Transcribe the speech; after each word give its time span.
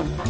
a 0.00 0.29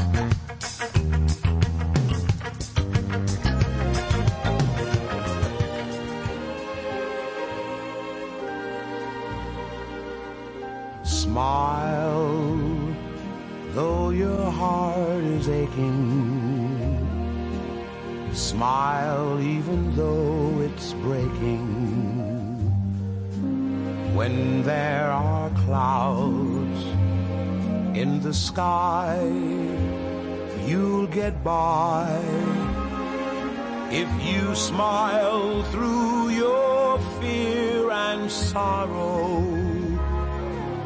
by. 31.43 32.21
If 33.91 34.09
you 34.23 34.55
smile 34.55 35.63
through 35.71 36.29
your 36.29 36.99
fear 37.19 37.91
and 37.91 38.31
sorrow, 38.31 39.43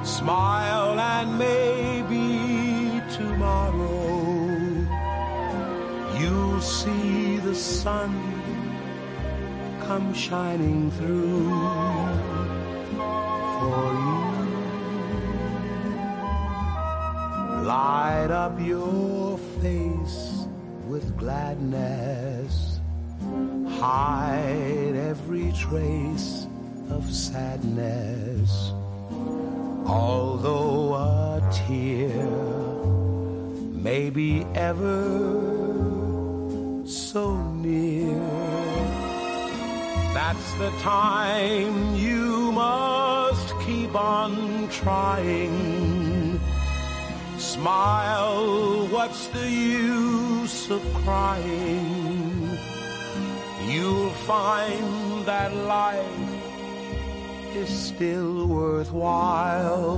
smile 0.04 1.00
and 1.00 1.38
maybe 1.38 3.02
tomorrow 3.14 4.48
you'll 6.20 6.62
see 6.62 7.38
the 7.38 7.56
sun 7.56 8.12
come 9.86 10.14
shining 10.14 10.90
through 10.92 11.50
for 13.60 13.86
you. 14.04 14.26
Light 17.66 18.32
up 18.32 18.60
your 18.60 19.38
face 19.62 20.25
with 20.88 21.18
gladness, 21.18 22.80
hide 23.80 24.96
every 24.96 25.52
trace 25.54 26.48
of 26.90 27.12
sadness. 27.12 28.72
Although 29.88 30.96
a 30.96 31.50
tear 31.52 32.26
may 33.74 34.10
be 34.10 34.46
ever 34.56 35.04
so 36.86 37.36
near. 37.54 38.16
That's 40.14 40.54
the 40.56 40.72
time 40.80 41.96
you 41.96 42.52
must 42.52 43.54
keep 43.62 43.94
on 43.96 44.70
trying. 44.70 46.40
Smile, 47.38 48.88
what's 48.88 49.28
the 49.28 49.50
use 50.46 50.70
of 50.70 50.84
crying? 51.02 52.58
You'll 53.68 54.12
find 54.32 55.26
that 55.26 55.52
life 55.56 56.30
is 57.56 57.70
still 57.70 58.46
worthwhile 58.46 59.96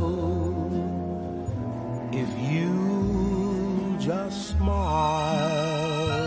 if 2.14 2.30
you 2.52 3.98
just 4.00 4.52
smile. 4.52 6.27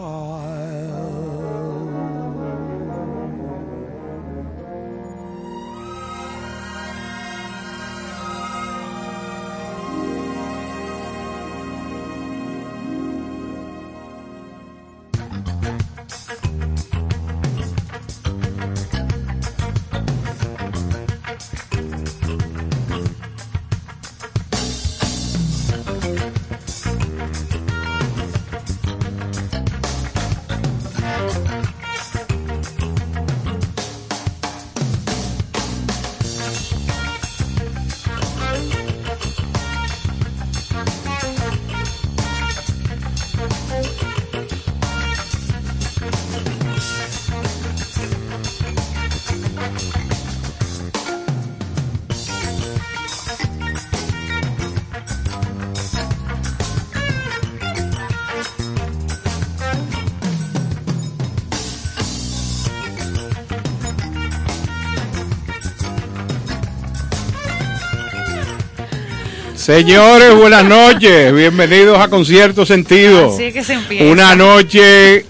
Señores, 69.61 70.33
buenas 70.33 70.65
noches. 70.65 71.31
Bienvenidos 71.35 71.99
a 71.99 72.07
Concierto 72.07 72.65
Sentido. 72.65 73.31
Así 73.31 73.53
que 73.53 73.63
se 73.63 73.73
empieza. 73.73 74.05
Una 74.05 74.35
noche 74.35 75.23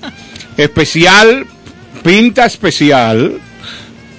especial, 0.56 1.46
pinta 2.02 2.46
especial, 2.46 3.42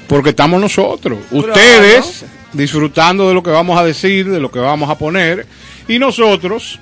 porque 0.09 0.29
estamos 0.29 0.61
nosotros. 0.61 1.19
Ustedes 1.31 2.27
disfrutando 2.53 3.27
de 3.27 3.33
lo 3.33 3.43
que 3.43 3.49
vamos 3.49 3.79
a 3.79 3.85
decir, 3.85 4.29
de 4.29 4.39
lo 4.39 4.51
que 4.51 4.59
vamos 4.59 4.91
a 4.91 4.99
poner, 4.99 5.47
y 5.89 5.99
nosotros 5.99 6.79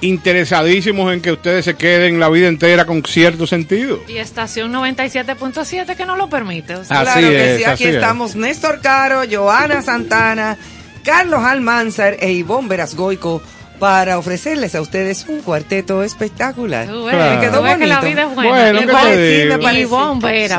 interesadísimos 0.00 1.12
en 1.12 1.22
que 1.22 1.32
ustedes 1.32 1.64
se 1.64 1.74
queden 1.74 2.20
la 2.20 2.28
vida 2.28 2.46
entera 2.46 2.84
con 2.84 3.02
cierto 3.04 3.48
sentido. 3.48 4.00
Y 4.06 4.18
estación 4.18 4.72
97.7 4.72 5.96
que 5.96 6.06
no 6.06 6.14
lo 6.14 6.28
permite. 6.28 6.76
o 6.76 6.84
sea, 6.84 7.00
Así 7.00 7.18
claro 7.18 7.28
que 7.30 7.50
es, 7.50 7.56
sí, 7.56 7.64
aquí 7.64 7.72
así 7.72 7.84
es. 7.84 7.94
estamos 7.96 8.36
Néstor 8.36 8.80
Caro, 8.80 9.22
Joana 9.28 9.82
Santana, 9.82 10.56
Carlos 11.04 11.40
Almanzar 11.44 12.16
e 12.20 12.32
Ivonne 12.32 12.68
Verasgoico 12.68 13.40
para 13.78 14.18
ofrecerles 14.18 14.74
a 14.74 14.80
ustedes 14.80 15.26
un 15.28 15.40
cuarteto 15.42 16.02
espectacular. 16.02 16.86
Claro. 16.86 17.34
Me 17.34 17.40
quedó 17.40 17.62
que 17.76 17.86
la 17.86 18.00
vida 18.00 18.22
es 18.28 18.34
buena. 18.34 18.72
Me 18.72 18.86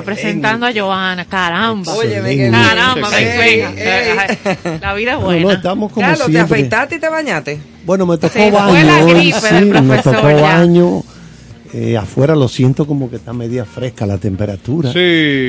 presentando 0.01 0.65
a 0.67 0.73
Joana. 0.73 1.25
Caramba. 1.25 1.93
Que 2.01 2.51
Caramba, 2.51 3.09
Sí, 3.09 3.15
ven, 3.15 3.39
Ey, 3.41 3.61
venga. 3.61 4.25
ey. 4.25 4.79
La 4.81 4.93
vida 4.93 5.13
es 5.13 5.17
Bueno, 5.19 5.39
no, 5.39 5.45
buena. 5.45 5.53
estamos 5.57 5.91
como 5.91 6.05
Carlos, 6.07 6.27
¿te 6.31 6.39
afeitaste 6.39 6.95
y 6.95 6.99
te 6.99 7.09
bañaste? 7.09 7.59
Bueno, 7.85 8.05
me 8.05 8.17
tocó 8.17 8.33
Se 8.33 8.51
fue 8.51 8.51
baño 8.51 8.83
la 8.85 9.03
hoy, 9.05 9.13
gripe 9.13 9.39
sí, 9.39 9.55
del 9.55 9.81
me 9.83 9.97
tocó 9.99 10.29
ya. 10.29 10.41
baño. 10.41 11.03
Eh, 11.77 11.97
afuera 11.97 12.35
lo 12.37 12.47
siento 12.47 12.87
como 12.87 13.09
que 13.09 13.17
está 13.17 13.33
media 13.33 13.65
fresca 13.65 14.05
la 14.05 14.17
temperatura. 14.17 14.93
Sí. 14.93 14.99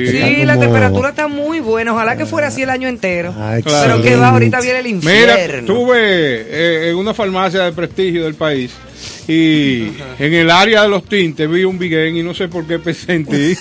Está 0.07 0.27
Sí, 0.27 0.43
la 0.45 0.59
temperatura 0.59 1.09
está 1.09 1.29
muy 1.29 1.61
buena. 1.61 1.93
Ojalá 1.93 2.17
que 2.17 2.25
fuera 2.25 2.47
así 2.49 2.63
el 2.63 2.69
año 2.69 2.89
entero. 2.89 3.33
Ah, 3.37 3.57
Pero 3.63 4.01
que 4.01 4.17
va, 4.17 4.29
ahorita 4.31 4.59
viene 4.59 4.79
el 4.79 4.85
Mira, 4.95 4.95
infierno. 5.41 5.59
estuve 5.59 5.95
eh, 5.97 6.89
en 6.89 6.97
una 6.97 7.13
farmacia 7.13 7.61
de 7.63 7.71
prestigio 7.71 8.25
del 8.25 8.35
país 8.35 8.71
y 9.25 9.87
en 10.19 10.33
el 10.33 10.49
área 10.51 10.81
de 10.83 10.89
los 10.89 11.05
tintes 11.05 11.49
vi 11.49 11.63
un 11.63 11.77
biguén 11.79 12.17
y 12.17 12.23
no 12.23 12.33
sé 12.33 12.49
por 12.49 12.65
qué 12.65 12.77
pensé 12.79 13.13
en 13.13 13.25
ti. 13.25 13.55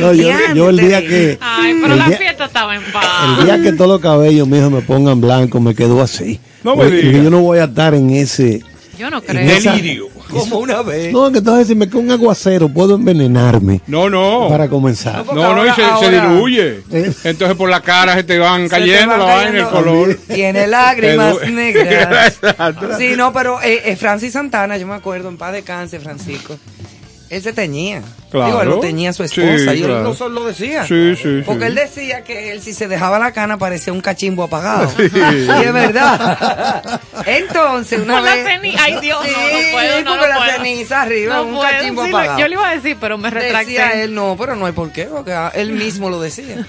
No, 0.00 0.12
yo, 0.12 0.28
yo 0.54 0.70
el 0.70 0.76
día 0.76 1.00
que 1.00 1.38
Ay, 1.40 1.74
pero 1.80 1.94
el 1.94 1.98
la 1.98 2.06
día- 2.08 2.18
fiesta 2.18 2.44
estaba 2.44 2.74
en 2.76 2.82
paz. 2.92 3.04
el 3.38 3.44
día 3.46 3.62
que 3.62 3.72
todos 3.72 3.90
los 3.90 4.00
cabellos 4.00 4.46
míos 4.46 4.70
me 4.70 4.80
pongan 4.82 5.20
blanco 5.20 5.60
me 5.60 5.74
quedo 5.74 6.00
así. 6.02 6.38
No 6.62 6.76
me 6.76 6.90
digas. 6.90 7.22
Yo 7.24 7.30
no 7.30 7.40
voy 7.40 7.58
a 7.58 7.64
estar 7.64 7.94
en 7.94 8.10
ese 8.10 8.62
Yo 8.98 9.10
no 9.10 9.22
creo. 9.22 9.44
Delirio. 9.46 10.08
Como 10.30 10.58
una 10.58 10.82
vez. 10.82 11.12
No, 11.12 11.30
que 11.30 11.38
entonces 11.38 11.68
si 11.68 11.74
me 11.74 11.88
cae 11.88 12.00
un 12.00 12.10
aguacero 12.10 12.68
puedo 12.68 12.94
envenenarme 12.96 13.80
No, 13.86 14.08
no. 14.10 14.48
para 14.48 14.68
comenzar. 14.68 15.24
No, 15.26 15.34
No, 15.54 15.64
y 15.64 15.68
ahora- 15.68 15.98
se, 16.00 16.10
diluye. 16.10 16.82
Eh. 16.90 17.12
Entonces 17.24 17.56
por 17.56 17.68
la 17.70 17.80
cara 17.80 18.14
se 18.14 18.24
te 18.24 18.38
van 18.38 18.62
te 18.64 18.68
cayendo 18.70 19.16
la 19.16 19.24
vaina, 19.24 19.58
el 19.60 19.66
color. 19.68 20.18
Tiene 20.32 20.66
lágrimas 20.68 21.36
negras. 21.50 22.40
Sí, 22.98 23.12
no, 23.16 23.32
pero 23.32 23.60
eh, 23.62 23.82
eh, 23.84 23.96
Francis 23.96 24.32
Santana, 24.32 24.76
yo 24.76 24.86
me 24.86 24.94
acuerdo, 24.94 25.28
en 25.28 25.36
paz 25.36 25.52
de 25.52 25.62
cáncer, 25.62 26.00
Francisco. 26.00 26.56
Él 27.34 27.42
se 27.42 27.52
teñía. 27.52 28.02
Claro. 28.30 28.46
Digo, 28.46 28.62
él 28.62 28.68
lo 28.68 28.80
teñía 28.80 29.10
a 29.10 29.12
su 29.12 29.26
Sí, 29.28 29.40
esposa 29.42 29.74
y 29.74 29.80
él 29.80 29.86
claro. 29.86 30.02
no 30.02 30.14
solo 30.14 30.40
lo 30.40 30.46
decía. 30.46 30.86
Sí, 30.86 31.14
sí, 31.16 31.42
Porque 31.44 31.62
sí. 31.62 31.66
él 31.68 31.74
decía 31.74 32.22
que 32.24 32.52
él 32.52 32.62
si 32.62 32.72
se 32.74 32.88
dejaba 32.88 33.18
la 33.18 33.32
cana 33.32 33.58
parecía 33.58 33.92
un 33.92 34.00
cachimbo 34.00 34.42
apagado. 34.44 34.88
Sí. 34.96 35.10
Y 35.14 35.64
es 35.64 35.72
verdad. 35.72 37.00
Entonces, 37.26 38.00
una 38.00 38.14
Con 38.14 38.24
la 38.24 38.34
vez... 38.34 38.46
ceniza. 38.46 38.82
Ay, 38.84 38.96
Dios, 39.00 39.18
no, 39.20 39.24
Sí, 39.28 39.32
no 39.34 39.72
puedo, 39.72 40.00
no, 40.02 40.10
porque 40.10 40.22
no 40.22 40.28
la 40.28 40.36
puedo. 40.36 40.50
ceniza 40.52 41.02
arriba, 41.02 41.34
No 41.36 41.42
un 41.44 41.54
puedo, 41.54 41.70
cachimbo 41.70 42.04
sí, 42.04 42.10
lo- 42.10 42.16
apagado. 42.18 42.38
Yo 42.40 42.48
le 42.48 42.54
iba 42.54 42.68
a 42.68 42.74
decir, 42.74 42.96
pero 43.00 43.18
me 43.18 43.30
retracté. 43.30 43.72
Decía 43.72 44.02
él, 44.02 44.14
no, 44.14 44.36
pero 44.38 44.56
no 44.56 44.66
hay 44.66 44.72
por 44.72 44.90
qué, 44.92 45.04
porque 45.04 45.34
él 45.54 45.72
mismo 45.72 46.10
lo 46.10 46.20
decía. 46.20 46.66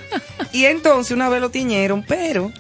Y 0.52 0.66
entonces 0.66 1.12
una 1.12 1.30
vez 1.30 1.42
lo 1.42 1.50
tiñeron, 1.50 2.04
pero 2.04 2.52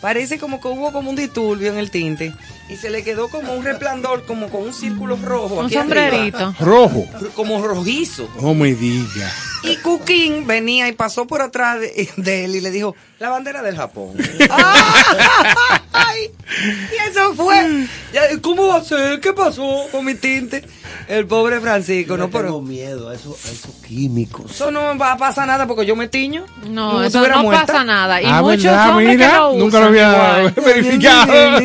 parece 0.00 0.38
como 0.38 0.60
que 0.60 0.68
hubo 0.68 0.92
como 0.92 1.10
un 1.10 1.16
disturbio 1.16 1.72
en 1.72 1.78
el 1.78 1.90
tinte 1.90 2.32
y 2.68 2.76
se 2.76 2.90
le 2.90 3.02
quedó 3.04 3.28
como 3.28 3.52
un 3.54 3.64
resplandor, 3.64 4.24
como 4.26 4.48
con 4.48 4.62
un 4.62 4.72
círculo 4.74 5.16
rojo. 5.22 5.54
Un 5.56 5.66
aquí 5.66 5.76
arriba, 5.76 5.82
sombrerito. 6.00 6.54
Rojo. 6.60 7.06
como 7.34 7.64
rojizo. 7.66 8.28
No 8.40 8.54
me 8.54 8.74
diga. 8.74 9.30
Y 9.62 9.76
Cuquín 9.78 10.46
venía 10.46 10.86
y 10.88 10.92
pasó 10.92 11.26
por 11.26 11.42
atrás 11.42 11.80
de, 11.80 12.08
de 12.16 12.44
él 12.44 12.54
y 12.56 12.60
le 12.60 12.70
dijo, 12.70 12.94
la 13.18 13.30
bandera 13.30 13.62
del 13.62 13.76
Japón. 13.76 14.12
¡Ay! 15.92 16.30
Y 16.92 17.10
eso 17.10 17.34
fue. 17.34 17.86
¿Cómo 18.42 18.68
va 18.68 18.76
a 18.76 18.84
ser? 18.84 19.20
¿Qué 19.20 19.32
pasó 19.32 19.86
con 19.90 20.04
mi 20.04 20.14
tinte? 20.14 20.64
El 21.08 21.26
pobre 21.26 21.60
Francisco, 21.60 22.16
no, 22.16 22.24
tengo 22.28 22.38
pero... 22.38 22.60
miedo 22.60 23.08
a 23.08 23.14
esos, 23.14 23.44
a 23.46 23.50
esos 23.50 23.74
químicos. 23.86 24.50
Eso 24.52 24.70
no 24.70 24.96
va 24.98 25.12
a 25.12 25.16
pasar 25.16 25.46
nada 25.46 25.66
porque 25.66 25.86
yo 25.86 25.96
me 25.96 26.08
tiño. 26.08 26.44
No, 26.68 27.02
eso 27.02 27.26
no 27.26 27.42
muerta. 27.42 27.66
pasa 27.66 27.84
nada. 27.84 28.20
Y 28.22 28.26
Ah, 28.26 28.42
muchos 28.42 28.64
¿verdad? 28.64 28.90
hombres 28.90 29.08
Mira, 29.16 29.30
que 29.30 29.36
lo 29.36 29.48
usan 29.50 29.58
nunca 29.58 29.80
lo 29.80 29.86
había 29.86 30.38
igual. 30.44 30.54
verificado. 30.64 31.60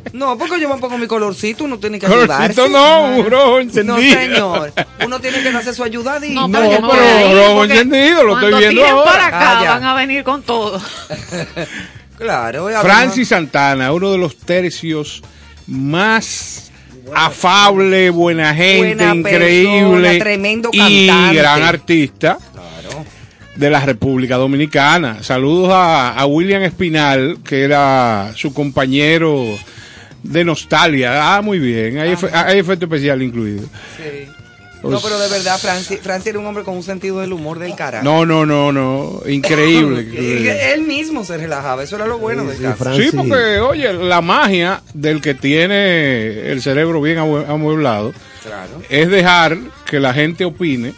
No, 0.12 0.36
porque 0.40 0.60
yo 0.60 0.68
me 0.68 0.80
pongo 0.80 0.98
mi 0.98 1.06
colorcito, 1.06 1.64
uno 1.64 1.78
tiene 1.78 1.98
que 2.00 2.06
Colorcito 2.08 2.32
ayudarse. 2.64 2.68
no, 2.70 3.04
un 3.16 3.30
rojo 3.30 3.46
No, 3.50 3.60
encendido. 3.60 4.18
señor. 4.20 4.72
Uno 5.04 5.20
tiene 5.20 5.42
que 5.42 5.52
darse 5.52 5.72
su 5.72 5.84
ayudadita. 5.84 6.34
No, 6.34 6.48
No, 6.48 6.58
pero 6.58 6.80
voy 6.80 6.98
a 6.98 7.30
ir 7.30 7.36
rojo 7.36 7.64
encendido, 7.64 8.22
lo 8.24 8.34
estoy 8.34 8.50
cuando 8.50 8.58
viendo 8.58 8.84
ahora. 8.86 9.10
para 9.12 9.26
acá 9.26 9.60
Ah, 9.60 9.64
van 9.74 9.84
a 9.84 9.94
venir 9.94 10.24
con 10.24 10.42
todo. 10.42 10.80
Claro. 12.18 12.70
y 12.70 12.74
Francis 12.82 13.28
Santana, 13.28 13.92
uno 13.92 14.12
de 14.12 14.18
los 14.18 14.36
tercios 14.36 15.22
más 15.66 16.70
afable, 17.14 18.10
buena 18.10 18.54
gente, 18.54 18.94
Buena 18.94 19.14
increíble 19.14 20.02
persona, 20.02 20.18
tremendo 20.18 20.68
y 20.72 21.06
cantante. 21.06 21.36
gran 21.38 21.62
artista 21.62 22.38
Claro. 22.52 23.04
de 23.56 23.70
la 23.70 23.80
República 23.80 24.36
Dominicana. 24.36 25.22
Saludos 25.22 25.70
a, 25.72 26.10
a 26.12 26.26
William 26.26 26.62
Espinal, 26.62 27.38
que 27.42 27.62
era 27.62 28.32
su 28.36 28.52
compañero 28.52 29.44
de 30.22 30.44
nostalgia. 30.44 31.36
Ah, 31.36 31.42
muy 31.42 31.58
bien, 31.58 31.98
hay, 31.98 32.10
efe- 32.12 32.30
hay 32.32 32.58
efecto 32.58 32.86
especial 32.86 33.22
incluido. 33.22 33.62
Sí. 33.96 34.26
Pues- 34.82 34.92
No, 34.94 35.00
pero 35.02 35.18
de 35.18 35.28
verdad, 35.28 35.58
Francis, 35.58 36.00
Francis 36.02 36.28
era 36.28 36.38
un 36.38 36.46
hombre 36.46 36.64
con 36.64 36.74
un 36.74 36.82
sentido 36.82 37.20
del 37.20 37.34
humor 37.34 37.58
del 37.58 37.74
carajo. 37.74 38.02
No, 38.02 38.24
no, 38.24 38.46
no, 38.46 38.72
no, 38.72 39.20
increíble. 39.28 40.06
Él 40.72 40.82
mismo 40.82 41.22
se 41.22 41.36
relajaba, 41.36 41.82
eso 41.82 41.96
era 41.96 42.06
lo 42.06 42.18
bueno 42.18 42.44
del 42.46 42.56
Sí, 42.56 42.62
caso. 42.62 42.84
Fran- 42.84 42.96
Sí, 42.96 43.10
Francis. 43.10 43.20
porque, 43.30 43.58
oye, 43.60 43.92
la 43.92 44.22
magia 44.22 44.80
del 44.94 45.20
que 45.20 45.34
tiene 45.34 46.50
el 46.50 46.62
cerebro 46.62 47.02
bien 47.02 47.18
amue- 47.18 47.46
amueblado 47.46 48.14
Claro. 48.42 48.80
es 48.88 49.10
dejar 49.10 49.58
que 49.84 50.00
la 50.00 50.14
gente 50.14 50.46
opine 50.46 50.94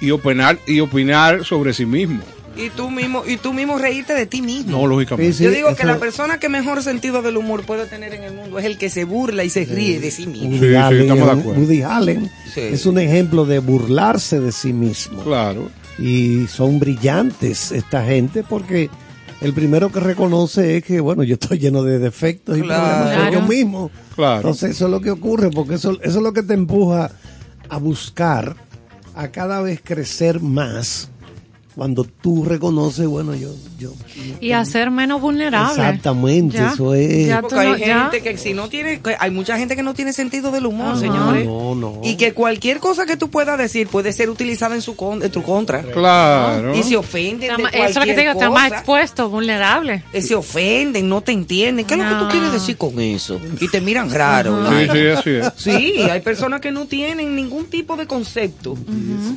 y 0.00 0.12
opinar 0.12 0.56
y 0.68 0.78
opinar 0.78 1.44
sobre 1.44 1.72
sí 1.72 1.86
mismo. 1.86 2.22
Y 2.58 2.70
tú 2.70 2.90
mismo, 2.90 3.22
y 3.26 3.36
tú 3.36 3.52
mismo 3.52 3.78
reírte 3.78 4.14
de 4.14 4.26
ti 4.26 4.42
mismo. 4.42 4.72
No, 4.80 4.86
lógicamente. 4.86 5.32
Sí, 5.32 5.44
Yo 5.44 5.50
digo 5.52 5.74
que 5.76 5.84
la 5.86 5.98
persona 5.98 6.38
que 6.40 6.48
mejor 6.48 6.82
sentido 6.82 7.22
del 7.22 7.36
humor 7.36 7.62
puede 7.64 7.86
tener 7.86 8.12
en 8.14 8.24
el 8.24 8.34
mundo 8.34 8.58
es 8.58 8.64
el 8.64 8.76
que 8.78 8.90
se 8.90 9.04
burla 9.04 9.44
y 9.44 9.50
se 9.50 9.64
ríe 9.64 10.00
de 10.00 10.10
sí 10.10 10.26
mismo. 10.26 10.50
Sí, 10.50 10.56
Woody 10.56 10.68
sí, 10.70 10.74
Allen, 10.74 11.00
estamos 11.02 11.18
de 11.24 11.30
es 11.30 11.34
un- 11.34 11.40
acuerdo. 11.40 11.60
Woody 11.60 11.82
Allen 11.82 12.30
Sí. 12.52 12.60
es 12.60 12.86
un 12.86 12.98
ejemplo 12.98 13.44
de 13.46 13.60
burlarse 13.60 14.40
de 14.40 14.50
sí 14.52 14.72
mismo. 14.72 15.22
Claro. 15.22 15.70
Y 15.98 16.46
son 16.48 16.78
brillantes 16.80 17.70
esta 17.72 18.04
gente 18.04 18.42
porque 18.42 18.90
el 19.40 19.52
primero 19.52 19.92
que 19.92 20.00
reconoce 20.00 20.76
es 20.78 20.84
que, 20.84 20.98
bueno, 20.98 21.22
yo 21.22 21.34
estoy 21.34 21.58
lleno 21.58 21.84
de 21.84 21.98
defectos 22.00 22.58
y 22.58 22.62
Claro. 22.62 22.82
problemas 23.04 23.22
soy 23.24 23.32
yo 23.34 23.42
mismo. 23.42 23.90
Claro. 24.16 24.36
Entonces 24.38 24.70
eso 24.72 24.86
es 24.86 24.90
lo 24.90 25.00
que 25.00 25.10
ocurre 25.12 25.50
porque 25.50 25.74
eso, 25.74 25.92
eso 26.02 26.18
es 26.18 26.22
lo 26.22 26.32
que 26.32 26.42
te 26.42 26.54
empuja 26.54 27.12
a 27.68 27.76
buscar, 27.78 28.56
a 29.14 29.28
cada 29.28 29.60
vez 29.62 29.80
crecer 29.82 30.40
más 30.40 31.08
cuando 31.78 32.02
tú 32.04 32.44
reconoces, 32.44 33.06
bueno, 33.06 33.34
yo... 33.36 33.50
yo 33.78 33.92
Y 34.40 34.50
a 34.50 34.64
ser 34.64 34.90
menos 34.90 35.20
vulnerable. 35.20 35.70
Exactamente, 35.80 36.56
Ya, 36.58 36.72
eso 36.72 36.92
es. 36.92 37.32
Porque 37.40 37.54
hay 37.60 37.68
no- 37.70 37.76
ya. 37.78 38.00
gente 38.10 38.20
que 38.20 38.36
si 38.36 38.52
no 38.52 38.68
tiene, 38.68 39.00
que 39.00 39.14
hay 39.18 39.30
mucha 39.30 39.56
gente 39.56 39.76
que 39.76 39.84
no 39.84 39.94
tiene 39.94 40.12
sentido 40.12 40.50
del 40.50 40.66
humor, 40.66 40.88
Ajá. 40.88 40.98
señores. 40.98 41.46
No, 41.46 41.76
no. 41.76 42.00
Y 42.02 42.16
que 42.16 42.32
cualquier 42.34 42.80
cosa 42.80 43.06
que 43.06 43.16
tú 43.16 43.30
puedas 43.30 43.56
decir 43.56 43.86
puede 43.86 44.12
ser 44.12 44.28
utilizada 44.28 44.74
en 44.74 44.82
su 44.82 44.96
con- 44.96 45.22
en 45.22 45.30
tu 45.30 45.42
contra. 45.44 45.82
Claro. 45.82 46.74
Y 46.76 46.82
se 46.82 46.96
ofenden 46.96 47.56
de 47.56 47.62
Está 47.62 47.68
Eso 47.78 47.86
es 47.88 47.94
lo 47.96 48.02
que 48.06 48.14
te 48.14 48.20
digo, 48.22 48.32
está 48.32 48.50
más 48.50 48.64
cosa. 48.64 48.76
expuesto, 48.78 49.30
vulnerable. 49.30 50.02
Eh, 50.12 50.20
Se 50.20 50.34
ofenden, 50.34 51.08
no 51.08 51.20
te 51.20 51.30
entienden. 51.30 51.86
¿Qué 51.86 51.94
es 51.94 52.00
lo 52.00 52.08
que 52.08 52.24
tú 52.24 52.28
quieres 52.30 52.52
decir 52.52 52.76
con 52.76 52.98
eso? 52.98 53.40
Y 53.60 53.68
te 53.68 53.80
miran 53.80 54.10
raro. 54.10 54.68
Sí, 54.68 54.88
sí, 54.92 55.06
así 55.06 55.30
es. 55.30 55.52
Sí, 55.56 56.00
hay 56.10 56.20
personas 56.22 56.60
que 56.60 56.72
no 56.72 56.86
tienen 56.86 57.36
ningún 57.36 57.66
tipo 57.66 57.96
de 57.96 58.08
concepto 58.08 58.76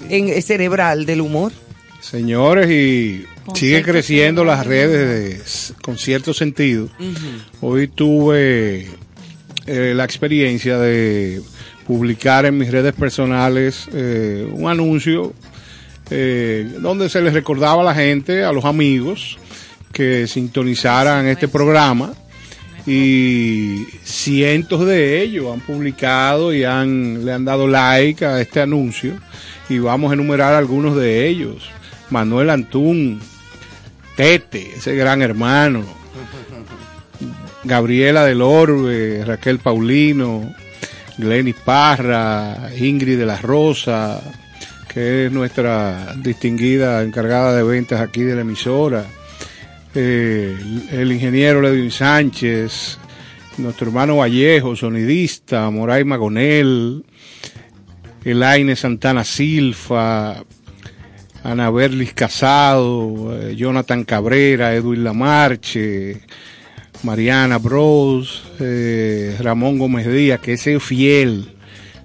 en, 0.09 0.29
eh, 0.29 0.41
cerebral 0.41 1.05
del 1.05 1.21
humor. 1.21 1.51
Señores, 2.01 2.69
y 2.71 3.27
sigue 3.53 3.83
creciendo 3.83 4.43
las 4.43 4.65
redes 4.65 5.69
de 5.69 5.73
con 5.83 5.99
cierto 5.99 6.33
sentido. 6.33 6.89
Hoy 7.61 7.87
tuve 7.87 8.87
eh, 9.67 9.93
la 9.95 10.03
experiencia 10.03 10.79
de 10.79 11.41
publicar 11.85 12.45
en 12.45 12.57
mis 12.57 12.71
redes 12.71 12.93
personales 12.93 13.87
eh, 13.93 14.49
un 14.51 14.67
anuncio 14.67 15.33
eh, 16.09 16.67
donde 16.79 17.07
se 17.07 17.21
les 17.21 17.33
recordaba 17.33 17.83
a 17.83 17.85
la 17.85 17.93
gente, 17.93 18.43
a 18.43 18.51
los 18.51 18.65
amigos, 18.65 19.37
que 19.93 20.27
sintonizaran 20.27 21.27
este 21.27 21.47
programa. 21.47 22.13
Y 22.87 23.85
cientos 24.03 24.87
de 24.87 25.21
ellos 25.21 25.53
han 25.53 25.59
publicado 25.59 26.51
y 26.51 26.63
han, 26.63 27.23
le 27.23 27.31
han 27.31 27.45
dado 27.45 27.67
like 27.67 28.25
a 28.25 28.41
este 28.41 28.59
anuncio. 28.59 29.19
Y 29.69 29.77
vamos 29.77 30.09
a 30.09 30.15
enumerar 30.15 30.55
algunos 30.55 30.95
de 30.95 31.27
ellos. 31.27 31.69
Manuel 32.11 32.49
Antún, 32.49 33.19
Tete, 34.15 34.75
ese 34.75 34.95
gran 34.95 35.21
hermano, 35.21 35.83
Gabriela 37.63 38.25
del 38.25 38.41
Orbe, 38.41 39.23
Raquel 39.25 39.59
Paulino, 39.59 40.53
Glenis 41.17 41.55
Parra, 41.55 42.69
Ingrid 42.77 43.17
de 43.17 43.25
la 43.25 43.37
Rosa, 43.37 44.21
que 44.87 45.25
es 45.25 45.31
nuestra 45.31 46.15
distinguida 46.17 47.01
encargada 47.03 47.55
de 47.55 47.63
ventas 47.63 48.01
aquí 48.01 48.23
de 48.23 48.35
la 48.35 48.41
emisora, 48.41 49.05
eh, 49.95 50.57
el 50.91 51.11
ingeniero 51.11 51.61
Ledwin 51.61 51.91
Sánchez, 51.91 52.97
nuestro 53.57 53.87
hermano 53.87 54.17
Vallejo, 54.17 54.75
sonidista, 54.75 55.69
Moray 55.69 56.03
Magonel, 56.03 57.05
Elaine 58.23 58.75
Santana 58.75 59.23
Silfa, 59.23 60.43
Ana 61.43 61.69
Berlis 61.71 62.13
Casado, 62.13 63.35
eh, 63.39 63.55
Jonathan 63.55 64.03
Cabrera, 64.03 64.75
Edwin 64.75 65.03
Lamarche, 65.03 66.21
Mariana 67.03 67.57
Bros, 67.57 68.43
eh, 68.59 69.35
Ramón 69.39 69.79
Gómez 69.79 70.05
Díaz, 70.07 70.39
que 70.39 70.53
ese 70.53 70.75
es 70.75 70.83
fiel, 70.83 71.51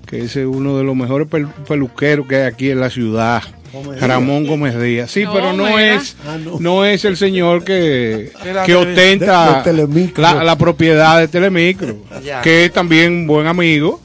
que 0.07 0.21
ese 0.23 0.41
es 0.43 0.47
uno 0.47 0.79
de 0.79 0.85
los 0.85 0.97
mejores 0.97 1.29
pel- 1.29 1.53
peluqueros 1.69 2.27
que 2.27 2.37
hay 2.37 2.43
aquí 2.45 2.71
en 2.71 2.81
la 2.81 2.89
ciudad. 2.91 3.43
Gómez 3.73 4.01
Ramón 4.01 4.47
Gómez 4.47 4.81
Díaz. 4.81 5.11
Sí, 5.11 5.25
No, 5.25 5.35
pero 5.35 5.53
no 5.53 5.65
mira. 5.67 5.97
es, 5.97 6.17
Ah, 6.27 6.39
no. 6.43 6.59
no 6.59 6.85
es 6.87 7.05
el 7.05 7.19
señor 7.19 7.63
que, 7.63 8.31
que 8.65 8.75
ostenta 8.75 9.51
de- 9.51 9.57
de 9.59 9.65
Telemicro. 9.65 10.23
la, 10.23 10.43
la 10.45 10.57
propiedad 10.57 11.19
de 11.21 11.29
Telemicro, 11.29 11.95
Ya. 12.25 12.41
que 12.41 12.65
es 12.65 12.73
también 12.73 13.13
un 13.13 13.27
buen 13.27 13.47
amigo, 13.47 14.01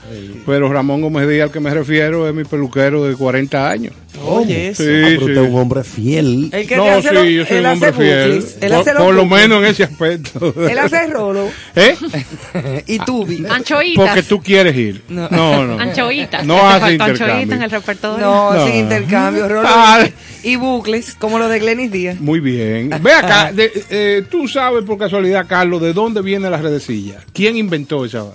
pero 0.45 0.67
Ramón 0.73 0.99
Gómez 1.01 1.29
Díaz 1.29 1.45
al 1.47 1.51
que 1.53 1.61
me 1.61 1.69
refiero 1.73 2.27
es 2.27 2.35
mi 2.35 2.43
peluquero 2.43 3.05
de 3.05 3.15
40 3.15 3.69
años. 3.69 3.93
Oye, 4.33 4.67
eso. 4.69 4.83
Sí, 4.83 4.89
Ah, 4.89 5.01
pero 5.03 5.09
sí. 5.09 5.17
usted 5.25 5.43
es 5.43 5.49
un 5.49 5.55
hombre 5.59 5.83
fiel. 5.83 6.49
El 6.51 6.67
que 6.67 6.75
No, 6.77 6.85
hace 6.85 7.09
sí, 7.09 7.13
lo- 7.15 7.23
yo 7.25 7.45
soy 7.45 7.57
un 7.59 7.65
hombre 7.65 7.93
fiel. 7.93 8.31
él 8.31 8.43
Por, 8.69 8.73
hace 8.73 8.93
los 8.93 9.03
por 9.03 9.13
lo 9.15 9.25
menos 9.25 9.59
en 9.63 9.65
ese 9.69 9.83
aspecto. 9.83 10.53
Él 10.69 10.79
hace 10.79 11.07
rolo 11.07 11.49
¿Eh? 11.75 11.95
y 12.87 12.99
tubi. 12.99 13.45
Anchoitas. 13.49 14.05
Porque 14.05 14.23
tú 14.23 14.41
quieres 14.41 14.75
ir. 14.75 15.03
No. 15.09 15.27
No, 15.29 15.65
no. 15.65 15.79
Anchoitas. 15.79 16.45
No 16.45 16.57
hace 16.69 16.93
intercambio. 16.93 17.55
en 17.55 17.61
el 17.63 17.71
repertorio. 17.71 18.25
No, 18.25 18.53
No. 18.53 18.65
sin 18.67 18.75
intercambio, 18.75 19.47
rolo 19.47 19.67
Ah. 19.71 20.05
y, 20.43 20.51
y 20.51 20.55
bucles, 20.55 21.13
como 21.15 21.37
lo 21.39 21.47
de 21.49 21.59
Glenis 21.59 21.91
Díaz. 21.91 22.19
Muy 22.19 22.39
bien. 22.39 22.89
Ve 23.01 23.13
acá, 23.13 23.51
de- 23.51 23.71
eh, 23.89 24.23
tú 24.29 24.47
sabes 24.47 24.83
por 24.83 24.97
casualidad, 24.97 25.45
Carlos, 25.47 25.81
de 25.81 25.93
dónde 25.93 26.21
viene 26.21 26.49
la 26.49 26.57
redecilla. 26.57 27.19
¿Quién 27.33 27.57
inventó 27.57 28.05
esa, 28.05 28.25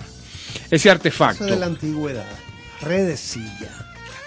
ese 0.65 0.75
Eso 0.75 0.91
artefacto? 0.91 1.45
de 1.45 1.55
la 1.55 1.65
antigüedad. 1.67 2.25
Redecilla. 2.81 3.69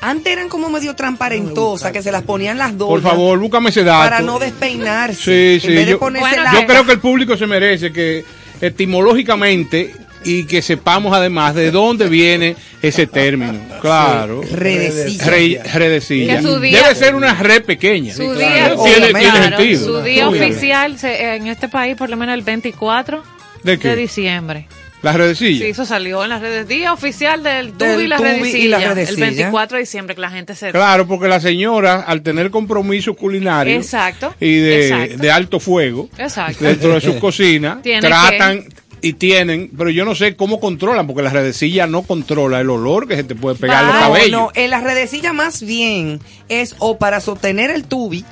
Antes 0.02 0.32
eran 0.32 0.48
como 0.48 0.70
medio 0.70 0.94
transparentosas, 0.96 1.92
que 1.92 2.02
se 2.02 2.10
las 2.10 2.22
ponían 2.22 2.56
las 2.56 2.76
dos. 2.78 2.88
Por 2.88 3.02
favor, 3.02 3.38
búscame 3.38 3.68
ese 3.70 3.84
dato. 3.84 4.08
Para 4.10 4.20
no 4.22 4.38
despeinarse. 4.38 5.58
Sí, 5.60 5.60
sí, 5.60 5.68
En 5.72 5.74
vez 5.76 5.86
de 5.86 5.92
yo- 5.92 5.98
ponerse 5.98 6.28
Bueno, 6.28 6.42
la- 6.44 6.52
Yo 6.54 6.66
creo 6.66 6.86
que 6.86 6.92
el 6.92 7.00
público 7.00 7.36
se 7.36 7.46
merece 7.46 7.92
que 7.92 8.24
etimológicamente 8.60 9.94
y 10.24 10.44
que 10.44 10.60
sepamos 10.62 11.14
además 11.14 11.54
de 11.54 11.70
dónde 11.70 12.08
viene 12.08 12.56
ese 12.82 13.06
término. 13.06 13.58
Claro. 13.80 14.42
Redecilla. 14.52 15.24
Re- 15.24 15.60
redecilla. 15.74 16.36
Que 16.36 16.42
su 16.42 16.60
día- 16.60 16.82
Debe 16.82 16.94
ser 16.94 17.14
una 17.14 17.34
red 17.34 17.64
pequeña. 17.64 18.12
Su 18.14 18.32
Sí, 18.32 18.38
día, 18.38 18.48
claro. 18.54 18.76
sí, 18.76 18.82
tiene, 18.84 18.96
claro, 19.10 19.18
tiene 19.18 19.30
claro, 19.38 19.56
sentido. 19.56 19.84
su 19.86 20.02
día 20.02 20.28
Muy 20.28 20.38
bien. 20.38 20.50
oficial 20.52 20.98
se- 20.98 21.36
en 21.36 21.46
este 21.46 21.68
país, 21.68 21.96
por 21.96 22.10
lo 22.10 22.16
menos 22.16 22.34
el 22.34 22.42
24 22.42 23.22
¿De 23.62 23.78
qué? 23.78 23.88
de 23.88 23.96
diciembre. 23.96 24.66
La 25.02 25.12
redecilla. 25.14 25.64
Sí, 25.64 25.70
eso 25.70 25.86
salió 25.86 26.22
en 26.24 26.28
las 26.30 26.42
redes. 26.42 26.68
Día 26.68 26.92
oficial 26.92 27.42
del 27.42 27.72
tubi 27.72 28.04
y 28.04 28.06
la 28.06 28.16
tubi 28.18 28.28
y 28.28 28.32
redecilla. 28.32 28.78
la 28.78 28.88
redecilla. 28.94 29.26
El 29.28 29.34
24 29.34 29.76
de 29.76 29.80
diciembre 29.82 30.14
que 30.14 30.20
la 30.20 30.30
gente 30.30 30.54
se... 30.54 30.72
Claro, 30.72 31.06
porque 31.06 31.26
la 31.26 31.40
señora, 31.40 32.02
al 32.06 32.22
tener 32.22 32.50
compromisos 32.50 33.16
culinarios 33.16 33.82
Exacto, 33.84 34.34
y 34.38 34.56
de, 34.56 34.88
exacto. 34.88 35.16
de 35.16 35.30
alto 35.32 35.58
fuego 35.60 36.08
Exacto. 36.18 36.62
dentro 36.64 36.92
de 36.94 37.00
sus 37.00 37.14
cocinas, 37.20 37.78
tratan 37.82 38.64
y 39.02 39.14
tienen, 39.14 39.70
pero 39.78 39.88
yo 39.88 40.04
no 40.04 40.14
sé 40.14 40.36
cómo 40.36 40.60
controlan, 40.60 41.06
porque 41.06 41.22
la 41.22 41.30
redecilla 41.30 41.86
no 41.86 42.02
controla 42.02 42.60
el 42.60 42.68
olor 42.68 43.08
que 43.08 43.16
se 43.16 43.24
te 43.24 43.34
puede 43.34 43.56
pegar 43.56 43.78
a 43.84 43.86
los. 43.86 43.94
No, 43.94 44.00
cabellos. 44.00 44.30
no, 44.30 44.50
en 44.54 44.68
la 44.68 44.80
redecilla 44.82 45.32
más 45.32 45.62
bien 45.62 46.20
es 46.50 46.74
o 46.78 46.98
para 46.98 47.20
sostener 47.22 47.70
el 47.70 47.84
tubi, 47.84 48.22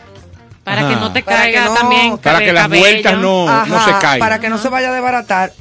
Para 0.65 0.83
que 0.87 0.93
Ajá. 0.95 1.01
no 1.01 1.13
te 1.15 1.23
Para 1.23 1.47
que 1.47 1.53
caiga 1.55 1.65
no- 1.65 1.75
también 1.75 2.19
para 2.19 2.41
que 2.41 2.53
las 2.53 2.65
cabello. 2.65 2.83
vueltas 2.83 3.19
no, 3.19 3.65
no 3.67 3.85
se 3.87 3.91
caigan. 3.93 4.19
para 4.19 4.39
que 4.41 4.51
no 4.51 4.59
se 4.59 4.69
vaya 4.69 4.91
a 4.91 4.93
desbaratar, 4.93 5.53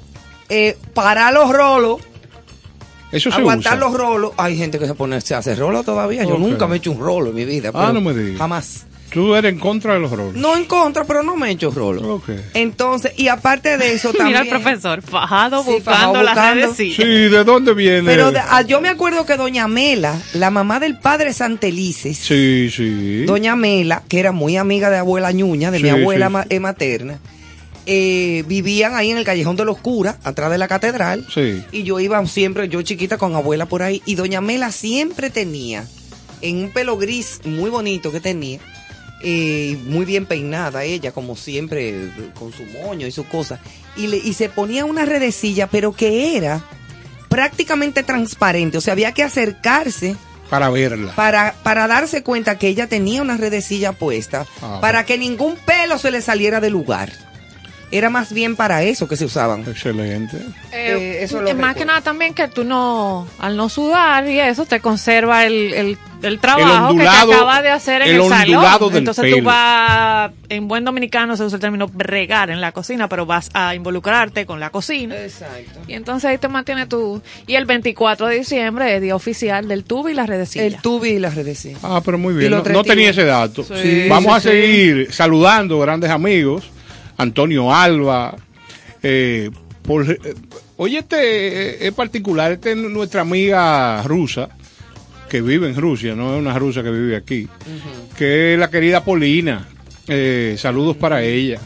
eh, 0.49 0.77
para 0.93 1.31
los 1.31 1.49
rolos, 1.51 2.01
Eso 3.11 3.31
se 3.31 3.37
aguantar 3.37 3.77
usa. 3.77 3.87
los 3.89 3.97
rolos. 3.97 4.31
Hay 4.37 4.57
gente 4.57 4.79
que 4.79 4.87
se 4.87 4.93
pone, 4.93 5.19
se 5.21 5.35
hace 5.35 5.55
rolo 5.55 5.83
todavía. 5.83 6.23
Yo 6.23 6.37
nunca 6.37 6.67
me 6.67 6.75
he 6.75 6.77
hecho 6.77 6.91
un 6.91 6.99
rolo 6.99 7.29
en 7.29 7.35
mi 7.35 7.45
vida. 7.45 7.71
Ah, 7.73 7.91
no 7.93 8.01
me 8.01 8.13
digas. 8.13 8.37
Jamás. 8.37 8.83
Tú 9.09 9.33
eres 9.35 9.53
en 9.53 9.59
contra 9.59 9.93
de 9.93 10.01
los 10.01 10.11
roles. 10.11 10.33
No 10.35 10.57
en 10.57 10.65
contra, 10.65 11.05
pero 11.05 11.23
no 11.23 11.37
me 11.37 11.47
he 11.47 11.51
hecho 11.51 11.71
rolo. 11.71 12.21
Entonces, 12.53 13.13
y 13.15 13.29
aparte 13.29 13.77
de 13.77 13.93
eso 13.93 14.09
también. 14.13 14.27
Mira 14.27 14.41
el 14.57 14.61
profesor, 14.61 15.01
fajado 15.01 15.63
Sí, 15.63 15.71
buscando 15.71 15.91
fajado 15.97 16.23
las 16.23 16.35
buscando. 16.35 16.61
redecillas. 16.65 16.95
Sí, 16.97 17.03
¿de 17.29 17.43
dónde 17.45 17.73
viene? 17.73 18.01
Pero 18.03 18.33
de- 18.33 18.39
ah, 18.39 18.63
yo 18.63 18.81
me 18.81 18.89
acuerdo 18.89 19.25
que 19.25 19.37
doña 19.37 19.69
Mela, 19.69 20.13
la 20.33 20.51
mamá 20.51 20.81
del 20.81 20.99
padre 20.99 21.31
Santelices, 21.31 22.17
Sí, 22.17 22.69
sí. 22.69 23.23
doña 23.23 23.55
Mela, 23.55 24.03
que 24.09 24.19
era 24.19 24.33
muy 24.33 24.57
amiga 24.57 24.89
de 24.89 24.97
abuela 24.97 25.31
Ñuña, 25.31 25.71
de 25.71 25.79
mi 25.79 25.87
abuela 25.87 26.27
sí. 26.27 26.33
ma- 26.33 26.45
eh, 26.49 26.59
materna, 26.59 27.19
eh, 27.89 28.43
vivían 28.47 28.95
ahí 28.95 29.09
en 29.11 29.17
el 29.17 29.23
callejón 29.23 29.55
de 29.55 29.63
los 29.65 29.77
curas, 29.77 30.17
atrás 30.23 30.51
de 30.51 30.57
la 30.57 30.67
catedral. 30.67 31.25
Sí. 31.33 31.63
Y 31.71 31.83
yo 31.83 31.99
iba 32.01 32.23
siempre, 32.27 32.67
yo 32.67 32.81
chiquita 32.81 33.17
con 33.17 33.33
abuela 33.33 33.65
por 33.65 33.81
ahí, 33.81 34.01
y 34.05 34.15
doña 34.15 34.41
Mela 34.41 34.71
siempre 34.73 35.29
tenía, 35.29 35.85
en 36.41 36.57
un 36.65 36.71
pelo 36.71 36.97
gris 36.97 37.39
muy 37.45 37.69
bonito 37.69 38.11
que 38.11 38.19
tenía, 38.19 38.59
eh, 39.23 39.77
muy 39.85 40.05
bien 40.05 40.25
peinada 40.25 40.83
ella, 40.83 41.11
como 41.13 41.35
siempre, 41.37 42.11
con 42.37 42.51
su 42.51 42.63
moño 42.65 43.07
y 43.07 43.11
sus 43.11 43.25
cosas, 43.25 43.59
y, 43.95 44.07
le, 44.07 44.17
y 44.17 44.33
se 44.33 44.49
ponía 44.49 44.83
una 44.85 45.05
redecilla, 45.05 45.67
pero 45.67 45.93
que 45.93 46.35
era 46.37 46.63
prácticamente 47.29 48.03
transparente, 48.03 48.77
o 48.77 48.81
sea, 48.81 48.93
había 48.93 49.13
que 49.13 49.23
acercarse 49.23 50.15
Para 50.49 50.69
verla. 50.69 51.13
para, 51.15 51.55
para 51.63 51.87
darse 51.87 52.21
cuenta 52.23 52.57
que 52.57 52.67
ella 52.67 52.87
tenía 52.87 53.21
una 53.21 53.37
redecilla 53.37 53.91
puesta, 53.93 54.45
Ah, 54.61 54.79
para 54.81 55.05
que 55.05 55.17
ningún 55.17 55.55
pelo 55.65 55.97
se 55.97 56.11
le 56.11 56.21
saliera 56.21 56.59
del 56.59 56.73
lugar. 56.73 57.11
Era 57.89 58.09
más 58.09 58.33
bien 58.33 58.57
para 58.57 58.83
eso 58.83 59.07
que 59.07 59.15
se 59.15 59.23
usaban. 59.25 59.61
Excelente. 59.67 60.37
Eh, 60.73 61.19
eso 61.21 61.37
lo 61.41 61.43
más 61.43 61.55
recuerdo. 61.55 61.73
que 61.79 61.85
nada 61.85 62.01
también 62.01 62.33
que 62.33 62.47
tú 62.49 62.65
no, 62.65 63.25
al 63.39 63.55
no 63.55 63.69
sudar 63.69 64.27
y 64.27 64.39
eso, 64.41 64.65
te 64.65 64.81
conserva 64.81 65.45
el, 65.45 65.73
el, 65.73 65.97
el 66.21 66.39
trabajo 66.39 66.89
ondulado- 66.89 67.27
que 67.27 67.27
te 67.29 67.33
acabas 67.35 67.63
de 67.63 67.69
hacer 67.69 68.01
en 68.01 68.09
el 68.09 68.15
el, 68.15 68.19
ondulado 68.21 68.71
salón. 68.71 68.89
del 68.89 68.97
Entonces 68.99 69.21
pelo. 69.23 69.37
tú 69.37 69.43
vas, 69.43 70.31
en 70.49 70.67
buen 70.67 70.83
dominicano 70.83 71.37
se 71.37 71.43
usa 71.45 71.55
el 71.55 71.61
término 71.61 71.89
regar 71.95 72.49
en 72.49 72.59
la 72.59 72.73
cocina, 72.73 73.07
pero 73.07 73.25
vas 73.25 73.49
a 73.53 73.73
involucrarte 73.73 74.45
con 74.45 74.59
la 74.59 74.69
cocina. 74.69 75.15
Exacto. 75.17 75.79
Y 75.87 75.93
entonces 75.93 76.29
ahí 76.29 76.37
te 76.37 76.49
mantiene 76.49 76.87
tú. 76.87 77.21
Y 77.47 77.55
el 77.55 77.63
24 77.65 78.27
de 78.27 78.39
diciembre 78.39 78.95
es 78.97 79.01
día 79.01 79.15
oficial 79.15 79.65
del 79.67 79.85
tubo 79.85 80.09
y 80.09 80.13
la 80.13 80.25
redecilla. 80.25 80.65
El 80.65 80.77
tubi 80.81 81.11
y 81.11 81.19
la 81.19 81.29
redecilla. 81.29 81.77
Ah, 81.83 82.01
pero 82.03 82.17
muy 82.17 82.33
bien. 82.33 82.51
No, 82.51 82.83
tenía 82.83 83.11
ese 83.11 83.23
dato. 83.23 83.63
Sí, 83.63 84.07
Vamos 84.09 84.33
sí, 84.43 84.49
a 84.49 84.51
sí. 84.51 84.57
seguir 84.57 85.13
saludando 85.13 85.79
grandes 85.79 86.09
amigos. 86.09 86.69
Antonio 87.17 87.73
Alba. 87.73 88.35
Eh, 89.03 89.49
por, 89.83 90.09
eh, 90.09 90.19
oye, 90.77 90.99
este 90.99 91.17
eh, 91.85 91.87
es 91.87 91.93
particular. 91.93 92.51
Esta 92.51 92.71
es 92.71 92.77
nuestra 92.77 93.21
amiga 93.21 94.01
rusa 94.03 94.49
que 95.29 95.41
vive 95.41 95.67
en 95.67 95.75
Rusia, 95.75 96.15
no 96.15 96.35
es 96.35 96.39
una 96.39 96.57
rusa 96.57 96.83
que 96.83 96.91
vive 96.91 97.15
aquí. 97.15 97.47
Que 98.17 98.53
es 98.53 98.59
la 98.59 98.69
querida 98.69 99.03
Polina. 99.03 99.67
Eh, 100.07 100.55
saludos 100.57 100.95
para 100.95 101.21
ella. 101.21 101.59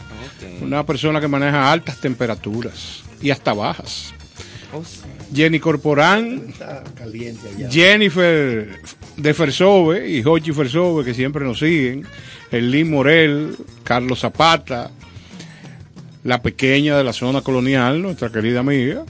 Una 0.60 0.84
persona 0.84 1.20
que 1.20 1.28
maneja 1.28 1.70
altas 1.70 2.00
temperaturas 2.00 3.02
y 3.20 3.30
hasta 3.30 3.52
bajas. 3.52 4.12
Oh, 4.72 4.82
sí. 4.84 5.00
Jenny 5.34 5.60
Corporán, 5.60 6.42
Está 6.48 6.82
caliente 6.94 7.48
allá. 7.48 7.70
Jennifer 7.70 8.80
de 9.16 9.34
Fersove 9.34 10.08
y 10.10 10.22
Jochi 10.22 10.52
Fersove, 10.52 11.04
que 11.04 11.14
siempre 11.14 11.44
nos 11.44 11.58
siguen, 11.58 12.04
Elín 12.50 12.90
Morel, 12.90 13.56
Carlos 13.84 14.20
Zapata, 14.20 14.90
la 16.24 16.40
pequeña 16.42 16.96
de 16.96 17.04
la 17.04 17.12
zona 17.12 17.40
colonial, 17.42 18.00
nuestra 18.02 18.30
querida 18.30 18.60
amiga, 18.60 19.02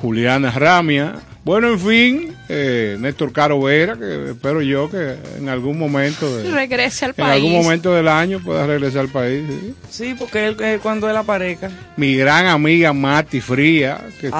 Juliana 0.00 0.50
Ramia. 0.50 1.14
Bueno, 1.44 1.70
en 1.72 1.80
fin, 1.80 2.36
eh, 2.48 2.96
Néstor 3.00 3.32
Caro 3.32 3.60
Vera, 3.60 3.96
que 3.96 4.30
espero 4.30 4.62
yo 4.62 4.88
que 4.88 5.16
en 5.38 5.48
algún 5.48 5.76
momento, 5.76 6.36
de- 6.36 6.48
Regrese 6.52 7.06
al 7.06 7.10
en 7.10 7.14
país. 7.16 7.32
algún 7.44 7.52
momento 7.64 7.92
del 7.92 8.06
año 8.06 8.38
pueda 8.38 8.64
regresar 8.64 9.00
al 9.00 9.08
país. 9.08 9.42
¿sí? 9.48 9.74
Sí, 9.90 10.14
porque 10.16 10.46
él, 10.46 10.56
él 10.60 10.78
cuando 10.78 11.10
él 11.10 11.16
aparezca. 11.16 11.68
Mi 11.96 12.14
gran 12.14 12.46
amiga 12.46 12.92
Mati 12.92 13.40
Fría, 13.40 14.00
que 14.20 14.28
está 14.28 14.38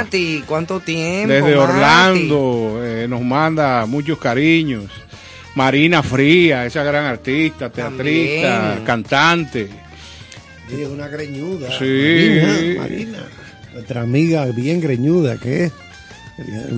Ah, 0.00 0.02
Mati, 0.02 0.44
¿cuánto 0.46 0.80
tiempo? 0.80 1.32
desde 1.32 1.56
Mati? 1.56 1.72
Orlando, 1.72 2.80
eh, 2.84 3.06
nos 3.08 3.22
manda 3.22 3.86
muchos 3.86 4.18
cariños. 4.18 4.84
Marina 5.54 6.02
Fría, 6.02 6.66
esa 6.66 6.82
gran 6.84 7.06
artista, 7.06 7.70
teatrista, 7.70 8.60
También. 8.60 8.84
cantante. 8.84 9.68
Sí, 10.68 10.82
es 10.82 10.88
una 10.88 11.08
greñuda. 11.08 11.68
Sí. 11.78 12.40
Marina, 12.42 12.80
Marina. 12.80 13.18
Nuestra 13.74 14.02
amiga 14.02 14.44
bien 14.46 14.80
greñuda 14.80 15.38
que 15.38 15.64
es. 15.64 15.72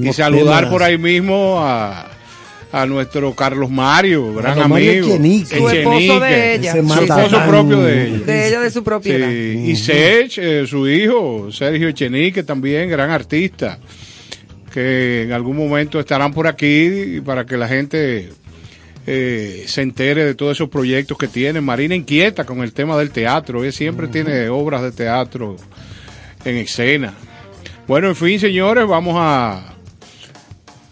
Y 0.00 0.12
saludar 0.12 0.70
por 0.70 0.82
ahí 0.82 0.96
mismo 0.98 1.58
a 1.60 2.10
a 2.72 2.86
nuestro 2.86 3.34
Carlos 3.34 3.70
Mario, 3.70 4.34
gran 4.34 4.54
Carlos 4.54 4.68
Mario 4.68 4.90
amigo. 4.90 5.08
Echenique. 5.08 5.56
Su 5.58 5.68
esposo 5.68 6.20
de 6.20 6.54
ella. 6.54 6.72
Su 6.72 6.78
esposo 6.78 7.46
propio 7.48 7.80
de 7.80 8.06
ella. 8.06 8.18
De 8.18 8.48
ella, 8.48 8.60
de 8.60 8.70
su 8.70 8.84
propiedad. 8.84 9.28
Sí, 9.28 9.64
y 9.66 9.76
Sech, 9.76 10.38
eh, 10.38 10.66
su 10.66 10.88
hijo, 10.88 11.50
Sergio 11.50 11.88
Echenique, 11.88 12.42
también 12.42 12.88
gran 12.88 13.10
artista, 13.10 13.78
que 14.72 15.22
en 15.22 15.32
algún 15.32 15.56
momento 15.56 15.98
estarán 15.98 16.32
por 16.32 16.46
aquí 16.46 17.20
para 17.24 17.44
que 17.44 17.56
la 17.56 17.66
gente 17.66 18.30
eh, 19.12 19.64
se 19.66 19.82
entere 19.82 20.24
de 20.24 20.34
todos 20.36 20.56
esos 20.56 20.68
proyectos 20.68 21.18
que 21.18 21.26
tiene. 21.26 21.60
Marina 21.60 21.94
inquieta 21.96 22.44
con 22.44 22.60
el 22.62 22.72
tema 22.72 22.96
del 22.96 23.10
teatro, 23.10 23.62
ella 23.64 23.72
siempre 23.72 24.06
tiene 24.06 24.48
obras 24.48 24.82
de 24.82 24.92
teatro 24.92 25.56
en 26.44 26.56
escena. 26.58 27.14
Bueno, 27.88 28.06
en 28.08 28.14
fin, 28.14 28.38
señores, 28.38 28.86
vamos 28.86 29.16
a, 29.18 29.74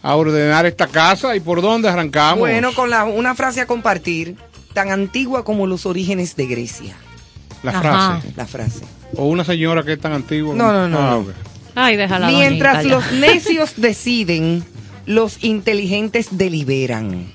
a 0.02 0.16
ordenar 0.16 0.66
esta 0.66 0.88
casa 0.88 1.36
y 1.36 1.40
por 1.40 1.62
dónde 1.62 1.88
arrancamos. 1.88 2.40
Bueno, 2.40 2.72
con 2.74 2.90
la, 2.90 3.04
una 3.04 3.36
frase 3.36 3.60
a 3.60 3.66
compartir, 3.66 4.34
tan 4.74 4.90
antigua 4.90 5.44
como 5.44 5.68
los 5.68 5.86
orígenes 5.86 6.34
de 6.34 6.46
Grecia. 6.48 6.96
la 7.62 7.70
Ajá. 7.70 7.80
frase. 8.20 8.32
La 8.36 8.46
frase. 8.46 8.80
O 9.14 9.26
una 9.26 9.44
señora 9.44 9.84
que 9.84 9.92
es 9.92 10.00
tan 10.00 10.12
antigua. 10.12 10.54
No, 10.56 10.72
no, 10.72 10.88
no, 10.88 10.98
Ah. 10.98 11.84
Ay, 11.86 11.96
déjala. 11.96 12.26
Mientras 12.28 12.84
los 12.84 13.12
necios 13.12 13.74
deciden, 13.76 14.64
los 15.06 15.44
inteligentes 15.44 16.30
deliberan. 16.32 17.32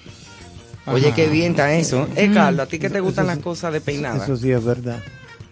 Oye, 0.86 1.08
Ajá. 1.08 1.16
qué 1.16 1.28
bien 1.30 1.52
está 1.52 1.74
eso. 1.74 2.08
Eh, 2.16 2.30
Carlos, 2.34 2.66
¿a 2.66 2.70
ti 2.70 2.78
que 2.80 2.90
te 2.90 3.00
gustan 3.00 3.28
las 3.28 3.38
cosas 3.40 3.72
de 3.74 3.80
peinada? 3.82 4.24
Eso 4.24 4.36
sí 4.36 4.52
es 4.52 4.63
verdad. 4.63 5.00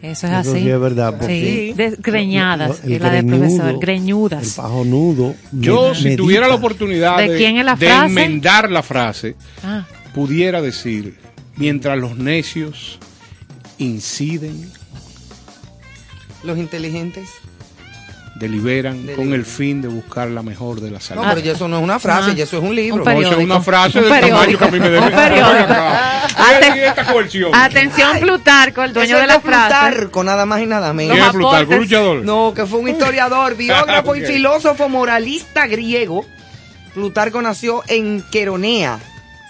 Eso 0.01 0.25
es 0.27 0.33
Eso 0.33 0.51
así. 0.51 0.61
sí 0.63 0.69
es 0.69 0.79
verdad. 0.79 1.15
porque 1.17 1.27
Sí, 1.67 1.73
desgreñadas, 1.73 2.81
el 2.83 2.93
es 2.93 3.01
la 3.01 3.09
de 3.11 3.17
greñudo, 3.21 3.37
profesor, 3.39 3.69
El 3.69 3.77
greñudas. 3.79 4.49
pajonudo. 4.55 5.35
Yo, 5.51 5.89
me- 5.89 5.95
si 5.95 6.03
medita. 6.05 6.23
tuviera 6.23 6.47
la 6.47 6.55
oportunidad 6.55 7.17
¿De 7.17 7.29
de, 7.29 7.37
quién 7.37 7.57
es 7.57 7.65
la 7.65 7.75
de 7.75 7.85
frase? 7.85 8.05
enmendar 8.07 8.71
la 8.71 8.81
frase, 8.83 9.35
Ah, 9.63 9.85
pudiera 10.13 10.61
decir, 10.61 11.17
mientras 11.55 11.97
los 11.97 12.17
necios 12.17 12.97
inciden, 13.77 14.71
Los 16.43 16.57
inteligentes. 16.57 17.29
Deliberan 18.41 19.05
con 19.15 19.33
el 19.33 19.45
fin 19.45 19.81
de 19.83 19.87
buscar 19.87 20.27
la 20.27 20.41
mejor 20.41 20.81
de 20.81 20.89
la 20.89 20.97
No, 20.97 20.99
salud. 20.99 21.23
pero 21.29 21.39
ya 21.41 21.51
eso 21.53 21.67
no 21.67 21.77
es 21.77 21.83
una 21.83 21.99
frase, 21.99 22.31
Ah. 22.31 22.33
ya 22.33 22.43
eso 22.43 22.57
es 22.57 22.63
un 22.63 22.75
libro. 22.75 23.03
Un 23.03 23.13
No, 23.13 23.21
esa 23.21 23.31
es 23.31 23.37
una 23.37 23.61
frase 23.61 23.99
Un 23.99 24.09
del 24.09 24.19
tamaño 24.29 24.57
que 24.57 24.65
a 24.65 24.71
mí 24.71 24.79
me 24.79 24.89
debe. 24.89 25.11
Coerción? 27.11 27.53
Atención, 27.55 28.19
Plutarco, 28.19 28.83
el 28.83 28.93
dueño 28.93 29.15
Eso 29.15 29.21
de 29.21 29.27
la 29.27 29.39
frase. 29.39 29.67
Plutarco, 29.89 30.23
nada 30.23 30.45
más 30.45 30.61
y 30.61 30.65
nada 30.65 30.91
menos. 30.93 31.13
¿Quién 31.15 31.25
es 31.27 31.31
Plutarco? 31.31 31.55
aportes. 31.57 31.75
¿Un 31.77 31.83
luchador? 31.83 32.25
No, 32.25 32.53
que 32.55 32.65
fue 32.65 32.79
un 32.79 32.89
historiador, 32.89 33.55
biógrafo 33.57 34.15
y 34.15 34.21
filósofo 34.25 34.89
moralista 34.89 35.67
griego. 35.67 36.25
Plutarco 36.93 37.41
nació 37.41 37.83
en 37.87 38.23
Queronea, 38.31 38.99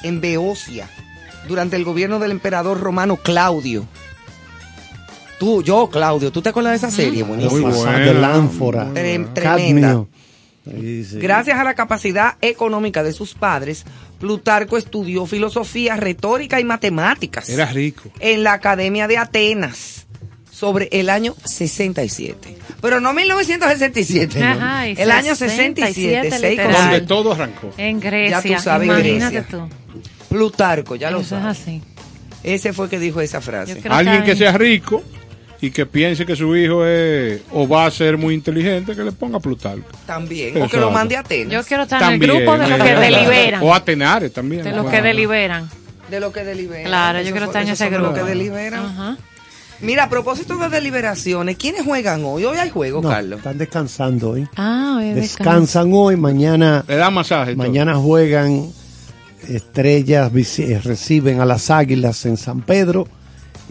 en 0.03 0.21
Beocia, 0.21 0.88
durante 1.48 1.75
el 1.75 1.83
gobierno 1.83 2.19
del 2.19 2.31
emperador 2.31 2.79
romano 2.79 3.15
Claudio. 3.17 3.86
Tú, 5.41 5.63
yo, 5.63 5.89
Claudio, 5.89 6.31
¿tú 6.31 6.39
te 6.43 6.50
acuerdas 6.50 6.74
de 6.79 6.88
esa 6.88 6.95
serie? 6.95 7.24
Buenísima. 7.24 7.69
Muy 7.69 7.71
buena. 7.75 7.98
de 7.98 8.13
l'ánfora. 8.13 8.88
Trem- 8.93 9.33
cadmio. 9.33 10.07
Sí, 10.63 11.03
sí. 11.03 11.17
Gracias 11.17 11.57
a 11.57 11.63
la 11.63 11.74
capacidad 11.74 12.35
económica 12.42 13.01
de 13.01 13.11
sus 13.11 13.33
padres, 13.33 13.83
Plutarco 14.20 14.77
estudió 14.77 15.25
filosofía, 15.25 15.96
retórica 15.96 16.59
y 16.59 16.63
matemáticas 16.63 17.50
Era 17.50 17.65
rico. 17.65 18.03
en 18.20 18.44
la 18.44 18.53
Academia 18.53 19.07
de 19.07 19.18
Atenas 19.18 20.05
sobre 20.51 20.89
el 20.92 21.09
año 21.09 21.33
67. 21.44 22.57
Pero 22.79 23.00
no 23.00 23.11
1967, 23.11 24.39
no. 24.39 24.46
Ajá, 24.46 24.89
y 24.89 24.94
el 24.96 25.09
año 25.09 25.33
67 25.33 26.29
67, 26.29 26.29
seis 26.29 26.42
literal. 26.51 26.72
con 26.75 26.81
Donde 26.83 27.01
todo 27.01 27.31
arrancó. 27.33 27.72
En 27.77 28.00
Grecia. 28.00 28.42
Ya 28.44 28.57
tú 28.57 28.63
sabes, 28.63 28.85
Imagínate 28.87 29.33
Grecia. 29.42 29.48
tú. 29.50 29.68
Plutarco, 30.29 30.96
ya 30.98 31.09
lo 31.09 31.22
es 31.22 31.27
sabes. 31.29 31.59
así. 31.59 31.81
Ese 32.44 32.74
fue 32.74 32.89
que 32.89 33.00
dijo 33.00 33.22
esa 33.22 33.42
frase. 33.42 33.81
Alguien 33.89 34.24
que 34.24 34.35
sea 34.35 34.51
rico 34.55 35.01
y 35.61 35.69
que 35.69 35.85
piense 35.85 36.25
que 36.25 36.35
su 36.35 36.55
hijo 36.55 36.83
es 36.85 37.41
o 37.51 37.67
va 37.67 37.85
a 37.85 37.91
ser 37.91 38.17
muy 38.17 38.33
inteligente, 38.33 38.95
que 38.95 39.03
le 39.03 39.11
ponga 39.11 39.39
Plutarco. 39.39 39.85
También. 40.07 40.59
O 40.61 40.67
que 40.67 40.77
lo 40.77 40.89
mande 40.91 41.15
a 41.15 41.19
Atenas. 41.19 41.53
Yo 41.53 41.63
quiero 41.63 41.83
estar 41.83 42.00
También. 42.00 42.24
en 42.31 42.37
el 42.37 42.43
grupo 42.45 42.57
de 42.57 42.67
los 42.69 42.79
que 42.79 42.95
deliberan. 42.95 43.63
O 43.63 43.74
a 43.74 43.85
Tenares 43.85 44.33
también. 44.33 44.63
De 44.63 44.71
los 44.71 44.89
que 44.89 45.01
deliberan. 45.01 45.69
De 46.09 46.19
lo 46.19 46.31
que 46.33 46.43
deliberan. 46.43 46.85
Claro, 46.85 47.21
yo 47.21 47.31
quiero 47.31 47.45
estar 47.45 47.61
en 47.63 47.69
ese 47.69 47.89
grupo. 47.89 48.07
Lo 48.09 48.13
que 48.15 48.24
deliberan. 48.24 48.83
Ajá. 48.85 49.17
Mira, 49.81 50.03
a 50.03 50.09
propósito 50.09 50.57
de 50.57 50.69
deliberaciones, 50.69 51.57
¿quiénes 51.57 51.83
juegan 51.83 52.21
hoy? 52.24 52.43
Hoy 52.45 52.57
hay 52.57 52.69
juego, 52.69 53.01
No, 53.01 53.09
Carlos. 53.09 53.37
están 53.39 53.57
descansando 53.57 54.31
hoy. 54.31 54.47
Ah, 54.55 54.95
hoy 54.97 55.09
es 55.09 55.15
Descansan 55.15 55.89
hoy, 55.93 56.17
mañana, 56.17 56.83
Le 56.87 56.97
da 56.97 57.09
masaje. 57.09 57.55
todo. 57.55 57.63
mañana 57.65 57.95
juegan 57.95 58.67
estrellas, 59.47 60.31
eh, 60.59 60.79
reciben 60.83 61.41
a 61.41 61.45
las 61.45 61.69
águilas 61.71 62.25
en 62.25 62.37
San 62.37 62.61
Pedro 62.61 63.07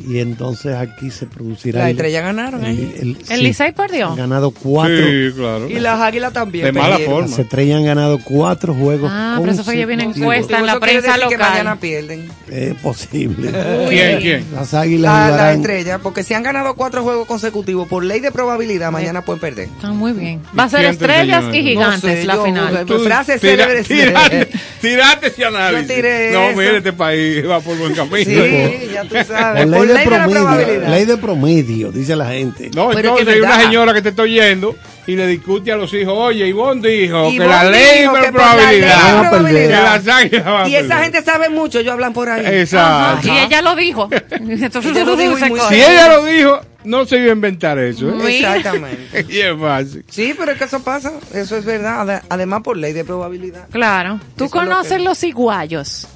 y 0.07 0.19
entonces 0.19 0.75
aquí 0.77 1.11
se 1.11 1.27
producirá. 1.27 1.81
Las 1.81 1.89
el- 1.89 1.97
estrellas 1.97 2.23
ganaron 2.23 2.65
ahí. 2.65 2.95
el, 3.01 3.09
¿El 3.17 3.25
sí, 3.27 3.37
Licey 3.43 3.73
perdió? 3.73 4.09
Han 4.09 4.17
ganado 4.17 4.51
cuatro. 4.51 4.97
Sí, 4.97 5.31
claro. 5.37 5.69
Y 5.69 5.81
las 5.81 6.01
águilas 6.01 6.33
también. 6.33 6.65
De 6.65 6.73
mala 6.73 6.99
forma. 6.99 7.29
Las 7.29 7.39
estrellas 7.39 7.77
han 7.79 7.85
ganado 7.85 8.19
cuatro 8.25 8.75
juegos. 8.75 9.11
Ah, 9.13 9.37
pero 9.41 9.53
eso 9.53 9.65
fue 9.65 9.75
que 9.75 9.87
viene 9.87 10.05
consecutivos. 10.05 10.35
encuesta 10.37 10.59
en 10.59 10.67
la 10.67 10.73
Eso 10.73 10.81
prensa 10.81 11.15
que 11.15 11.21
local. 11.21 11.39
mañana 11.51 11.77
pierden. 11.81 12.29
Es 12.51 12.75
posible. 12.77 13.51
¿Quién, 13.89 14.21
quién? 14.21 14.45
Las 14.55 14.75
águilas 14.75 15.13
La, 15.13 15.21
la 15.21 15.33
jugarán- 15.37 15.57
estrella, 15.61 15.99
porque 15.99 16.23
si 16.25 16.35
han 16.35 16.43
ganado 16.43 16.75
cuatro 16.75 17.03
juegos 17.03 17.27
consecutivos 17.27 17.87
por 17.89 18.05
ley 18.05 18.21
de 18.21 18.33
probabilidad, 18.33 18.91
mañana 18.91 19.23
pueden 19.25 19.41
perder. 19.41 19.65
Están 19.69 19.97
muy 19.97 20.13
bien. 20.13 20.41
Va 20.59 20.65
a 20.65 20.69
ser 20.69 20.85
estrellas 20.87 21.45
y 21.55 21.63
gigantes 21.63 22.03
No 22.03 22.11
sé, 22.11 22.25
la 22.25 22.35
yo- 22.35 22.45
final. 22.45 22.85
Tú- 22.87 22.99
frase 23.01 23.39
tira- 23.39 23.67
célebre. 23.67 23.83
Tirate, 23.85 24.49
tirate 24.81 25.27
ese 25.29 25.45
análisis. 25.45 25.89
Yo 25.89 25.95
tiré 25.95 26.33
no, 26.33 26.57
mire, 26.57 26.77
este 26.79 26.93
país 26.93 27.49
va 27.49 27.61
por 27.61 27.77
buen 27.77 27.95
camino. 27.95 28.25
Sí, 28.25 28.89
ya 28.93 29.05
tú 29.05 29.15
sabes. 29.27 29.67
De 29.93 29.99
ley 29.99 30.05
de 30.05 30.11
promedio. 30.11 30.41
probabilidad. 30.41 30.89
Ley 30.91 31.05
de 31.05 31.17
promedio, 31.17 31.93
dice 31.93 32.17
la 32.17 32.27
gente. 32.31 32.71
No, 32.75 32.89
Pero 32.91 32.99
entonces 33.19 33.27
que 33.27 33.33
hay 33.33 33.41
una 33.41 33.61
señora 33.61 33.93
que 33.95 34.03
te 34.03 34.09
está 34.11 34.23
oyendo 34.23 34.77
y 35.07 35.17
le 35.17 35.27
discute 35.27 35.73
a 35.73 35.77
los 35.77 35.93
hijos, 35.95 36.15
oye, 36.17 36.47
Ivonne 36.47 36.87
dijo 36.89 37.31
que 37.31 37.39
la 37.39 37.65
ley 37.65 38.01
de 38.01 38.05
la 38.07 38.31
probabilidad, 38.33 40.03
ley 40.03 40.29
de 40.29 40.31
que 40.31 40.71
Y 40.71 40.75
esa 40.77 41.03
gente 41.03 41.23
sabe 41.23 41.49
mucho, 41.49 41.81
ellos 41.81 41.93
hablan 41.93 42.13
por 42.13 42.29
ahí. 42.29 42.45
Exacto. 42.61 43.29
y 43.29 43.39
ella 43.39 43.63
lo 43.63 43.75
dijo. 43.77 44.09
Entonces, 44.31 44.93
Ella 44.93 45.05
lo 45.05 45.17
dijo. 45.17 45.37
Si 45.69 45.75
ella 45.75 46.09
lo 46.17 46.25
dijo, 46.25 46.61
no 46.85 47.05
se 47.05 47.19
iba 47.19 47.31
a 47.31 47.35
inventar 47.35 47.79
eso. 47.79 48.09
¿eh? 48.09 48.39
Exactamente. 48.39 49.27
y 49.29 49.39
es 49.41 49.59
fácil. 49.59 50.05
Sí, 50.09 50.35
pero 50.39 50.53
es 50.53 50.59
que 50.59 50.65
eso 50.65 50.83
pasa, 50.83 51.13
eso 51.35 51.57
es 51.57 51.65
verdad, 51.65 52.01
ade- 52.09 52.23
además 52.29 52.63
por 52.63 52.77
ley 52.77 52.93
de 52.93 53.05
probabilidad. 53.05 53.69
Claro. 53.71 54.21
¿Tú 54.37 54.45
Eso 54.45 54.53
conoces 54.53 54.99
que- 54.99 55.05
los 55.05 55.19
ciguayos? 55.19 56.07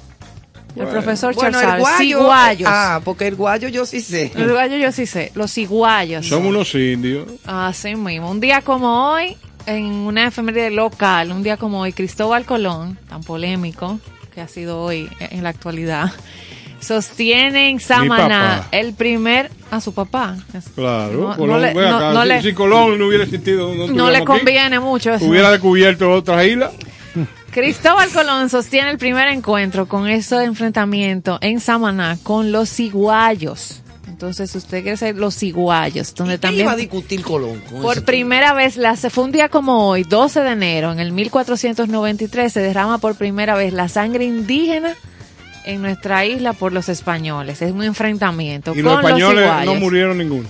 El 0.75 0.87
profesor 0.87 1.33
Bueno, 1.35 1.59
Charles 1.59 1.75
el 1.75 1.79
guayo, 1.79 2.17
Ciguayos. 2.19 2.69
ah, 2.71 3.01
porque 3.03 3.27
el 3.27 3.35
guayo 3.35 3.67
yo 3.69 3.85
sí 3.85 4.01
sé. 4.01 4.31
El 4.35 4.51
guayo 4.51 4.75
yo 4.77 4.91
sí 4.91 5.05
sé. 5.05 5.31
Los 5.35 5.51
ciguayos. 5.53 6.25
Son 6.27 6.45
unos 6.45 6.73
indios. 6.75 7.27
Así 7.45 7.95
mismo. 7.95 8.29
Un 8.29 8.39
día 8.41 8.61
como 8.61 9.13
hoy, 9.13 9.37
en 9.67 9.85
una 9.85 10.27
efeméride 10.27 10.71
local, 10.71 11.31
un 11.31 11.43
día 11.43 11.57
como 11.57 11.79
hoy, 11.81 11.93
Cristóbal 11.93 12.45
Colón, 12.45 12.99
tan 13.09 13.23
polémico 13.23 13.99
que 14.33 14.41
ha 14.41 14.47
sido 14.49 14.81
hoy 14.81 15.09
en 15.19 15.43
la 15.43 15.49
actualidad, 15.49 16.11
sostiene 16.79 17.69
en 17.69 17.79
Samaná 17.79 18.67
el 18.71 18.93
primer 18.93 19.49
a 19.71 19.81
su 19.81 19.93
papá. 19.93 20.35
Claro. 20.75 21.29
No- 21.29 21.35
Colón, 21.37 21.49
no 21.55 21.59
le- 21.59 21.69
acá, 21.71 21.89
no- 21.89 22.13
no 22.13 22.21
si, 22.23 22.27
le- 22.27 22.41
si 22.41 22.53
Colón 22.53 22.99
no 22.99 23.07
hubiera 23.07 23.23
existido, 23.23 23.73
no, 23.73 23.87
No 23.87 24.09
le 24.11 24.17
aquí. 24.17 24.25
conviene 24.25 24.79
mucho 24.79 25.13
eso. 25.13 25.25
Hubiera 25.25 25.51
descubierto 25.51 26.11
otras 26.11 26.45
islas. 26.45 26.71
Cristóbal 27.55 28.09
Colón 28.09 28.49
sostiene 28.49 28.91
el 28.91 28.97
primer 28.97 29.29
encuentro 29.29 29.85
con 29.87 30.09
ese 30.09 30.43
enfrentamiento 30.43 31.37
en 31.39 31.61
Samaná 31.61 32.17
con 32.21 32.51
los 32.51 32.67
ciguayos. 32.69 33.81
Entonces, 34.09 34.53
usted 34.55 34.81
quiere 34.83 34.97
saber 34.97 35.15
los 35.15 35.35
ciguayos, 35.35 36.13
donde 36.15 36.33
¿Y 36.33 36.37
qué 36.37 36.41
también 36.41 36.65
iba 36.65 36.73
a 36.73 36.75
discutir 36.75 37.21
Colón 37.21 37.61
con 37.69 37.81
por 37.81 38.03
primera 38.03 38.53
vez, 38.53 38.75
la, 38.75 38.97
se 38.97 39.09
fue 39.09 39.23
un 39.23 39.31
día 39.31 39.47
como 39.47 39.87
hoy, 39.87 40.03
12 40.03 40.41
de 40.41 40.51
enero, 40.51 40.91
en 40.91 40.99
el 40.99 41.13
1493, 41.13 42.51
se 42.51 42.59
derrama 42.59 42.97
por 42.97 43.15
primera 43.15 43.55
vez 43.55 43.71
la 43.71 43.87
sangre 43.87 44.25
indígena 44.25 44.93
en 45.65 45.81
nuestra 45.81 46.25
isla 46.25 46.51
por 46.51 46.73
los 46.73 46.89
españoles. 46.89 47.61
Es 47.61 47.71
un 47.71 47.83
enfrentamiento 47.83 48.71
Y 48.75 48.81
con 48.83 48.91
los 48.91 48.97
españoles 48.99 49.45
no 49.45 49.49
ciguayos. 49.51 49.79
murieron 49.79 50.17
ninguno. 50.17 50.49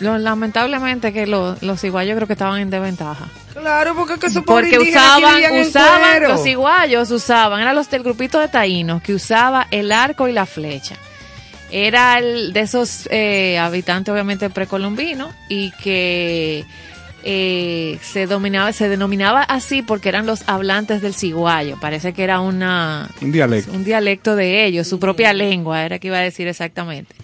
Lo- 0.00 0.16
lamentablemente 0.16 1.12
que 1.12 1.26
lo- 1.26 1.56
los 1.60 1.78
ciguayos 1.80 2.16
creo 2.16 2.26
que 2.26 2.32
estaban 2.32 2.60
en 2.62 2.70
desventaja. 2.70 3.28
Claro, 3.60 3.94
porque 3.94 4.14
es 4.14 4.20
que 4.20 4.26
esos 4.26 4.44
pobres 4.44 4.72
Porque 4.74 4.90
usaban, 4.90 5.60
usaban, 5.60 6.22
los 6.24 6.42
ciguayos 6.42 7.10
usaban, 7.10 7.60
eran 7.60 7.74
los 7.74 7.90
del 7.90 8.02
grupito 8.02 8.38
de 8.40 8.48
taínos 8.48 9.02
que 9.02 9.14
usaba 9.14 9.66
el 9.70 9.92
arco 9.92 10.28
y 10.28 10.32
la 10.32 10.46
flecha. 10.46 10.96
Era 11.70 12.18
el 12.18 12.52
de 12.52 12.60
esos 12.60 13.08
eh, 13.10 13.58
habitantes 13.58 14.12
obviamente 14.12 14.48
precolombinos 14.48 15.34
y 15.48 15.70
que 15.72 16.64
eh, 17.24 17.98
se 18.00 18.26
dominaba, 18.26 18.72
se 18.72 18.88
denominaba 18.88 19.42
así 19.42 19.82
porque 19.82 20.08
eran 20.08 20.24
los 20.24 20.48
hablantes 20.48 21.02
del 21.02 21.12
ciguayo. 21.14 21.76
Parece 21.80 22.14
que 22.14 22.24
era 22.24 22.40
una 22.40 23.10
Un 23.20 23.32
dialecto. 23.32 23.72
un 23.72 23.84
dialecto 23.84 24.34
de 24.34 24.64
ellos, 24.64 24.86
su 24.86 24.98
propia 24.98 25.32
lengua, 25.34 25.84
era 25.84 25.98
que 25.98 26.06
iba 26.06 26.16
a 26.16 26.22
decir 26.22 26.48
exactamente. 26.48 27.14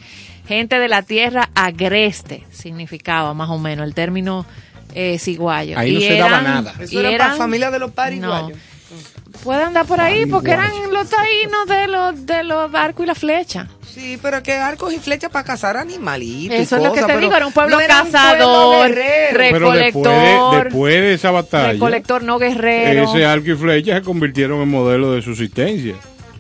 Gente 0.47 0.79
de 0.79 0.89
la 0.89 1.01
tierra 1.01 1.49
agreste 1.55 2.45
significaba 2.51 3.33
más 3.33 3.49
o 3.49 3.59
menos 3.59 3.87
el 3.87 3.95
término 3.95 4.45
eh, 4.95 5.19
ciguayo. 5.19 5.79
Ahí 5.79 5.93
no 5.93 5.99
Y 6.01 6.03
se 6.05 6.17
daba 6.19 6.41
nada. 6.41 6.75
Eso 6.81 6.95
y 6.95 6.99
era 6.99 7.11
eran- 7.11 7.29
para 7.29 7.37
familia 7.39 7.71
de 7.71 7.79
los 7.79 7.91
pariguayos. 7.93 8.51
no. 8.51 8.75
puede 9.43 9.63
andar 9.63 9.85
por 9.87 10.01
ahí 10.01 10.21
Ay, 10.21 10.27
porque 10.27 10.53
eran 10.53 10.71
los 10.93 11.11
taínos 11.11 11.67
de 11.67 11.87
los 11.89 12.25
de 12.27 12.45
los 12.45 12.73
arcos 12.75 13.05
y 13.05 13.07
la 13.07 13.15
flecha. 13.15 13.67
Sí, 13.95 14.19
pero 14.23 14.43
que 14.43 14.53
arcos 14.55 14.93
y 14.93 14.99
flechas 14.99 15.31
para 15.31 15.45
cazar 15.45 15.77
animalitos. 15.77 16.57
y 16.59 16.63
Eso 16.63 16.77
es 16.77 16.83
lo 16.83 16.93
que 16.93 17.03
te 17.03 17.19
digo, 17.19 17.35
era 17.35 17.47
un 17.47 17.53
pueblo 17.53 17.77
no 17.77 17.81
era 17.83 18.03
un 18.03 18.11
cazador, 18.11 18.39
pueblo 18.39 18.83
guerrero. 18.83 19.39
re- 19.39 19.51
Pero 19.53 19.71
después 19.73 20.05
de, 20.05 20.11
Recolector. 20.11 20.65
después 20.65 20.95
de 20.95 21.15
esa 21.15 21.31
batalla, 21.31 21.73
Recolector 21.73 22.23
no 22.23 22.39
guerrero. 22.39 23.05
ese 23.05 23.25
arco 23.27 23.51
y 23.51 23.55
flecha 23.55 23.97
se 23.97 24.03
convirtieron 24.03 24.61
en 24.63 24.69
modelo 24.69 25.13
de 25.13 25.23
subsistencia. 25.23 25.95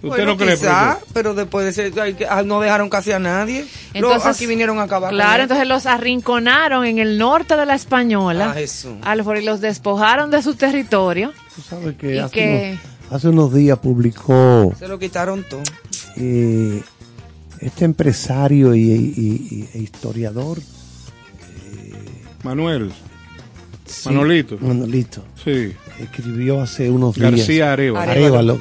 ¿Usted 0.05 0.17
Bueno, 0.19 0.33
no 0.33 0.37
cree, 0.37 0.55
quizá, 0.57 0.99
pero 1.15 1.33
después 1.35 1.75
de 1.75 2.15
que- 2.15 2.27
ah, 2.29 2.43
no 2.43 2.61
dejaron 2.61 2.91
casi 2.91 3.13
a 3.13 3.19
nadie. 3.19 3.65
Entonces, 3.95 4.25
Los, 4.27 4.37
aquí 4.37 4.47
vinieron 4.47 4.79
a 4.79 4.83
acabar 4.83 5.11
con 5.11 5.17
Claro, 5.17 5.43
entonces 5.45 5.67
los 5.67 5.87
arrinconaron 5.87 6.85
en 6.85 6.99
el 6.99 7.17
norte 7.17 7.57
de 7.57 7.65
la 7.65 7.75
Española. 7.75 8.51
Ah, 8.51 8.55
Jesús. 8.55 8.93
a 9.03 9.17
los- 9.17 9.27
y 9.41 9.45
los 9.45 9.61
despojaron 9.63 10.31
de 10.31 10.43
su 10.43 10.55
territorio. 10.57 11.33
Tú 11.57 11.63
sabes 11.63 11.97
que 11.97 12.17
Y 12.17 12.19
hace, 12.19 12.35
que- 12.35 12.79
Unos, 13.09 13.15
hace 13.17 13.29
unos 13.29 13.55
días 13.55 13.79
publicó 13.79 14.73
Se 14.79 14.89
lo 14.89 14.99
quitaron 14.99 15.43
todo. 15.45 15.63
eh, 16.17 16.83
este 17.61 17.85
empresario 17.87 18.75
y, 18.75 18.81
y- 18.83 19.49
y- 19.51 19.69
e 19.73 19.79
historiador 19.81 20.59
Manuel, 22.43 22.93
sí, 23.87 24.09
Manolito. 24.11 24.59
Manolito 24.61 25.25
sí. 25.43 25.73
Escribió 26.01 26.61
hace 26.61 26.91
unos 26.91 27.15
días 27.15 27.31
García 27.33 27.73
Arevalo. 27.73 28.59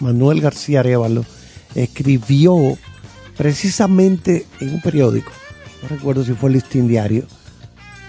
Manuel 0.00 0.40
García 0.40 0.80
Arevalo 0.80 1.24
escribió 1.74 2.56
precisamente 3.36 4.46
en 4.60 4.74
un 4.74 4.80
periódico, 4.80 5.32
no 5.82 5.88
recuerdo 5.88 6.24
si 6.24 6.32
fue 6.32 6.50
el 6.50 6.54
Listín 6.54 6.86
Diario, 6.88 7.24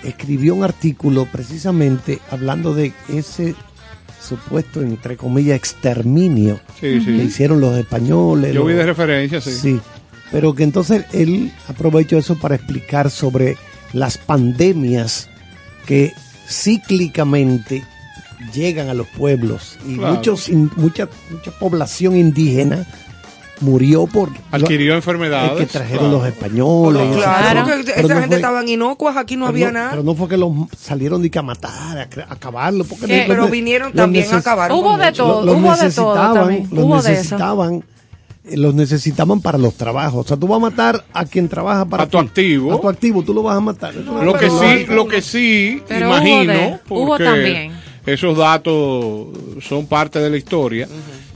escribió 0.04 0.54
un 0.54 0.63
artículo 0.63 1.28
precisamente 1.32 2.19
hablando 2.30 2.73
de 2.73 2.93
ese 3.10 3.56
supuesto, 4.21 4.82
entre 4.82 5.17
comillas, 5.17 5.56
exterminio 5.58 6.60
Sí, 6.80 6.99
sí. 6.99 7.06
que 7.06 7.23
hicieron 7.23 7.60
los 7.62 7.78
españoles. 7.78 8.54
Yo 8.54 8.65
vi 8.65 8.73
de 8.73 8.86
referencia, 8.86 9.41
sí. 9.41 9.52
Sí, 9.52 9.80
pero 10.32 10.54
que 10.56 10.63
entonces 10.63 11.06
él 11.13 11.52
aprovechó 11.67 12.17
eso 12.17 12.38
para 12.38 12.56
explicar 12.56 13.10
sobre 13.10 13.58
las 13.91 14.17
pandemias 14.17 15.30
que 15.86 16.13
cíclicamente 16.47 17.84
llegan 18.54 18.90
a 18.90 18.94
los 18.94 19.08
pueblos 19.08 19.78
y 19.88 19.98
Claro. 19.98 20.16
muchos 20.16 20.50
in- 20.50 20.72
mucha 20.76 21.08
mucha 21.30 21.52
población 21.52 22.16
indígena 22.16 22.86
murió 23.62 24.08
por 24.08 24.30
Adquirió 24.52 24.94
enfermedades. 24.96 25.54
que 25.58 25.66
trajeron 25.68 26.06
claro. 26.10 26.18
los 26.18 26.28
españoles. 26.28 27.16
Claro, 27.16 27.64
Pero 27.66 27.80
esa 27.82 28.02
no 28.02 28.08
gente 28.10 28.28
fue- 28.28 28.36
estaban 28.38 28.68
inocuas, 28.68 29.16
aquí 29.16 29.38
no 29.38 29.48
había 29.48 29.68
no- 29.68 29.74
nada. 29.74 29.90
Pero 29.92 30.04
no 30.04 30.16
fue 30.16 30.28
que 30.28 30.38
los 30.38 30.52
salieron 30.78 31.22
de 31.22 31.30
que 31.32 31.40
a 31.40 31.44
matar, 31.44 31.98
a, 31.98 32.34
acabarlo. 32.34 32.84
Porque 32.84 33.06
Sí, 33.06 33.14
los 33.20 33.26
pero 33.28 33.48
vinieron 33.48 33.90
los 33.90 33.96
también 33.96 34.34
a 34.34 34.38
acabar 34.38 34.72
Hubo 34.72 34.98
de 34.98 35.12
todo, 35.14 35.46
los 35.46 35.56
hubo 35.56 35.76
de 35.76 35.92
todo 35.92 36.14
también. 36.34 36.68
los 36.72 36.84
Hubo 36.84 36.96
de 37.02 37.14
eso. 37.14 37.22
necesitaban, 37.22 37.84
eh, 38.46 38.58
los 38.58 38.74
necesitaban 38.76 39.40
para 39.40 39.58
los 39.58 39.76
trabajos. 39.76 40.26
O 40.26 40.28
sea, 40.28 40.36
tú 40.36 40.48
vas 40.48 40.58
a 40.58 40.60
matar 40.60 41.06
a 41.14 41.24
quien 41.24 41.48
trabaja 41.48 41.86
para 41.86 42.04
A 42.04 42.08
tu 42.08 42.18
ti. 42.20 42.26
activo. 42.26 42.74
A 42.74 42.82
tu 42.82 42.90
activo, 42.90 43.24
tú 43.24 43.34
lo 43.34 43.44
vas 43.44 43.56
a 43.56 43.62
matar. 43.62 43.94
Lo 43.96 44.34
que 44.34 44.50
sí, 44.50 44.86
lo 44.90 45.08
que 45.08 45.22
sí, 45.22 45.82
hubo 45.90 45.98
imagino, 45.98 46.80
hubo 46.90 47.18
también. 47.18 47.72
Esos 48.06 48.38
datos 48.38 49.28
son 49.62 49.88
parte 49.88 50.20
de 50.20 50.30
la 50.30 50.38
historia, 50.38 50.88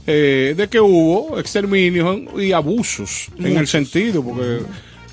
eh, 0.06 0.54
de 0.56 0.68
que 0.68 0.80
hubo 0.80 1.38
exterminios 1.38 2.20
y 2.38 2.52
abusos 2.52 3.28
en 3.38 3.56
el 3.56 3.66
sentido, 3.66 4.22
porque 4.22 4.60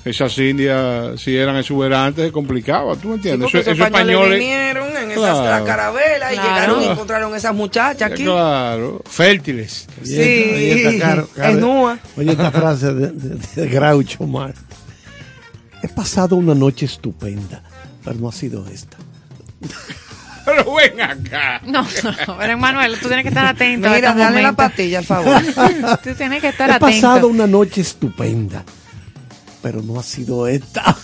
esas 0.04 0.38
indias, 0.38 1.20
si 1.20 1.36
eran 1.36 1.56
exuberantes, 1.56 2.26
se 2.26 2.32
complicaba, 2.32 2.94
¿tú 2.96 3.08
me 3.08 3.14
entiendes? 3.16 3.48
esos 3.48 3.62
esos 3.62 3.72
españoles 3.78 4.14
españoles, 4.14 4.38
vinieron 4.38 4.88
en 4.96 5.10
esas 5.10 5.16
Claro. 5.16 5.44
las 5.50 5.62
carabelas 5.62 6.32
y 6.32 6.34
Claro. 6.36 6.48
llegaron 6.54 6.82
y 6.82 6.86
encontraron 6.86 7.34
esas 7.34 7.54
muchachas 7.54 8.12
aquí. 8.12 8.22
claro, 8.24 9.02
fértiles. 9.04 9.88
Sí, 10.04 10.12
Oye, 10.14 10.96
esta. 10.96 11.26
Oye, 12.16 12.30
esta 12.30 12.50
frase 12.52 12.94
de, 12.94 13.10
de- 13.10 13.62
de 13.62 13.68
Groucho 13.68 14.24
Marx. 14.26 14.60
He 15.82 15.88
pasado 15.88 16.36
una 16.36 16.54
noche 16.54 16.86
estupenda, 16.86 17.62
pero 18.04 18.16
no 18.20 18.28
ha 18.28 18.32
sido 18.32 18.64
esta. 18.68 18.96
Pero 20.46 20.74
ven 20.74 21.00
acá. 21.00 21.60
No, 21.66 21.82
no, 21.82 22.38
pero 22.38 22.56
Manuel, 22.56 22.98
tú 22.98 23.08
tienes 23.08 23.24
que 23.24 23.28
estar 23.30 23.44
atento. 23.46 23.90
Mira, 23.90 24.14
la 24.14 24.52
pastilla, 24.52 25.00
al 25.00 25.04
favor. 25.04 25.42
Tú 26.02 26.14
tienes 26.14 26.40
que 26.40 26.48
estar 26.48 26.70
He 26.70 26.72
atento. 26.74 26.86
pasado 26.86 27.28
una 27.28 27.46
noche 27.48 27.80
estupenda, 27.82 28.64
pero 29.60 29.82
no 29.82 29.98
ha 30.00 30.02
sido 30.04 30.46
esta. 30.46 30.96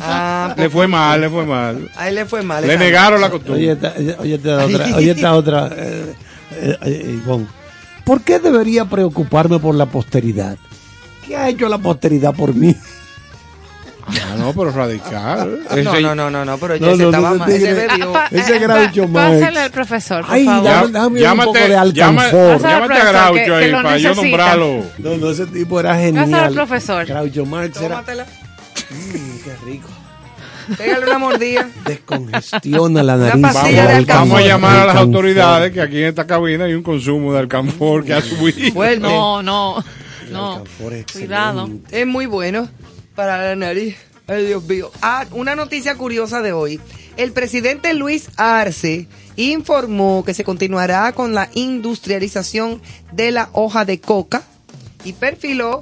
Ah, 0.00 0.54
Le 0.56 0.68
fue 0.70 0.86
mal, 0.88 1.20
le 1.20 1.28
fue 1.30 1.44
mal. 1.46 1.90
a 1.96 2.08
él 2.08 2.14
le 2.14 2.24
fue 2.26 2.42
mal. 2.42 2.66
Le 2.66 2.74
esa 2.74 2.82
negaron 2.82 3.20
la 3.20 3.26
Oye, 3.28 3.38
costumbre. 3.38 3.70
esta, 3.72 3.94
oye, 4.22 4.34
esta 4.34 4.64
otra, 4.66 4.96
oye, 4.96 5.10
esta 5.10 5.34
otra, 5.34 5.70
eh, 5.76 6.14
eh, 6.52 6.78
eh, 6.82 7.18
Ivonne. 7.22 7.46
¿Por 8.04 8.22
qué 8.22 8.38
debería 8.40 8.84
preocuparme 8.86 9.58
por 9.58 9.74
la 9.74 9.86
posteridad? 9.86 10.56
¿Qué 11.26 11.36
ha 11.36 11.48
hecho 11.48 11.68
la 11.68 11.78
posteridad 11.78 12.34
por 12.34 12.54
mí? 12.54 12.74
Ah, 14.06 14.34
no, 14.38 14.52
pero 14.52 14.70
radical. 14.72 15.60
No, 15.70 15.76
Ese- 15.76 16.00
no, 16.02 16.14
no, 16.14 16.30
no, 16.30 16.44
no, 16.44 16.58
pero 16.58 16.76
ya 16.76 16.86
No, 16.86 16.92
ese 16.92 17.02
no, 17.04 17.10
no, 17.10 17.16
estaba 17.18 17.34
mal, 17.36 17.50
ese 17.50 17.74
bebió. 17.74 18.12
Ese 18.30 18.58
Groucho 18.58 19.08
Marx. 19.08 19.38
Pásale 19.40 19.60
al 19.60 19.70
profesor, 19.70 20.24
por 20.26 20.34
Ay, 20.34 20.44
favor. 20.44 20.64
ya- 20.64 20.86
Dame 20.88 21.06
un 21.06 21.16
llámate, 21.18 21.46
poco 21.46 21.58
de 21.58 21.68
llámate, 21.68 21.78
alcanfor. 22.00 22.60
llámate 22.62 22.94
a 22.94 23.12
Groucho 23.30 23.54
ahí 23.56 23.70
lo 23.70 23.76
para 23.82 23.98
yo 23.98 24.08
necesita. 24.08 24.22
nombrarlo. 24.22 24.84
No, 24.98 25.16
no, 25.16 25.30
ese 25.30 25.46
tipo 25.46 25.80
era 25.80 25.96
genial. 25.96 26.24
Pásale 26.24 26.46
al 26.46 26.54
profesor. 26.54 27.06
Groucho 27.06 27.46
Marx 27.46 27.76
era... 27.80 27.88
Tómatela, 27.88 28.26
Mm, 28.90 29.38
qué 29.44 29.56
rico. 29.66 29.88
pégale 30.76 31.06
una 31.06 31.18
mordida. 31.18 31.68
Descongestiona 31.84 33.02
la 33.04 33.16
nariz. 33.16 33.34
De 33.34 34.04
Vamos, 34.06 34.38
a 34.38 34.40
llamar 34.42 34.76
a 34.80 34.86
las 34.86 34.96
autoridades 34.96 35.72
que 35.72 35.80
aquí 35.80 35.98
en 35.98 36.04
esta 36.08 36.26
cabina 36.26 36.64
hay 36.64 36.74
un 36.74 36.82
consumo 36.82 37.32
de 37.32 37.38
alcanfor 37.38 38.04
que 38.04 38.14
ha 38.14 38.20
subido. 38.20 38.72
Fuerte. 38.72 38.98
No, 39.00 39.42
no, 39.42 39.84
no. 40.32 40.64
Cuidado. 41.12 41.68
Es 41.90 42.06
muy 42.06 42.26
bueno 42.26 42.68
para 43.20 43.36
la 43.48 43.54
nariz. 43.54 43.96
Ay, 44.26 44.46
Dios 44.46 44.62
mío. 44.64 44.90
Ah, 45.02 45.26
una 45.32 45.54
noticia 45.54 45.94
curiosa 45.94 46.40
de 46.40 46.54
hoy. 46.54 46.80
El 47.18 47.32
presidente 47.32 47.92
Luis 47.92 48.30
Arce 48.38 49.08
informó 49.36 50.24
que 50.24 50.32
se 50.32 50.42
continuará 50.42 51.12
con 51.12 51.34
la 51.34 51.50
industrialización 51.54 52.80
de 53.12 53.30
la 53.30 53.50
hoja 53.52 53.84
de 53.84 54.00
coca 54.00 54.42
y 55.04 55.12
perfiló 55.12 55.80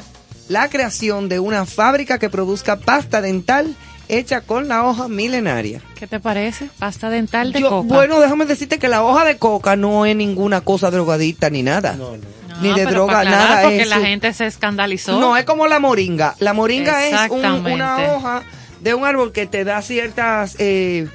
la 0.48 0.68
creación 0.68 1.28
de 1.28 1.38
una 1.38 1.64
fábrica 1.64 2.18
que 2.18 2.28
produzca 2.28 2.74
pasta 2.80 3.20
dental 3.20 3.76
hecha 4.08 4.40
con 4.40 4.66
la 4.66 4.84
hoja 4.84 5.06
milenaria. 5.06 5.80
¿Qué 5.96 6.08
te 6.08 6.18
parece? 6.18 6.70
Pasta 6.80 7.10
dental 7.10 7.52
de 7.52 7.60
Yo- 7.60 7.68
coca. 7.68 7.94
bueno, 7.94 8.18
déjame 8.18 8.46
decirte 8.46 8.78
que 8.80 8.88
la 8.88 9.04
hoja 9.04 9.24
de 9.24 9.36
coca 9.36 9.76
no 9.76 10.06
es 10.06 10.16
ninguna 10.16 10.62
cosa 10.62 10.90
drogadicta 10.90 11.50
ni 11.50 11.62
nada. 11.62 11.92
No, 11.94 12.16
ni 12.60 12.72
de 12.74 12.84
droga, 12.86 13.20
aclarar, 13.20 13.48
nada. 13.48 13.62
Porque 13.62 13.82
es 13.82 13.88
la 13.88 14.00
gente 14.00 14.32
se 14.32 14.46
escandalizó. 14.46 15.18
No, 15.20 15.36
es 15.36 15.44
como 15.44 15.66
la 15.66 15.78
moringa. 15.78 16.34
La 16.38 16.52
moringa 16.52 17.06
es 17.06 17.30
un- 17.30 17.40
una 17.74 17.96
hoja 18.14 18.42
de 18.80 18.94
un 18.94 19.04
árbol 19.04 19.32
que 19.32 19.46
te 19.46 19.64
da 19.64 19.82
ciertas 19.82 20.56
eh, 20.58 21.08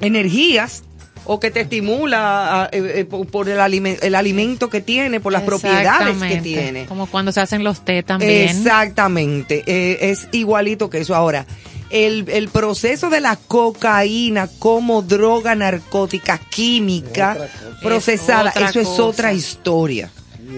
energías 0.00 0.82
o 1.24 1.40
que 1.40 1.50
te 1.50 1.60
estimula 1.60 2.70
eh, 2.72 2.92
eh, 3.00 3.04
por, 3.04 3.48
el, 3.48 3.58
alime- 3.60 3.98
el 4.00 4.14
alimento 4.14 4.70
que 4.70 4.80
tiene, 4.80 5.20
por 5.20 5.32
las 5.32 5.42
propiedades 5.42 6.16
que 6.16 6.40
tiene. 6.42 6.86
Como 6.86 7.06
cuando 7.06 7.32
se 7.32 7.40
hacen 7.40 7.64
los 7.64 7.84
té 7.84 8.02
también. 8.02 8.48
Exactamente, 8.48 9.62
eh, 9.66 10.10
es 10.10 10.28
igualito 10.32 10.88
que 10.88 10.98
eso. 11.00 11.14
Ahora, 11.14 11.44
el, 11.90 12.26
el 12.30 12.48
proceso 12.48 13.10
de 13.10 13.20
la 13.20 13.36
cocaína 13.36 14.48
como 14.58 15.02
droga 15.02 15.54
narcótica 15.54 16.38
química 16.38 17.36
procesada, 17.82 18.50
eso 18.50 18.80
es 18.80 18.88
otra 18.98 19.32
historia. 19.34 20.10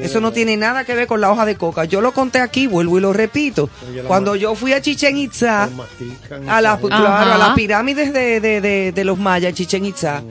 Eso 0.02 0.20
no 0.20 0.32
tiene 0.32 0.56
nada 0.56 0.84
que 0.84 0.94
ver 0.94 1.06
con 1.06 1.20
la 1.20 1.30
hoja 1.32 1.44
de 1.44 1.56
coca. 1.56 1.84
Yo 1.84 2.00
lo 2.00 2.12
conté 2.12 2.40
aquí, 2.40 2.66
vuelvo 2.66 2.98
y 2.98 3.00
lo 3.00 3.12
repito. 3.12 3.68
Cuando 4.06 4.36
yo 4.36 4.54
fui 4.54 4.72
a 4.72 4.80
Chichen 4.80 5.16
Itza, 5.18 5.68
a 6.48 6.60
claro, 6.88 7.06
a 7.34 7.38
las 7.38 7.54
pirámides 7.54 8.12
de, 8.12 8.40
de, 8.40 8.60
de, 8.60 8.92
de 8.92 9.04
los 9.04 9.18
mayas, 9.18 9.52
Chichen 9.54 9.84
Itza, 9.84 10.22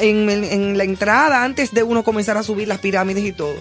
en 0.00 0.78
la 0.78 0.84
entrada, 0.84 1.44
antes 1.44 1.72
de 1.72 1.82
uno 1.82 2.02
comenzar 2.02 2.36
a 2.36 2.42
subir 2.42 2.66
las 2.68 2.78
pirámides 2.78 3.24
y 3.24 3.32
todo, 3.32 3.54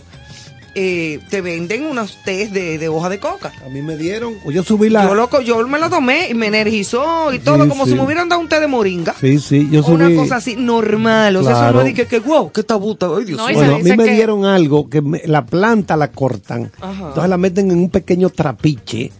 eh, 0.75 1.19
te 1.29 1.41
venden 1.41 1.85
unos 1.85 2.17
tés 2.25 2.51
de, 2.51 2.77
de 2.77 2.87
hoja 2.89 3.09
de 3.09 3.19
coca. 3.19 3.51
A 3.65 3.69
mí 3.69 3.81
me 3.81 3.95
dieron, 3.95 4.35
o 4.43 4.51
yo 4.51 4.63
subí 4.63 4.89
la... 4.89 5.07
Yo, 5.07 5.13
lo, 5.13 5.29
co- 5.29 5.41
yo 5.41 5.67
me 5.67 5.77
lo 5.79 5.89
tomé 5.89 6.29
y 6.29 6.33
me 6.33 6.47
energizó 6.47 7.31
y 7.33 7.39
todo, 7.39 7.63
Sí, 7.63 7.69
como 7.69 7.85
sí. 7.85 7.91
si 7.91 7.97
me 7.97 8.03
hubieran 8.03 8.27
dado 8.29 8.41
un 8.41 8.49
té 8.49 8.59
de 8.59 8.67
moringa. 8.67 9.13
Sí, 9.19 9.39
sí, 9.39 9.67
yo 9.71 9.83
subí... 9.83 9.95
Una 9.95 10.15
cosa 10.15 10.37
así 10.37 10.55
normal. 10.55 11.35
O 11.35 11.43
sea, 11.43 11.69
eso 11.69 11.77
no 11.77 11.83
dije 11.83 12.05
que, 12.07 12.19
wow, 12.19 12.51
qué 12.51 12.63
tabuta. 12.63 13.07
Ay, 13.17 13.25
Dios 13.25 13.37
No, 13.37 13.43
Bueno, 13.53 13.75
a 13.75 13.79
mí 13.79 13.83
me 13.95 14.03
que- 14.03 14.11
dieron 14.15 14.45
algo 14.45 14.89
que 14.89 15.01
me- 15.01 15.21
la 15.25 15.45
planta 15.45 15.95
la 15.95 16.09
cortan, 16.11 16.71
Ajá. 16.81 17.07
entonces 17.09 17.29
la 17.29 17.37
meten 17.37 17.69
en 17.71 17.77
un 17.77 17.89
pequeño 17.89 18.29
trapiche 18.29 19.11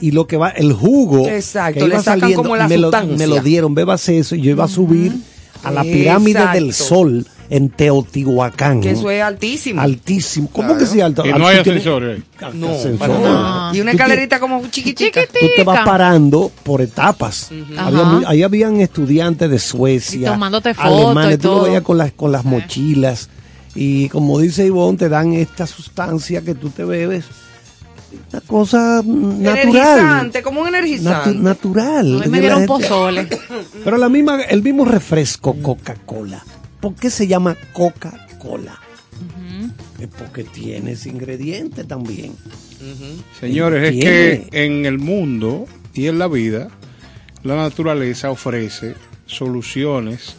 y 0.00 0.10
lo 0.10 0.26
que 0.26 0.36
va, 0.36 0.50
el 0.50 0.72
jugo 0.72 1.28
Exacto, 1.28 1.80
que 1.80 1.88
le 1.88 1.96
sacan 1.98 2.20
saliendo, 2.20 2.42
como 2.42 2.56
la 2.56 2.66
me, 2.68 2.76
lo, 2.76 2.90
me 3.16 3.26
lo 3.26 3.40
dieron, 3.40 3.74
bébase 3.74 4.18
eso, 4.18 4.34
y 4.34 4.42
yo 4.42 4.50
iba 4.50 4.64
a 4.64 4.68
subir 4.68 5.12
a 5.62 5.70
la 5.70 5.82
pirámide 5.84 6.44
del 6.54 6.74
sol 6.74 7.24
en 7.50 7.68
Teotihuacán. 7.70 8.80
Que 8.80 8.90
eso 8.92 9.10
es 9.10 9.22
altísimo. 9.22 9.80
Altísimo. 9.80 10.48
¿Cómo 10.52 10.68
Claro. 10.68 10.80
que 10.80 10.86
sí 10.86 11.00
alto? 11.00 11.24
Y 11.26 11.32
no 11.32 11.46
hay 11.46 11.58
ascensores. 11.58 12.22
No, 12.54 12.68
Ascensor. 12.70 12.98
para 12.98 13.18
nada. 13.18 13.76
Y 13.76 13.80
una 13.80 13.90
escalerita 13.92 14.40
como 14.40 14.66
chiquitica. 14.68 15.20
Tú 15.26 15.46
te 15.56 15.64
vas 15.64 15.84
parando 15.84 16.50
por 16.62 16.80
etapas. 16.80 17.50
Ahí 18.26 18.42
habían 18.42 18.80
estudiantes 18.80 19.50
de 19.50 19.58
Suecia, 19.58 20.28
Y 20.28 20.32
tomándote 20.32 20.74
fotos 20.74 20.90
alemanes, 21.06 21.34
y 21.34 21.38
tú 21.38 21.48
lo 21.48 21.62
veías 21.62 21.82
con 21.82 21.98
las, 21.98 22.12
con 22.12 22.32
las 22.32 22.44
mochilas. 22.44 23.28
Y 23.74 24.08
como 24.10 24.38
dice 24.38 24.66
Ivonne, 24.66 24.98
te 24.98 25.08
dan 25.08 25.32
esta 25.32 25.66
sustancia 25.66 26.42
que 26.42 26.54
tú 26.54 26.68
te 26.70 26.84
bebes. 26.84 27.24
Una 28.30 28.40
cosa 28.42 29.02
natural. 29.02 29.58
Energizante, 29.58 30.42
como 30.42 30.60
un 30.60 30.68
energizante. 30.68 31.30
Natu- 31.30 31.38
natural. 31.40 32.14
Hoy 32.22 32.28
me 32.28 32.36
Que 32.38 32.40
dieron 32.42 32.66
pozole. 32.66 33.26
Pero 33.84 33.96
la 33.96 34.10
misma, 34.10 34.42
el 34.42 34.62
mismo 34.62 34.84
refresco 34.84 35.54
Coca-Cola. 35.62 36.44
¿Por 36.82 36.94
qué 36.96 37.08
se 37.08 37.26
llama 37.26 37.56
Coca-Cola? 37.72 38.78
Es 40.00 40.08
porque 40.08 40.42
tiene 40.44 40.92
ese 40.92 41.08
ingrediente 41.08 41.84
también. 41.84 42.34
Señores, 43.40 43.84
es 43.84 43.92
Tiene. 43.92 44.48
que 44.50 44.64
en 44.64 44.84
el 44.84 44.98
mundo 44.98 45.66
y 45.94 46.08
en 46.08 46.18
la 46.18 46.26
vida, 46.26 46.68
la 47.44 47.54
naturaleza 47.56 48.30
ofrece 48.30 48.94
soluciones 49.26 50.34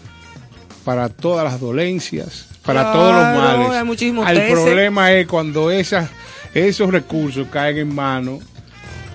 para 0.83 1.07
todas 1.09 1.45
las 1.45 1.61
dolencias, 1.61 2.47
para 2.65 2.81
Claro, 2.81 2.99
todos 2.99 3.13
los 3.15 3.23
males. 3.23 3.69
hay 3.71 3.85
muchísimos 3.85 4.29
El 4.29 4.51
problema 4.51 5.13
es 5.13 5.27
cuando 5.27 5.71
esas, 5.71 6.09
esos 6.53 6.91
recursos 6.91 7.47
caen 7.49 7.77
en 7.77 7.95
manos 7.95 8.43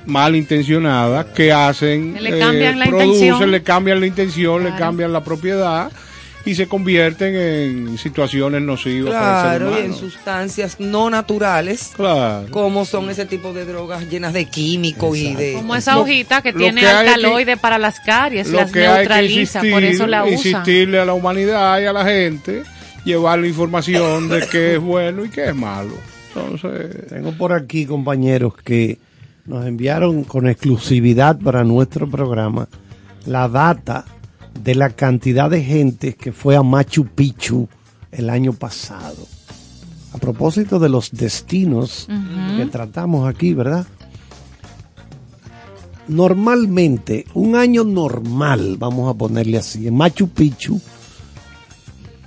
malintencionadas 0.06 1.26
que 1.26 1.52
hacen, 1.52 2.14
Que 2.14 2.20
le 2.22 2.38
cambian 2.38 2.78
la 2.78 2.86
producen, 2.86 3.12
intención. 3.12 3.50
le 3.50 3.62
cambian 3.62 4.00
la 4.00 4.06
intención, 4.06 4.64
le 4.64 4.74
cambian 4.76 5.12
la 5.12 5.22
propiedad 5.22 5.92
y 6.44 6.54
se 6.54 6.66
convierten 6.66 7.34
en 7.34 7.98
situaciones 7.98 8.62
nocivas 8.62 9.12
para 9.14 9.54
el 9.54 9.58
ser 9.60 9.68
Claro, 9.68 9.82
y 9.82 9.84
en 9.86 9.94
sustancias 9.94 10.80
no 10.80 11.10
naturales, 11.10 11.92
Claro. 11.94 12.46
como 12.50 12.84
son 12.84 13.10
ese 13.10 13.26
tipo 13.26 13.52
de 13.52 13.64
drogas 13.66 14.08
llenas 14.08 14.32
de 14.32 14.46
químicos 14.46 15.16
y 15.16 15.34
de... 15.34 15.54
Como 15.54 15.74
esa 15.76 15.94
Lo- 15.94 16.02
hojita 16.02 16.40
que 16.40 16.52
lo 16.52 16.58
tiene 16.58 16.80
que 16.80 16.86
alcaloide 16.86 17.56
para 17.56 17.76
las 17.78 18.00
caries, 18.00 18.48
lo 18.48 18.58
las 18.60 18.72
que 18.72 18.86
hay 18.86 18.92
que 18.92 18.98
neutraliza, 19.00 19.60
por 19.70 19.84
eso 19.84 20.06
la 20.06 20.24
usan. 20.24 20.32
insistirle 20.34 20.98
a 21.00 21.04
la 21.04 21.12
humanidad 21.14 21.80
y 21.80 21.84
a 21.86 21.92
la 21.92 22.04
gente, 22.04 22.62
llevarle 23.04 23.48
información 23.48 24.28
de 24.28 24.46
qué 24.50 24.74
es 24.74 24.80
bueno 24.80 25.24
y 25.24 25.28
qué 25.30 25.48
es 25.48 25.54
malo. 25.54 25.94
Entonces, 26.34 27.08
Tengo 27.08 27.32
por 27.32 27.52
aquí 27.52 27.84
compañeros 27.84 28.54
que 28.64 28.98
nos 29.44 29.66
enviaron 29.66 30.24
con 30.24 30.46
exclusividad 30.48 31.38
para 31.38 31.64
nuestro 31.64 32.08
programa 32.08 32.68
la 33.26 33.48
data 33.48 34.04
de 34.62 34.74
la 34.74 34.90
cantidad 34.90 35.50
de 35.50 35.62
gente 35.62 36.14
que 36.14 36.32
fue 36.32 36.56
a 36.56 36.62
Machu 36.62 37.06
Picchu 37.06 37.68
el 38.10 38.30
año 38.30 38.52
pasado. 38.52 39.26
A 40.12 40.18
propósito 40.18 40.78
de 40.78 40.88
los 40.88 41.10
destinos 41.12 42.08
que 42.56 42.66
tratamos 42.66 43.28
aquí, 43.28 43.54
¿verdad? 43.54 43.86
Normalmente, 46.08 47.26
un 47.34 47.54
año 47.54 47.84
normal, 47.84 48.76
vamos 48.78 49.14
a 49.14 49.18
ponerle 49.18 49.58
así, 49.58 49.86
en 49.86 49.94
Machu 49.94 50.28
Picchu, 50.28 50.80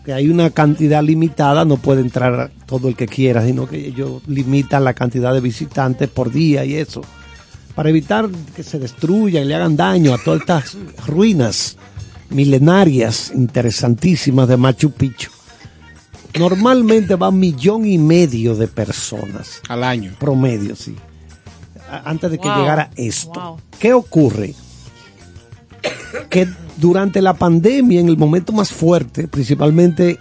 que 0.05 0.13
hay 0.13 0.29
una 0.29 0.51
cantidad 0.51 1.03
limitada, 1.03 1.65
no 1.65 1.77
puede 1.77 2.01
entrar 2.01 2.51
todo 2.67 2.87
el 2.87 2.95
que 2.95 3.07
quiera, 3.07 3.45
sino 3.45 3.67
que 3.67 3.87
ellos 3.87 4.21
limitan 4.27 4.83
la 4.83 4.93
cantidad 4.93 5.33
de 5.33 5.41
visitantes 5.41 6.09
por 6.09 6.31
día 6.31 6.63
y 6.63 6.75
eso, 6.75 7.01
para 7.75 7.89
evitar 7.89 8.29
que 8.55 8.63
se 8.63 8.77
destruyan 8.77 9.43
y 9.43 9.47
le 9.47 9.55
hagan 9.55 9.75
daño 9.75 10.13
a 10.13 10.19
todas 10.19 10.41
estas 10.41 10.77
ruinas 11.07 11.77
milenarias 12.31 13.31
interesantísimas 13.35 14.47
de 14.47 14.57
Machu 14.57 14.91
Picchu. 14.91 15.29
Normalmente 16.39 17.15
va 17.15 17.29
millón 17.31 17.85
y 17.85 17.97
medio 17.97 18.55
de 18.55 18.67
personas 18.67 19.61
al 19.67 19.83
año. 19.83 20.13
promedio, 20.19 20.75
sí. 20.75 20.95
Antes 22.05 22.31
de 22.31 22.37
que 22.39 22.47
Wow, 22.47 22.57
llegara 22.59 22.89
esto. 22.95 23.31
wow. 23.39 23.57
¿Qué 23.79 23.93
ocurre? 23.93 24.55
Que 26.29 26.47
durante 26.77 27.21
la 27.21 27.33
pandemia, 27.33 27.99
en 27.99 28.07
el 28.07 28.17
momento 28.17 28.53
más 28.53 28.71
fuerte, 28.71 29.27
principalmente 29.27 30.17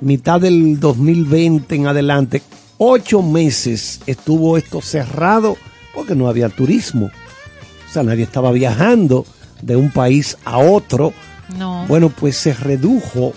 mitad 0.00 0.40
del 0.40 0.78
2020 0.78 1.74
en 1.74 1.86
adelante, 1.88 2.42
ocho 2.78 3.20
meses 3.22 4.00
estuvo 4.06 4.56
esto 4.56 4.80
cerrado 4.80 5.56
porque 5.94 6.14
no 6.14 6.28
había 6.28 6.48
turismo. 6.50 7.06
O 7.06 7.92
sea, 7.92 8.04
nadie 8.04 8.22
estaba 8.22 8.52
viajando 8.52 9.26
de 9.62 9.76
un 9.76 9.90
país 9.90 10.36
a 10.44 10.58
otro. 10.58 11.12
No. 11.56 11.86
Bueno, 11.86 12.10
pues 12.10 12.36
se 12.36 12.54
redujo 12.54 13.32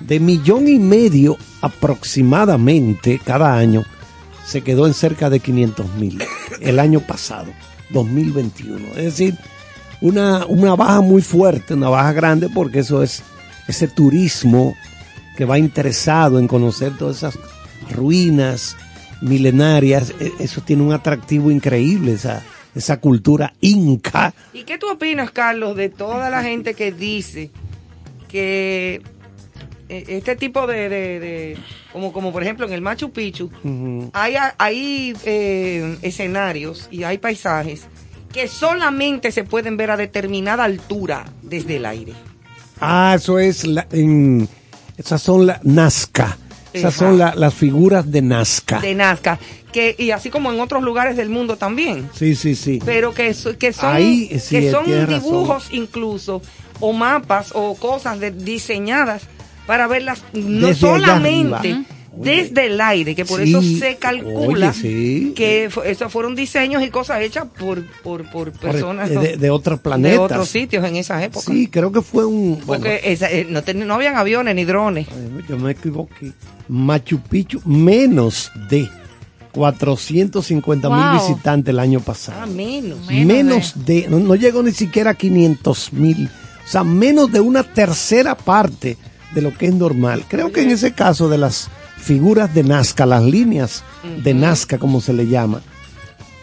de 0.00 0.20
millón 0.20 0.68
y 0.68 0.78
medio 0.78 1.36
aproximadamente 1.60 3.20
cada 3.24 3.56
año, 3.56 3.84
se 4.46 4.62
quedó 4.62 4.86
en 4.86 4.94
cerca 4.94 5.30
de 5.30 5.40
500 5.40 5.94
mil 5.94 6.22
el 6.60 6.78
año 6.78 7.00
pasado, 7.00 7.46
2021. 7.90 8.88
Es 8.96 9.04
decir, 9.04 9.38
una, 10.00 10.44
una 10.46 10.74
baja 10.76 11.00
muy 11.00 11.22
fuerte, 11.22 11.74
una 11.74 11.88
baja 11.88 12.12
grande, 12.12 12.48
porque 12.52 12.80
eso 12.80 13.02
es 13.02 13.22
ese 13.68 13.88
turismo 13.88 14.74
que 15.36 15.44
va 15.44 15.58
interesado 15.58 16.38
en 16.38 16.46
conocer 16.48 16.96
todas 16.98 17.16
esas 17.18 17.38
ruinas 17.90 18.76
milenarias, 19.20 20.12
e- 20.20 20.32
eso 20.38 20.60
tiene 20.60 20.82
un 20.82 20.92
atractivo 20.92 21.50
increíble, 21.50 22.12
esa, 22.12 22.42
esa 22.74 22.98
cultura 23.00 23.54
inca. 23.60 24.34
¿Y 24.52 24.64
qué 24.64 24.78
tú 24.78 24.90
opinas, 24.90 25.30
Carlos, 25.30 25.76
de 25.76 25.88
toda 25.88 26.30
la 26.30 26.42
gente 26.42 26.74
que 26.74 26.92
dice 26.92 27.50
que 28.28 29.02
eh, 29.88 30.04
este 30.08 30.36
tipo 30.36 30.66
de, 30.66 30.88
de- 30.88 31.20
de- 31.20 31.56
como, 31.92 32.12
como 32.12 32.32
por 32.32 32.42
ejemplo 32.42 32.66
en 32.66 32.72
el 32.72 32.80
Machu 32.80 33.10
Picchu, 33.12 33.50
hay, 34.12 34.34
hay 34.58 35.14
eh, 35.24 35.98
escenarios 36.02 36.88
y 36.90 37.04
hay 37.04 37.18
paisajes 37.18 37.82
que 38.32 38.48
solamente 38.48 39.30
se 39.30 39.44
pueden 39.44 39.76
ver 39.76 39.92
a 39.92 39.96
determinada 39.96 40.64
altura 40.64 41.24
desde 41.42 41.76
el 41.76 41.86
aire? 41.86 42.12
Ah, 42.80 43.12
eso 43.16 43.38
es 43.38 43.64
la, 43.64 43.86
en, 43.92 44.48
esas 44.96 45.22
son 45.22 45.46
las 45.46 45.62
Nazca. 45.64 46.36
Esas 46.72 46.94
son 46.94 47.16
la- 47.18 47.36
las 47.36 47.54
figuras 47.54 48.10
de 48.10 48.20
Nazca. 48.22 48.80
De 48.80 48.96
Nazca, 48.96 49.38
que, 49.74 49.94
y 49.98 50.12
así 50.12 50.30
como 50.30 50.52
en 50.52 50.60
otros 50.60 50.82
lugares 50.84 51.16
del 51.16 51.28
mundo 51.28 51.56
también. 51.56 52.08
Sí, 52.14 52.34
sí, 52.36 52.54
sí. 52.54 52.78
pero 52.84 53.12
que, 53.12 53.34
so- 53.34 53.58
que 53.58 53.72
son, 53.72 53.92
Ahí, 53.92 54.30
sí, 54.38 54.60
que 54.60 54.70
son 54.70 54.86
razón. 54.86 55.06
dibujos 55.08 55.68
incluso, 55.72 56.40
o 56.80 56.92
mapas, 56.92 57.50
o 57.54 57.74
cosas 57.74 58.20
de- 58.20 58.30
diseñadas 58.30 59.22
para 59.66 59.86
verlas 59.88 60.22
no 60.32 60.68
Desde 60.68 60.80
solamente 60.80 61.84
desde 62.16 62.66
el 62.66 62.80
aire, 62.80 63.16
que 63.16 63.24
por 63.24 63.42
Sí, 63.42 63.50
eso 63.50 63.60
se 63.84 63.96
calcula 63.96 64.68
oye, 64.70 64.72
sí. 64.80 65.32
que 65.34 65.68
esos 65.84 66.12
fueron 66.12 66.36
diseños 66.36 66.80
y 66.84 66.88
cosas 66.90 67.20
hechas 67.22 67.46
por, 67.58 67.84
por, 68.04 68.30
por 68.30 68.52
personas 68.52 69.08
de, 69.08 69.14
¿no? 69.16 69.20
de- 69.22 69.36
de 69.36 69.50
otros 69.50 69.80
de 69.80 69.82
planetas. 69.82 70.20
otros 70.20 70.48
sitios 70.48 70.84
en 70.84 70.94
esa 70.94 71.20
época. 71.24 71.46
Sí, 71.50 71.66
creo 71.66 71.90
que 71.90 72.02
fue 72.02 72.24
un. 72.24 72.60
Porque 72.64 72.82
bueno, 72.88 73.00
esa- 73.02 73.28
eh, 73.32 73.44
no, 73.50 73.62
ten- 73.64 73.84
no 73.84 73.94
habían 73.94 74.14
aviones 74.16 74.54
ni 74.54 74.64
drones. 74.64 75.08
eh, 75.08 75.40
yo 75.48 75.58
me 75.58 75.72
equivoqué. 75.72 76.30
Machu 76.68 77.18
Picchu, 77.18 77.60
menos 77.64 78.52
de 78.70 78.88
450 79.54 80.88
mil 80.90 80.98
Wow. 80.98 81.12
visitantes 81.28 81.70
el 81.72 81.78
año 81.78 82.00
pasado. 82.00 82.40
Ah, 82.42 82.46
menos. 82.46 82.98
Menos 83.08 83.26
menos 83.26 83.72
de, 83.86 84.06
no, 84.08 84.18
no 84.18 84.34
llegó 84.34 84.62
ni 84.62 84.72
siquiera 84.72 85.10
a 85.12 85.14
500 85.14 85.92
mil, 85.92 86.28
o 86.64 86.68
sea, 86.68 86.84
menos 86.84 87.30
de 87.32 87.40
una 87.40 87.62
tercera 87.62 88.34
parte 88.36 88.96
de 89.34 89.42
lo 89.42 89.56
que 89.56 89.66
es 89.66 89.74
normal. 89.74 90.24
Creo 90.28 90.52
que 90.52 90.62
en 90.62 90.70
ese 90.70 90.92
caso 90.92 91.28
de 91.28 91.38
las 91.38 91.68
figuras 91.96 92.54
de 92.54 92.62
Nazca, 92.64 93.06
las 93.06 93.22
líneas 93.24 93.82
de 94.22 94.34
Nazca, 94.34 94.78
como 94.78 95.00
se 95.00 95.12
le 95.12 95.26
llama, 95.26 95.62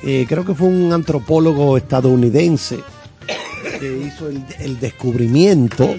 eh, 0.03 0.25
creo 0.27 0.43
que 0.45 0.55
fue 0.55 0.67
un 0.67 0.91
antropólogo 0.93 1.77
estadounidense 1.77 2.79
que 3.79 4.03
hizo 4.07 4.27
el, 4.29 4.43
el 4.59 4.79
descubrimiento, 4.79 5.93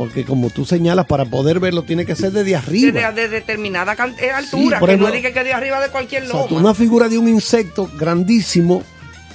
porque 0.00 0.24
como 0.24 0.48
tú 0.48 0.64
señalas, 0.64 1.04
para 1.04 1.26
poder 1.26 1.60
verlo 1.60 1.82
tiene 1.82 2.06
que 2.06 2.16
ser 2.16 2.32
desde 2.32 2.56
arriba. 2.56 3.12
De, 3.12 3.20
de 3.20 3.28
determinada 3.28 3.92
eh, 4.18 4.30
altura, 4.30 4.78
por 4.80 4.88
que 4.88 4.94
ejemplo, 4.94 5.08
no 5.08 5.14
diga 5.14 5.30
que 5.30 5.44
de 5.44 5.52
arriba 5.52 5.78
de 5.78 5.90
cualquier 5.90 6.22
O 6.22 6.26
sea, 6.26 6.40
loma. 6.46 6.58
una 6.58 6.74
figura 6.74 7.06
de 7.10 7.18
un 7.18 7.28
insecto 7.28 7.86
grandísimo, 7.98 8.82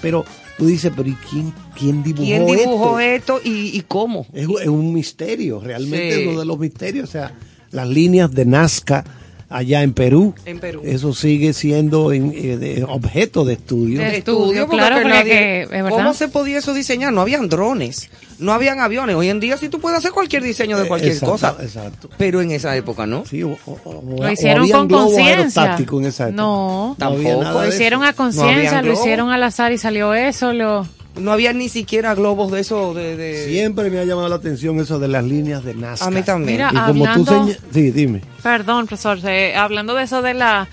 pero 0.02 0.26
tú 0.58 0.66
dices, 0.66 0.92
pero 0.96 1.08
¿y 1.08 1.14
quién, 1.30 1.54
quién 1.78 2.02
dibujó, 2.02 2.24
¿Quién 2.26 2.46
dibujó 2.48 3.00
esto? 3.00 3.38
esto 3.38 3.48
y, 3.48 3.78
y 3.78 3.82
cómo? 3.88 4.26
Es, 4.34 4.48
es 4.64 4.68
un 4.68 4.92
misterio, 4.92 5.60
realmente 5.60 6.16
Sí. 6.16 6.22
es 6.24 6.28
uno 6.30 6.40
de 6.40 6.46
los 6.48 6.58
misterios. 6.58 7.10
O 7.10 7.12
sea, 7.12 7.32
las 7.70 7.88
líneas 7.88 8.32
de 8.32 8.46
Nazca 8.46 9.04
allá 9.50 9.84
en 9.84 9.94
Perú, 9.94 10.34
En 10.46 10.60
Perú. 10.60 10.82
eso 10.84 11.14
sigue 11.14 11.54
siendo 11.54 12.12
en- 12.12 12.32
eh, 12.36 12.58
de- 12.58 12.84
objeto 12.84 13.46
de 13.46 13.54
estudio. 13.54 14.00
De 14.00 14.18
estudio, 14.18 14.66
porque 14.66 14.78
claro, 14.78 14.96
que 14.98 15.02
porque 15.04 15.18
nadie- 15.18 15.30
que, 15.32 15.62
es 15.64 15.70
verdad. 15.70 15.90
¿Cómo 15.90 16.14
se 16.14 16.28
podía 16.28 16.58
eso 16.58 16.74
diseñar? 16.74 17.14
No 17.14 17.22
habían 17.22 17.48
drones, 17.48 18.10
no 18.40 18.54
habían 18.54 18.80
aviones. 18.80 19.16
Hoy 19.16 19.30
en 19.30 19.40
día 19.40 19.58
sí 19.58 19.70
tú 19.70 19.80
puedes 19.80 20.00
hacer 20.00 20.12
cualquier 20.12 20.42
diseño 20.44 20.78
de 20.78 20.88
cualquier 20.88 21.14
Exacto, 21.14 21.32
cosa. 21.34 21.56
Exacto. 21.62 22.10
Pero 22.18 22.42
en 22.42 22.52
esa 22.52 22.76
época 22.76 23.06
no. 23.06 23.24
Sí, 23.26 23.44
o, 23.44 23.58
o- 23.66 23.80
o- 23.86 24.22
Lo 24.24 24.32
hicieron 24.32 24.68
con 24.70 24.88
conciencia. 24.90 25.38
aerostáticos 25.38 26.02
en 26.02 26.08
esa 26.08 26.24
época. 26.30 26.36
No, 26.42 26.88
No 26.90 26.96
Tampoco. 26.98 27.54
lo 27.62 27.68
hicieron 27.68 28.04
a 28.04 28.14
conciencia, 28.14 28.82
lo 28.82 28.94
hicieron 28.94 29.30
al 29.30 29.44
azar 29.44 29.72
y 29.72 29.78
salió 29.78 30.14
eso. 30.14 30.54
Lo... 30.54 30.88
No 31.18 31.32
había 31.32 31.54
ni 31.54 31.70
siquiera 31.70 32.14
globos 32.14 32.52
de 32.52 32.60
eso 32.62 32.94
de... 32.94 33.16
de- 33.16 33.46
Siempre 33.48 33.90
me 33.90 34.00
ha 34.00 34.04
llamado 34.06 34.28
la 34.30 34.36
atención 34.36 34.80
eso 34.80 35.00
de 35.00 35.08
las 35.08 35.24
líneas 35.24 35.64
de 35.64 35.74
Nazca. 35.74 36.06
A 36.08 36.12
mí 36.12 36.22
también. 36.24 36.58
Mira, 36.58 36.70
Y 36.74 36.78
como 36.88 37.04
tú 37.06 37.10
Hablando- 37.32 37.54
Sí, 37.74 37.92
dime. 37.92 38.22
Perdón, 38.44 38.86
profesor, 38.88 39.20
eh, 39.24 39.56
hablando 39.56 39.96
de 39.96 40.04
eso 40.04 40.22
de 40.22 40.34
la 40.34 40.68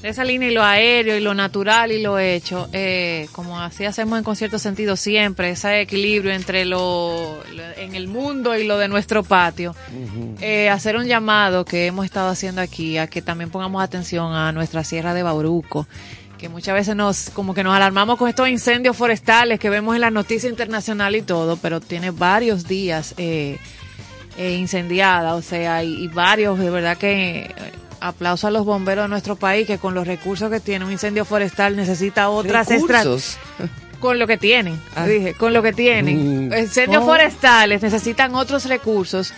de 0.00 0.10
esa 0.10 0.22
línea 0.22 0.48
y 0.48 0.54
lo 0.54 0.62
aéreo 0.62 1.16
y 1.16 1.20
lo 1.20 1.34
natural 1.34 1.90
y 1.90 2.00
lo 2.00 2.20
hecho, 2.20 2.68
eh, 2.72 3.26
como 3.32 3.58
así 3.60 3.84
hacemos 3.84 4.16
en 4.16 4.22
concierto 4.22 4.56
sentido 4.60 4.94
siempre, 4.94 5.50
ese 5.50 5.80
equilibrio 5.80 6.32
entre 6.32 6.64
lo, 6.64 7.36
lo- 7.52 7.62
en 7.76 7.96
el 7.96 8.06
mundo 8.06 8.56
y 8.56 8.64
lo 8.64 8.78
de 8.78 8.86
nuestro 8.86 9.24
patio, 9.24 9.74
eh, 10.40 10.68
hacer 10.68 10.94
un 10.96 11.06
llamado 11.06 11.64
que 11.64 11.86
hemos 11.86 12.04
estado 12.04 12.28
haciendo 12.28 12.60
aquí 12.60 12.96
a 12.96 13.08
que 13.08 13.22
también 13.22 13.50
pongamos 13.50 13.82
atención 13.82 14.32
a 14.34 14.52
nuestra 14.52 14.84
sierra 14.84 15.14
de 15.14 15.24
Bauruco 15.24 15.88
que 16.38 16.48
muchas 16.48 16.74
veces 16.74 16.94
nos 16.96 17.30
como 17.30 17.52
que 17.54 17.64
nos 17.64 17.74
alarmamos 17.74 18.16
con 18.16 18.28
estos 18.28 18.48
incendios 18.48 18.96
forestales 18.96 19.58
que 19.58 19.70
vemos 19.70 19.94
en 19.94 20.00
la 20.02 20.10
noticia 20.10 20.48
internacional 20.48 21.16
y 21.16 21.22
todo, 21.22 21.56
pero 21.56 21.80
tiene 21.80 22.10
varios 22.10 22.66
días 22.68 23.14
eh, 23.18 23.58
eh, 24.36 24.52
incendiada, 24.54 25.34
o 25.34 25.42
sea, 25.42 25.82
y, 25.82 26.04
y 26.04 26.08
varios, 26.08 26.58
de 26.58 26.70
verdad 26.70 26.96
que 26.96 27.40
eh, 27.40 27.54
aplauso 28.00 28.46
a 28.46 28.50
los 28.52 28.64
bomberos 28.64 29.04
de 29.04 29.08
nuestro 29.08 29.34
país 29.36 29.66
que 29.66 29.78
con 29.78 29.94
los 29.94 30.06
recursos 30.06 30.48
que 30.50 30.60
tiene 30.60 30.84
un 30.84 30.92
incendio 30.92 31.24
forestal 31.24 31.74
necesita 31.74 32.28
otras 32.30 32.70
estrategias 32.70 33.04
Recursos. 33.04 33.38
con 33.98 34.20
lo 34.20 34.28
que 34.28 34.36
tienen, 34.38 34.80
Ah. 34.94 35.06
dije, 35.06 35.34
con 35.34 35.52
lo 35.52 35.60
que 35.62 35.72
tienen. 35.72 36.48
Mm. 36.50 36.52
Incendios 36.56 37.02
Oh. 37.02 37.06
forestales 37.06 37.82
necesitan 37.82 38.36
otros 38.36 38.66
recursos 38.66 39.32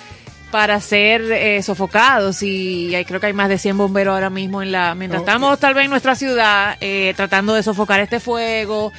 para 0.51 0.81
ser 0.81 1.23
eh, 1.33 1.63
sofocados. 1.63 2.43
Y 2.43 2.95
hay, 2.95 3.05
creo 3.05 3.21
que 3.21 3.27
hay 3.27 3.33
más 3.33 3.49
de 3.49 3.59
100 3.59 3.79
bomberos 3.79 4.15
ahora 4.15 4.31
mismo 4.31 4.63
en 4.63 4.73
la 4.73 4.95
mientras 4.95 5.21
Oh. 5.21 5.25
estamos 5.25 5.59
tal 5.59 5.75
vez 5.75 5.85
en 5.85 5.91
nuestra 5.91 6.15
ciudad 6.15 6.77
eh, 6.81 7.13
tratando 7.17 7.55
de 7.55 7.63
sofocar 7.63 8.01
este 8.01 8.21
fuego 8.21 8.93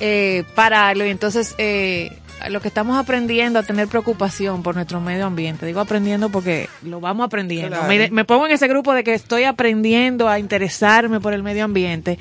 eh, 0.00 0.44
pararlo. 0.54 1.06
Y 1.06 1.10
entonces 1.10 1.54
eh, 1.58 2.16
lo 2.50 2.60
que 2.60 2.68
estamos 2.68 2.96
aprendiendo 2.98 3.58
a 3.58 3.62
tener 3.62 3.88
preocupación 3.88 4.62
por 4.62 4.74
nuestro 4.74 5.00
medio 5.00 5.26
ambiente. 5.26 5.66
Digo 5.66 5.80
aprendiendo 5.80 6.28
porque 6.28 6.68
lo 6.82 7.00
vamos 7.00 7.26
aprendiendo. 7.26 7.76
Claro. 7.76 7.88
me, 7.88 8.10
me 8.10 8.24
pongo 8.24 8.46
en 8.46 8.52
ese 8.52 8.68
grupo 8.68 8.94
de 8.94 9.04
que 9.04 9.14
estoy 9.14 9.44
aprendiendo 9.44 10.28
a 10.28 10.38
interesarme 10.38 11.20
por 11.20 11.34
el 11.34 11.42
medio 11.42 11.64
ambiente 11.64 12.18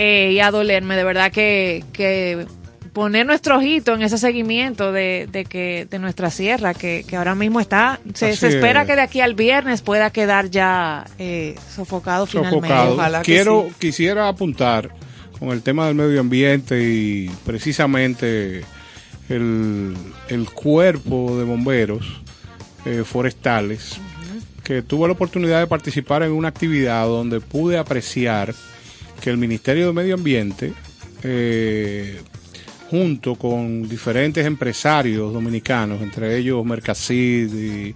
eh, 0.00 0.30
y 0.32 0.38
a 0.40 0.52
dolerme, 0.52 0.96
de 0.96 1.02
verdad 1.02 1.32
que, 1.32 1.84
que 1.92 2.46
poner 2.98 3.24
nuestro 3.24 3.58
ojito 3.58 3.94
en 3.94 4.02
ese 4.02 4.18
seguimiento 4.18 4.90
de, 4.90 5.28
de 5.30 5.44
que 5.44 5.86
de 5.88 6.00
nuestra 6.00 6.32
sierra, 6.32 6.74
que, 6.74 7.04
que 7.06 7.14
ahora 7.14 7.36
mismo 7.36 7.60
está, 7.60 8.00
se, 8.12 8.30
espera 8.30 8.82
es. 8.82 8.88
que 8.88 8.96
de 8.96 9.02
aquí 9.02 9.20
al 9.20 9.34
viernes 9.34 9.82
pueda 9.82 10.10
quedar 10.10 10.50
ya 10.50 11.06
eh, 11.16 11.54
sofocado 11.72 12.26
finalmente. 12.26 12.66
sofocado. 12.66 13.22
Que 13.22 13.24
Quiero, 13.32 13.66
sí. 13.68 13.74
quisiera 13.78 14.26
apuntar 14.26 14.90
con 15.38 15.50
el 15.50 15.62
tema 15.62 15.86
del 15.86 15.94
medio 15.94 16.18
ambiente 16.18 16.82
y 16.82 17.30
precisamente 17.46 18.64
el, 19.28 19.94
el 20.28 20.50
cuerpo 20.50 21.38
de 21.38 21.44
bomberos 21.44 22.20
eh, 22.84 23.04
forestales 23.04 24.00
que 24.64 24.82
tuve 24.82 25.06
la 25.06 25.12
oportunidad 25.12 25.60
de 25.60 25.68
participar 25.68 26.24
en 26.24 26.32
una 26.32 26.48
actividad 26.48 27.06
donde 27.06 27.40
pude 27.40 27.78
apreciar 27.78 28.52
que 29.20 29.30
el 29.30 29.36
Ministerio 29.38 29.86
de 29.86 29.92
Medio 29.92 30.14
Ambiente 30.14 30.72
eh, 31.22 32.20
junto 32.90 33.34
con 33.34 33.88
diferentes 33.88 34.44
empresarios 34.46 35.32
dominicanos, 35.32 36.00
entre 36.00 36.38
ellos 36.38 36.64
Mercasid 36.64 37.54
y, 37.54 37.94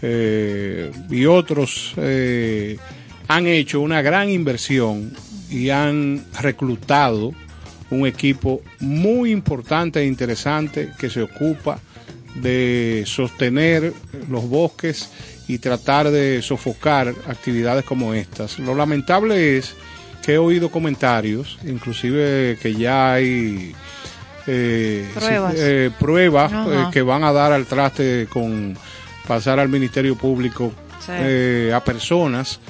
eh, 0.00 1.26
otros, 1.28 1.92
eh, 1.96 2.78
han 3.28 3.46
hecho 3.46 3.80
una 3.80 4.02
gran 4.02 4.30
inversión 4.30 5.12
y 5.50 5.70
han 5.70 6.24
reclutado 6.40 7.32
un 7.90 8.06
equipo 8.06 8.62
muy 8.80 9.30
importante 9.30 10.00
e 10.00 10.06
interesante 10.06 10.90
que 10.98 11.10
se 11.10 11.22
ocupa 11.22 11.78
de 12.36 13.04
sostener 13.06 13.92
los 14.30 14.48
bosques 14.48 15.10
y 15.46 15.58
tratar 15.58 16.10
de 16.10 16.40
sofocar 16.40 17.14
actividades 17.26 17.84
como 17.84 18.14
estas. 18.14 18.58
Lo 18.58 18.74
lamentable 18.74 19.58
es 19.58 19.74
que 20.22 20.34
he 20.34 20.38
oído 20.38 20.70
comentarios, 20.70 21.58
inclusive 21.66 22.56
que 22.62 22.74
ya 22.74 23.12
hay 23.12 23.74
eh, 24.46 25.10
Pruebas. 25.14 25.54
eh, 25.56 25.90
pruebas 25.98 26.52
eh, 26.52 26.84
que 26.92 27.02
van 27.02 27.24
a 27.24 27.32
dar 27.32 27.52
al 27.52 27.66
traste 27.66 28.26
con 28.30 28.76
pasar 29.26 29.58
al 29.60 29.68
Ministerio 29.68 30.16
Público 30.16 30.72
Sí. 31.00 31.10
eh, 31.14 31.72
a 31.74 31.82
personas 31.82 32.60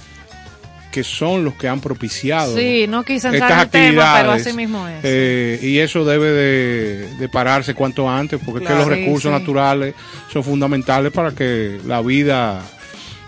que 0.90 1.04
son 1.04 1.44
los 1.44 1.54
que 1.54 1.68
han 1.68 1.80
propiciado 1.80 2.54
Sí, 2.56 2.86
no 2.88 3.02
quise 3.02 3.28
entrar 3.28 3.50
estas 3.50 3.70
tema, 3.70 3.92
pero 4.14 4.30
actividades. 4.32 4.46
así 4.46 4.56
mismo 4.56 4.88
es. 4.88 5.00
Eh, 5.02 5.58
y 5.62 5.78
eso 5.78 6.04
debe 6.04 6.30
de, 6.30 7.16
de 7.18 7.28
pararse 7.28 7.74
cuanto 7.74 8.08
antes, 8.08 8.40
porque 8.44 8.64
es 8.64 8.70
que 8.70 8.76
los 8.76 8.86
recursos 8.86 9.30
sí. 9.32 9.38
naturales 9.38 9.94
son 10.32 10.44
fundamentales 10.44 11.12
para 11.12 11.32
que 11.32 11.78
la 11.86 12.00
vida 12.02 12.62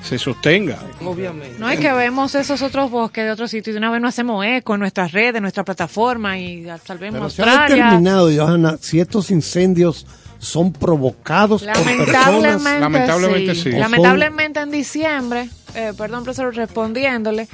se 0.05 0.19
sostenga. 0.19 0.79
Obviamente. 1.05 1.59
No 1.59 1.69
es 1.71 1.81
que 1.81 1.93
vemos 1.93 2.35
esos 2.35 2.61
otros 2.63 2.91
bosques 2.91 3.25
de 3.25 3.31
otros 3.31 3.51
sitios 3.51 3.69
y 3.69 3.73
de 3.73 3.79
una 3.79 3.91
vez 3.91 4.01
no 4.01 4.09
hacemos 4.09 4.45
eco 4.45 4.75
en 4.75 4.81
nuestras 4.81 5.13
redes, 5.13 5.37
en 5.37 5.43
nuestra 5.43 5.65
plataforma 5.65 6.39
y 6.39 6.67
tal 6.87 6.99
vez 6.99 7.11
Pero 7.13 7.31
se 7.31 7.43
ha 7.43 7.47
Australia. 7.47 7.85
determinado, 7.87 8.31
Johanna, 8.31 8.77
si 8.81 9.01
estos 9.01 9.31
incendios 9.31 10.07
son 10.39 10.73
provocados 10.73 11.63
por 11.63 11.73
personas. 11.73 12.63
Lamentablemente, 12.63 12.81
Lamentablemente 12.81 13.55
sí. 13.55 13.71
Lamentablemente 13.71 14.61
en 14.61 14.71
diciembre, 14.71 15.49
eh, 15.75 15.93
perdón, 15.97 16.25
profesor, 16.25 16.55
respondiéndole, 16.55 17.49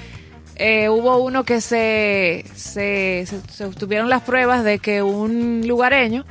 eh, 0.57 0.89
hubo 0.89 1.17
uno 1.19 1.45
que 1.45 1.61
se, 1.61 2.45
se, 2.55 3.25
se, 3.27 3.41
se 3.49 3.65
obtuvieron 3.65 4.11
las 4.11 4.23
pruebas 4.23 4.65
de 4.65 4.79
que 4.81 5.03
un 5.03 5.63
lugareño, 5.67 6.27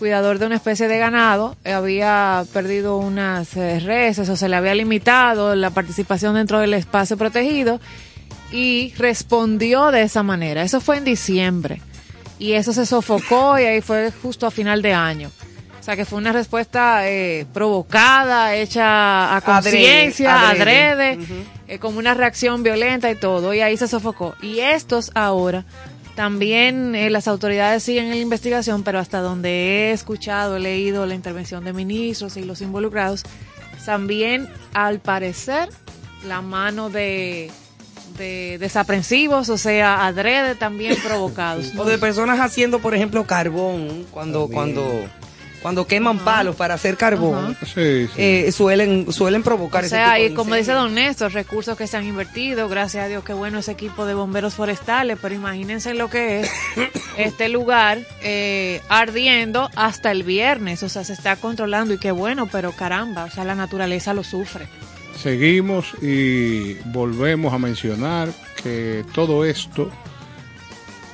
cuidador 0.00 0.38
de 0.38 0.46
una 0.46 0.56
especie 0.56 0.88
de 0.88 0.98
ganado, 0.98 1.56
eh, 1.62 1.72
había 1.72 2.44
perdido 2.52 2.96
unas 2.96 3.54
eh, 3.56 3.78
reses 3.80 4.28
o 4.30 4.36
se 4.36 4.48
le 4.48 4.56
había 4.56 4.74
limitado 4.74 5.54
la 5.54 5.70
participación 5.70 6.34
dentro 6.34 6.58
del 6.58 6.72
espacio 6.72 7.18
protegido 7.18 7.80
y 8.50 8.94
respondió 8.96 9.90
de 9.90 10.02
esa 10.02 10.22
manera. 10.22 10.62
Eso 10.62 10.80
fue 10.80 10.96
en 10.96 11.04
diciembre 11.04 11.82
y 12.38 12.52
eso 12.54 12.72
se 12.72 12.86
sofocó 12.86 13.58
y 13.58 13.64
ahí 13.64 13.82
fue 13.82 14.10
justo 14.22 14.46
a 14.46 14.50
final 14.50 14.80
de 14.80 14.94
año. 14.94 15.30
O 15.78 15.82
sea 15.82 15.96
que 15.96 16.04
fue 16.04 16.18
una 16.18 16.32
respuesta 16.32 17.08
eh, 17.08 17.46
provocada, 17.52 18.54
hecha 18.54 18.84
a 18.84 19.36
Adrede, 19.36 19.52
conciencia, 19.62 20.50
adrede. 20.50 21.12
adrede, 21.12 21.18
eh, 21.68 21.78
como 21.78 21.98
una 21.98 22.12
reacción 22.14 22.62
violenta 22.62 23.10
y 23.10 23.14
todo, 23.14 23.54
y 23.54 23.60
ahí 23.60 23.76
se 23.78 23.88
sofocó. 23.88 24.34
Y 24.42 24.60
estos 24.60 25.10
ahora, 25.14 25.64
también 26.20 26.94
eh, 26.94 27.08
las 27.08 27.28
autoridades 27.28 27.82
siguen 27.82 28.04
en 28.04 28.10
la 28.10 28.16
investigación, 28.16 28.82
pero 28.82 28.98
hasta 28.98 29.20
donde 29.20 29.48
he 29.88 29.92
escuchado, 29.92 30.56
he 30.56 30.60
leído 30.60 31.06
la 31.06 31.14
intervención 31.14 31.64
de 31.64 31.72
ministros 31.72 32.36
y 32.36 32.44
los 32.44 32.60
involucrados, 32.60 33.22
también 33.86 34.46
al 34.74 35.00
parecer 35.00 35.70
la 36.26 36.42
mano 36.42 36.90
de, 36.90 37.50
de 38.18 38.58
desaprensivos, 38.58 39.48
o 39.48 39.56
sea, 39.56 40.04
adrede 40.04 40.56
también 40.56 40.94
provocados. 41.02 41.72
O 41.78 41.86
de 41.86 41.96
personas 41.96 42.38
haciendo, 42.38 42.80
por 42.80 42.94
ejemplo, 42.94 43.24
carbón, 43.24 44.04
cuando, 44.10 44.48
cuando, 44.48 44.84
cuando 45.62 45.86
queman 45.86 46.18
palos 46.20 46.56
para 46.56 46.74
hacer 46.74 46.96
carbón, 46.96 47.56
Sí, 47.62 48.06
sí. 48.06 48.12
eh, 48.16 48.52
suelen, 48.52 49.12
suelen 49.12 49.42
provocar 49.42 49.82
O 49.82 49.86
ese 49.86 49.96
sea, 49.96 50.14
tipo 50.14 50.26
y 50.26 50.28
de 50.30 50.34
como 50.34 50.54
dice 50.54 50.72
don 50.72 50.94
Néstor, 50.94 51.32
recursos 51.32 51.76
que 51.76 51.86
se 51.86 51.96
han 51.96 52.04
invertido, 52.06 52.68
gracias 52.68 53.04
a 53.04 53.08
Dios, 53.08 53.24
qué 53.24 53.32
bueno 53.34 53.58
ese 53.58 53.72
equipo 53.72 54.06
de 54.06 54.14
bomberos 54.14 54.54
forestales, 54.54 55.18
pero 55.20 55.34
imagínense 55.34 55.94
lo 55.94 56.08
que 56.08 56.40
es 56.40 56.50
este 57.18 57.48
lugar 57.48 57.98
eh, 58.22 58.80
ardiendo 58.88 59.70
hasta 59.76 60.10
el 60.10 60.22
viernes, 60.22 60.82
o 60.82 60.88
sea, 60.88 61.04
se 61.04 61.12
está 61.12 61.36
controlando 61.36 61.94
y 61.94 61.98
qué 61.98 62.10
bueno, 62.12 62.48
pero 62.50 62.72
caramba, 62.72 63.24
o 63.24 63.30
sea, 63.30 63.44
la 63.44 63.54
naturaleza 63.54 64.14
lo 64.14 64.24
sufre. 64.24 64.66
Seguimos 65.22 65.92
y 66.00 66.74
volvemos 66.86 67.52
a 67.52 67.58
mencionar 67.58 68.30
que 68.62 69.04
todo 69.14 69.44
esto, 69.44 69.90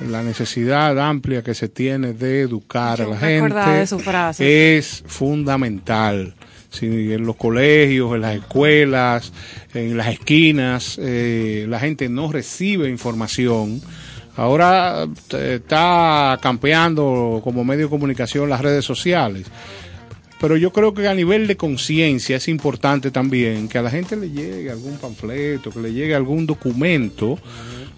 la 0.01 0.23
necesidad 0.23 0.99
amplia 0.99 1.41
que 1.41 1.53
se 1.53 1.69
tiene 1.69 2.13
de 2.13 2.41
educar 2.41 3.01
a 3.01 3.07
la 3.07 3.17
gente, 3.17 3.55
de 3.55 3.87
su 3.87 3.99
frase. 3.99 4.77
es 4.77 5.03
fundamental. 5.07 6.35
Si 6.69 6.85
en 6.85 7.25
los 7.25 7.37
colegios, 7.37 8.13
en 8.13 8.21
las 8.21 8.35
escuelas, 8.35 9.31
en 9.73 9.97
las 9.97 10.07
esquinas, 10.07 10.99
eh, 11.01 11.65
la 11.67 11.79
gente 11.79 12.09
no 12.09 12.31
recibe 12.31 12.89
información. 12.89 13.81
Ahora 14.35 15.07
eh, 15.31 15.59
está 15.61 16.37
campeando 16.41 17.41
como 17.43 17.63
medio 17.63 17.85
de 17.85 17.89
comunicación 17.89 18.49
las 18.49 18.61
redes 18.61 18.85
sociales. 18.85 19.47
Pero 20.39 20.55
yo 20.55 20.71
creo 20.71 20.93
que 20.93 21.07
a 21.07 21.15
nivel 21.15 21.47
de 21.47 21.57
conciencia 21.57 22.37
es 22.37 22.47
importante 22.47 23.09
también 23.09 23.67
que 23.67 23.79
a 23.79 23.81
la 23.81 23.89
gente 23.89 24.15
le 24.15 24.29
llegue 24.29 24.69
algún 24.69 24.97
panfleto, 24.97 25.71
que 25.71 25.79
le 25.79 25.93
llegue 25.93 26.13
algún 26.13 26.45
documento 26.45 27.39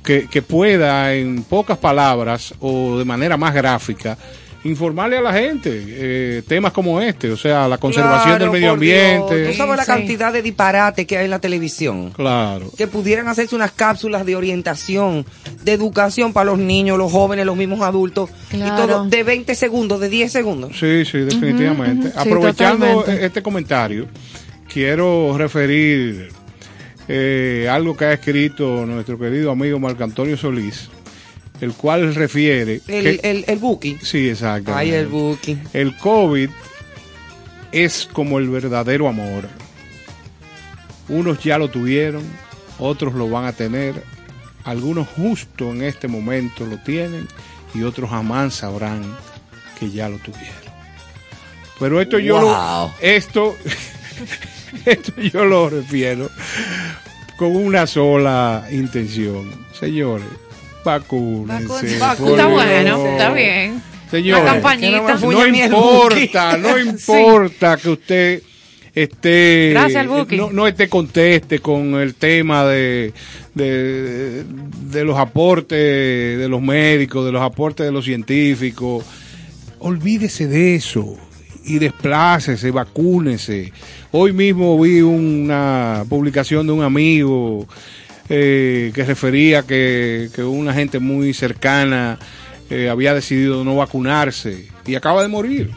que, 0.03 0.27
que 0.27 0.41
pueda 0.41 1.13
en 1.13 1.43
pocas 1.43 1.77
palabras 1.77 2.53
o 2.59 2.97
de 2.97 3.05
manera 3.05 3.37
más 3.37 3.53
gráfica 3.53 4.17
informarle 4.65 5.17
a 5.17 5.21
la 5.21 5.31
gente 5.31 5.69
eh, 5.71 6.43
temas 6.45 6.73
como 6.73 6.99
este, 6.99 7.31
o 7.31 7.37
sea, 7.37 7.65
la 7.69 7.77
conservación 7.77 8.35
Claro, 8.37 8.43
del 8.43 8.51
medio 8.51 8.75
Dios. 8.75 9.01
ambiente. 9.13 9.47
Tú 9.51 9.53
sabes 9.57 9.77
la 9.77 9.85
Sí. 9.85 9.91
cantidad 9.91 10.33
de 10.33 10.41
disparate 10.41 11.07
que 11.07 11.17
hay 11.17 11.23
en 11.25 11.31
la 11.31 11.39
televisión. 11.39 12.11
Claro. 12.11 12.69
Que 12.77 12.85
pudieran 12.85 13.29
hacerse 13.29 13.55
unas 13.55 13.71
cápsulas 13.71 14.25
de 14.25 14.35
orientación, 14.35 15.25
de 15.63 15.71
educación 15.71 16.33
para 16.33 16.47
los 16.51 16.59
niños, 16.59 16.97
los 16.97 17.09
jóvenes, 17.09 17.45
los 17.45 17.55
mismos 17.55 17.79
adultos. 17.81 18.29
Claro. 18.49 18.83
Y 18.83 18.87
todo 18.87 19.05
de 19.05 19.23
20 19.23 19.55
segundos, 19.55 20.01
de 20.01 20.09
10 20.09 20.29
segundos. 20.29 20.71
Sí, 20.77 21.05
sí, 21.05 21.19
definitivamente. 21.19 22.09
sí, 22.09 22.13
Aprovechando 22.17 22.85
totalmente. 22.85 23.25
este 23.27 23.41
comentario, 23.41 24.07
quiero 24.67 25.37
referir 25.37 26.31
eh, 27.11 27.67
algo 27.69 27.97
que 27.97 28.05
ha 28.05 28.13
escrito 28.13 28.85
nuestro 28.85 29.17
querido 29.17 29.49
amigo 29.51 29.79
Marco 29.79 30.03
Antonio 30.03 30.37
Solís, 30.37 30.89
el 31.59 31.73
cual 31.73 32.13
refiere... 32.15 32.81
El, 32.87 33.19
que- 33.19 33.29
el, 33.29 33.43
el 33.47 33.57
Buki. 33.57 33.97
sí, 34.01 34.29
exacto. 34.29 34.73
Ay, 34.75 34.91
el 34.91 35.07
Buki. 35.07 35.57
El 35.73 35.97
COVID 35.97 36.49
es 37.71 38.07
como 38.13 38.37
el 38.39 38.47
verdadero 38.49 39.07
amor. 39.09 39.49
Unos 41.07 41.43
ya 41.43 41.57
lo 41.57 41.69
tuvieron, 41.69 42.21
otros 42.77 43.15
lo 43.15 43.27
van 43.29 43.45
a 43.45 43.53
tener, 43.53 44.03
algunos 44.63 45.07
justo 45.07 45.71
en 45.71 45.83
este 45.83 46.07
momento 46.07 46.65
lo 46.67 46.77
tienen 46.77 47.27
y 47.73 47.81
otros 47.81 48.09
jamás 48.11 48.53
sabrán 48.53 49.01
que 49.79 49.89
ya 49.89 50.07
lo 50.09 50.17
tuvieron. 50.19 50.69
Pero 51.79 51.99
esto 52.01 52.19
yo 52.19 52.39
lo 52.41 52.93
esto 53.01 53.55
esto 54.85 55.13
yo 55.33 55.45
lo 55.45 55.69
refiero 55.69 56.29
con 57.37 57.55
una 57.55 57.87
sola 57.87 58.67
intención. 58.71 59.49
Señores, 59.79 60.27
vacúnense. 60.83 61.99
Vacu- 61.99 62.31
Está 62.31 62.45
bueno, 62.47 63.05
está 63.07 63.31
bien. 63.33 63.81
Señores, 64.11 64.63
no 65.21 65.45
importa, 65.47 66.57
no 66.57 66.79
importa 66.79 67.77
que 67.77 67.89
usted 67.89 68.43
esté 68.95 69.69
Gracias, 69.71 70.05
no, 70.05 70.51
no 70.51 70.67
esté 70.67 70.89
conteste 70.89 71.59
con 71.59 71.93
el 71.95 72.15
tema 72.15 72.65
de, 72.65 73.13
de, 73.53 74.43
de 74.43 75.03
los 75.05 75.17
aportes 75.17 75.77
de 76.39 76.47
los 76.49 76.61
médicos, 76.61 77.23
de 77.25 77.31
los 77.31 77.41
aportes 77.41 77.85
de 77.85 77.91
los 77.91 78.03
científicos. 78.03 79.05
Olvídese 79.79 80.47
de 80.47 80.75
eso 80.75 81.15
y 81.63 81.77
desplácese, 81.79 82.71
vacúnese. 82.71 83.71
Hoy 84.11 84.33
mismo 84.33 84.79
vi 84.81 85.01
una 85.01 86.03
publicación 86.09 86.65
de 86.65 86.73
un 86.73 86.83
amigo 86.83 87.67
eh, 88.27 88.91
que 88.93 89.03
refería 89.03 89.61
que, 89.63 90.29
que 90.33 90.43
una 90.43 90.73
gente 90.73 90.97
muy 90.97 91.33
cercana 91.33 92.17
eh, 92.71 92.89
había 92.89 93.13
decidido 93.13 93.63
no 93.63 93.75
vacunarse 93.75 94.67
y 94.85 94.95
acaba 94.95 95.21
de 95.21 95.27
morir. 95.27 95.71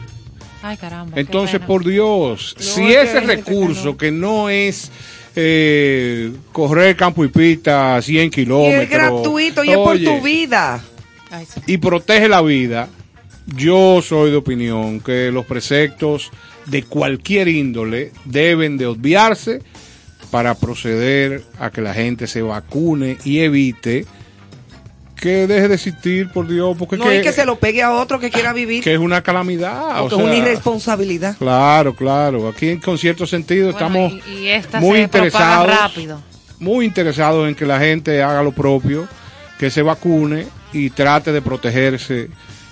Ay, 0.63 0.77
caramba. 0.77 1.19
Entonces, 1.19 1.59
por 1.59 1.83
Dios, 1.85 2.55
No, 2.57 2.63
si 2.63 2.93
ese 2.93 3.19
recurso 3.19 3.97
que 3.97 4.11
no 4.11 4.49
es 4.49 4.91
eh, 5.35 6.31
correr 6.51 6.95
campo 6.95 7.23
y 7.25 7.27
pista 7.27 8.01
100 8.01 8.27
Y 8.27 8.29
kilómetros 8.29 8.83
es 8.83 8.89
gratuito 8.89 9.63
y 9.63 9.69
es 9.69 9.77
por 9.77 9.99
tu 9.99 10.21
vida. 10.21 10.83
Ay, 11.29 11.45
sí. 11.45 11.61
y 11.67 11.77
protege 11.77 12.29
la 12.29 12.41
vida, 12.41 12.87
yo 13.45 14.01
soy 14.01 14.31
de 14.31 14.37
opinión 14.37 14.99
que 15.01 15.31
los 15.31 15.45
preceptos 15.45 16.31
de 16.65 16.83
cualquier 16.83 17.47
índole 17.47 18.11
deben 18.25 18.77
de 18.77 18.85
obviarse 18.87 19.61
para 20.31 20.55
proceder 20.55 21.43
a 21.59 21.69
que 21.69 21.81
la 21.81 21.93
gente 21.93 22.27
se 22.27 22.41
vacune 22.41 23.17
y 23.23 23.39
evite 23.39 24.05
que 25.15 25.47
deje 25.47 25.69
de 25.69 25.75
existir, 25.75 26.29
por 26.31 26.47
Dios, 26.47 26.75
porque 26.77 26.97
No, 26.97 27.05
que, 27.05 27.19
y 27.19 27.21
que 27.21 27.31
se 27.31 27.45
lo 27.45 27.55
pegue 27.57 27.81
a 27.81 27.93
otro 27.93 28.19
que 28.19 28.29
quiera 28.29 28.51
vivir. 28.51 28.83
que 28.83 28.93
es 28.93 28.99
una 28.99 29.21
calamidad. 29.21 30.01
o 30.01 30.09
porque 30.09 30.15
es 30.15 30.21
una 30.21 30.35
irresponsabilidad. 30.35 31.37
Claro, 31.37 31.95
claro. 31.95 32.49
Aquí 32.49 32.69
en 32.69 32.79
con 32.81 32.97
cierto 32.97 33.25
sentido 33.25 33.71
Bueno, 33.71 33.77
estamos 33.77 34.13
y, 34.27 34.31
y 34.39 34.47
esta 34.49 34.81
muy 34.81 34.99
interesados, 34.99 35.67
rápido. 35.73 36.21
muy 36.59 36.85
interesados 36.85 37.47
en 37.47 37.55
que 37.55 37.65
la 37.65 37.79
gente 37.79 38.21
haga 38.21 38.43
lo 38.43 38.51
propio, 38.51 39.07
que 39.59 39.69
se 39.69 39.81
vacune 39.81 40.47
y 40.73 40.89
trate 40.89 41.31
de 41.31 41.41
protegerse 41.41 42.27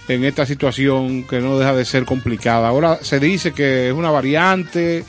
en 0.07 0.23
esta 0.25 0.45
situación 0.45 1.23
que 1.23 1.39
no 1.39 1.57
deja 1.57 1.73
de 1.73 1.85
ser 1.85 2.05
complicada. 2.05 2.67
Ahora 2.67 2.99
se 3.01 3.19
dice 3.19 3.53
que 3.53 3.89
es 3.89 3.93
una 3.93 4.09
variante 4.11 5.03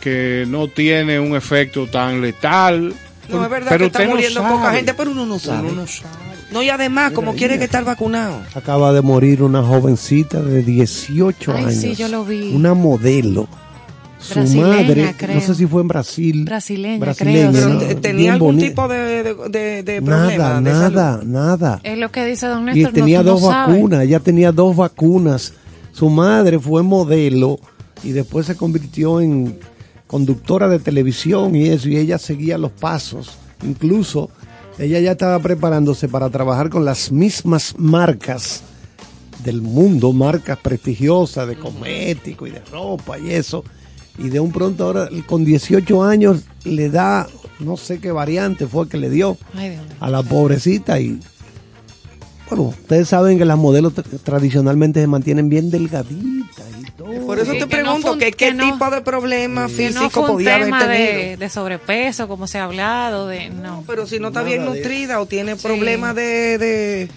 que 0.00 0.44
no 0.48 0.68
tiene 0.68 1.18
un 1.18 1.36
efecto 1.36 1.86
tan 1.86 2.20
letal. 2.20 2.94
No, 3.28 3.42
es 3.44 3.50
verdad 3.50 3.68
pero 3.70 3.80
que 3.80 3.86
está 3.86 4.04
no 4.04 4.10
muriendo 4.10 4.42
poca 4.42 4.72
gente, 4.72 4.94
pero 4.94 5.10
uno 5.10 5.26
no 5.26 5.38
sabe. 5.38 5.68
Uno 5.68 5.82
no 5.82 5.86
sabe. 5.86 6.14
No, 6.52 6.62
y 6.62 6.70
además, 6.70 7.10
como 7.12 7.34
quiere 7.34 7.58
que 7.58 7.64
estar 7.64 7.84
vacunado. 7.84 8.40
Acaba 8.54 8.92
de 8.92 9.02
morir 9.02 9.42
una 9.42 9.62
jovencita 9.62 10.40
de 10.40 10.62
18 10.62 11.52
Ay, 11.52 11.64
años. 11.64 11.74
sí, 11.74 11.94
yo 11.96 12.06
lo 12.08 12.24
vi. 12.24 12.54
Una 12.54 12.74
modelo. 12.74 13.48
Su 14.26 14.34
Brasileña, 14.34 14.68
madre, 14.68 15.14
creo. 15.16 15.34
no 15.36 15.40
sé 15.40 15.54
si 15.54 15.66
fue 15.66 15.80
en 15.82 15.88
Brasil. 15.88 16.44
Brasileña, 16.44 16.98
brasileña, 16.98 17.50
creo, 17.52 17.78
Pero 17.78 18.00
tenía 18.00 18.32
algún 18.34 18.48
bonita. 18.56 18.68
tipo 18.68 18.88
de, 18.88 18.98
de, 19.22 19.34
de- 19.48 19.82
de 19.82 20.02
problema 20.02 20.36
Nada, 20.36 20.54
de 20.60 20.70
nada, 20.70 21.12
salud. 21.18 21.24
nada. 21.32 21.80
Es 21.82 21.98
lo 21.98 22.10
que 22.10 22.26
dice 22.26 22.46
don 22.46 22.62
Y 22.62 22.64
Néstor. 22.66 22.82
no- 22.84 22.92
tenía 22.92 23.18
no 23.22 23.30
dos 23.30 23.42
vacunas, 23.42 24.02
ella 24.04 24.20
tenía 24.20 24.52
dos 24.52 24.76
vacunas. 24.76 25.52
Su 25.92 26.10
madre 26.10 26.58
fue 26.58 26.82
modelo 26.82 27.58
y 28.04 28.10
después 28.12 28.46
se 28.46 28.56
convirtió 28.56 29.20
en 29.20 29.58
conductora 30.06 30.68
de 30.68 30.78
televisión 30.78 31.56
y 31.56 31.66
eso, 31.68 31.88
y 31.88 31.96
ella 31.96 32.18
seguía 32.18 32.58
los 32.58 32.70
pasos. 32.72 33.38
Incluso 33.64 34.30
ella 34.78 35.00
ya 35.00 35.12
estaba 35.12 35.38
preparándose 35.38 36.08
para 36.08 36.28
trabajar 36.30 36.68
con 36.68 36.84
las 36.84 37.10
mismas 37.10 37.74
marcas 37.78 38.62
del 39.42 39.62
mundo, 39.62 40.12
marcas 40.12 40.58
prestigiosas 40.58 41.46
de 41.48 41.56
cosmético 41.56 42.46
y 42.46 42.50
de 42.50 42.60
ropa 42.70 43.18
y 43.18 43.30
eso. 43.30 43.64
Y 44.18 44.28
de 44.30 44.40
un 44.40 44.50
pronto 44.52 44.84
ahora, 44.84 45.08
con 45.26 45.44
18 45.44 46.02
años, 46.02 46.42
le 46.64 46.88
da, 46.90 47.26
no 47.60 47.76
sé 47.76 48.00
qué 48.00 48.10
variante 48.12 48.66
fue 48.66 48.88
que 48.88 48.96
le 48.96 49.10
dio 49.10 49.36
Ay, 49.54 49.78
a 50.00 50.08
la 50.10 50.22
pobrecita 50.22 50.98
y 51.00 51.20
bueno, 52.48 52.64
ustedes 52.64 53.08
saben 53.08 53.38
que 53.38 53.44
las 53.44 53.58
modelos 53.58 53.92
tra- 53.94 54.04
tradicionalmente 54.22 55.00
se 55.00 55.06
mantienen 55.08 55.48
bien 55.48 55.68
delgaditas 55.70 56.64
y 56.80 56.84
todo. 56.92 57.26
Por 57.26 57.40
eso 57.40 57.50
Sí, 57.52 57.58
te 57.58 57.66
que 57.66 57.76
no 57.78 57.82
pregunto, 57.82 58.02
fue 58.02 58.12
un- 58.12 58.18
¿qué, 58.20 58.30
que 58.32 58.54
no- 58.54 58.72
tipo 58.72 58.88
de 58.90 59.00
problema 59.00 59.66
Que 59.66 59.72
físico 59.72 60.00
no 60.04 60.10
fue 60.10 60.22
un 60.22 60.28
podía 60.28 60.54
haber 60.54 60.66
tema 60.66 60.78
tenido? 60.86 61.12
de, 61.12 61.36
de 61.38 61.48
sobrepeso, 61.50 62.28
como 62.28 62.46
se 62.46 62.58
ha 62.58 62.64
hablado, 62.64 63.26
de 63.26 63.50
no. 63.50 63.82
Pero 63.86 64.06
si 64.06 64.20
no 64.20 64.28
está 64.28 64.40
Nada 64.40 64.50
bien 64.54 64.64
nutrida 64.64 65.20
o 65.20 65.26
tiene 65.26 65.56
problemas 65.56 66.14
de... 66.14 66.56
de, 66.58 67.08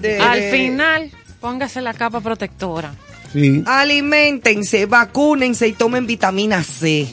de- 0.00 0.18
Al 0.18 0.42
final, 0.50 1.12
póngase 1.40 1.80
la 1.80 1.94
capa 1.94 2.20
protectora. 2.20 2.92
Sí. 3.36 3.62
Aliméntense, 3.66 4.86
vacúnense 4.86 5.68
y 5.68 5.72
tomen 5.72 6.06
vitamina 6.06 6.64
C. 6.64 7.06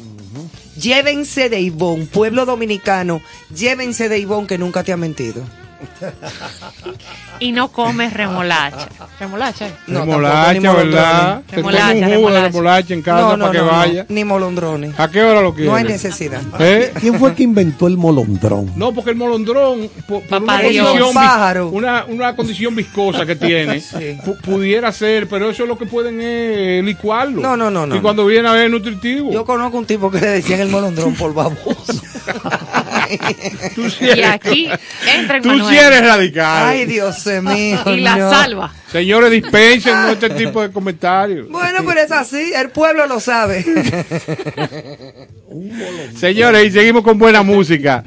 Llévense 0.79 1.49
de 1.49 1.59
Ivón, 1.59 2.07
pueblo 2.07 2.45
dominicano, 2.45 3.21
llévense 3.53 4.07
de 4.07 4.19
Ivón 4.19 4.47
que 4.47 4.57
nunca 4.57 4.83
te 4.83 4.93
ha 4.93 4.97
mentido. 4.97 5.43
Y 7.39 7.51
no 7.51 7.69
comes 7.69 8.13
remolacha. 8.13 8.87
Remolacha. 9.19 9.67
No, 9.87 10.01
remolacha, 10.01 10.53
tampoco, 10.53 10.77
¿verdad? 10.77 11.41
Remolacha, 11.51 11.87
un 11.87 11.93
jugo 11.93 12.03
de 12.03 12.13
remolacha. 12.13 12.47
remolacha 12.47 12.93
en 12.93 13.01
casa 13.01 13.21
No, 13.21 13.39
para 13.39 13.51
que 13.51 13.57
no, 13.57 13.65
no, 13.65 13.71
vaya. 13.71 14.05
ni 14.09 14.23
molondrones. 14.23 14.99
¿A 14.99 15.09
qué 15.09 15.23
hora 15.23 15.41
lo 15.41 15.53
quieres? 15.53 15.71
No 15.71 15.75
hay 15.77 15.83
necesidad. 15.83 16.41
¿Eh? 16.59 16.93
¿Quién 16.99 17.19
fue 17.19 17.33
que 17.33 17.43
inventó 17.43 17.87
el 17.87 17.97
molondrón? 17.97 18.71
No, 18.75 18.93
porque 18.93 19.11
el 19.11 19.15
molondrón, 19.17 19.89
por, 20.07 20.21
por 20.23 20.27
Papá 20.41 20.59
una, 20.59 20.69
Dios. 20.69 20.87
condición, 20.87 21.13
pájaro. 21.13 21.69
una, 21.69 22.05
una 22.05 22.35
condición 22.35 22.75
viscosa 22.75 23.25
que 23.25 23.35
tiene, 23.35 23.79
Sí. 23.93 24.17
pudiera 24.43 24.91
ser, 24.91 25.27
pero 25.27 25.49
eso 25.49 25.63
es 25.63 25.69
lo 25.69 25.77
que 25.77 25.85
pueden 25.85 26.19
es 26.21 26.83
licuarlo. 26.83 27.41
No, 27.41 27.57
no, 27.57 27.69
no, 27.69 27.85
no, 27.85 27.95
Y 27.95 27.99
cuando 28.01 28.25
viene 28.25 28.47
a 28.47 28.53
ver 28.53 28.69
nutritivo. 28.69 29.31
Yo 29.31 29.45
conozco 29.45 29.77
un 29.77 29.85
tipo 29.85 30.09
que 30.11 30.19
le 30.19 30.27
decían 30.27 30.59
el 30.61 30.69
molondrón 30.69 31.13
por 31.15 31.33
baboso. 31.33 31.93
tú 33.75 33.89
sí 33.89 34.05
Y 34.15 34.21
aquí 34.21 34.69
entra 35.07 35.37
el 35.37 35.43
tú 35.43 35.49
Manuel. 35.49 35.73
sí 35.73 35.79
eres 35.79 36.01
radical. 36.01 36.67
Ay, 36.67 36.85
Dios 36.85 37.25
mío. 37.41 37.79
y 37.87 38.01
la 38.01 38.15
no. 38.17 38.29
salva. 38.29 38.73
Señores, 38.91 39.31
dispensen 39.31 39.95
este 40.09 40.29
tipo 40.31 40.61
de 40.61 40.71
comentarios. 40.71 41.49
Bueno, 41.49 41.79
pero 41.85 42.01
es 42.01 42.11
así, 42.11 42.53
el 42.55 42.69
pueblo 42.69 43.07
lo 43.07 43.19
sabe. 43.19 43.63
Señores, 46.15 46.67
y 46.67 46.71
seguimos 46.71 47.03
con 47.03 47.17
buena 47.17 47.43
música. 47.43 48.03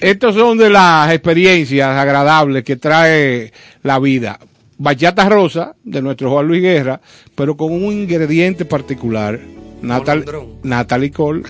Estos 0.00 0.34
son 0.34 0.58
de 0.58 0.70
las 0.70 1.10
experiencias 1.12 1.88
agradables 1.88 2.64
que 2.64 2.76
trae 2.76 3.52
la 3.82 3.98
vida. 3.98 4.38
Bachata 4.78 5.28
Rosa, 5.28 5.74
de 5.84 6.02
nuestro 6.02 6.30
Juan 6.30 6.48
Luis 6.48 6.62
Guerra, 6.62 7.00
pero 7.34 7.56
con 7.56 7.72
un 7.72 7.92
ingrediente 7.92 8.64
particular. 8.64 9.38
Natal, 9.82 10.20
Molondrón. 10.20 10.58
Natalie 10.62 11.10
Cole. 11.10 11.42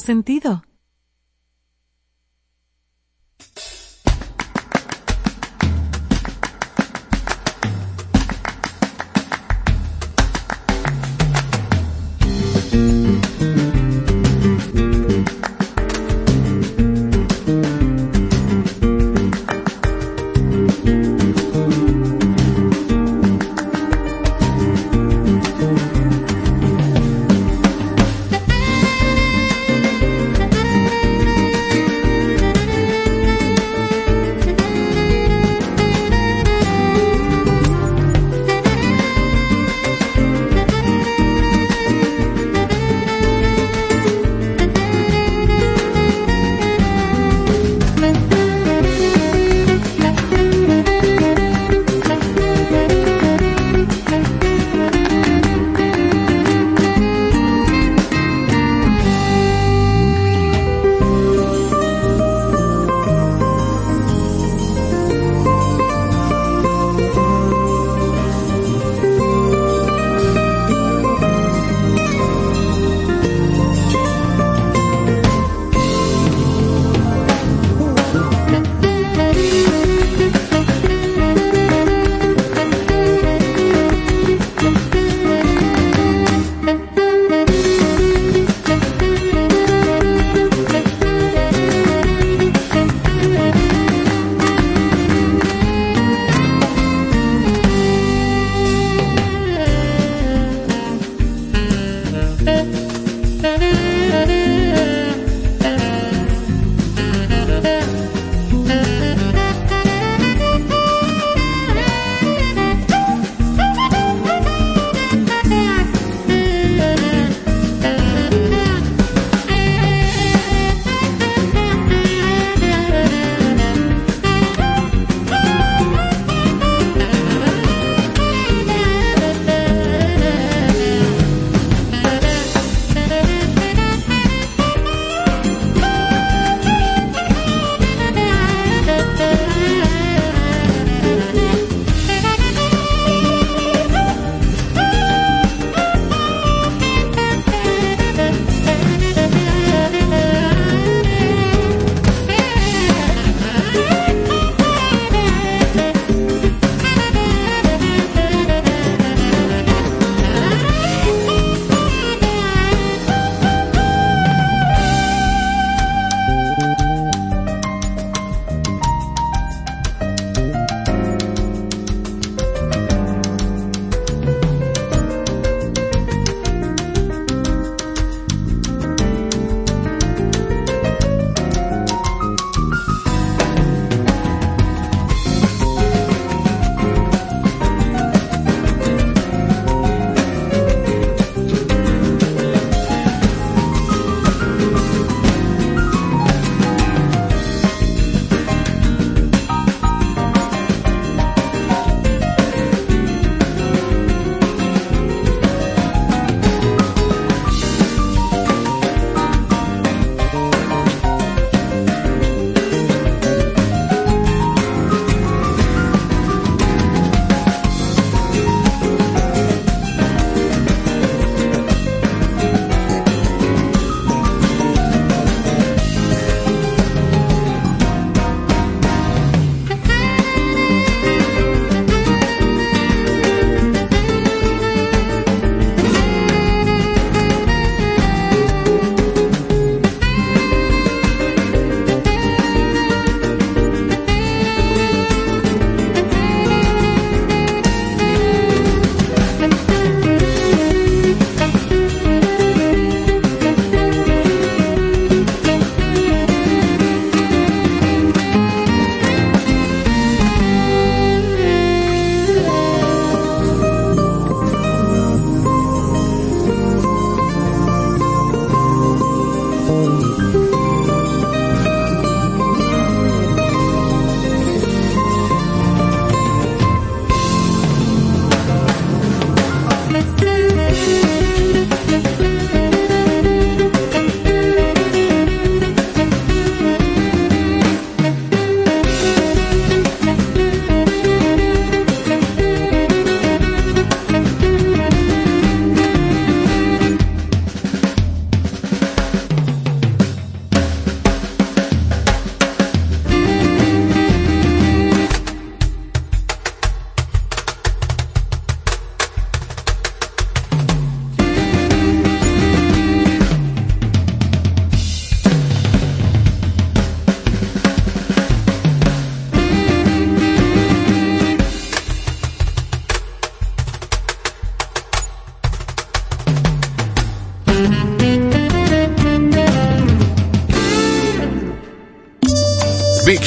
Sentido. 0.00 0.62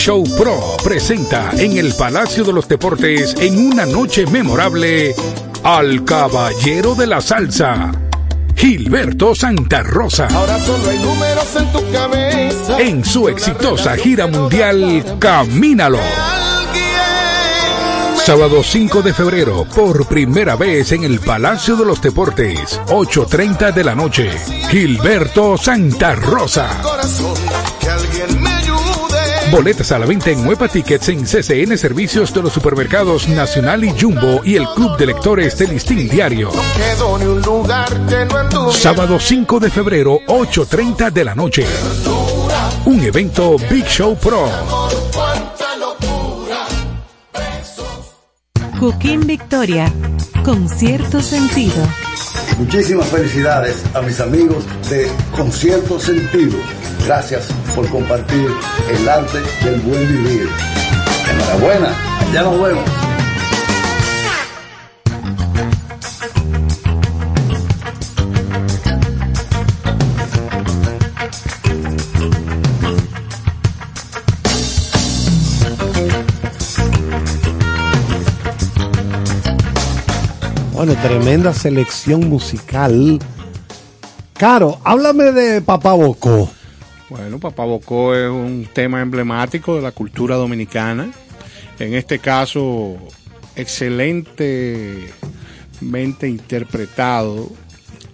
Show 0.06 0.24
Pro 0.38 0.78
presenta 0.84 1.50
en 1.58 1.80
el 1.80 1.96
Palacio 1.96 2.44
de 2.44 2.54
los 2.54 2.68
Deportes 2.68 3.34
en 3.40 3.58
una 3.58 3.88
noche 3.88 4.28
memorable 4.28 5.16
al 5.64 6.06
Caballero 6.06 6.94
de 6.94 7.08
la 7.08 7.20
Salsa, 7.22 7.92
Gilberto 8.56 9.34
Santa 9.34 9.82
Rosa. 9.82 10.28
Ahora 10.28 10.60
solo 10.60 10.88
hay 10.92 11.00
números 11.00 11.56
en 11.56 11.72
tu 11.72 11.92
cabeza. 11.92 12.80
En 12.80 13.04
su 13.04 13.28
exitosa 13.28 13.98
gira 13.98 14.28
mundial 14.28 15.18
Camínalo. 15.18 15.98
Sábado 18.24 18.62
5 18.62 19.02
de 19.02 19.12
febrero, 19.12 19.66
por 19.76 20.06
primera 20.08 20.56
vez 20.56 20.92
en 20.92 21.04
el 21.04 21.20
Palacio 21.20 21.76
de 21.78 21.86
los 21.86 22.00
Deportes, 22.00 22.80
8.30 22.90 23.74
de 23.74 23.84
la 23.84 23.96
noche. 23.96 24.30
Gilberto 24.70 25.58
Santa 25.58 26.14
Rosa. 26.14 26.80
Corazón, 26.84 27.34
que 27.80 27.90
alguien 27.90 28.44
me. 28.44 28.55
Boletas 29.52 29.92
a 29.92 30.00
la 30.00 30.06
venta 30.06 30.32
en 30.32 30.46
Huepa 30.46 30.68
Tickets 30.68 31.10
en 31.10 31.24
CCN 31.24 31.78
Servicios 31.78 32.34
de 32.34 32.42
los 32.42 32.52
Supermercados 32.52 33.28
Nacional 33.30 33.84
y 33.84 33.94
Jumbo 34.00 34.42
y 34.44 34.56
el 34.56 34.68
Club 34.76 34.98
de 34.98 35.06
Lectores 35.06 35.58
del 35.58 35.70
Listín 35.70 36.10
Diario. 36.10 36.50
No 36.54 36.62
quedó 36.76 37.18
ni 37.18 37.26
un 37.26 37.42
lugar 37.42 37.88
que 38.08 38.26
no 38.26 38.38
anduve. 38.38 38.74
Sábado 38.74 39.20
5 39.20 39.60
de 39.60 39.70
febrero, 39.70 40.20
8.30 40.28 41.12
de 41.12 41.24
la 41.24 41.36
noche. 41.36 41.66
Un 42.86 43.04
evento 43.04 43.56
Big 43.70 43.86
Show 43.86 44.18
Pro. 44.18 44.50
Cuánta 45.14 45.76
locura. 45.78 46.66
Cooking 48.80 49.28
Victoria, 49.28 49.92
con 50.44 50.68
cierto 50.68 51.22
sentido. 51.22 51.88
Muchísimas 52.58 53.08
felicidades 53.08 53.84
a 53.94 54.02
mis 54.02 54.20
amigos 54.20 54.64
de 54.90 55.10
Concierto 55.36 56.00
Sentido. 56.00 56.58
Gracias 57.06 57.50
por 57.76 57.90
compartir 57.90 58.50
el 58.90 59.10
arte 59.10 59.40
del 59.64 59.82
buen 59.82 60.08
vivir. 60.08 60.50
Enhorabuena, 61.30 61.94
ya 62.34 62.44
nos 62.44 62.62
vemos. 62.62 62.84
Bueno, 80.72 80.94
tremenda 81.02 81.54
selección 81.54 82.30
musical. 82.30 83.20
Caro, 84.34 84.78
háblame 84.84 85.32
de 85.32 85.62
Papá 85.62 85.94
Bocó. 85.94 86.50
Bueno, 87.10 87.40
Papá 87.40 87.64
Bocó 87.66 88.16
es 88.16 88.30
un 88.30 88.68
tema 88.74 89.02
emblemático 89.02 89.76
de 89.76 89.82
la 89.82 89.92
cultura 89.92 90.36
dominicana. 90.36 91.12
En 91.80 91.94
este 91.94 92.20
caso, 92.20 92.98
excelentemente 93.56 96.28
interpretado 96.28 97.50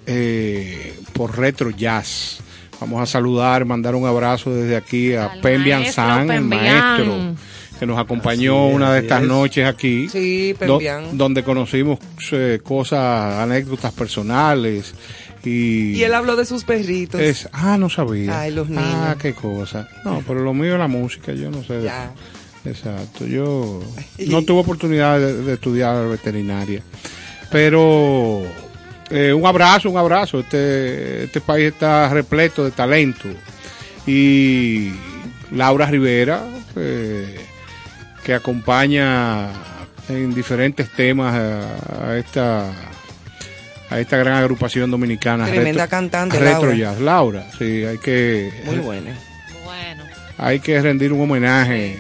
eh, 0.06 1.00
por 1.14 1.38
Retro 1.38 1.70
Jazz. 1.72 2.40
Vamos 2.80 3.02
a 3.02 3.06
saludar, 3.06 3.64
mandar 3.66 3.96
un 3.96 4.08
abrazo 4.08 4.54
desde 4.54 4.76
aquí 4.76 5.14
a 5.14 5.40
Pembian 5.42 5.86
San, 5.92 6.32
el 6.32 6.42
maestro, 6.42 7.36
que 7.80 7.86
nos 7.86 8.00
acompañó 8.00 8.70
es, 8.70 8.76
una 8.76 8.94
de 8.94 9.02
estas 9.02 9.22
es. 9.22 9.28
noches 9.28 9.68
aquí. 9.68 10.10
Sí, 10.10 10.54
do- 10.54 10.80
Pembian. 10.80 11.16
donde 11.16 11.44
conocimos 11.44 12.00
eh, 12.32 12.60
cosas, 12.64 13.36
anécdotas 13.40 13.94
personales. 13.94 14.96
Y, 15.44 15.94
Y 15.96 16.04
él 16.04 16.14
habló 16.14 16.36
de 16.36 16.46
sus 16.46 16.64
perritos. 16.64 17.20
es, 17.20 17.50
ah, 17.52 17.78
no 17.78 17.90
sabía. 17.90 18.42
Ay, 18.42 18.52
los 18.52 18.68
Ah, 18.70 18.72
niños. 18.72 19.16
qué 19.22 19.34
cosa. 19.34 19.88
No, 20.06 20.24
pero 20.28 20.42
lo 20.42 20.54
mío 20.54 20.74
es 20.74 20.80
la 20.80 20.88
música, 20.88 21.34
yo 21.34 21.50
no 21.50 21.64
sé. 21.64 21.82
Ya. 21.84 22.12
Exacto, 22.64 23.26
yo 23.26 23.82
no 24.28 24.44
tuve 24.44 24.60
oportunidad 24.60 25.20
de, 25.20 25.42
de 25.42 25.54
estudiar 25.54 26.08
veterinaria, 26.08 26.84
pero 27.50 28.44
eh, 29.10 29.34
un 29.34 29.46
abrazo, 29.48 29.90
un 29.90 29.98
abrazo. 29.98 30.42
Este, 30.42 31.24
este 31.24 31.42
país 31.42 31.74
está 31.74 32.08
repleto 32.10 32.64
de 32.64 32.70
talento 32.70 33.28
y 34.06 34.92
Laura 35.52 35.88
Rivera, 35.88 36.44
eh, 36.76 37.36
que 38.24 38.36
acompaña 38.36 39.50
en 40.08 40.34
diferentes 40.34 40.88
temas 40.92 41.34
a, 41.34 42.10
a 42.12 42.18
esta 42.18 42.72
a 43.92 44.00
esta 44.00 44.18
gran 44.18 44.36
agrupación 44.36 44.90
dominicana. 44.90 45.46
Tremenda 45.46 45.88
cantante, 45.88 46.40
Retro 46.40 46.68
Laura. 46.70 46.76
Jazz. 46.78 47.00
Laura, 47.02 47.48
sí, 47.58 47.84
hay 47.84 47.98
que 47.98 48.50
Muy 48.66 48.78
buena. 48.78 49.12
Bueno. 49.66 50.04
hay 50.38 50.62
que 50.62 50.82
rendir 50.82 51.12
un 51.12 51.22
homenaje 51.22 51.98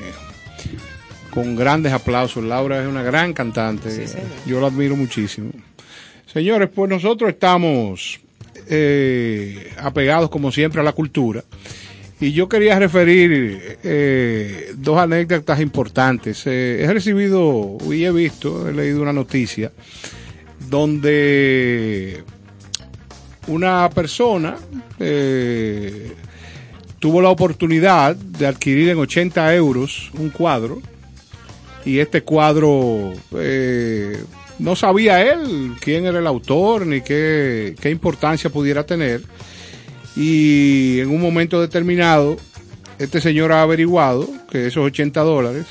con 1.31 1.57
grandes 1.57 1.91
aplausos. 1.91 2.45
Laura 2.45 2.81
es 2.81 2.87
una 2.87 3.03
gran 3.03 3.33
cantante. 3.33 3.91
Sí, 3.91 4.07
señor. 4.07 4.27
Yo 4.45 4.61
la 4.61 4.67
admiro 4.67 4.95
muchísimo. 4.95 5.51
Señores, 6.31 6.69
pues 6.73 6.89
nosotros 6.89 7.29
estamos 7.29 8.21
eh, 8.69 9.73
apegados 9.77 10.29
como 10.29 10.49
siempre 10.49 10.79
a 10.79 10.83
la 10.85 10.93
cultura. 10.93 11.43
Y 12.21 12.31
yo 12.31 12.47
quería 12.47 12.79
referir 12.79 13.79
eh, 13.83 14.71
dos 14.77 14.97
anécdotas 14.97 15.59
importantes. 15.59 16.43
Eh, 16.45 16.83
he 16.83 16.93
recibido 16.93 17.77
y 17.91 18.05
he 18.05 18.11
visto, 18.13 18.69
he 18.69 18.71
leído 18.71 19.01
una 19.01 19.11
noticia 19.11 19.73
donde 20.71 22.23
una 23.47 23.89
persona 23.89 24.55
eh, 24.99 26.13
tuvo 26.97 27.21
la 27.21 27.27
oportunidad 27.27 28.15
de 28.15 28.47
adquirir 28.47 28.87
en 28.87 28.97
80 28.97 29.53
euros 29.53 30.11
un 30.17 30.29
cuadro 30.29 30.81
y 31.83 31.99
este 31.99 32.21
cuadro 32.21 33.11
eh, 33.35 34.23
no 34.59 34.77
sabía 34.77 35.21
él 35.21 35.73
quién 35.81 36.05
era 36.05 36.19
el 36.19 36.27
autor 36.27 36.87
ni 36.87 37.01
qué, 37.01 37.75
qué 37.81 37.89
importancia 37.89 38.49
pudiera 38.49 38.85
tener 38.85 39.23
y 40.15 41.01
en 41.01 41.09
un 41.09 41.19
momento 41.19 41.59
determinado 41.59 42.37
este 42.97 43.19
señor 43.19 43.51
ha 43.51 43.61
averiguado 43.61 44.25
que 44.49 44.67
esos 44.67 44.85
80 44.85 45.19
dólares 45.21 45.65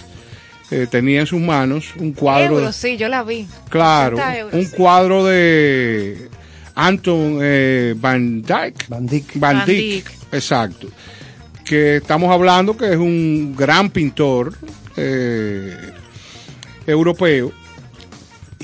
eh, 0.70 0.86
tenía 0.90 1.20
en 1.20 1.26
sus 1.26 1.40
manos 1.40 1.94
un 1.98 2.12
cuadro 2.12 2.58
Euros, 2.58 2.76
sí, 2.76 2.96
yo 2.96 3.08
la 3.08 3.22
vi. 3.22 3.46
Claro, 3.68 4.16
80 4.16 4.38
euros, 4.38 4.54
un 4.54 4.66
sí. 4.66 4.76
cuadro 4.76 5.24
de 5.24 6.28
Anton 6.74 7.38
eh, 7.42 7.94
Van 7.96 8.42
Dyck. 8.42 8.88
Van 8.88 9.06
Dyck. 9.06 9.32
Van 9.34 9.66
Dyck. 9.66 10.10
exacto. 10.32 10.88
Que 11.64 11.96
estamos 11.96 12.30
hablando 12.30 12.76
que 12.76 12.90
es 12.92 12.96
un 12.96 13.54
gran 13.56 13.90
pintor 13.90 14.54
eh, 14.96 15.76
europeo. 16.86 17.52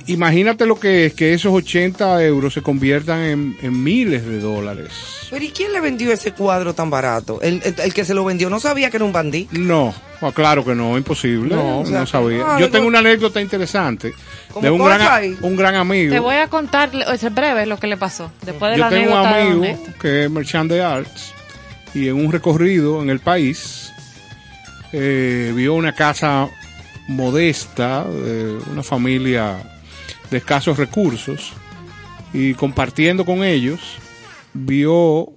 Imagínate 0.09 0.67
lo 0.67 0.79
que 0.79 1.07
es 1.07 1.15
que 1.15 1.33
esos 1.35 1.53
80 1.53 2.23
euros 2.25 2.55
se 2.55 2.63
conviertan 2.63 3.21
en, 3.23 3.59
en 3.61 3.83
miles 3.83 4.25
de 4.25 4.39
dólares. 4.41 4.89
Pero 5.31 5.45
¿y 5.45 5.49
quién 5.51 5.73
le 5.73 5.81
vendió 5.81 6.13
ese 6.13 6.33
cuadro 6.33 6.75
tan 6.75 6.91
barato? 6.91 7.41
El, 7.43 7.61
el- 7.65 7.75
el 7.81 7.93
que 7.93 8.05
se 8.05 8.15
lo 8.15 8.25
vendió 8.25 8.49
no 8.49 8.61
sabía 8.61 8.89
que 8.91 8.99
era 8.99 9.05
un 9.05 9.13
bandí. 9.13 9.49
No, 9.51 9.93
ah, 10.21 10.31
claro 10.33 10.65
que 10.65 10.77
no, 10.77 10.97
imposible. 10.97 11.55
No, 11.57 11.63
No, 11.63 11.81
o 11.81 11.87
sea, 11.87 12.07
sabía. 12.07 12.57
Yo 12.61 12.71
tengo 12.71 12.87
una 12.87 13.01
anécdota 13.01 13.41
interesante 13.41 14.13
¿Cómo 14.53 14.65
de 14.65 14.71
un 14.71 14.85
gran, 14.85 15.01
ahí? 15.03 15.37
un 15.43 15.57
gran 15.57 15.75
amigo. 15.75 16.13
Te 16.13 16.21
voy 16.21 16.37
a 16.37 16.47
contar 16.49 16.91
es 17.13 17.35
breve 17.35 17.67
lo 17.67 17.77
que 17.79 17.89
le 17.89 17.97
pasó. 17.97 18.31
Después 18.43 18.73
de 18.73 18.79
Yo 18.79 18.85
la 18.85 18.91
tengo 18.91 19.11
un 19.21 19.27
amigo 19.27 19.79
que 20.01 20.25
es 20.25 20.31
merchant 20.31 20.71
de 20.71 20.83
arts 20.83 21.33
y 21.95 22.07
en 22.09 22.15
un 22.25 22.31
recorrido 22.31 23.03
en 23.03 23.11
el 23.11 23.19
país 23.19 23.91
eh, 24.93 25.53
vio 25.57 25.75
una 25.75 25.95
casa 25.95 26.49
modesta 27.09 28.05
de 28.05 28.59
una 28.71 28.83
familia 28.83 29.57
de 30.31 30.39
escasos 30.39 30.79
recursos 30.79 31.53
y 32.33 32.55
compartiendo 32.55 33.25
con 33.25 33.45
ellos 33.45 33.81
vio 34.53 35.33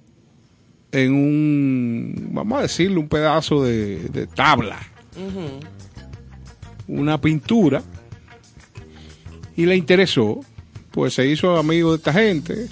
en 0.92 1.14
un, 1.14 2.28
vamos 2.32 2.58
a 2.58 2.62
decirle, 2.62 2.98
un 2.98 3.08
pedazo 3.08 3.62
de, 3.62 4.08
de 4.08 4.26
tabla, 4.26 4.78
una 6.88 7.20
pintura 7.20 7.82
y 9.56 9.66
le 9.66 9.76
interesó, 9.76 10.40
pues 10.90 11.14
se 11.14 11.26
hizo 11.26 11.56
amigo 11.56 11.90
de 11.90 11.96
esta 11.98 12.12
gente, 12.12 12.66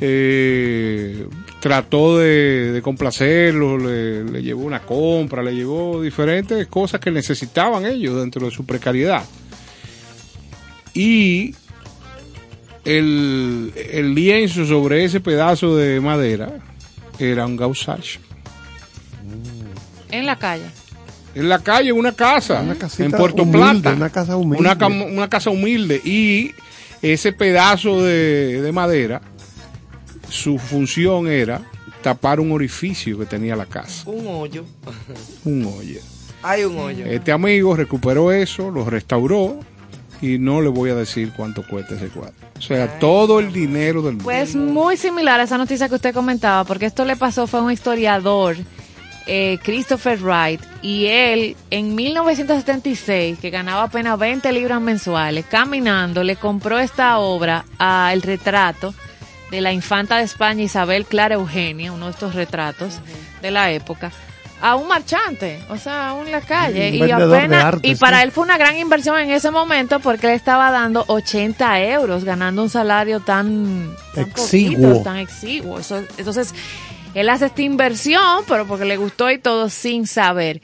eh, 0.00 1.26
trató 1.60 2.18
de, 2.18 2.72
de 2.72 2.82
complacerlo, 2.82 3.78
le, 3.78 4.24
le 4.24 4.42
llevó 4.42 4.62
una 4.62 4.80
compra, 4.80 5.42
le 5.42 5.54
llevó 5.54 6.00
diferentes 6.00 6.66
cosas 6.68 7.00
que 7.00 7.10
necesitaban 7.10 7.84
ellos 7.84 8.16
dentro 8.20 8.46
de 8.46 8.52
su 8.52 8.64
precariedad. 8.64 9.24
Y 10.94 11.54
el, 12.84 13.72
el 13.92 14.14
lienzo 14.14 14.64
sobre 14.66 15.04
ese 15.04 15.20
pedazo 15.20 15.76
de 15.76 16.00
madera 16.00 16.52
era 17.18 17.46
un 17.46 17.56
gausache. 17.56 18.20
En 20.10 20.26
la 20.26 20.36
calle. 20.36 20.64
En 21.34 21.48
la 21.48 21.60
calle, 21.60 21.90
en 21.90 21.96
una 21.96 22.12
casa, 22.12 22.60
Una 22.60 22.76
en 22.98 23.12
Puerto 23.12 23.42
humilde, 23.44 23.58
Plata. 23.82 23.92
una 23.96 24.10
casa 24.10 24.36
humilde. 24.36 24.58
Una, 24.68 24.86
una 24.88 25.28
casa 25.28 25.50
humilde. 25.50 26.00
Y 26.04 26.50
ese 27.02 27.32
pedazo 27.32 28.02
de, 28.02 28.60
de 28.60 28.72
madera, 28.72 29.20
su 30.28 30.58
función 30.58 31.28
era 31.28 31.62
tapar 32.02 32.40
un 32.40 32.50
orificio 32.50 33.18
que 33.18 33.26
tenía 33.26 33.54
la 33.54 33.66
casa, 33.66 34.08
Un 34.10 34.26
hoyo. 34.26 34.64
un 35.44 35.64
hoyo. 35.66 36.00
Hay 36.42 36.64
un 36.64 36.78
hoyo. 36.78 37.04
Este 37.04 37.30
amigo 37.30 37.76
recuperó 37.76 38.32
eso, 38.32 38.70
lo 38.70 38.88
restauró 38.88 39.60
y 40.20 40.38
no 40.38 40.60
le 40.60 40.68
voy 40.68 40.90
a 40.90 40.94
decir 40.94 41.32
cuánto 41.34 41.66
cuesta 41.66 41.94
ese 41.94 42.08
cuadro. 42.08 42.34
O 42.58 42.60
sea, 42.60 42.98
todo 42.98 43.40
el 43.40 43.52
dinero 43.52 44.02
del 44.02 44.12
mundo. 44.12 44.24
Pues 44.24 44.54
muy 44.54 44.96
similar 44.96 45.40
a 45.40 45.44
esa 45.44 45.56
noticia 45.56 45.88
que 45.88 45.94
usted 45.94 46.14
comentaba, 46.14 46.64
porque 46.64 46.86
esto 46.86 47.04
le 47.04 47.16
pasó 47.16 47.46
fue 47.46 47.60
a 47.60 47.62
un 47.62 47.72
historiador, 47.72 48.56
eh, 49.26 49.58
Christopher 49.62 50.18
Wright, 50.20 50.60
y 50.82 51.06
él 51.06 51.56
en 51.70 51.94
1976, 51.94 53.38
que 53.38 53.50
ganaba 53.50 53.84
apenas 53.84 54.18
20 54.18 54.52
libras 54.52 54.80
mensuales, 54.80 55.46
caminando, 55.46 56.22
le 56.22 56.36
compró 56.36 56.78
esta 56.78 57.18
obra 57.18 57.64
a 57.78 58.10
el 58.12 58.22
retrato 58.22 58.94
de 59.50 59.60
la 59.60 59.72
infanta 59.72 60.18
de 60.18 60.24
España 60.24 60.62
Isabel 60.62 61.06
Clara 61.06 61.34
Eugenia, 61.34 61.92
uno 61.92 62.06
de 62.06 62.12
estos 62.12 62.34
retratos 62.34 63.00
de 63.42 63.50
la 63.50 63.72
época, 63.72 64.12
a 64.62 64.76
un 64.76 64.86
marchante, 64.88 65.60
o 65.68 65.76
sea, 65.76 66.10
a 66.10 66.12
un 66.14 66.26
en 66.26 66.32
la 66.32 66.40
calle. 66.40 66.90
Un 67.02 67.08
y 67.08 67.10
apenas, 67.10 67.64
arte, 67.64 67.88
y 67.88 67.94
sí. 67.94 68.00
para 68.00 68.22
él 68.22 68.30
fue 68.30 68.44
una 68.44 68.58
gran 68.58 68.76
inversión 68.76 69.18
en 69.18 69.30
ese 69.30 69.50
momento 69.50 70.00
porque 70.00 70.26
le 70.28 70.34
estaba 70.34 70.70
dando 70.70 71.04
80 71.08 71.80
euros, 71.84 72.24
ganando 72.24 72.62
un 72.62 72.68
salario 72.70 73.20
tan, 73.20 73.94
tan 74.14 74.24
Exiguo. 74.28 74.88
poquito, 74.88 75.02
tan 75.02 75.16
exiguo. 75.16 75.78
Eso- 75.80 76.04
entonces, 76.18 76.54
él 77.14 77.28
hace 77.28 77.46
esta 77.46 77.62
inversión, 77.62 78.44
pero 78.46 78.66
porque 78.66 78.84
le 78.84 78.96
gustó 78.96 79.30
y 79.30 79.38
todo 79.38 79.68
sin 79.68 80.06
saber. 80.06 80.60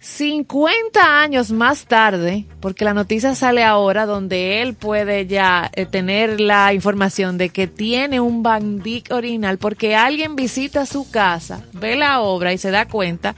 50 0.00 1.20
años 1.20 1.50
más 1.50 1.86
tarde, 1.86 2.46
porque 2.60 2.84
la 2.84 2.94
noticia 2.94 3.34
sale 3.34 3.64
ahora 3.64 4.06
donde 4.06 4.62
él 4.62 4.74
puede 4.74 5.26
ya 5.26 5.70
eh, 5.74 5.86
tener 5.86 6.40
la 6.40 6.72
información 6.72 7.36
de 7.36 7.48
que 7.50 7.66
tiene 7.66 8.20
un 8.20 8.42
Van 8.42 8.80
Dyck 8.80 9.10
original, 9.12 9.58
porque 9.58 9.96
alguien 9.96 10.36
visita 10.36 10.86
su 10.86 11.10
casa, 11.10 11.64
ve 11.72 11.96
la 11.96 12.20
obra 12.20 12.52
y 12.52 12.58
se 12.58 12.70
da 12.70 12.86
cuenta 12.86 13.34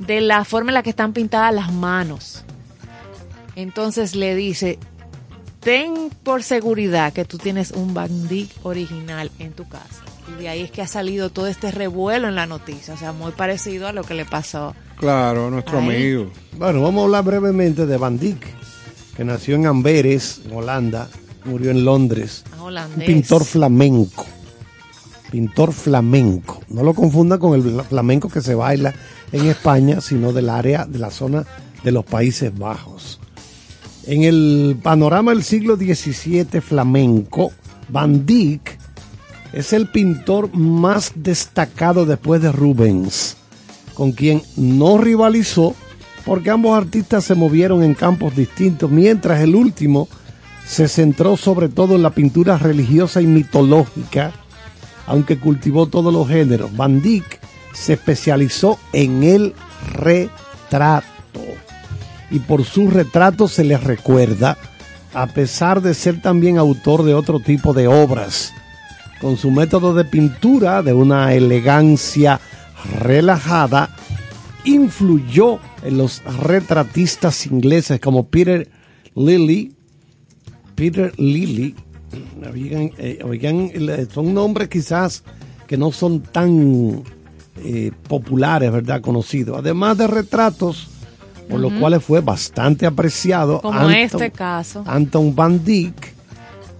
de 0.00 0.20
la 0.20 0.44
forma 0.44 0.70
en 0.70 0.74
la 0.74 0.82
que 0.82 0.90
están 0.90 1.12
pintadas 1.12 1.54
las 1.54 1.72
manos. 1.72 2.44
Entonces 3.56 4.16
le 4.16 4.34
dice, 4.34 4.78
ten 5.60 6.10
por 6.22 6.42
seguridad 6.42 7.12
que 7.12 7.24
tú 7.24 7.38
tienes 7.38 7.70
un 7.70 7.94
Van 7.94 8.28
Dyck 8.28 8.50
original 8.64 9.30
en 9.38 9.52
tu 9.52 9.68
casa. 9.68 10.03
Y 10.32 10.40
de 10.42 10.48
ahí 10.48 10.62
es 10.62 10.70
que 10.70 10.80
ha 10.82 10.86
salido 10.86 11.30
todo 11.30 11.46
este 11.46 11.70
revuelo 11.70 12.28
en 12.28 12.34
la 12.34 12.46
noticia, 12.46 12.94
o 12.94 12.96
sea, 12.96 13.12
muy 13.12 13.32
parecido 13.32 13.86
a 13.88 13.92
lo 13.92 14.02
que 14.04 14.14
le 14.14 14.24
pasó. 14.24 14.74
Claro, 14.96 15.50
nuestro 15.50 15.78
Ahí. 15.78 15.86
amigo. 15.88 16.30
Bueno, 16.56 16.80
vamos 16.82 17.02
a 17.02 17.04
hablar 17.04 17.24
brevemente 17.24 17.84
de 17.86 17.96
Van 17.96 18.18
Dyck, 18.18 18.44
que 19.16 19.24
nació 19.24 19.56
en 19.56 19.66
Amberes, 19.66 20.40
en 20.46 20.52
Holanda, 20.56 21.08
murió 21.44 21.70
en 21.70 21.84
Londres. 21.84 22.44
a 22.52 22.56
Un 22.56 22.68
holandés. 22.68 23.06
pintor 23.06 23.44
flamenco. 23.44 24.24
Pintor 25.30 25.72
flamenco. 25.72 26.60
No 26.68 26.82
lo 26.82 26.94
confundan 26.94 27.38
con 27.40 27.54
el 27.54 27.82
flamenco 27.82 28.28
que 28.28 28.40
se 28.40 28.54
baila 28.54 28.94
en 29.32 29.46
España, 29.46 30.00
sino 30.00 30.32
del 30.32 30.48
área, 30.48 30.86
de 30.86 30.98
la 31.00 31.10
zona 31.10 31.44
de 31.82 31.90
los 31.92 32.04
Países 32.04 32.56
Bajos. 32.56 33.18
En 34.06 34.22
el 34.22 34.78
panorama 34.82 35.32
del 35.32 35.42
siglo 35.42 35.76
XVII 35.76 36.60
flamenco, 36.60 37.52
Van 37.88 38.24
Dyck 38.24 38.73
es 39.54 39.72
el 39.72 39.86
pintor 39.86 40.52
más 40.52 41.12
destacado 41.14 42.06
después 42.06 42.42
de 42.42 42.50
Rubens, 42.50 43.36
con 43.94 44.10
quien 44.10 44.42
no 44.56 44.98
rivalizó 44.98 45.74
porque 46.24 46.50
ambos 46.50 46.76
artistas 46.76 47.24
se 47.24 47.36
movieron 47.36 47.82
en 47.84 47.94
campos 47.94 48.34
distintos, 48.34 48.90
mientras 48.90 49.40
el 49.42 49.54
último 49.54 50.08
se 50.66 50.88
centró 50.88 51.36
sobre 51.36 51.68
todo 51.68 51.94
en 51.94 52.02
la 52.02 52.10
pintura 52.10 52.58
religiosa 52.58 53.22
y 53.22 53.26
mitológica, 53.26 54.32
aunque 55.06 55.38
cultivó 55.38 55.86
todos 55.86 56.12
los 56.12 56.26
géneros. 56.26 56.74
Van 56.76 57.00
Dyck 57.00 57.38
se 57.74 57.92
especializó 57.92 58.78
en 58.92 59.22
el 59.22 59.54
retrato 59.92 61.04
y 62.30 62.40
por 62.40 62.64
sus 62.64 62.92
retratos 62.92 63.52
se 63.52 63.62
les 63.62 63.84
recuerda, 63.84 64.56
a 65.12 65.26
pesar 65.28 65.80
de 65.80 65.94
ser 65.94 66.20
también 66.20 66.58
autor 66.58 67.04
de 67.04 67.14
otro 67.14 67.38
tipo 67.38 67.72
de 67.72 67.86
obras. 67.86 68.52
Con 69.20 69.36
su 69.36 69.50
método 69.50 69.94
de 69.94 70.04
pintura 70.04 70.82
de 70.82 70.92
una 70.92 71.32
elegancia 71.32 72.40
relajada, 73.00 73.90
influyó 74.64 75.58
en 75.82 75.98
los 75.98 76.22
retratistas 76.24 77.46
ingleses 77.46 78.00
como 78.00 78.26
Peter 78.26 78.68
Lilly, 79.14 79.72
Peter 80.74 81.12
Lilly, 81.18 81.74
oigan, 82.52 82.90
eh, 82.98 83.18
oigan, 83.24 83.70
le- 83.74 84.06
son 84.06 84.34
nombres 84.34 84.68
quizás 84.68 85.22
que 85.66 85.76
no 85.76 85.92
son 85.92 86.20
tan 86.20 87.02
eh, 87.64 87.92
populares, 88.08 88.70
¿verdad? 88.72 89.00
Conocidos. 89.00 89.58
Además 89.58 89.96
de 89.98 90.06
retratos, 90.06 90.88
por 91.48 91.60
los 91.60 91.72
cuales 91.74 92.02
fue 92.02 92.20
bastante 92.20 92.86
apreciado. 92.86 93.60
Como 93.60 93.78
Anton- 93.78 93.94
este 93.94 94.30
caso. 94.30 94.82
Anton 94.86 95.34
Van 95.34 95.62
Dyck, 95.64 96.12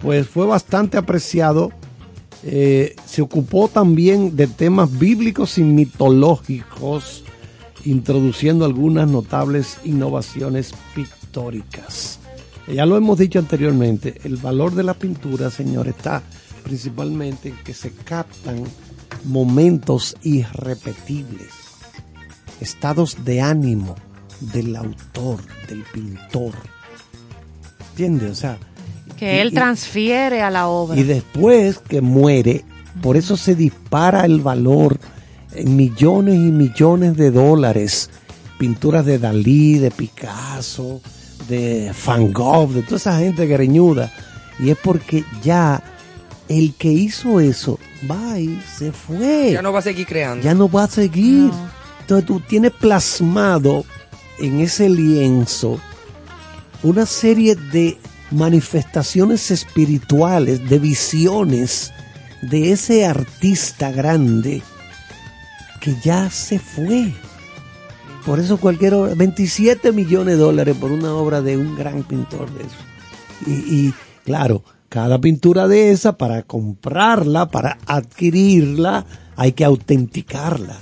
pues 0.01 0.27
fue 0.27 0.45
bastante 0.45 0.97
apreciado. 0.97 1.71
Eh, 2.47 2.95
se 3.07 3.23
ocupó 3.23 3.67
también 3.67 4.35
de 4.35 4.45
temas 4.45 4.99
bíblicos 4.99 5.57
y 5.57 5.63
mitológicos, 5.63 7.23
introduciendo 7.85 8.65
algunas 8.65 9.09
notables 9.09 9.79
innovaciones 9.83 10.71
pictóricas. 10.93 12.19
Ya 12.67 12.85
lo 12.85 12.97
hemos 12.97 13.17
dicho 13.17 13.39
anteriormente, 13.39 14.21
el 14.23 14.37
valor 14.37 14.75
de 14.75 14.83
la 14.83 14.93
pintura, 14.93 15.49
señor, 15.49 15.87
está 15.87 16.21
principalmente 16.63 17.49
en 17.49 17.55
que 17.57 17.73
se 17.73 17.91
captan 17.91 18.63
momentos 19.23 20.15
irrepetibles, 20.21 21.51
estados 22.59 23.25
de 23.25 23.41
ánimo 23.41 23.95
del 24.53 24.75
autor, 24.75 25.39
del 25.67 25.83
pintor. 25.93 26.53
¿Entiendes? 27.91 28.31
O 28.31 28.35
sea, 28.35 28.59
Que 29.17 29.35
y- 29.35 29.39
él 29.39 29.53
transfiere 29.53 30.41
a 30.41 30.49
la 30.49 30.67
obra. 30.67 30.99
y 30.99 31.03
después 31.03 31.79
que 31.79 32.01
muere, 32.01 32.63
por 33.01 33.17
eso 33.17 33.37
se 33.37 33.55
dispara 33.55 34.25
el 34.25 34.41
valor 34.41 34.99
en 35.53 35.75
millones 35.75 36.35
y 36.35 36.51
millones 36.51 37.15
de 37.17 37.31
dólares. 37.31 38.09
Pinturas 38.57 39.05
de 39.05 39.19
Dalí, 39.19 39.77
de 39.79 39.91
Picasso, 39.91 41.01
de 41.49 41.91
Van 42.05 42.31
Gogh, 42.31 42.71
de 42.71 42.81
toda 42.83 42.97
esa 42.97 43.19
gente 43.19 43.45
greñuda. 43.45 44.11
Y 44.59 44.69
es 44.69 44.77
porque 44.81 45.23
ya 45.43 45.83
el 46.47 46.73
que 46.75 46.91
hizo 46.91 47.39
eso, 47.39 47.79
va 48.09 48.39
y 48.39 48.61
se 48.77 48.91
fue. 48.93 49.51
Ya 49.51 49.61
no 49.61 49.73
va 49.73 49.79
a 49.79 49.81
seguir 49.81 50.05
creando. 50.07 50.43
Ya 50.43 50.53
no 50.53 50.69
va 50.69 50.83
a 50.85 50.87
seguir. 50.87 51.45
No. 51.51 51.69
Entonces 52.01 52.25
tú 52.25 52.39
tienes 52.39 52.71
plasmado 52.71 53.83
en 54.39 54.59
ese 54.61 54.87
lienzo 54.89 55.79
una 56.83 57.05
serie 57.05 57.55
de 57.55 57.97
manifestaciones 58.31 59.51
espirituales, 59.51 60.67
de 60.69 60.79
visiones 60.79 61.93
de 62.41 62.71
ese 62.71 63.05
artista 63.05 63.91
grande 63.91 64.61
que 65.81 65.95
ya 66.03 66.29
se 66.29 66.59
fue. 66.59 67.13
Por 68.25 68.39
eso 68.39 68.57
cualquier 68.57 68.95
obra, 68.95 69.13
27 69.15 69.91
millones 69.91 70.37
de 70.37 70.43
dólares 70.43 70.75
por 70.79 70.91
una 70.91 71.13
obra 71.13 71.41
de 71.41 71.57
un 71.57 71.75
gran 71.75 72.03
pintor 72.03 72.51
de 72.51 72.63
eso. 72.63 72.75
Y, 73.45 73.51
y, 73.51 73.93
claro, 74.23 74.63
cada 74.89 75.19
pintura 75.19 75.67
de 75.67 75.91
esa, 75.91 76.17
para 76.17 76.43
comprarla, 76.43 77.47
para 77.49 77.77
adquirirla, 77.85 79.05
hay 79.35 79.51
que 79.51 79.65
autenticarla. 79.65 80.77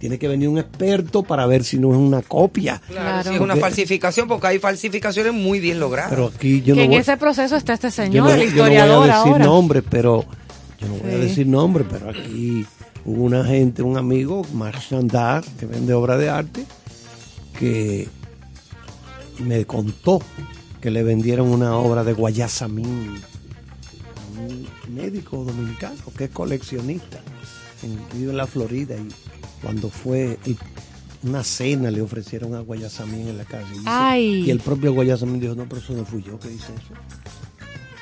Tiene 0.00 0.18
que 0.18 0.28
venir 0.28 0.48
un 0.48 0.58
experto 0.58 1.22
para 1.24 1.44
ver 1.46 1.64
si 1.64 1.76
no 1.78 1.90
es 1.92 1.96
una 1.98 2.22
copia. 2.22 2.80
Claro, 2.88 3.28
sí, 3.30 3.34
es 3.34 3.40
una 3.40 3.56
falsificación 3.56 4.28
porque 4.28 4.46
hay 4.46 4.58
falsificaciones 4.60 5.32
muy 5.32 5.58
bien 5.60 5.80
logradas. 5.80 6.10
Pero 6.10 6.26
aquí 6.34 6.62
yo 6.62 6.74
que 6.74 6.80
no 6.80 6.84
en 6.84 6.90
voy, 6.90 7.00
ese 7.00 7.16
proceso 7.16 7.56
está 7.56 7.72
este 7.74 7.90
señor, 7.90 8.24
no- 8.26 8.30
el 8.34 8.54
yo 8.54 8.64
no 8.64 8.68
voy 8.70 8.76
a 8.76 8.84
decir 9.16 9.32
ahora. 9.32 9.44
nombres, 9.44 9.82
pero 9.90 10.24
yo 10.80 10.86
no 10.88 10.94
voy 10.94 11.12
a 11.14 11.18
decir 11.18 11.46
nombres, 11.48 11.86
pero 11.90 12.10
aquí 12.10 12.64
hubo 13.04 13.24
una 13.24 13.44
gente, 13.44 13.82
un 13.82 13.96
amigo, 13.96 14.46
Marc 14.54 14.80
Chandar, 14.88 15.42
que 15.58 15.66
vende 15.66 15.92
obra 15.94 16.16
de 16.16 16.28
arte, 16.28 16.64
que 17.58 18.08
me 19.40 19.64
contó 19.64 20.20
que 20.80 20.90
le 20.92 21.02
vendieron 21.02 21.48
una 21.48 21.76
obra 21.76 22.04
de 22.04 22.12
Guayasamín 22.12 23.20
a 24.36 24.40
un 24.40 24.94
médico 24.94 25.42
dominicano 25.44 25.96
que 26.16 26.24
es 26.24 26.30
coleccionista, 26.30 27.18
en, 27.82 27.98
vive 28.16 28.30
en 28.30 28.36
la 28.36 28.46
Florida 28.46 28.94
y 28.94 29.08
cuando 29.62 29.88
fue 29.90 30.38
el- 30.46 30.56
una 31.24 31.42
cena 31.42 31.90
le 31.90 32.00
ofrecieron 32.00 32.54
a 32.54 32.60
Guayasamín 32.60 33.28
en 33.28 33.38
la 33.38 33.44
casa. 33.44 33.66
Y, 33.72 33.78
dice- 33.78 33.84
Ay. 33.86 34.44
y 34.46 34.50
el 34.50 34.60
propio 34.60 34.92
Guayasamín 34.92 35.40
dijo, 35.40 35.54
no, 35.54 35.64
pero 35.68 35.80
eso 35.80 35.92
no 35.94 36.04
fui 36.04 36.22
yo 36.22 36.38
que 36.38 36.48
hice 36.48 36.66
eso. 36.74 36.94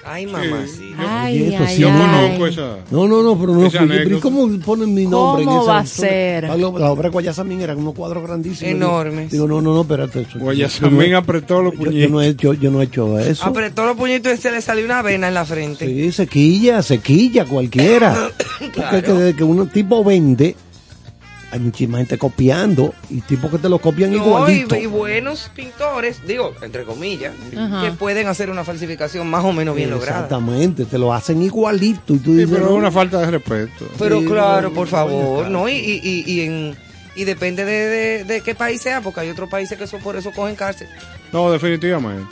Ay, 0.09 0.25
mamá, 0.25 0.65
sí. 0.69 0.93
Ay, 0.97 1.35
Oye, 1.43 1.49
esto 1.49 1.65
ay, 1.67 1.75
sí, 1.75 1.81
Yo 1.83 1.89
ay. 1.91 1.99
conozco 1.99 2.47
esa. 2.47 2.77
No, 2.93 3.09
no, 3.09 3.25
no, 3.25 3.37
pero 3.41 3.55
no 3.55 3.63
fui 3.63 3.71
yo. 3.71 3.79
Pero 3.81 3.93
¿y 3.95 3.97
anécdota. 3.97 4.23
cómo 4.23 4.59
ponen 4.61 4.95
mi 4.95 5.05
nombre 5.05 5.45
¿Cómo 5.45 5.57
en 5.57 5.63
esa 5.65 5.73
va 5.73 5.79
a 5.81 5.87
ser? 5.87 6.45
La, 6.45 6.57
la 6.57 6.69
obra 6.93 7.03
de 7.05 7.09
Guayasamín 7.09 7.61
eran 7.61 7.79
unos 7.79 7.93
cuadros 7.95 8.23
grandísimos. 8.23 8.71
Enormes. 8.73 9.33
Digo, 9.33 9.49
no, 9.49 9.61
no, 9.61 9.75
no, 9.75 9.81
espérate. 9.81 10.21
Eso, 10.21 10.39
Guayasamín 10.39 11.11
yo 11.11 11.19
apretó 11.19 11.61
los 11.61 11.73
yo, 11.73 11.79
yo 11.81 11.85
puñitos. 11.87 12.11
no 12.13 12.23
he 12.23 12.29
hecho, 12.29 12.55
yo 12.55 12.71
no 12.71 12.83
he 12.83 12.85
hecho 12.85 13.19
eso. 13.19 13.45
Apretó 13.47 13.85
los 13.85 13.97
puñitos 13.97 14.33
y 14.33 14.37
se 14.37 14.53
le 14.53 14.61
salió 14.61 14.85
una 14.85 15.03
vena 15.03 15.27
en 15.27 15.35
la 15.35 15.45
frente. 15.45 15.85
Sí, 15.87 16.13
sequilla, 16.13 16.83
sequilla, 16.85 17.45
cualquiera. 17.45 18.31
Porque 18.61 19.03
que 19.03 19.13
desde 19.13 19.35
que 19.35 19.43
un 19.43 19.69
tipo 19.71 20.05
vende, 20.05 20.55
hay 21.57 21.63
muchísima 21.63 21.99
gente 21.99 22.17
copiando 22.19 22.95
y 23.11 23.21
tipos 23.23 23.51
que 23.51 23.59
te 23.59 23.69
lo 23.69 23.79
copian 23.79 24.11
No, 24.13 24.17
y, 24.17 24.21
igualito. 24.21 24.77
y 24.77 24.87
buenos 24.87 25.51
pintores, 25.55 26.27
digo, 26.27 26.55
entre 26.63 26.85
comillas, 26.85 27.35
Ajá. 27.57 27.83
que 27.83 27.93
pueden 27.93 28.27
hacer 28.29 28.51
una 28.51 28.65
falsificación 28.65 29.29
más 29.29 29.45
o 29.45 29.53
menos 29.53 29.75
bien 29.77 29.91
lograda. 29.91 30.21
Exactamente, 30.25 30.85
te 30.85 30.99
lo 30.99 31.13
hacen 31.13 31.43
igualito 31.43 32.15
y 32.15 32.19
tú 32.19 32.31
Sí, 32.33 32.39
dices, 32.39 32.51
pero 32.53 32.67
es 32.67 32.73
una 32.73 32.91
falta 32.91 33.19
de 33.21 33.31
respeto. 33.31 33.87
Pero 33.99 34.21
Sí, 34.21 34.27
claro, 34.27 34.69
no, 34.69 34.75
por 34.75 34.87
no, 34.87 34.91
favor. 34.91 35.51
¿no? 35.51 35.69
Y, 35.69 35.73
y, 35.75 36.01
y, 36.03 36.33
y 36.33 36.41
en, 36.43 36.77
y 37.15 37.25
depende 37.25 37.65
de, 37.65 37.89
de, 37.89 38.25
de 38.25 38.41
qué 38.43 38.55
país 38.55 38.81
sea, 38.83 39.01
porque 39.01 39.21
hay 39.21 39.31
otros 39.31 39.49
países 39.49 39.77
que 39.79 39.85
eso, 39.85 39.99
por 39.99 40.17
eso 40.17 40.31
cogen 40.33 40.55
cárcel. 40.55 40.89
No, 41.33 41.51
definitivamente. 41.51 42.27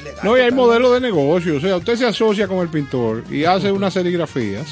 Ilegal. 0.00 0.20
No, 0.22 0.36
y 0.36 0.40
hay 0.40 0.50
modelos 0.50 0.92
de 0.92 1.00
negocio. 1.00 1.56
O 1.56 1.60
sea, 1.60 1.76
usted 1.76 1.96
se 1.96 2.06
asocia 2.06 2.46
con 2.46 2.58
el 2.58 2.68
pintor 2.68 3.24
y 3.30 3.44
hace 3.44 3.72
unas 3.72 3.94
serigrafías 3.94 4.66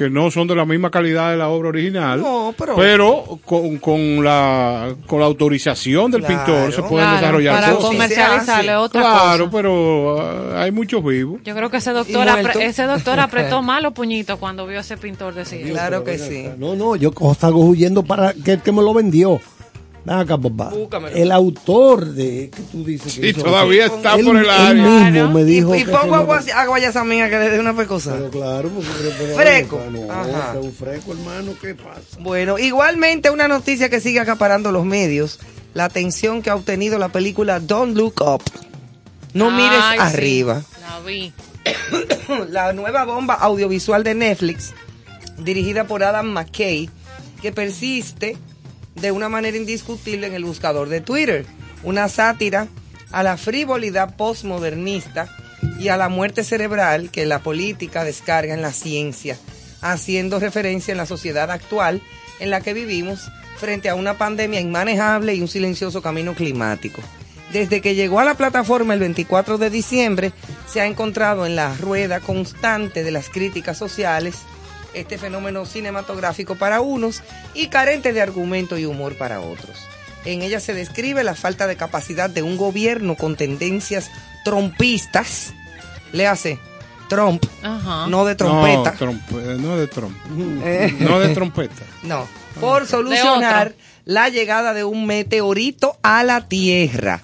que 0.00 0.08
no 0.08 0.30
son 0.30 0.48
de 0.48 0.54
la 0.56 0.64
misma 0.64 0.90
calidad 0.90 1.30
de 1.30 1.36
la 1.36 1.50
obra 1.50 1.68
original. 1.68 2.22
No, 2.22 2.54
pero- 2.56 3.38
con, 3.44 3.76
con 3.76 4.24
la, 4.24 4.94
con 5.06 5.20
la 5.20 5.26
autorización 5.26 6.10
del 6.10 6.22
Claro, 6.24 6.44
pintor 6.46 6.72
se 6.72 6.80
pueden 6.82 7.06
Claro, 7.06 7.16
desarrollar 7.20 7.60
para 7.60 7.72
cosas. 7.74 7.90
comercializarle 7.90 8.76
otra 8.76 9.02
Claro, 9.02 9.44
cosa. 9.50 9.56
pero 9.58 10.20
ah, 10.56 10.62
hay 10.62 10.70
muchos 10.72 11.04
vivos. 11.04 11.40
Yo 11.44 11.54
creo 11.54 11.68
que 11.70 11.76
ese 11.76 11.90
doctor, 11.90 12.26
ese 12.62 12.84
doctor 12.84 13.20
apretó 13.20 13.60
más 13.60 13.82
los 13.82 13.92
puñitos 13.92 14.38
cuando 14.38 14.66
vio 14.66 14.78
a 14.78 14.80
ese 14.80 14.96
pintor 14.96 15.34
decir. 15.34 15.68
Claro 15.70 16.02
que 16.02 16.16
sí. 16.16 16.46
No, 16.56 16.74
no, 16.74 16.96
yo 16.96 17.12
salgo 17.38 17.60
huyendo 17.66 18.02
para 18.02 18.32
que 18.32 18.52
el 18.52 18.62
que 18.62 18.72
me 18.72 18.80
lo 18.80 18.94
vendió. 18.94 19.38
Ven 20.04 20.16
acá, 20.16 20.38
papá. 20.38 20.70
Búscamelo. 20.70 21.14
El 21.16 21.30
autor 21.30 22.06
de 22.06 22.50
que 22.50 22.62
tú 22.62 22.84
dices 22.84 23.18
que 23.18 23.28
hizo 23.28 23.42
todavía 23.42 23.86
está 23.86 24.14
él- 24.14 24.24
por 24.24 24.36
el 24.36 24.44
él 24.44 24.50
área. 24.50 24.72
mismo 24.74 25.10
Claro. 25.10 25.30
me 25.30 25.44
dijo 25.44 25.74
y, 25.76 25.84
pongo 25.84 26.14
agua, 26.14 26.40
no- 26.40 26.52
agua 26.54 26.78
esa 26.78 27.04
mía 27.04 27.28
que 27.28 27.38
le 27.38 27.50
dé 27.50 27.60
una 27.60 27.76
pecosa. 27.76 28.12
Pero 28.14 28.30
claro, 28.30 28.68
porque 28.70 28.90
pero- 29.18 29.34
Freco. 29.36 29.80
No, 29.90 30.10
Ajá. 30.12 30.54
un 30.60 30.72
freco, 30.72 31.12
hermano, 31.12 31.52
¿qué 31.60 31.74
pasa? 31.74 32.00
Bueno, 32.18 32.58
igualmente 32.58 33.28
una 33.30 33.46
noticia 33.46 33.90
que 33.90 34.00
sigue 34.00 34.20
acaparando 34.20 34.72
los 34.72 34.84
medios, 34.86 35.38
la 35.74 35.84
atención 35.84 36.40
que 36.42 36.48
ha 36.50 36.54
obtenido 36.56 36.98
la 36.98 37.10
película 37.10 37.60
Don't 37.60 37.94
Look 37.96 38.22
Up. 38.22 38.42
No 39.34 39.50
mires 39.50 39.78
sí, 39.92 39.96
arriba. 39.98 40.62
la 40.80 41.00
vi. 41.06 41.32
la 42.50 42.72
nueva 42.72 43.04
bomba 43.04 43.34
audiovisual 43.34 44.02
de 44.02 44.14
Netflix, 44.14 44.72
dirigida 45.38 45.84
por 45.84 46.02
Adam 46.02 46.26
McKay, 46.26 46.88
que 47.42 47.52
persiste 47.52 48.36
de 49.00 49.12
una 49.12 49.28
manera 49.28 49.56
indiscutible 49.56 50.26
en 50.26 50.34
el 50.34 50.44
buscador 50.44 50.88
de 50.88 51.00
Twitter. 51.00 51.46
Una 51.82 52.08
sátira 52.08 52.68
a 53.10 53.22
la 53.22 53.36
frivolidad 53.36 54.16
postmodernista 54.16 55.28
y 55.78 55.88
a 55.88 55.96
la 55.96 56.08
muerte 56.08 56.44
cerebral 56.44 57.10
que 57.10 57.26
la 57.26 57.40
política 57.40 58.04
descarga 58.04 58.54
en 58.54 58.62
la 58.62 58.72
ciencia, 58.72 59.36
haciendo 59.80 60.38
referencia 60.38 60.92
en 60.92 60.98
la 60.98 61.06
sociedad 61.06 61.50
actual 61.50 62.02
en 62.38 62.50
la 62.50 62.60
que 62.60 62.74
vivimos 62.74 63.30
frente 63.58 63.88
a 63.88 63.94
una 63.94 64.16
pandemia 64.16 64.60
inmanejable 64.60 65.34
y 65.34 65.42
un 65.42 65.48
silencioso 65.48 66.00
camino 66.02 66.34
climático. 66.34 67.02
Desde 67.52 67.80
que 67.80 67.94
llegó 67.94 68.20
a 68.20 68.24
la 68.24 68.34
plataforma 68.34 68.94
el 68.94 69.00
24 69.00 69.58
de 69.58 69.70
diciembre, 69.70 70.32
se 70.66 70.80
ha 70.80 70.86
encontrado 70.86 71.46
en 71.46 71.56
la 71.56 71.74
rueda 71.76 72.20
constante 72.20 73.02
de 73.02 73.10
las 73.10 73.28
críticas 73.28 73.76
sociales 73.76 74.36
este 74.94 75.18
fenómeno 75.18 75.66
cinematográfico 75.66 76.54
para 76.56 76.80
unos 76.80 77.22
y 77.54 77.68
carente 77.68 78.12
de 78.12 78.20
argumento 78.22 78.78
y 78.78 78.86
humor 78.86 79.16
para 79.16 79.40
otros. 79.40 79.76
En 80.24 80.42
ella 80.42 80.60
se 80.60 80.74
describe 80.74 81.24
la 81.24 81.34
falta 81.34 81.66
de 81.66 81.76
capacidad 81.76 82.28
de 82.28 82.42
un 82.42 82.56
gobierno 82.56 83.14
con 83.16 83.36
tendencias 83.36 84.10
trompistas, 84.44 85.54
le 86.12 86.26
hace 86.26 86.58
Trump, 87.08 87.42
Ajá. 87.62 88.06
no 88.08 88.24
de 88.24 88.34
trompeta, 88.34 88.92
No, 88.92 88.98
trompe- 88.98 89.56
no 89.58 89.76
de 89.76 89.86
trompa. 89.86 90.18
Eh. 90.64 90.94
No 91.00 91.18
de 91.20 91.34
trompeta. 91.34 91.82
no, 92.02 92.26
por 92.60 92.86
solucionar 92.86 93.74
la 94.04 94.28
llegada 94.28 94.74
de 94.74 94.84
un 94.84 95.06
meteorito 95.06 95.96
a 96.02 96.22
la 96.24 96.46
Tierra. 96.48 97.20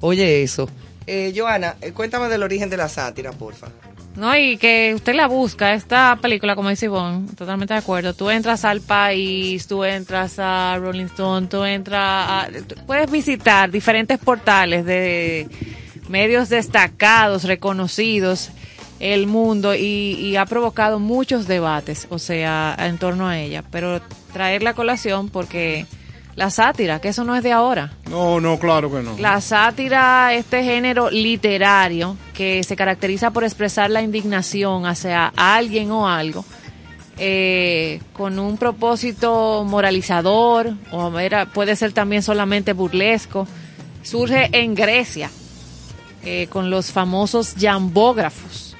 Oye 0.00 0.42
eso. 0.42 0.68
Eh, 1.06 1.32
Joana, 1.36 1.76
eh, 1.80 1.92
cuéntame 1.92 2.28
del 2.28 2.42
origen 2.42 2.70
de 2.70 2.76
la 2.76 2.88
sátira, 2.88 3.32
porfa. 3.32 3.68
No, 4.16 4.36
y 4.36 4.56
que 4.56 4.92
usted 4.94 5.14
la 5.14 5.28
busca, 5.28 5.72
esta 5.72 6.18
película, 6.20 6.56
como 6.56 6.68
dice 6.68 6.86
Ivonne, 6.86 7.28
totalmente 7.36 7.74
de 7.74 7.80
acuerdo. 7.80 8.12
Tú 8.12 8.28
entras 8.28 8.64
al 8.64 8.80
país, 8.80 9.66
tú 9.66 9.84
entras 9.84 10.38
a 10.38 10.76
Rolling 10.78 11.06
Stone, 11.06 11.46
tú 11.46 11.64
entras 11.64 12.00
a... 12.00 12.48
puedes 12.86 13.10
visitar 13.10 13.70
diferentes 13.70 14.18
portales 14.18 14.84
de 14.84 15.48
medios 16.08 16.48
destacados, 16.48 17.44
reconocidos, 17.44 18.50
el 18.98 19.28
mundo, 19.28 19.74
y, 19.74 20.16
y 20.18 20.36
ha 20.36 20.44
provocado 20.44 20.98
muchos 20.98 21.46
debates, 21.46 22.06
o 22.10 22.18
sea, 22.18 22.76
en 22.78 22.98
torno 22.98 23.28
a 23.28 23.38
ella. 23.38 23.62
Pero 23.70 24.02
traer 24.32 24.62
la 24.62 24.74
colación 24.74 25.28
porque 25.28 25.86
la 26.40 26.48
sátira, 26.48 27.00
que 27.02 27.08
eso 27.08 27.22
no 27.22 27.36
es 27.36 27.42
de 27.42 27.52
ahora. 27.52 27.92
No, 28.08 28.40
no, 28.40 28.58
claro 28.58 28.90
que 28.90 29.02
no. 29.02 29.14
La 29.18 29.42
sátira, 29.42 30.32
este 30.32 30.64
género 30.64 31.10
literario 31.10 32.16
que 32.32 32.62
se 32.64 32.76
caracteriza 32.76 33.30
por 33.30 33.44
expresar 33.44 33.90
la 33.90 34.00
indignación 34.00 34.86
hacia 34.86 35.26
alguien 35.36 35.90
o 35.90 36.08
algo, 36.08 36.42
eh, 37.18 38.00
con 38.14 38.38
un 38.38 38.56
propósito 38.56 39.64
moralizador, 39.68 40.72
o 40.90 41.18
era- 41.18 41.44
puede 41.44 41.76
ser 41.76 41.92
también 41.92 42.22
solamente 42.22 42.72
burlesco, 42.72 43.46
surge 44.02 44.48
en 44.52 44.74
Grecia, 44.74 45.30
eh, 46.24 46.46
con 46.48 46.70
los 46.70 46.90
famosos 46.90 47.54
jambógrafos. 47.60 48.74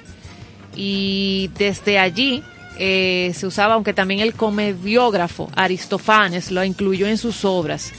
Y 0.75 1.51
desde 1.59 1.99
allí 1.99 2.43
eh, 2.83 3.33
se 3.35 3.47
usaba, 3.47 3.75
aunque 3.75 3.93
también 3.93 4.21
el 4.21 4.33
comediógrafo 4.33 5.51
Aristófanes 5.55 6.51
lo 6.51 6.65
incluyó 6.65 7.07
en 7.07 7.19
sus 7.19 7.45
obras. 7.45 7.93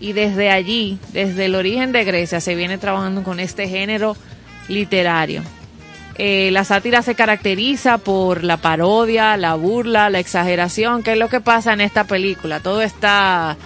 Y 0.00 0.14
desde 0.14 0.50
allí, 0.50 0.98
desde 1.12 1.44
el 1.44 1.54
origen 1.54 1.92
de 1.92 2.04
Grecia, 2.04 2.40
se 2.40 2.54
viene 2.54 2.78
trabajando 2.78 3.22
con 3.22 3.38
este 3.38 3.68
género 3.68 4.16
literario. 4.68 5.42
Eh, 6.16 6.48
la 6.52 6.64
sátira 6.64 7.02
se 7.02 7.14
caracteriza 7.14 7.98
por 7.98 8.44
la 8.44 8.56
parodia, 8.56 9.36
la 9.36 9.56
burla, 9.56 10.08
la 10.08 10.20
exageración, 10.20 11.02
que 11.02 11.12
es 11.12 11.18
lo 11.18 11.28
que 11.28 11.42
pasa 11.42 11.74
en 11.74 11.82
esta 11.82 12.04
película. 12.04 12.60
Todo 12.60 12.80
está 12.80 13.58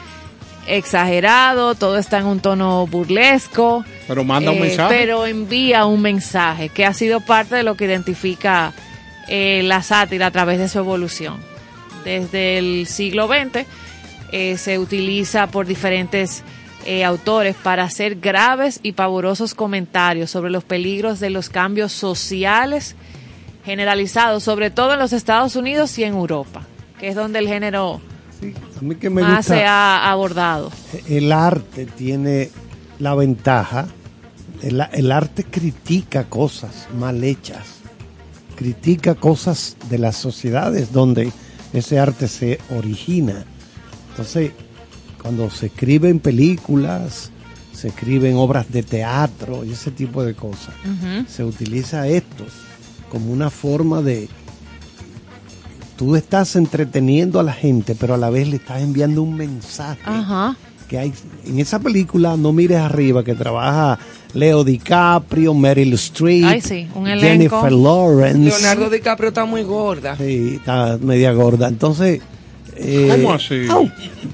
exagerado, 0.66 1.76
todo 1.76 1.98
está 1.98 2.18
en 2.18 2.26
un 2.26 2.40
tono 2.40 2.84
burlesco. 2.88 3.84
Pero 4.08 4.24
manda 4.24 4.50
un 4.50 4.58
eh, 4.58 4.62
mensaje. 4.62 4.92
Pero 4.92 5.24
envía 5.24 5.86
un 5.86 6.02
mensaje 6.02 6.68
que 6.68 6.84
ha 6.84 6.94
sido 6.94 7.20
parte 7.20 7.54
de 7.54 7.62
lo 7.62 7.76
que 7.76 7.84
identifica 7.84 8.72
eh, 9.28 9.62
la 9.64 9.82
sátira 9.82 10.26
a 10.26 10.30
través 10.30 10.58
de 10.58 10.68
su 10.68 10.78
evolución. 10.78 11.36
Desde 12.04 12.58
el 12.58 12.86
siglo 12.86 13.28
XX 13.28 13.66
eh, 14.32 14.56
se 14.56 14.78
utiliza 14.78 15.46
por 15.48 15.66
diferentes 15.66 16.42
eh, 16.86 17.04
autores 17.04 17.56
para 17.56 17.84
hacer 17.84 18.16
graves 18.16 18.80
y 18.82 18.92
pavorosos 18.92 19.54
comentarios 19.54 20.30
sobre 20.30 20.50
los 20.50 20.64
peligros 20.64 21.20
de 21.20 21.30
los 21.30 21.50
cambios 21.50 21.92
sociales 21.92 22.96
generalizados, 23.64 24.44
sobre 24.44 24.70
todo 24.70 24.94
en 24.94 24.98
los 24.98 25.12
Estados 25.12 25.56
Unidos 25.56 25.98
y 25.98 26.04
en 26.04 26.14
Europa, 26.14 26.62
que 26.98 27.08
es 27.08 27.14
donde 27.14 27.40
el 27.40 27.48
género 27.48 28.00
A 28.78 28.82
mí 28.82 28.94
que 28.94 29.10
me 29.10 29.20
más 29.20 29.38
gusta, 29.38 29.54
se 29.54 29.64
ha 29.66 30.10
abordado. 30.10 30.70
el 31.08 31.32
arte 31.32 31.84
tiene 31.84 32.50
la 32.98 33.14
ventaja, 33.14 33.86
el, 34.62 34.82
el 34.92 35.12
arte 35.12 35.44
critica 35.44 36.24
cosas 36.24 36.88
mal 36.94 37.22
hechas, 37.22 37.77
critica 38.58 39.14
cosas 39.14 39.76
de 39.88 39.98
las 39.98 40.16
sociedades 40.16 40.92
donde 40.92 41.32
ese 41.72 42.00
arte 42.00 42.26
se 42.26 42.58
origina. 42.76 43.44
Entonces, 44.10 44.50
cuando 45.22 45.48
se 45.48 45.66
escriben 45.66 46.18
películas, 46.18 47.30
se 47.72 47.88
escriben 47.88 48.34
obras 48.34 48.72
de 48.72 48.82
teatro 48.82 49.64
y 49.64 49.70
ese 49.70 49.92
tipo 49.92 50.24
de 50.24 50.34
cosas, 50.34 50.74
se 51.28 51.44
utiliza 51.44 52.08
esto 52.08 52.44
como 53.10 53.32
una 53.32 53.48
forma 53.48 54.02
de... 54.02 54.28
Tú 55.96 56.16
estás 56.16 56.56
entreteniendo 56.56 57.38
a 57.38 57.44
la 57.44 57.52
gente, 57.52 57.94
pero 57.94 58.14
a 58.14 58.16
la 58.16 58.30
vez 58.30 58.48
le 58.48 58.56
estás 58.56 58.82
enviando 58.82 59.22
un 59.22 59.36
mensaje 59.36 60.00
Ajá. 60.04 60.56
Que 60.88 60.98
hay 60.98 61.12
en 61.46 61.58
esa 61.60 61.78
película 61.78 62.36
No 62.36 62.52
mires 62.52 62.78
arriba 62.78 63.22
que 63.22 63.34
trabaja 63.34 63.98
Leo 64.34 64.62
DiCaprio, 64.64 65.54
Meryl 65.54 65.94
Streep, 65.94 66.44
Ay, 66.44 66.60
sí, 66.60 66.86
un 66.94 67.06
Jennifer. 67.06 67.72
Lawrence. 67.72 68.38
Leonardo 68.60 68.90
DiCaprio 68.90 69.28
está 69.28 69.44
muy 69.46 69.62
gorda. 69.62 70.16
Sí, 70.16 70.56
está 70.56 70.98
media 71.00 71.32
gorda. 71.32 71.66
Entonces, 71.68 72.20
eh, 72.76 73.08
¿Cómo 73.10 73.32
así? 73.32 73.66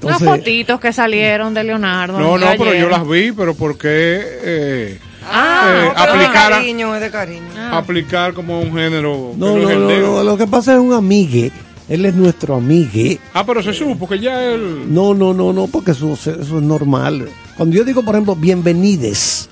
Unas 0.01 0.21
fotitos 0.21 0.79
que 0.81 0.91
salieron 0.91 1.53
de 1.53 1.63
Leonardo. 1.63 2.19
No, 2.19 2.37
no, 2.37 2.45
pero 2.57 2.71
ayer. 2.71 2.81
yo 2.81 2.89
las 2.89 3.07
vi, 3.07 3.31
pero 3.31 3.55
¿por 3.55 3.77
qué 3.77 4.19
eh, 4.43 4.99
Ah, 5.31 5.63
eh, 5.69 5.85
no, 5.87 5.93
pero 5.93 6.13
es 6.13 6.19
de 6.19 6.25
aplicar, 6.25 6.53
a- 6.53 6.55
cariño, 6.57 6.95
es 6.95 7.01
de 7.01 7.09
cariño. 7.11 7.47
Ah. 7.57 7.77
aplicar 7.77 8.33
como 8.33 8.59
un 8.59 8.73
género? 8.73 9.31
no, 9.37 9.57
no, 9.57 9.69
no, 9.69 9.87
de- 9.87 9.99
no, 10.01 10.23
lo 10.23 10.37
que 10.37 10.45
pasa 10.45 10.73
es 10.73 10.79
un 10.79 10.91
amigue. 10.93 11.51
Él 11.87 12.05
es 12.05 12.15
nuestro 12.15 12.55
amigue. 12.55 13.19
Ah, 13.33 13.45
pero 13.45 13.61
se 13.61 13.73
supo 13.73 14.07
que 14.07 14.19
ya 14.19 14.43
él... 14.43 14.91
No, 14.93 15.13
no, 15.13 15.33
no, 15.33 15.53
no, 15.53 15.67
porque 15.67 15.91
eso, 15.91 16.13
eso 16.13 16.31
es 16.31 16.49
normal. 16.49 17.29
Cuando 17.55 17.75
yo 17.75 17.83
digo, 17.83 18.03
por 18.03 18.15
ejemplo, 18.15 18.35
bienvenides 18.35 19.49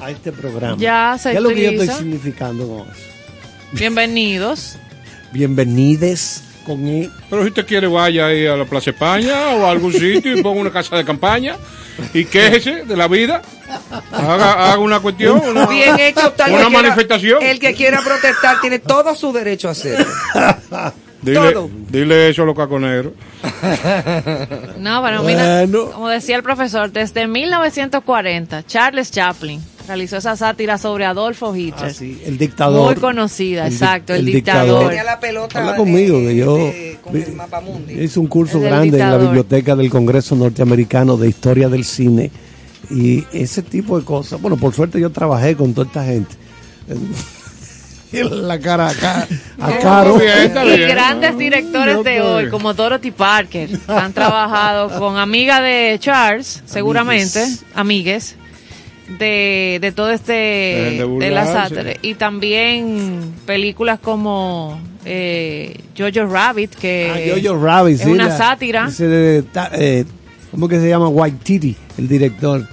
a 0.00 0.10
este 0.10 0.32
programa, 0.32 0.76
Ya 0.78 1.16
se 1.20 1.30
¿qué 1.30 1.36
es 1.36 1.42
lo 1.42 1.50
que 1.50 1.62
yo 1.62 1.70
estoy 1.82 1.88
significando 1.96 2.66
con 2.66 2.80
eso? 2.88 3.00
Bienvenidos. 3.72 4.76
Bienvenides 5.32 6.42
con 6.66 6.86
él. 6.86 7.10
Pero 7.30 7.42
si 7.42 7.48
usted 7.48 7.66
quiere, 7.66 7.86
vaya 7.86 8.26
ahí 8.26 8.46
a 8.46 8.56
la 8.56 8.64
Plaza 8.64 8.90
España 8.90 9.48
o 9.54 9.64
a 9.66 9.70
algún 9.70 9.92
sitio 9.92 10.36
y 10.36 10.42
ponga 10.42 10.60
una 10.60 10.72
casa 10.72 10.96
de 10.96 11.04
campaña 11.04 11.56
y 12.12 12.24
quéjese 12.26 12.84
de 12.86 12.96
la 12.96 13.06
vida. 13.06 13.40
Haga, 14.10 14.72
haga 14.72 14.78
una 14.78 14.98
cuestión, 15.00 15.40
una, 15.46 15.66
Bien 15.66 15.98
hecho, 16.00 16.32
tal 16.32 16.50
una 16.52 16.66
quiera- 16.66 16.82
manifestación. 16.82 17.42
el 17.42 17.60
que 17.60 17.74
quiera 17.74 18.00
protestar 18.02 18.60
tiene 18.60 18.78
todo 18.80 19.14
su 19.14 19.32
derecho 19.32 19.68
a 19.68 19.72
hacerlo. 19.72 20.06
Dile, 21.22 21.52
todo. 21.52 21.68
dile 21.90 22.28
eso 22.28 22.42
a 22.42 22.46
los 22.46 22.56
caconeros. 22.56 23.12
No, 24.78 25.00
bueno, 25.00 25.22
mira, 25.24 25.64
Bueno. 25.66 25.90
como 25.90 26.08
decía 26.08 26.36
el 26.36 26.42
profesor, 26.42 26.92
desde 26.92 27.26
1940, 27.26 28.64
Charles 28.66 29.10
Chaplin 29.10 29.60
realizó 29.86 30.18
esa 30.18 30.36
sátira 30.36 30.78
sobre 30.78 31.04
Adolfo 31.06 31.54
Hitler. 31.56 31.90
Ah, 31.90 31.94
sí, 31.94 32.20
el 32.24 32.38
dictador. 32.38 32.92
Muy 32.92 33.00
conocida, 33.00 33.64
El 33.64 33.70
di- 33.70 33.74
exacto, 33.76 34.12
el, 34.14 34.20
el 34.20 34.26
dictador. 34.26 34.64
dictador. 34.66 34.88
Tenía 34.88 35.04
la 35.04 35.18
pelota. 35.20 35.58
Habla 35.60 35.76
conmigo, 35.76 36.18
de- 36.20 36.26
que 36.28 36.36
yo 36.36 36.56
de- 36.56 36.98
con 37.02 37.16
el 37.16 38.02
hice 38.04 38.20
un 38.20 38.26
curso 38.26 38.60
grande 38.60 39.00
en 39.00 39.10
la 39.10 39.16
biblioteca 39.18 39.74
del 39.74 39.90
Congreso 39.90 40.36
Norteamericano 40.36 41.16
de 41.16 41.28
Historia 41.28 41.68
del 41.68 41.84
Cine 41.84 42.30
y 42.90 43.24
ese 43.32 43.62
tipo 43.62 43.98
de 43.98 44.04
cosas. 44.04 44.40
Bueno, 44.40 44.56
por 44.56 44.74
suerte 44.74 45.00
yo 45.00 45.10
trabajé 45.10 45.56
con 45.56 45.74
toda 45.74 45.86
esta 45.86 46.04
gente. 46.04 46.34
La 48.12 48.58
cara 48.58 48.88
acá, 48.88 49.26
a 49.60 49.78
Caro. 49.78 50.18
Y 50.22 50.78
grandes 50.86 51.36
directores 51.36 52.02
de 52.04 52.20
hoy, 52.22 52.48
como 52.48 52.72
Dorothy 52.74 53.10
Parker, 53.10 53.68
han 53.86 54.12
trabajado 54.12 54.88
con 54.98 55.16
amiga 55.18 55.60
de 55.60 55.96
Charles, 56.00 56.62
seguramente, 56.66 57.44
amigues, 57.74 58.36
de, 59.18 59.78
de 59.80 59.92
todo 59.92 60.10
este, 60.10 60.32
de 60.32 61.16
de 61.20 61.30
la 61.30 61.46
sátira. 61.46 61.92
Y 62.02 62.14
también 62.14 63.34
películas 63.46 63.98
como 64.00 64.80
eh, 65.04 65.76
Jojo 65.96 66.26
Rabbit, 66.26 66.74
que 66.74 67.32
Ah, 67.34 67.40
Jojo 67.42 67.62
Rabbit, 67.62 67.94
es 67.96 68.02
sí, 68.02 68.10
una 68.10 68.28
la- 68.28 68.36
sátira. 68.38 68.86
ese 68.88 69.06
de- 69.06 69.42
ta- 69.42 69.70
eh, 69.74 70.04
¿Cómo 70.50 70.66
que 70.66 70.80
se 70.80 70.88
llama? 70.88 71.08
White 71.08 71.38
Titty, 71.42 71.76
el 71.98 72.08
director. 72.08 72.66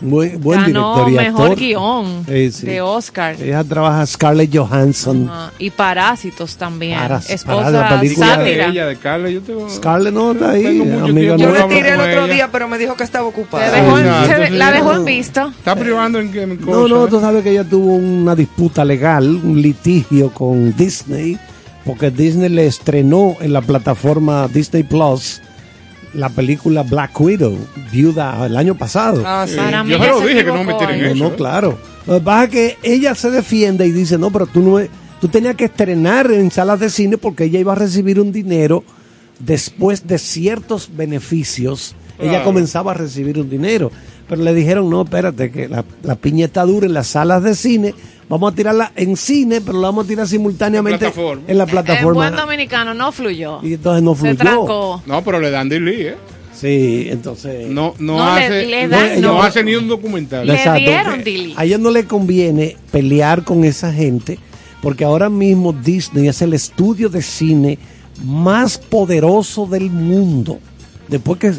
Muy, 0.00 0.28
buen 0.30 0.60
ganó 0.62 1.04
director 1.04 1.08
y 1.10 1.14
mejor 1.16 1.42
actor. 1.50 1.58
guion 1.58 2.24
sí. 2.26 2.66
de 2.66 2.80
Oscar. 2.80 3.36
Ella 3.40 3.62
trabaja 3.64 4.06
Scarlett 4.06 4.56
Johansson. 4.56 5.28
Ah, 5.30 5.50
y 5.58 5.70
Parásitos 5.70 6.56
también. 6.56 6.98
Paras- 6.98 7.28
es 7.28 7.44
Paras, 7.44 7.72
la 7.72 8.00
película 8.00 8.36
de 8.38 8.64
ella, 8.66 8.86
de 8.86 8.96
Carla, 8.96 9.28
yo 9.28 9.42
tengo... 9.42 9.68
Scarlett 9.68 10.14
no 10.14 10.32
está 10.32 10.50
ahí, 10.52 10.80
amiga. 10.80 11.36
Yo 11.36 11.50
le 11.52 11.62
tiré 11.64 11.90
el 11.90 12.00
otro 12.00 12.24
ella. 12.24 12.34
día, 12.34 12.48
pero 12.50 12.66
me 12.68 12.78
dijo 12.78 12.94
que 12.96 13.04
estaba 13.04 13.26
ocupada. 13.26 13.70
dejó 13.70 13.98
se- 13.98 14.50
la 14.50 14.72
dejó 14.72 14.94
en 14.94 15.04
visto. 15.04 15.48
Está 15.48 15.76
privando 15.76 16.18
en, 16.20 16.34
en 16.36 16.60
No, 16.64 16.88
no, 16.88 17.06
tú 17.06 17.20
sabes 17.20 17.42
que 17.42 17.50
ella 17.50 17.64
tuvo 17.64 17.94
una 17.94 18.34
disputa 18.34 18.84
legal, 18.84 19.26
un 19.42 19.60
litigio 19.60 20.30
con 20.32 20.74
Disney, 20.76 21.38
porque 21.84 22.10
Disney 22.10 22.48
le 22.48 22.66
estrenó 22.66 23.36
en 23.40 23.52
la 23.52 23.60
plataforma 23.60 24.48
Disney 24.48 24.82
Plus 24.82 25.42
la 26.14 26.28
película 26.28 26.82
Black 26.82 27.20
Widow, 27.20 27.56
viuda, 27.92 28.46
el 28.46 28.56
año 28.56 28.76
pasado. 28.76 29.22
Ah, 29.24 29.46
sí. 29.48 29.56
Para 29.56 29.84
mí 29.84 29.92
Yo 29.92 29.98
lo 29.98 30.20
dije 30.20 30.44
que 30.44 30.52
no 30.52 30.64
me 30.64 30.74
tiren 30.74 31.00
no, 31.00 31.06
eso. 31.06 31.14
no, 31.16 31.26
¿eh? 31.28 31.34
claro. 31.36 31.78
Lo 32.06 32.14
que 32.14 32.20
pasa 32.20 32.44
es 32.44 32.50
que 32.50 32.78
ella 32.82 33.14
se 33.14 33.30
defiende 33.30 33.86
y 33.86 33.92
dice, 33.92 34.18
no, 34.18 34.30
pero 34.30 34.46
tú 34.46 34.60
no, 34.60 34.84
tú 35.20 35.28
tenías 35.28 35.54
que 35.54 35.66
estrenar 35.66 36.30
en 36.30 36.50
salas 36.50 36.80
de 36.80 36.90
cine 36.90 37.18
porque 37.18 37.44
ella 37.44 37.60
iba 37.60 37.72
a 37.72 37.76
recibir 37.76 38.20
un 38.20 38.32
dinero 38.32 38.84
después 39.38 40.06
de 40.06 40.18
ciertos 40.18 40.90
beneficios. 40.96 41.94
Ella 42.18 42.42
comenzaba 42.44 42.90
a 42.90 42.94
recibir 42.94 43.38
un 43.38 43.48
dinero. 43.48 43.90
Pero 44.28 44.42
le 44.42 44.52
dijeron, 44.52 44.90
no, 44.90 45.02
espérate, 45.02 45.50
que 45.50 45.68
la, 45.68 45.84
la 46.02 46.16
piña 46.16 46.44
está 46.46 46.64
dura 46.64 46.86
en 46.86 46.92
las 46.92 47.08
salas 47.08 47.42
de 47.42 47.54
cine. 47.54 47.94
Vamos 48.30 48.52
a 48.52 48.54
tirarla 48.56 48.92
en 48.96 49.16
cine, 49.16 49.60
pero 49.60 49.80
la 49.80 49.88
vamos 49.88 50.04
a 50.04 50.08
tirar 50.08 50.26
simultáneamente 50.26 51.04
En 51.06 51.12
plataforma. 51.12 51.42
en 51.48 51.58
la 51.58 51.66
plataforma. 51.66 52.12
buen 52.30 52.36
dominicano 52.36 52.94
no 52.94 53.10
fluyó. 53.12 53.58
Y 53.62 53.74
entonces 53.74 54.02
no 54.04 54.14
Se 54.14 54.20
fluyó. 54.20 54.36
trancó. 54.36 55.02
No, 55.04 55.22
pero 55.24 55.40
le 55.40 55.50
dan 55.50 55.68
delay, 55.68 56.02
¿eh? 56.02 56.16
Sí, 56.54 57.08
entonces... 57.10 57.66
No, 57.68 57.94
no, 57.98 58.22
hace, 58.24 58.66
le 58.66 58.86
no, 58.86 58.96
dan- 58.96 59.20
no 59.20 59.32
no. 59.34 59.42
hace 59.42 59.64
ni 59.64 59.74
un 59.74 59.88
documental. 59.88 60.46
Le 60.46 60.54
Exacto, 60.54 60.78
dieron 60.80 61.24
delete. 61.24 61.54
A 61.56 61.64
ellos 61.64 61.80
no 61.80 61.90
le 61.90 62.04
conviene 62.04 62.76
pelear 62.92 63.42
con 63.44 63.64
esa 63.64 63.92
gente, 63.92 64.38
porque 64.80 65.04
ahora 65.04 65.28
mismo 65.28 65.72
Disney 65.72 66.28
es 66.28 66.40
el 66.40 66.52
estudio 66.54 67.08
de 67.08 67.22
cine 67.22 67.78
más 68.24 68.78
poderoso 68.78 69.66
del 69.66 69.90
mundo. 69.90 70.60
Después 71.08 71.38
que, 71.40 71.52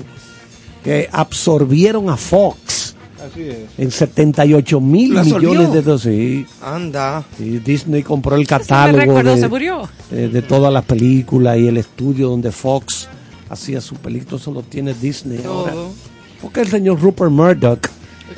que 0.83 1.09
absorbieron 1.11 2.09
a 2.09 2.15
Fox 2.15 2.80
Así 3.23 3.41
es. 3.41 3.57
en 3.77 3.91
78 3.91 4.81
mil 4.81 5.11
millones 5.13 5.71
de 5.73 5.81
dólares. 5.81 6.01
Sí, 6.01 6.45
Anda. 6.61 7.23
sí, 7.37 7.59
Disney 7.59 8.01
compró 8.03 8.35
el 8.35 8.47
catálogo 8.47 8.97
recordó, 8.99 9.35
de, 9.35 9.41
se 9.41 9.47
murió. 9.47 9.89
de- 10.09 10.29
de 10.29 10.41
todas 10.41 10.71
las 10.73 10.83
películas 10.85 11.57
y 11.57 11.67
el 11.67 11.77
estudio 11.77 12.29
donde 12.29 12.51
Fox 12.51 13.07
hacía 13.49 13.79
su 13.81 13.95
película. 13.95 14.37
Eso 14.37 14.51
lo 14.51 14.63
tiene 14.63 14.93
Disney 14.93 15.39
ahora. 15.45 15.71
Todo. 15.73 15.89
Porque 16.41 16.61
el 16.61 16.67
señor 16.69 16.99
Rupert 16.99 17.29
Murdoch, 17.31 17.87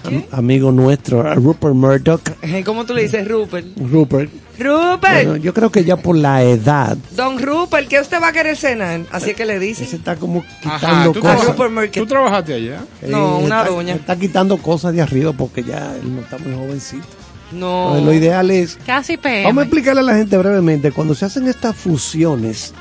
am- 0.04 0.24
amigo 0.32 0.72
nuestro, 0.72 1.28
eh, 1.30 1.36
Rupert 1.36 1.74
Murdoch, 1.76 2.22
¿Cómo 2.66 2.86
tú 2.86 2.94
le 2.94 3.04
dices, 3.04 3.28
Rupert? 3.28 3.66
Rupert, 3.78 4.32
Rupert, 4.60 5.00
bueno, 5.26 5.36
yo 5.38 5.54
creo 5.54 5.72
que 5.72 5.84
ya 5.84 5.98
por 5.98 6.16
la 6.16 6.44
edad, 6.44 6.98
don 7.16 7.40
Rupert, 7.40 7.88
¿qué 7.88 8.00
usted 8.00 8.22
va 8.22 8.28
a 8.30 8.32
querer 8.32 8.56
cenar? 8.56 9.02
Así 9.12 9.32
es 9.32 9.36
que 9.36 9.46
le 9.46 9.54
se 9.54 9.60
dice. 9.60 9.84
está 9.96 10.16
como 10.16 10.44
Ajá, 10.64 10.80
quitando 10.80 11.12
¿tú, 11.12 11.20
cosas. 11.22 11.92
tú 11.92 12.06
trabajaste 12.06 12.54
allá. 12.54 12.82
No, 13.08 13.40
Eh, 13.40 13.44
una 13.46 13.62
está- 13.62 13.70
doña. 13.74 13.94
Está 13.96 14.16
quitando 14.18 14.58
cosas 14.58 14.94
de 14.94 15.02
arriba 15.02 15.34
porque 15.34 15.64
ya 15.64 15.96
él 15.96 16.14
no 16.16 16.22
está 16.22 16.38
muy 16.38 16.54
jovencito. 16.54 17.06
No. 17.52 17.90
Entonces, 17.98 18.06
lo 18.06 18.14
ideal 18.14 18.50
es, 18.52 18.78
Casi 18.86 19.18
PM. 19.18 19.44
vamos 19.46 19.62
a 19.62 19.66
explicarle 19.66 20.02
a 20.02 20.04
la 20.04 20.16
gente 20.16 20.38
brevemente, 20.38 20.92
cuando 20.92 21.14
se 21.14 21.26
hacen 21.26 21.48
estas 21.48 21.76
fusiones 21.76 22.74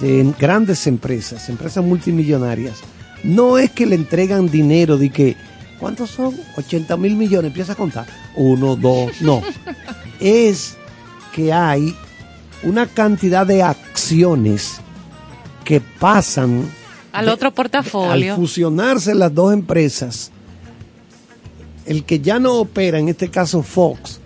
en 0.00 0.34
grandes 0.38 0.86
empresas, 0.86 1.48
empresas 1.48 1.82
multimillonarias, 1.84 2.78
no 3.22 3.56
es 3.58 3.70
que 3.70 3.86
le 3.86 3.94
entregan 3.94 4.50
dinero 4.50 4.98
de 4.98 5.08
que, 5.10 5.36
¿cuántos 5.78 6.10
son? 6.10 6.34
80 6.56 6.96
mil 6.96 7.14
millones, 7.16 7.48
empieza 7.48 7.72
a 7.72 7.76
contar. 7.76 8.06
Uno, 8.36 8.76
dos, 8.76 9.20
no. 9.20 9.42
es 10.20 10.76
que 11.34 11.52
hay 11.52 11.94
una 12.62 12.86
cantidad 12.86 13.46
de 13.46 13.62
acciones 13.62 14.80
que 15.64 15.80
pasan 15.80 16.68
Al 17.12 17.28
otro 17.28 17.52
portafolio. 17.52 18.32
al 18.32 18.36
fusionarse 18.38 19.14
las 19.14 19.34
dos 19.34 19.52
empresas, 19.52 20.30
el 21.86 22.04
que 22.04 22.20
ya 22.20 22.38
no 22.38 22.54
opera, 22.54 22.98
en 22.98 23.08
este 23.08 23.30
caso 23.30 23.62
Fox, 23.62 24.20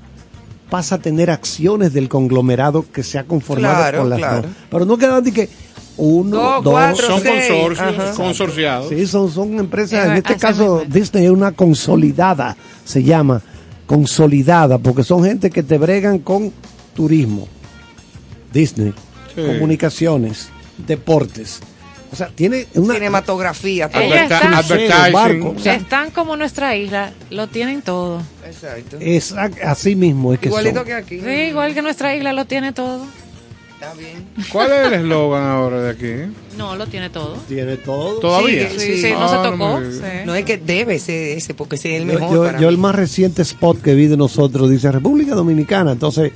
pasa 0.70 0.96
a 0.96 0.98
tener 0.98 1.30
acciones 1.30 1.92
del 1.92 2.08
conglomerado 2.08 2.84
que 2.92 3.02
se 3.02 3.18
ha 3.18 3.24
conformado 3.24 3.76
Claro, 3.76 3.98
con 4.00 4.10
las 4.10 4.18
claro. 4.18 4.42
dos. 4.42 4.50
Pero 4.70 4.84
no 4.84 4.98
quedan 4.98 5.24
de 5.24 5.32
que 5.32 5.48
uno, 5.98 6.36
Dos, 6.36 6.64
dos, 6.64 6.72
cuatro, 6.72 7.06
Son 7.06 7.22
consorcios, 7.22 8.16
consorciados. 8.16 8.88
Sí, 8.88 9.06
son, 9.06 9.30
son 9.30 9.58
empresas, 9.58 10.06
en 10.06 10.12
este 10.14 10.36
caso. 10.36 10.82
Disney 10.88 11.24
es 11.26 11.30
una 11.30 11.52
consolidada, 11.52 12.56
se 12.84 13.02
llama 13.02 13.42
consolidada, 13.86 14.78
porque 14.78 15.02
son 15.04 15.24
gente 15.24 15.50
que 15.50 15.62
te 15.62 15.76
bregan 15.78 16.18
con 16.20 16.52
turismo, 16.94 17.48
Disney, 18.52 18.92
Sí. 19.34 19.42
comunicaciones, 19.46 20.48
deportes. 20.86 21.60
O 22.10 22.16
sea, 22.16 22.28
tiene 22.34 22.66
una... 22.74 22.94
Cinematografía. 22.94 23.86
está- 23.86 25.10
barco. 25.10 25.54
O 25.56 25.58
sea, 25.58 25.74
Están 25.74 26.10
como 26.10 26.36
nuestra 26.36 26.74
isla, 26.74 27.12
lo 27.30 27.48
tienen 27.48 27.82
todo. 27.82 28.22
Exacto. 28.46 28.96
es 29.00 29.32
así 29.32 29.94
mismo 29.94 30.32
es 30.32 30.38
que 30.38 30.48
Igualito 30.48 30.76
son. 30.76 30.86
que 30.86 30.94
aquí. 30.94 31.20
Sí, 31.20 31.30
igual 31.50 31.74
que 31.74 31.82
nuestra 31.82 32.14
isla 32.16 32.32
lo 32.32 32.46
tiene 32.46 32.72
todo. 32.72 33.04
Está 33.80 33.94
bien. 33.94 34.26
¿Cuál 34.52 34.72
es 34.72 34.86
el 34.88 34.94
eslogan 34.94 35.44
ahora 35.44 35.80
de 35.82 35.90
aquí? 35.90 36.34
No, 36.56 36.74
lo 36.74 36.86
tiene 36.88 37.10
todo. 37.10 37.36
Tiene 37.46 37.76
todo. 37.76 38.18
¿Todavía? 38.18 38.68
Sí, 38.70 38.78
Sí, 38.78 38.86
sí. 38.96 39.02
sí, 39.02 39.12
no 39.12 39.28
se 39.28 39.34
Ah, 39.36 39.42
tocó. 39.44 39.80
sí. 39.88 40.00
No 40.26 40.34
es 40.34 40.44
que 40.44 40.56
debe 40.58 40.98
ser 40.98 41.38
ese, 41.38 41.54
porque 41.54 41.76
ese 41.76 41.94
es 41.96 42.02
el 42.02 42.08
Yo, 42.08 42.18
mejor. 42.18 42.34
yo- 42.34 42.44
para 42.44 42.58
yo 42.60 42.66
mí. 42.66 42.74
el 42.74 42.78
más 42.78 42.94
reciente 42.96 43.42
spot 43.42 43.80
que 43.80 43.94
vi 43.94 44.06
de 44.08 44.16
nosotros 44.16 44.68
dice 44.68 44.90
República 44.90 45.34
Dominicana, 45.36 45.92
entonces 45.92 46.32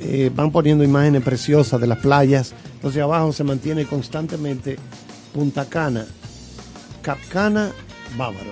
eh, 0.00 0.30
van 0.34 0.52
poniendo 0.52 0.84
imágenes 0.84 1.22
preciosas 1.22 1.80
de 1.80 1.86
las 1.86 1.98
playas, 1.98 2.52
entonces 2.74 3.00
abajo 3.02 3.32
se 3.32 3.42
mantiene 3.42 3.86
constantemente 3.86 4.76
Punta 5.32 5.64
Cana, 5.64 6.04
Capcana, 7.02 7.70
Bávaro. 8.16 8.50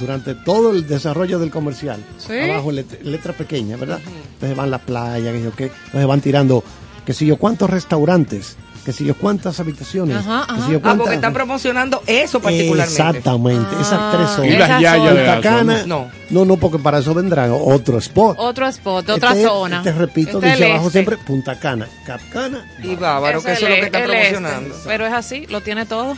Durante 0.00 0.34
todo 0.34 0.70
el 0.70 0.86
desarrollo 0.88 1.38
del 1.38 1.50
comercial, 1.50 2.02
Sí. 2.16 2.32
abajo 2.50 2.72
let- 2.72 3.02
letra 3.02 3.34
pequeña, 3.34 3.76
¿verdad? 3.76 4.00
Entonces 4.34 4.56
van 4.56 4.70
las 4.70 4.80
playas, 4.80 5.34
que 5.34 5.50
qué, 5.56 5.64
entonces 5.86 6.06
van 6.06 6.20
tirando, 6.22 6.64
que 7.06 7.12
sé 7.12 7.26
yo, 7.26 7.36
cuántos 7.36 7.68
restaurantes, 7.70 8.56
que 8.84 8.92
sé 8.92 9.04
yo, 9.04 9.14
cuántas 9.16 9.60
habitaciones, 9.60 10.16
Ajá, 10.18 10.44
Ah, 10.48 10.94
porque 10.98 11.14
están 11.14 11.32
promocionando 11.32 12.02
eso 12.06 12.40
particularmente. 12.40 12.92
Exactamente, 12.92 13.68
esas 13.80 14.12
tres 14.16 14.30
son. 14.30 14.44
Y 14.46 14.56
las 14.56 14.80
yayas 14.80 15.86
¿no? 15.86 16.08
no, 16.30 16.44
no, 16.44 16.56
porque 16.56 16.78
para 16.78 16.98
eso 16.98 17.14
vendrán 17.14 17.50
otro 17.52 17.98
spot. 17.98 18.36
Otro 18.38 18.66
spot, 18.68 19.08
otra 19.08 19.30
Este- 19.30 19.44
zona. 19.44 19.82
Te 19.82 19.92
repito, 19.92 20.38
Este 20.38 20.46
es 20.52 20.58
dice 20.58 20.70
abajo 20.70 20.86
este. 20.86 20.98
siempre 20.98 21.16
Punta 21.18 21.58
Cana, 21.58 21.86
Capcana. 22.06 22.66
Y 22.82 22.96
bávaro, 22.96 23.42
que 23.42 23.52
eso 23.52 23.66
es 23.66 23.70
lo 23.70 23.90
que 23.90 23.98
este. 23.98 24.02
promocionando. 24.02 24.74
Pero 24.84 25.06
es 25.06 25.12
así, 25.12 25.46
lo 25.46 25.60
tiene 25.60 25.86
todo. 25.86 26.16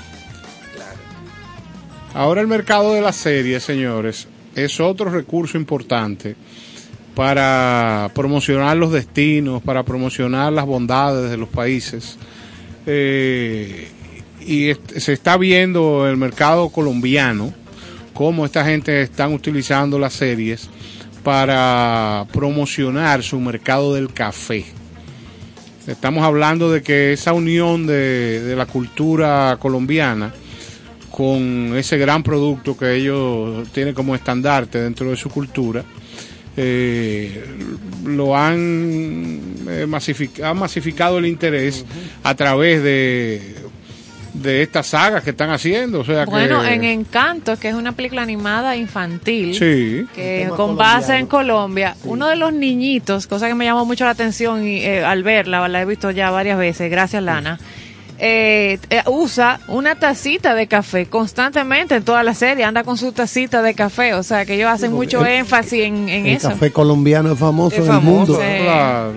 Ahora 2.15 2.41
el 2.41 2.47
mercado 2.47 2.95
de 2.95 3.01
las 3.01 3.17
series, 3.17 3.63
señores, 3.65 4.29
es 4.55 4.79
otro 4.81 5.11
recurso 5.11 5.57
importante 5.59 6.37
para 7.15 8.11
promocionar 8.15 8.77
los 8.77 8.93
destinos, 8.93 9.63
para 9.63 9.83
promocionar 9.85 10.53
las 10.53 10.67
bondades 10.67 11.31
de 11.31 11.37
los 11.37 11.49
países. 11.49 12.19
eh, 12.87 13.89
y 14.47 14.73
se 15.01 15.15
está 15.15 15.39
viendo 15.39 16.07
el 16.07 16.19
mercado 16.19 16.69
colombiano, 16.69 17.55
cómo 18.13 18.45
esta 18.45 18.65
gente 18.65 19.01
están 19.01 19.33
utilizando 19.33 19.99
las 19.99 20.13
series 20.13 20.69
para 21.23 22.27
promocionar 22.31 23.23
su 23.23 23.41
mercado 23.41 23.95
del 23.95 24.13
café. 24.13 24.67
Estamos 25.87 26.25
hablando 26.25 26.71
de 26.71 26.83
que 26.83 27.15
esa 27.15 27.33
unión 27.33 27.87
de, 27.87 28.43
de 28.43 28.57
la 28.57 28.67
cultura 28.67 29.57
colombiana 29.59 30.33
con 31.11 31.77
ese 31.77 31.97
gran 31.97 32.23
producto 32.23 32.77
que 32.77 32.95
ellos 32.97 33.69
tienen 33.73 33.95
como 33.95 34.15
estandarte 34.15 34.83
dentro 34.83 35.11
de 35.11 35.17
su 35.17 35.31
cultura, 35.31 35.85
eh, 36.57 37.45
lo 38.05 38.37
han 38.37 39.41
eh, 39.69 39.87
masific- 39.89 40.43
han 40.43 40.59
masificado 40.59 41.19
el 41.19 41.27
interés 41.27 41.85
a 42.23 42.35
través 42.35 42.83
de, 42.83 43.55
de 44.35 44.63
estas 44.63 44.89
sagas 44.89 45.23
que 45.25 45.31
están 45.31 45.51
haciendo. 45.51 46.01
O 46.01 46.05
sea 46.05 46.27
Bueno, 46.27 46.61
que, 46.63 46.75
en 46.75 46.85
Encanto, 46.85 47.57
que 47.59 47.69
es 47.69 47.75
una 47.75 47.93
película 47.93 48.23
animada 48.23 48.77
infantil, 48.77 49.55
Sí. 49.55 50.07
que 50.15 50.49
con 50.57 50.77
base 50.77 51.17
en 51.17 51.27
Colombia, 51.27 51.97
uno 52.05 52.29
de 52.29 52.37
los 52.37 52.53
niñitos, 52.53 53.27
cosa 53.27 53.49
que 53.49 53.55
me 53.55 53.65
llamó 53.65 53.85
mucho 53.85 54.05
la 54.05 54.11
atención 54.11 54.67
y, 54.67 54.79
eh, 54.85 55.05
al 55.05 55.23
verla, 55.23 55.67
la 55.69 55.83
he 55.83 55.87
visto 55.87 56.11
ya 56.11 56.31
varias 56.31 56.59
veces, 56.59 56.91
gracias 56.91 57.23
Lana, 57.23 57.59
eh, 58.19 58.79
usa 59.07 59.61
una 59.69 59.97
tacita 59.97 60.55
de 60.55 60.67
café 60.67 61.07
constantemente 61.07 61.97
en 61.97 62.03
toda 62.05 62.23
la 62.23 62.35
serie, 62.35 62.65
anda 62.65 62.85
con 62.85 62.97
su 62.97 63.13
tacita 63.13 63.61
de 63.63 63.75
café, 63.75 64.15
o 64.15 64.23
sea 64.23 64.45
que 64.45 64.55
ellos 64.55 64.71
hacen 64.71 64.93
mucho 64.93 65.21
el- 65.25 65.33
énfasis 65.33 65.83
en, 65.85 66.09
en 66.09 66.27
el 66.27 66.37
eso. 66.37 66.51
café 66.51 66.71
colombiano 66.71 67.33
es 67.33 67.39
famoso 67.39 67.77
Es 67.83 67.89
en 67.89 67.95
el 67.95 68.01
mundo. 68.01 68.39
Claro. 68.39 69.13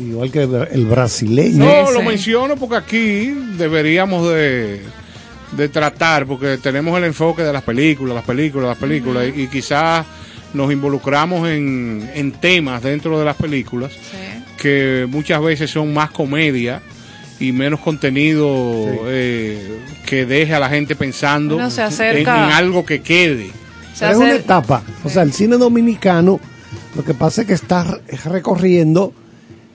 Igual 0.00 0.30
que 0.32 0.42
el, 0.42 0.68
el 0.72 0.86
brasileño. 0.86 1.64
No, 1.64 1.86
Sí, 1.88 1.94
lo 1.94 2.00
sí. 2.00 2.06
menciono 2.06 2.56
porque 2.56 2.76
aquí 2.76 3.26
deberíamos 3.58 4.28
de, 4.32 4.80
de 5.52 5.68
tratar, 5.68 6.26
porque 6.26 6.56
tenemos 6.58 6.96
el 6.96 7.04
enfoque 7.04 7.42
de 7.42 7.52
las 7.52 7.62
películas, 7.62 8.14
las 8.14 8.24
películas, 8.24 8.68
las 8.68 8.78
películas, 8.78 9.24
y, 9.36 9.42
y 9.42 9.46
quizás 9.48 10.06
nos 10.54 10.70
involucramos 10.72 11.48
en, 11.48 12.10
en 12.14 12.32
temas 12.32 12.82
dentro 12.82 13.18
de 13.18 13.24
las 13.24 13.36
películas 13.36 13.92
Sí. 13.92 14.42
que 14.58 15.06
muchas 15.08 15.40
veces 15.42 15.70
son 15.70 15.92
más 15.94 16.10
comedia 16.10 16.80
y 17.40 17.52
menos 17.52 17.80
contenido 17.80 18.48
eh, 19.06 19.78
que 20.06 20.26
deje 20.26 20.54
a 20.54 20.60
la 20.60 20.68
gente 20.68 20.94
pensando 20.96 21.56
se 21.70 21.80
en, 21.80 21.86
acerca- 21.88 22.46
en 22.46 22.52
algo 22.52 22.84
que 22.84 23.00
quede. 23.02 23.50
Se 23.94 24.10
es 24.10 24.16
una 24.16 24.34
etapa. 24.34 24.82
O 25.04 25.08
sea, 25.08 25.22
el 25.22 25.32
cine 25.32 25.56
dominicano, 25.58 26.40
lo 26.96 27.04
que 27.04 27.14
pasa 27.14 27.42
es 27.42 27.46
que 27.48 27.54
está 27.54 27.84
re- 27.84 28.00
recorriendo 28.24 29.12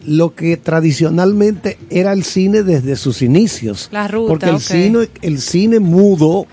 lo 0.06 0.34
que 0.36 0.56
tradicionalmente 0.58 1.78
era 1.90 2.14
el 2.14 2.24
cine 2.24 2.64
desde 2.64 2.96
sus 2.96 3.22
inicios. 3.22 3.90
La 3.92 4.08
ruta, 4.08 4.30
Porque 4.30 4.46
el, 4.50 4.56
ok. 4.56 4.62
cine, 4.62 5.10
el 5.22 5.42
cine 5.42 5.80
mudo, 5.80 6.46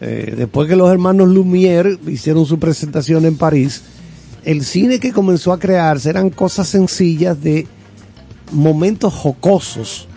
eh, 0.00 0.34
después 0.36 0.68
que 0.68 0.76
los 0.76 0.90
hermanos 0.90 1.28
Lumière 1.28 1.98
hicieron 2.08 2.46
su 2.46 2.58
presentación 2.58 3.26
en 3.26 3.36
París, 3.36 3.82
el 4.44 4.64
cine 4.64 4.98
que 4.98 5.12
comenzó 5.12 5.52
a 5.52 5.58
crearse 5.58 6.08
eran 6.08 6.30
cosas 6.30 6.68
sencillas 6.68 7.42
de 7.42 7.66
momentos 8.52 9.12
jocosos. 9.12 10.08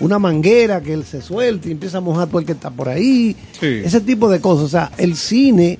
Una 0.00 0.18
manguera 0.18 0.80
que 0.80 0.94
él 0.94 1.04
se 1.04 1.20
suelta 1.20 1.68
y 1.68 1.72
empieza 1.72 1.98
a 1.98 2.00
mojar 2.00 2.28
todo 2.28 2.40
el 2.40 2.46
que 2.46 2.52
está 2.52 2.70
por 2.70 2.88
ahí. 2.88 3.36
Sí. 3.60 3.82
Ese 3.84 4.00
tipo 4.00 4.30
de 4.30 4.40
cosas. 4.40 4.64
O 4.64 4.68
sea, 4.68 4.90
el 4.96 5.16
cine 5.16 5.78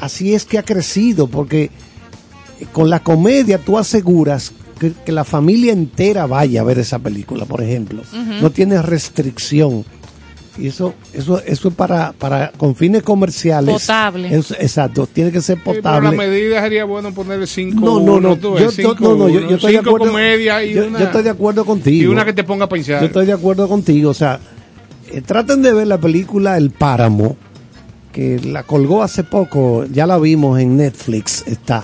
así 0.00 0.34
es 0.34 0.44
que 0.44 0.58
ha 0.58 0.64
crecido, 0.64 1.28
porque 1.28 1.70
con 2.72 2.90
la 2.90 3.00
comedia 3.00 3.58
tú 3.58 3.78
aseguras 3.78 4.52
que, 4.78 4.92
que 4.92 5.12
la 5.12 5.24
familia 5.24 5.72
entera 5.72 6.26
vaya 6.26 6.60
a 6.60 6.64
ver 6.64 6.80
esa 6.80 6.98
película, 6.98 7.44
por 7.44 7.62
ejemplo. 7.62 8.02
No 8.40 8.50
tiene 8.50 8.82
restricción. 8.82 9.84
Y 10.58 10.66
eso, 10.68 10.92
eso, 11.14 11.40
eso 11.46 11.68
es 11.68 11.74
para, 11.74 12.12
para 12.12 12.52
con 12.52 12.74
fines 12.76 13.02
comerciales. 13.02 13.74
Potable. 13.74 14.34
Es- 14.36 14.50
exacto, 14.50 15.06
tiene 15.06 15.32
que 15.32 15.40
ser 15.40 15.56
Sí, 15.56 15.62
pero 15.64 15.76
potable. 15.78 16.10
la 16.10 16.16
medida 16.16 16.60
sería 16.60 16.84
bueno 16.84 17.12
ponerle 17.14 17.46
cinco 17.46 17.80
No, 17.84 18.00
no, 18.00 18.20
no. 18.20 18.36
Yo, 18.58 18.70
cinco 18.70 18.94
no, 19.00 19.14
no, 19.16 19.28
yo, 19.30 19.40
yo 19.48 19.56
estoy 19.56 19.72
de 19.72 19.78
acuerdo. 19.78 20.08
y 20.10 20.74
yo, 20.74 20.86
una, 20.86 20.98
yo 20.98 21.04
estoy 21.06 21.22
de 21.22 21.30
acuerdo 21.30 21.64
contigo. 21.64 22.02
y 22.02 22.06
una 22.06 22.24
que 22.26 22.34
te 22.34 22.44
ponga 22.44 22.66
a 22.66 22.68
pensar. 22.68 23.00
Yo 23.00 23.06
estoy 23.06 23.24
de 23.24 23.32
acuerdo 23.32 23.66
contigo. 23.66 24.10
O 24.10 24.14
sea, 24.14 24.40
eh, 25.10 25.22
traten 25.22 25.62
de 25.62 25.72
ver 25.72 25.86
la 25.86 25.96
película 25.98 26.58
El 26.58 26.70
Páramo, 26.70 27.36
que 28.12 28.38
la 28.40 28.62
colgó 28.64 29.02
hace 29.02 29.24
poco. 29.24 29.86
Ya 29.90 30.06
la 30.06 30.18
vimos 30.18 30.60
en 30.60 30.76
Netflix. 30.76 31.44
Está. 31.46 31.82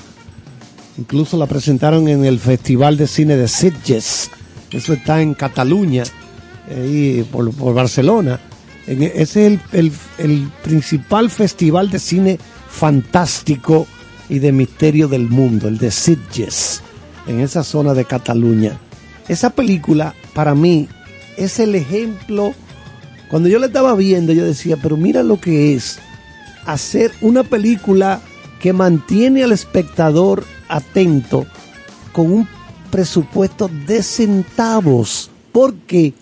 Incluso 0.99 1.39
la 1.39 1.47
presentaron 1.47 2.07
en 2.09 2.27
el 2.27 2.39
Festival 2.39 2.99
de 2.99 3.07
Cine 3.07 3.36
de 3.36 3.49
Sitges. 3.49 4.31
Eso 4.73 4.93
está 4.93 5.23
en 5.23 5.32
Cataluña, 5.32 6.03
ahí 6.70 7.27
por, 7.32 7.51
por 7.55 7.73
Barcelona. 7.73 8.40
En- 8.89 9.02
ese 9.02 9.20
es 9.20 9.36
el, 9.36 9.60
el- 9.73 9.93
el 10.19 10.51
principal 10.65 11.31
festival 11.31 11.90
de 11.90 11.98
cine 11.98 12.39
fantástico 12.69 13.86
y 14.28 14.39
de 14.40 14.52
misterio 14.52 15.09
del 15.09 15.28
mundo, 15.28 15.69
el 15.69 15.78
de 15.78 15.90
Sitges, 15.90 16.82
en 17.27 17.40
esa 17.40 17.62
zona 17.65 17.94
de 17.94 18.05
Cataluña. 18.05 18.78
Esa 19.28 19.51
película, 19.51 20.15
para 20.35 20.55
mí, 20.55 20.89
es 21.36 21.59
el 21.60 21.74
ejemplo. 21.74 22.55
Cuando 23.31 23.48
yo 23.48 23.59
la 23.59 23.66
estaba 23.66 23.94
viendo, 23.94 24.32
yo 24.32 24.44
decía, 24.44 24.77
pero 24.82 24.97
mira 24.97 25.23
lo 25.23 25.39
que 25.40 25.74
es 25.74 25.98
hacer 26.66 27.12
una 27.20 27.43
película 27.44 28.20
que 28.60 28.73
mantiene 28.73 29.44
al 29.44 29.52
espectador 29.52 30.44
atento 30.69 31.47
con 32.12 32.32
un 32.32 32.48
presupuesto 32.90 33.70
de 33.86 34.02
centavos. 34.02 35.31
¿Por 35.52 35.74
qué? 35.74 36.15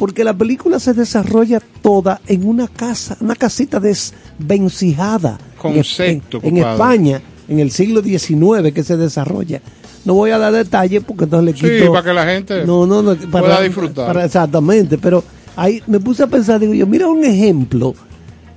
Porque 0.00 0.24
la 0.24 0.32
película 0.34 0.80
se 0.80 0.94
desarrolla 0.94 1.60
toda 1.82 2.20
en 2.26 2.44
una 2.48 2.66
casa, 2.66 3.16
una 3.20 3.36
casita 3.36 3.78
desvencijada. 3.78 5.38
Concepto, 5.58 6.38
En, 6.42 6.56
en- 6.56 6.64
en. 6.64 6.70
España, 6.70 7.20
en 7.48 7.58
el 7.60 7.70
siglo 7.70 8.02
XIX 8.02 8.72
que 8.74 8.82
se 8.82 8.96
desarrolla. 8.96 9.60
No 10.04 10.14
voy 10.14 10.30
a 10.30 10.38
dar 10.38 10.52
detalles 10.52 11.04
porque 11.06 11.24
entonces 11.24 11.54
le 11.54 11.60
Sí, 11.68 11.78
quito... 11.80 11.92
para 11.92 12.04
que 12.04 12.12
la 12.14 12.24
gente 12.24 12.64
no, 12.64 12.86
no, 12.86 13.02
no, 13.02 13.14
pueda 13.14 13.60
disfrutar. 13.60 14.06
para- 14.06 14.24
exactamente, 14.24 14.96
pero 14.96 15.22
ahí 15.56 15.82
me 15.86 16.00
puse 16.00 16.22
a 16.22 16.26
pensar, 16.26 16.58
digo 16.58 16.72
yo, 16.72 16.86
mira 16.86 17.06
un 17.06 17.22
ejemplo. 17.22 17.94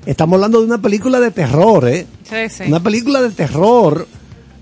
Estamos 0.05 0.35
hablando 0.37 0.59
de 0.61 0.65
una 0.67 0.77
película 0.81 1.19
de 1.19 1.31
terror, 1.31 1.87
¿eh? 1.89 2.05
Sí, 2.23 2.49
sí. 2.49 2.63
Una 2.67 2.81
película 2.81 3.21
de 3.21 3.29
terror, 3.31 4.07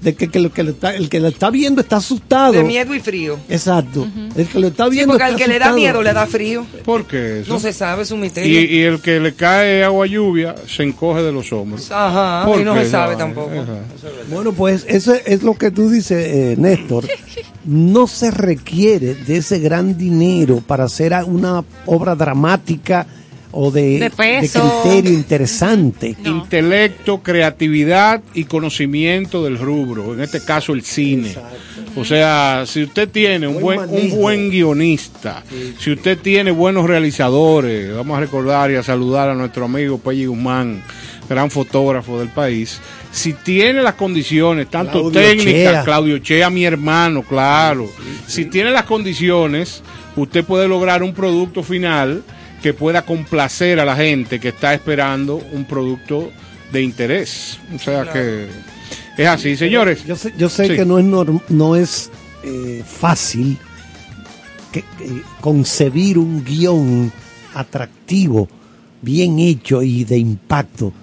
de 0.01 0.15
que, 0.15 0.27
que 0.29 0.39
lo 0.39 0.51
que 0.51 0.63
le 0.63 0.71
está- 0.71 0.95
el 0.95 1.09
que 1.09 1.19
lo 1.19 1.27
está 1.27 1.49
viendo 1.51 1.79
está 1.81 1.97
asustado. 1.97 2.53
De 2.53 2.63
miedo 2.63 2.93
y 2.95 2.99
frío. 2.99 3.37
Exacto. 3.49 4.07
El 4.35 4.47
que 4.47 4.59
lo 4.59 4.67
está 4.67 4.85
Sí, 4.85 4.91
viendo 4.91 5.13
porque 5.13 5.23
al 5.23 5.35
que 5.35 5.47
le 5.47 5.59
da 5.59 5.71
miedo 5.73 6.01
le 6.01 6.11
da 6.13 6.25
frío. 6.25 6.65
¿Por 6.83 7.05
qué 7.05 7.41
eso? 7.41 7.53
No 7.53 7.59
se 7.59 7.71
sabe, 7.71 8.03
es 8.03 8.11
un 8.11 8.19
misterio. 8.21 8.61
y 8.61 8.81
el 8.81 8.99
que 9.01 9.19
le 9.19 9.33
cae 9.33 9.83
agua 9.83 10.07
lluvia 10.07 10.55
se 10.67 10.83
encoge 10.83 11.21
de 11.21 11.31
los 11.31 11.51
hombros. 11.53 11.89
Ajá, 11.91 12.45
¿Por 12.47 12.59
y 12.59 12.63
no 12.63 12.75
se 12.75 12.89
sabe 12.89 13.15
tampoco. 13.15 13.51
ajá. 13.51 13.77
Bueno, 14.29 14.51
pues 14.53 14.85
eso 14.87 15.13
es 15.25 15.43
lo 15.43 15.53
que 15.55 15.69
tú 15.71 15.89
dices, 15.89 16.25
eh, 16.27 16.55
Néstor. 16.57 17.05
No 17.63 18.07
se 18.07 18.31
requiere 18.31 19.13
de 19.13 19.37
ese 19.37 19.59
gran 19.59 19.97
dinero 19.97 20.63
para 20.65 20.85
hacer 20.85 21.13
a- 21.13 21.25
una 21.25 21.63
obra 21.85 22.15
dramática 22.15 23.05
o 23.51 23.71
de, 23.71 23.99
De 23.99 24.09
peso. 24.09 24.81
criterio 24.83 25.13
interesante. 25.13 26.15
No. 26.23 26.29
Intelecto, 26.29 27.21
creatividad 27.21 28.21
y 28.33 28.45
conocimiento 28.45 29.43
del 29.43 29.57
rubro, 29.57 30.13
en 30.13 30.21
este 30.21 30.43
caso 30.43 30.73
el 30.73 30.83
cine. 30.83 31.35
O 31.95 32.05
sea, 32.05 32.63
si 32.65 32.83
usted 32.83 33.09
tiene 33.09 33.47
un 33.47 33.59
Buen 33.61 33.89
buen, 33.89 33.89
un 33.89 34.09
buen 34.17 34.49
guionista, 34.49 35.43
si 35.79 35.91
usted 35.91 36.17
tiene 36.17 36.51
buenos 36.51 36.87
realizadores, 36.87 37.93
vamos 37.93 38.17
a 38.17 38.21
recordar 38.21 38.71
y 38.71 38.75
a 38.75 38.83
saludar 38.83 39.29
a 39.29 39.35
nuestro 39.35 39.65
amigo 39.65 39.97
Pelli 39.97 40.25
Guzmán, 40.25 40.81
gran 41.29 41.51
fotógrafo 41.51 42.17
del 42.19 42.29
país, 42.29 42.79
si 43.11 43.33
tiene 43.33 43.81
las 43.81 43.95
condiciones, 43.95 44.69
tanto 44.69 45.11
Claudio 45.11 45.11
técnicas, 45.21 45.53
Chea. 45.53 45.83
Claudio 45.83 46.17
Chea, 46.19 46.49
mi 46.49 46.63
hermano, 46.63 47.23
claro, 47.23 47.89
si 48.25 48.45
tiene 48.45 48.71
las 48.71 48.83
condiciones, 48.83 49.83
usted 50.15 50.45
puede 50.45 50.69
lograr 50.69 51.03
un 51.03 51.13
producto 51.13 51.61
final 51.61 52.23
que 52.61 52.73
pueda 52.73 53.03
complacer 53.03 53.79
a 53.79 53.85
la 53.85 53.95
gente 53.95 54.39
que 54.39 54.49
está 54.49 54.73
esperando 54.73 55.37
un 55.51 55.65
producto 55.65 56.31
de 56.71 56.81
interés. 56.83 57.59
O 57.75 57.79
sea 57.79 58.11
que 58.11 58.47
es 59.17 59.27
así, 59.27 59.57
señores. 59.57 60.05
Yo 60.05 60.15
sé, 60.15 60.33
yo 60.37 60.47
sé 60.49 60.67
Sí. 60.67 60.75
que 60.75 60.85
no 60.85 60.99
es, 60.99 61.05
norm- 61.05 61.41
no 61.49 61.75
es 61.75 62.09
eh, 62.43 62.83
fácil 62.85 63.57
que- 64.71 64.83
concebir 65.41 66.17
un 66.17 66.43
guion 66.43 67.11
atractivo, 67.53 68.47
bien 69.01 69.39
hecho 69.39 69.81
y 69.83 70.03
de 70.05 70.17
impacto. 70.17 70.93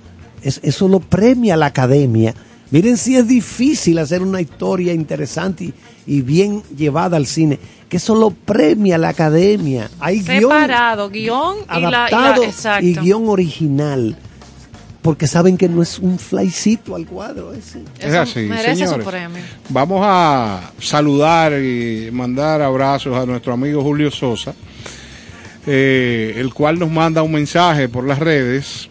Es- 0.43 0.60
eso 0.62 0.89
lo 0.89 1.01
premia 1.01 1.56
la 1.56 1.66
academia. 1.66 2.35
Miren 2.70 2.97
si 2.97 3.16
es 3.16 3.26
difícil 3.26 3.98
hacer 3.98 4.22
una 4.22 4.40
historia 4.40 4.93
interesante 4.93 5.64
y, 5.64 5.74
y 6.06 6.20
bien 6.22 6.62
llevada 6.76 7.16
al 7.16 7.26
cine, 7.26 7.59
que 7.89 7.97
eso 7.98 8.15
lo 8.15 8.31
premia 8.31 8.98
la 8.98 9.09
academia. 9.10 9.90
Hay 10.01 10.20
guion 10.20 10.40
Separado, 10.52 11.09
guion 11.10 11.56
y 11.65 11.66
la, 11.73 11.78
y 11.78 11.82
la- 11.90 12.06
adaptado 12.06 12.44
exacto. 12.44 12.85
y 12.86 12.94
guion 12.94 13.28
original. 13.28 14.16
Porque 15.01 15.27
saben 15.27 15.56
que 15.56 15.69
no 15.69 15.81
es 15.81 15.98
un 16.01 16.19
flycito 16.19 16.94
al 16.97 17.06
cuadro 17.06 17.55
ese. 17.55 17.82
Es 17.98 18.12
así, 18.12 18.40
merece 18.40 18.74
señores. 18.85 19.05
su 19.05 19.10
premio. 19.10 19.43
Vamos 19.70 20.01
a 20.05 20.73
saludar 20.81 21.52
y 21.55 22.10
mandar 22.12 22.60
abrazos 22.60 23.16
a 23.16 23.24
nuestro 23.24 23.52
amigo 23.55 23.81
Julio 23.82 24.10
Sosa, 24.10 24.55
eh, 25.66 26.35
el 26.36 26.52
cual 26.52 26.78
nos 26.78 26.90
manda 26.90 27.23
un 27.23 27.32
mensaje 27.32 27.89
por 27.89 28.05
las 28.06 28.19
redes. 28.19 28.89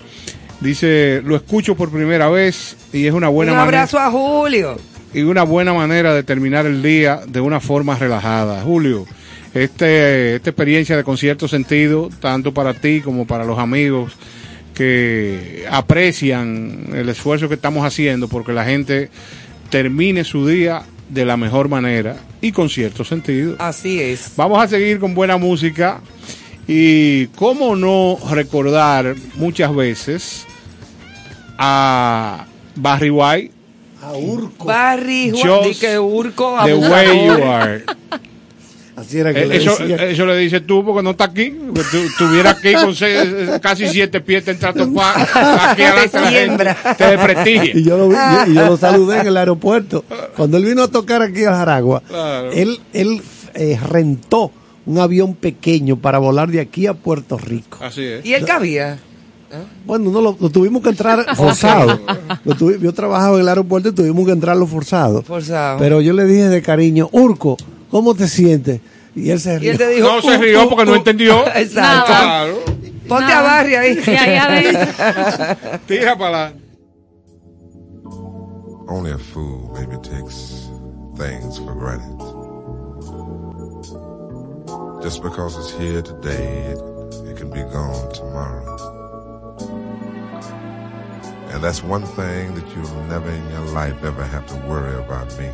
Dice, 0.61 1.21
lo 1.23 1.35
escucho 1.35 1.75
por 1.75 1.91
primera 1.91 2.29
vez 2.29 2.77
y 2.93 3.05
es 3.05 3.13
una 3.13 3.27
buena 3.27 3.51
Un 3.51 3.57
manera 3.59 3.79
abrazo 3.83 3.99
a 3.99 4.09
Julio. 4.09 4.77
Y 5.13 5.21
una 5.21 5.43
buena 5.43 5.73
manera 5.73 6.13
de 6.13 6.23
terminar 6.23 6.65
el 6.65 6.83
día 6.83 7.21
de 7.27 7.41
una 7.41 7.59
forma 7.59 7.95
relajada. 7.95 8.61
Julio, 8.61 9.05
este, 9.53 10.35
esta 10.35 10.49
experiencia 10.49 10.97
de 10.97 11.03
concierto 11.03 11.47
sentido, 11.47 12.09
tanto 12.19 12.53
para 12.53 12.73
ti 12.73 13.01
como 13.01 13.25
para 13.25 13.45
los 13.45 13.59
amigos 13.59 14.13
que 14.73 15.65
aprecian 15.71 16.89
el 16.93 17.09
esfuerzo 17.09 17.47
que 17.47 17.55
estamos 17.55 17.83
haciendo 17.83 18.27
porque 18.27 18.53
la 18.53 18.63
gente 18.63 19.09
termine 19.71 20.23
su 20.23 20.47
día 20.47 20.83
de 21.09 21.25
la 21.25 21.37
mejor 21.37 21.69
manera 21.69 22.17
y 22.41 22.51
con 22.51 22.69
cierto 22.69 23.03
sentido. 23.03 23.55
Así 23.59 23.99
es. 23.99 24.33
Vamos 24.35 24.63
a 24.63 24.67
seguir 24.67 24.99
con 24.99 25.15
buena 25.15 25.37
música 25.37 26.01
y 26.67 27.27
cómo 27.27 27.75
no 27.75 28.17
recordar 28.29 29.15
muchas 29.35 29.73
veces 29.73 30.45
a 31.57 32.45
Barry 32.75 33.09
White, 33.09 33.53
A 34.01 34.13
Urco. 34.13 34.65
Barry, 34.65 35.31
Just 35.31 35.45
Juan, 35.45 35.63
di 35.63 35.75
que 35.75 35.99
Urco, 35.99 36.55
The 36.63 36.71
abusador. 36.71 36.91
Way 36.91 37.25
You 37.25 37.43
Are. 37.45 37.83
Así 38.95 39.19
era 39.19 39.31
que 39.31 39.43
Eh, 39.43 39.45
le 39.47 39.57
Eso, 39.57 39.77
decía. 39.77 39.95
eso 40.09 40.25
le 40.25 40.35
dices 40.37 40.65
tú 40.65 40.83
porque 40.83 41.03
no 41.03 41.11
está 41.11 41.25
aquí. 41.25 41.55
Estuviera 41.93 42.49
aquí 42.51 42.73
con 42.73 42.95
seis- 42.95 43.29
casi 43.61 43.87
siete 43.89 44.21
pies 44.21 44.43
de 44.45 44.55
trato 44.55 44.83
aquí 44.99 45.83
adelante 45.83 46.19
la 46.19 46.29
siembra. 46.31 46.73
gente 46.75 46.95
te 46.97 47.11
desprestigia. 47.11 47.71
Y 47.77 47.83
yo, 47.83 47.95
lo, 47.97 48.09
vi- 48.09 48.15
yo- 48.15 48.51
y 48.51 48.55
yo 48.55 48.65
lo 48.65 48.77
saludé 48.87 49.19
en 49.19 49.27
el 49.27 49.37
aeropuerto. 49.37 50.03
Cuando 50.35 50.57
él 50.57 50.65
vino 50.65 50.81
a 50.81 50.87
tocar 50.87 51.21
aquí 51.21 51.43
a 51.43 51.53
Jaragua, 51.55 52.01
Claro. 52.07 52.51
él, 52.51 52.79
él 52.93 53.21
eh, 53.53 53.79
rentó 53.87 54.51
un 54.87 54.97
avión 54.99 55.35
pequeño 55.35 55.97
para 55.97 56.17
volar 56.17 56.49
de 56.49 56.59
aquí 56.61 56.87
a 56.87 56.93
Puerto 56.95 57.37
Rico. 57.37 57.77
Así 57.81 58.03
es. 58.03 58.25
Y 58.25 58.33
él 58.33 58.45
cabía. 58.45 58.97
Bueno, 59.85 60.11
no 60.11 60.21
lo, 60.21 60.37
lo 60.39 60.49
tuvimos 60.49 60.81
que 60.83 60.89
entrar 60.89 61.35
forzado. 61.35 61.99
Lo 62.43 62.55
tuvi- 62.55 62.79
yo 62.79 62.93
trabajaba 62.93 63.35
en 63.35 63.41
el 63.41 63.49
aeropuerto 63.49 63.89
y 63.89 63.93
tuvimos 63.93 64.25
que 64.25 64.31
entrarlo 64.33 64.67
forzado. 64.67 65.21
Forzado. 65.23 65.77
Pero 65.79 66.01
yo 66.01 66.13
le 66.13 66.25
dije 66.25 66.49
de 66.49 66.61
cariño, 66.61 67.09
Urco, 67.11 67.57
¿cómo 67.89 68.13
te 68.15 68.27
sientes? 68.27 68.81
Y 69.15 69.29
él 69.31 69.39
se 69.39 69.55
Y 69.55 69.57
rió. 69.59 69.71
él 69.71 69.77
te 69.77 69.87
dijo. 69.87 70.07
No 70.07 70.21
se 70.21 70.37
"Uh, 70.37 70.41
rió 70.41 70.65
uh, 70.65 70.69
porque 70.69 70.85
no 70.85 70.91
uh". 70.91 70.95
entendió. 70.95 71.47
Exacto. 71.55 72.05
Claro. 72.07 72.55
Ponte 73.07 73.23
Nada. 73.25 73.39
a 73.39 73.41
Barry 73.63 73.75
ahí. 73.75 74.03
Y 74.05 74.09
ahí. 74.09 74.77
Tira 75.87 76.17
para 76.17 76.31
la. 76.31 76.53
Only 78.89 79.11
a 79.11 79.17
fool 79.17 79.69
maybe 79.73 79.97
takes 80.01 80.69
things 81.17 81.57
for 81.57 81.73
granted. 81.75 82.15
Just 85.03 85.21
because 85.23 85.57
it's 85.57 85.71
here 85.77 86.01
today, 86.01 86.71
it, 86.71 86.79
it 87.29 87.37
can 87.37 87.49
be 87.49 87.61
gone 87.71 88.11
tomorrow. 88.13 88.65
And 91.49 91.63
that's 91.63 91.81
one 91.83 92.03
thing 92.03 92.55
that 92.55 92.67
you'll 92.75 93.03
never 93.05 93.29
in 93.29 93.49
your 93.49 93.65
life 93.71 94.03
ever 94.03 94.23
have 94.23 94.45
to 94.47 94.55
worry 94.67 94.97
about 94.97 95.27
me. 95.39 95.49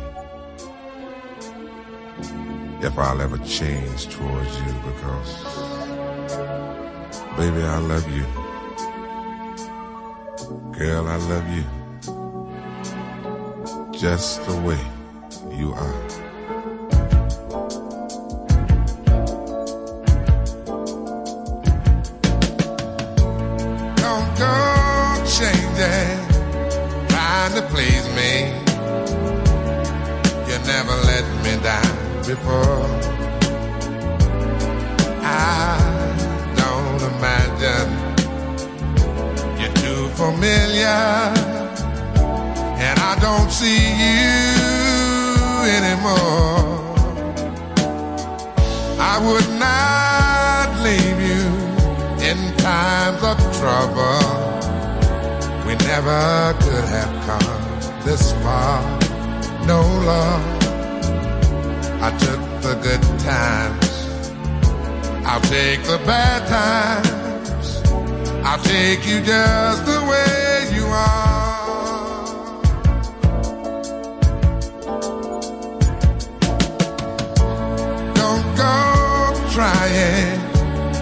If 2.86 2.98
I'll 2.98 3.20
ever 3.20 3.38
change 3.38 4.08
towards 4.08 4.56
you 4.60 4.72
because, 4.88 5.44
baby, 7.36 7.62
I 7.62 7.78
love 7.78 8.06
you. 8.10 8.26
Girl, 10.72 11.06
I 11.06 11.16
love 11.16 11.48
you 11.56 11.64
just 13.98 14.44
the 14.46 14.56
way 14.60 14.80
you 15.56 15.72
are. 15.72 16.23
Changing, 25.74 27.08
trying 27.08 27.54
to 27.54 27.62
please 27.70 28.06
me. 28.14 28.52
You 30.48 30.58
never 30.66 30.94
let 31.06 31.24
me 31.42 31.62
down 31.62 32.22
before. 32.26 32.86
I 35.22 35.78
don't 36.56 37.02
imagine 37.14 37.90
you're 39.58 39.74
too 39.74 40.08
familiar 40.10 41.32
and 42.86 42.98
I 42.98 43.16
don't 43.20 43.50
see 43.50 43.82
you 44.04 44.44
anymore. 45.78 46.94
I 49.00 49.18
would 49.26 49.48
not 49.58 50.82
leave 50.82 51.20
you 51.20 51.44
in 52.24 52.56
times 52.58 53.22
of 53.22 53.38
trouble. 53.58 54.43
Never 55.96 56.58
could 56.58 56.88
have 56.96 57.14
come 57.24 58.02
this 58.04 58.32
far. 58.42 58.82
No 59.64 59.80
love. 60.10 60.44
I 62.02 62.10
took 62.18 62.40
the 62.62 62.74
good 62.82 63.02
times. 63.20 63.92
I'll 65.24 65.40
take 65.42 65.84
the 65.84 65.98
bad 66.04 66.48
times. 66.48 67.68
I'll 68.44 68.58
take 68.64 69.06
you 69.06 69.20
just 69.20 69.86
the 69.86 70.00
way 70.10 70.68
you 70.74 70.84
are. 70.84 72.24
Don't 78.20 78.48
go 78.56 78.74
trying 79.54 80.40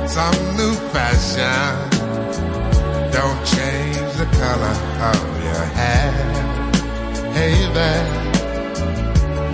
some 0.07 0.39
new 0.59 0.75
fashion. 0.93 1.89
Don't 3.11 3.43
change 3.47 4.12
the 4.23 4.37
color 4.37 4.77
of 5.11 5.23
your 5.43 5.65
hair. 5.79 6.13
Hey 7.37 7.57
there, 7.79 8.07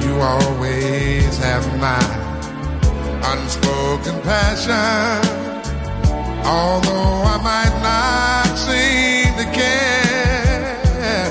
you 0.02 0.12
always 0.20 1.38
have 1.38 1.64
my 1.80 2.04
unspoken 3.32 4.20
passion. 4.28 5.20
Although 6.44 7.14
I 7.34 7.36
might 7.50 7.76
not 7.88 8.50
seem 8.66 9.30
to 9.40 9.46
care, 9.60 11.26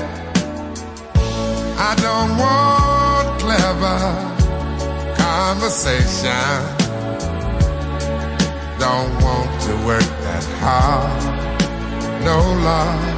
I 1.90 1.92
don't 2.06 2.32
want 2.42 3.26
clever 3.44 4.00
conversation. 5.16 6.58
Don't 8.80 9.12
want 9.22 9.50
to 9.66 9.72
work 9.86 10.08
that 10.26 10.44
hard. 10.60 11.22
No 12.24 12.38
love. 12.64 13.17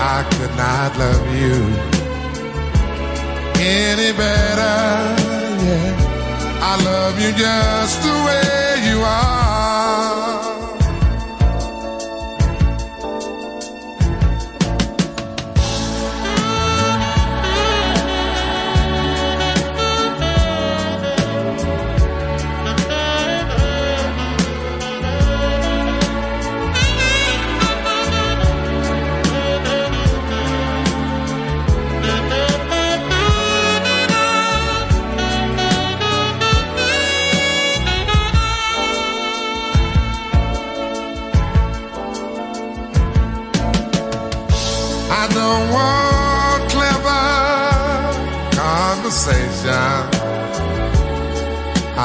I 0.00 0.22
could 0.30 0.54
not 0.56 0.96
love 0.96 1.26
you 1.34 1.56
any 3.60 4.12
better. 4.16 4.78
Yeah, 5.64 6.60
I 6.62 6.76
love 6.84 7.20
you 7.20 7.32
just 7.32 8.02
the 8.02 8.14
way 8.26 8.90
you 8.90 9.00
are. 9.02 10.07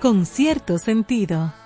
Con 0.00 0.24
cierto 0.24 0.78
sentido. 0.78 1.59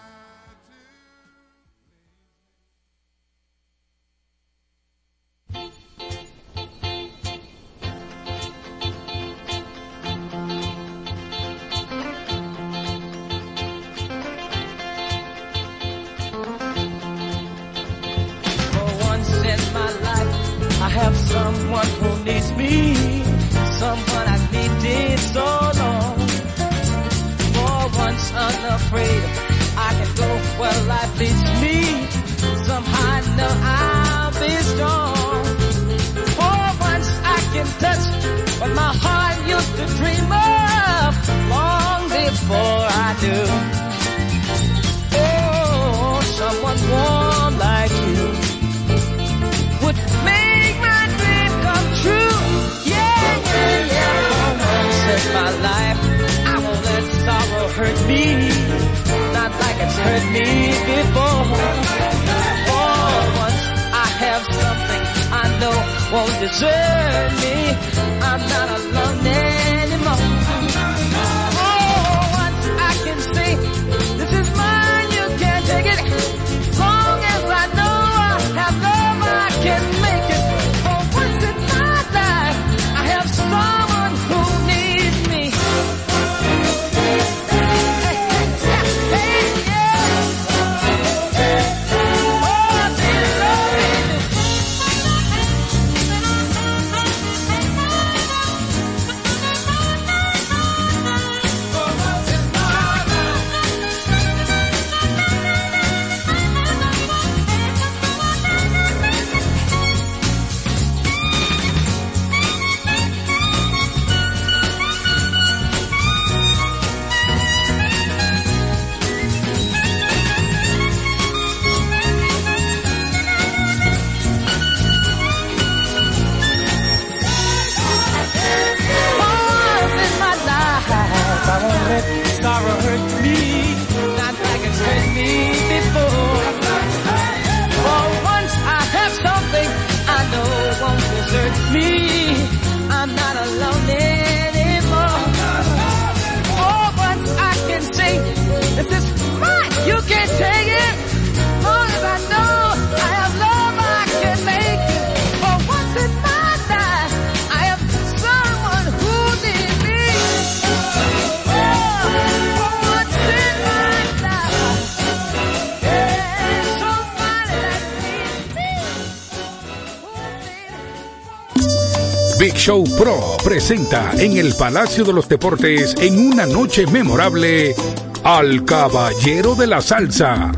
Show 172.65 172.83
Pro 172.97 173.37
presenta 173.45 174.13
en 174.17 174.39
el 174.39 174.55
Palacio 174.55 175.05
de 175.05 175.13
los 175.13 175.29
Deportes 175.29 175.95
en 175.99 176.19
una 176.19 176.47
noche 176.47 176.87
memorable 176.87 177.75
al 178.23 178.65
Caballero 178.65 179.55
de 179.55 179.67
la 179.67 179.83
Salsa, 179.83 180.51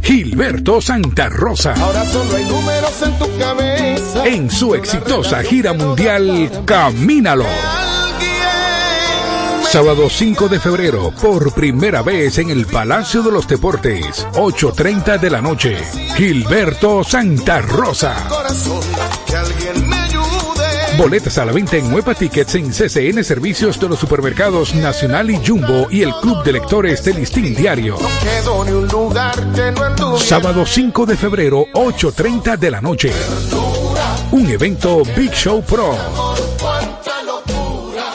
Gilberto 0.00 0.80
Santa 0.80 1.28
Rosa. 1.28 1.74
Ahora 1.74 2.04
solo 2.04 2.36
hay 2.36 2.44
números 2.44 3.02
en 3.02 3.18
tu 3.18 3.36
cabeza. 3.36 4.26
En 4.26 4.48
su 4.48 4.76
exitosa 4.76 5.42
gira 5.42 5.72
mundial 5.72 6.62
Camínalo. 6.64 7.46
Sábado 9.64 10.08
5 10.08 10.46
de 10.46 10.60
febrero, 10.60 11.12
por 11.20 11.52
primera 11.52 12.02
vez 12.02 12.38
en 12.38 12.50
el 12.50 12.66
Palacio 12.66 13.22
de 13.22 13.32
los 13.32 13.48
Deportes, 13.48 14.24
8.30 14.34 15.18
de 15.18 15.30
la 15.30 15.42
noche. 15.42 15.76
Gilberto 16.16 17.02
Santa 17.02 17.60
Rosa. 17.60 18.14
Corazón, 18.28 18.82
que 19.26 19.34
alguien 19.34 19.88
me 19.88 19.96
ayude. 19.96 20.69
Boletas 21.00 21.38
a 21.38 21.46
la 21.46 21.52
venta 21.52 21.78
en 21.78 21.90
Nueva 21.90 22.14
Tickets 22.14 22.56
en 22.56 22.68
CCN 22.68 23.24
Servicios 23.24 23.80
de 23.80 23.88
los 23.88 23.98
Supermercados 23.98 24.74
Nacional 24.74 25.30
y 25.30 25.40
Jumbo 25.42 25.86
y 25.90 26.02
el 26.02 26.12
Club 26.20 26.44
de 26.44 26.52
Lectores 26.52 27.02
del 27.02 27.16
Listín 27.16 27.54
Diario. 27.54 27.96
Quedó 28.22 28.62
ni 28.66 28.72
un 28.72 28.86
lugar 28.86 29.34
que 29.54 29.72
no 29.72 29.82
anduviera. 29.82 30.22
Sábado 30.22 30.66
5 30.66 31.06
de 31.06 31.16
febrero, 31.16 31.64
8.30 31.72 32.58
de 32.58 32.70
la 32.70 32.82
noche. 32.82 33.12
Un 34.30 34.50
evento 34.50 35.02
Big 35.16 35.32
Show 35.32 35.62
Pro. 35.62 35.96
Cuánta 36.60 37.22
locura. 37.22 38.12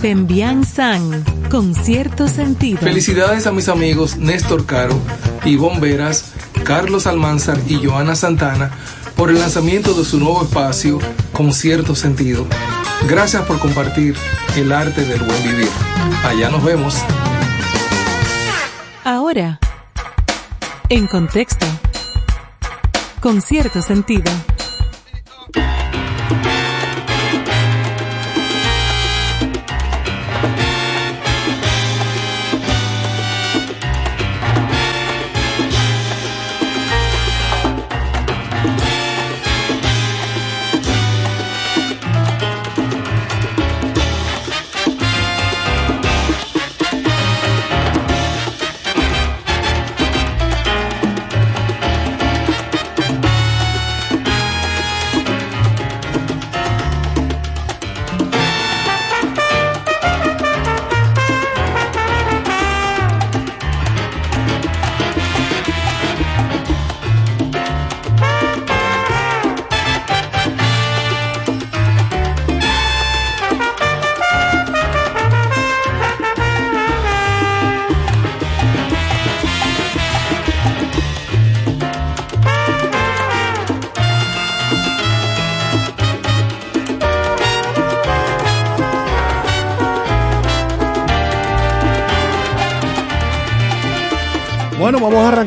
Pembian 0.00 0.64
San, 0.64 1.26
con 1.50 1.74
cierto 1.74 2.26
sentido. 2.26 2.78
Felicidades 2.78 3.46
a 3.46 3.52
mis 3.52 3.68
amigos 3.68 4.16
Néstor 4.16 4.64
Caro, 4.64 4.98
Ivonne 5.44 5.78
Veras, 5.78 6.32
Carlos 6.64 7.06
Almanzar 7.06 7.58
y 7.68 7.84
Joana 7.84 8.16
Santana 8.16 8.70
por 9.16 9.30
el 9.30 9.38
lanzamiento 9.38 9.94
de 9.94 10.04
su 10.04 10.18
nuevo 10.18 10.42
espacio 10.42 10.98
con 11.32 11.52
cierto 11.52 11.94
sentido. 11.94 12.46
Gracias 13.08 13.44
por 13.46 13.58
compartir 13.58 14.14
el 14.56 14.72
arte 14.72 15.04
del 15.04 15.22
buen 15.22 15.42
vivir. 15.42 15.68
Allá 16.24 16.50
nos 16.50 16.62
vemos. 16.62 16.96
Ahora, 19.04 19.58
en 20.88 21.06
contexto, 21.06 21.66
con 23.20 23.40
cierto 23.40 23.82
sentido. 23.82 24.30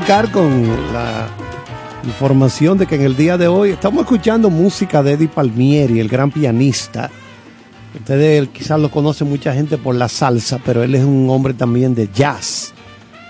Con 0.10 0.68
la 0.92 1.28
información 2.04 2.80
de 2.80 2.88
que 2.88 2.96
en 2.96 3.04
el 3.04 3.16
día 3.16 3.38
de 3.38 3.48
hoy 3.48 3.70
estamos 3.70 4.02
escuchando 4.02 4.50
música 4.50 5.04
de 5.04 5.12
Eddie 5.12 5.28
Palmieri, 5.28 6.00
el 6.00 6.10
gran 6.10 6.32
pianista. 6.32 7.12
Ustedes 7.94 8.50
quizás 8.50 8.80
lo 8.80 8.90
conocen 8.90 9.30
mucha 9.30 9.54
gente 9.54 9.78
por 9.78 9.94
la 9.94 10.10
salsa, 10.10 10.60
pero 10.66 10.82
él 10.82 10.96
es 10.96 11.04
un 11.04 11.30
hombre 11.30 11.54
también 11.54 11.94
de 11.94 12.10
jazz, 12.12 12.74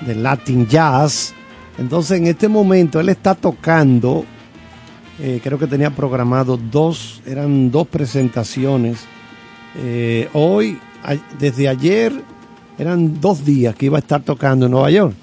de 0.07 0.15
Latin 0.15 0.68
jazz. 0.68 1.34
Entonces 1.77 2.18
en 2.18 2.27
este 2.27 2.47
momento 2.47 3.01
él 3.01 3.10
está 3.10 3.35
tocando, 3.35 4.23
eh, 5.19 5.41
creo 5.43 5.60
que 5.60 5.68
tenía 5.68 5.93
programado 5.93 6.56
dos, 6.56 7.22
eran 7.26 7.72
dos 7.72 7.89
presentaciones. 7.89 8.99
Eh, 9.76 10.30
hoy, 10.31 10.80
desde 11.38 11.68
ayer, 11.68 12.14
eran 12.77 13.19
dos 13.19 13.43
días 13.43 13.76
que 13.76 13.88
iba 13.88 13.97
a 13.97 13.99
estar 13.99 14.22
tocando 14.22 14.68
en 14.68 14.72
Nueva 14.72 14.91
York. 14.91 15.14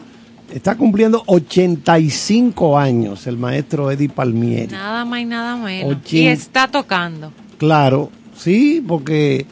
Está 0.53 0.77
cumpliendo 0.77 1.23
85 1.27 2.79
años 2.79 3.27
el 3.27 3.37
maestro 3.37 3.91
Eddie 3.91 4.09
Palmieri. 4.09 4.69
Nada 4.73 5.05
más 5.05 5.21
y 5.21 5.25
nada 5.25 5.57
menos. 5.57 5.97
Y 6.13 6.27
está 6.27 6.69
tocando. 6.69 7.33
Claro, 7.59 8.11
sí, 8.37 8.83
porque 8.87 9.47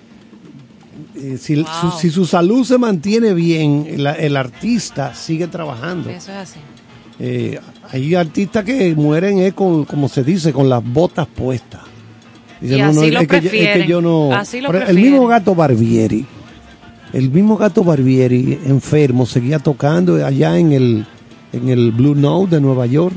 eh, 1.17 1.37
si, 1.39 1.57
Wow. 1.57 1.67
su, 1.93 1.99
si 1.99 2.11
su 2.11 2.27
salud 2.27 2.65
se 2.65 2.79
mantiene 2.79 3.35
bien, 3.35 3.87
el, 3.89 4.07
el 4.07 4.37
artista 4.37 5.15
sigue 5.15 5.47
trabajando. 5.49 6.11
Eso 6.11 6.31
es 6.33 6.39
así. 6.39 6.61
Eh, 7.19 7.59
hay 7.91 8.15
artistas 8.15 8.65
que 8.65 8.95
mueren 8.95 9.39
eh, 9.39 9.53
con, 9.53 9.85
como 9.85 10.09
se 10.09 10.23
dice, 10.25 10.53
con 10.53 10.69
las 10.69 10.83
botas 10.85 11.27
puestas. 11.27 11.83
Y 12.63 12.81
así 12.81 13.11
lo 13.11 13.21
es 13.21 13.29
que 13.29 13.41
yo- 13.41 13.51
es 13.51 13.77
que 13.83 13.87
yo 13.87 14.01
no. 14.01 14.33
así 14.33 14.61
lo 14.61 14.73
el 14.73 14.97
mismo 14.97 15.27
gato 15.27 15.55
Barbieri, 15.55 16.25
el 17.15 17.31
mismo 17.31 17.57
gato 17.57 17.85
Barbieri, 17.85 18.59
enfermo, 18.67 19.25
seguía 19.25 19.61
tocando 19.61 20.25
allá 20.27 20.59
en 20.59 20.73
el, 20.73 21.07
en 21.53 21.69
el 21.69 21.93
Blue 21.93 22.17
Note 22.17 22.57
de 22.57 22.61
Nueva 22.61 22.87
York. 22.87 23.15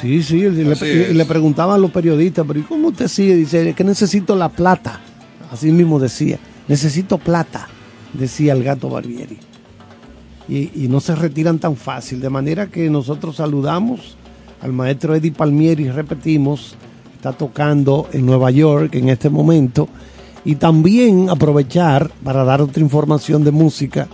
Sí, 0.00 0.22
sí, 0.22 0.36
y 0.36 0.50
le, 0.50 1.14
le 1.14 1.24
preguntaban 1.26 1.74
a 1.74 1.78
los 1.78 1.90
periodistas, 1.90 2.46
pero 2.46 2.60
¿y 2.60 2.62
cómo 2.62 2.88
usted 2.88 3.08
sigue? 3.08 3.34
Dice, 3.34 3.68
es 3.68 3.74
que 3.74 3.84
necesito 3.84 4.36
la 4.36 4.48
plata. 4.48 5.00
Así 5.50 5.72
mismo 5.72 5.98
decía, 5.98 6.38
necesito 6.68 7.18
plata, 7.18 7.66
decía 8.14 8.52
el 8.52 8.62
gato 8.62 8.88
Barbieri. 8.88 9.38
Y, 10.48 10.84
y 10.84 10.88
no 10.88 11.00
se 11.00 11.16
retiran 11.16 11.58
tan 11.58 11.74
fácil, 11.76 12.20
de 12.20 12.30
manera 12.30 12.68
que 12.68 12.88
nosotros 12.88 13.36
saludamos 13.36 14.16
al 14.62 14.72
maestro 14.72 15.14
Eddie 15.16 15.32
Palmieri, 15.32 15.90
repetimos, 15.90 16.76
está 17.16 17.32
tocando 17.32 18.08
en 18.12 18.24
Nueva 18.24 18.52
York 18.52 18.94
en 18.94 19.08
este 19.08 19.30
momento, 19.30 19.88
y 20.44 20.56
también 20.56 21.28
aprovechar 21.30 22.10
para 22.24 22.44
dar 22.44 22.60
otra 22.62 22.82
información 22.82 23.44
de 23.44 23.50
música, 23.50 24.08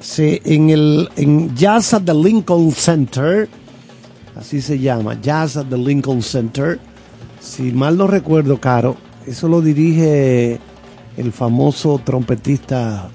se, 0.00 0.40
en 0.44 0.70
el 0.70 1.08
en 1.16 1.54
Jazz 1.56 1.94
at 1.94 2.02
the 2.02 2.14
Lincoln 2.14 2.72
Center, 2.72 3.48
así 4.36 4.60
se 4.60 4.78
llama, 4.78 5.20
Jazz 5.20 5.56
at 5.56 5.66
the 5.66 5.76
Lincoln 5.78 6.22
Center. 6.22 6.78
Si 7.40 7.72
mal 7.72 7.96
no 7.96 8.06
recuerdo, 8.06 8.58
Caro, 8.60 8.96
eso 9.26 9.48
lo 9.48 9.60
dirige 9.60 10.58
el 11.16 11.32
famoso 11.32 12.00
trompetista 12.04 13.08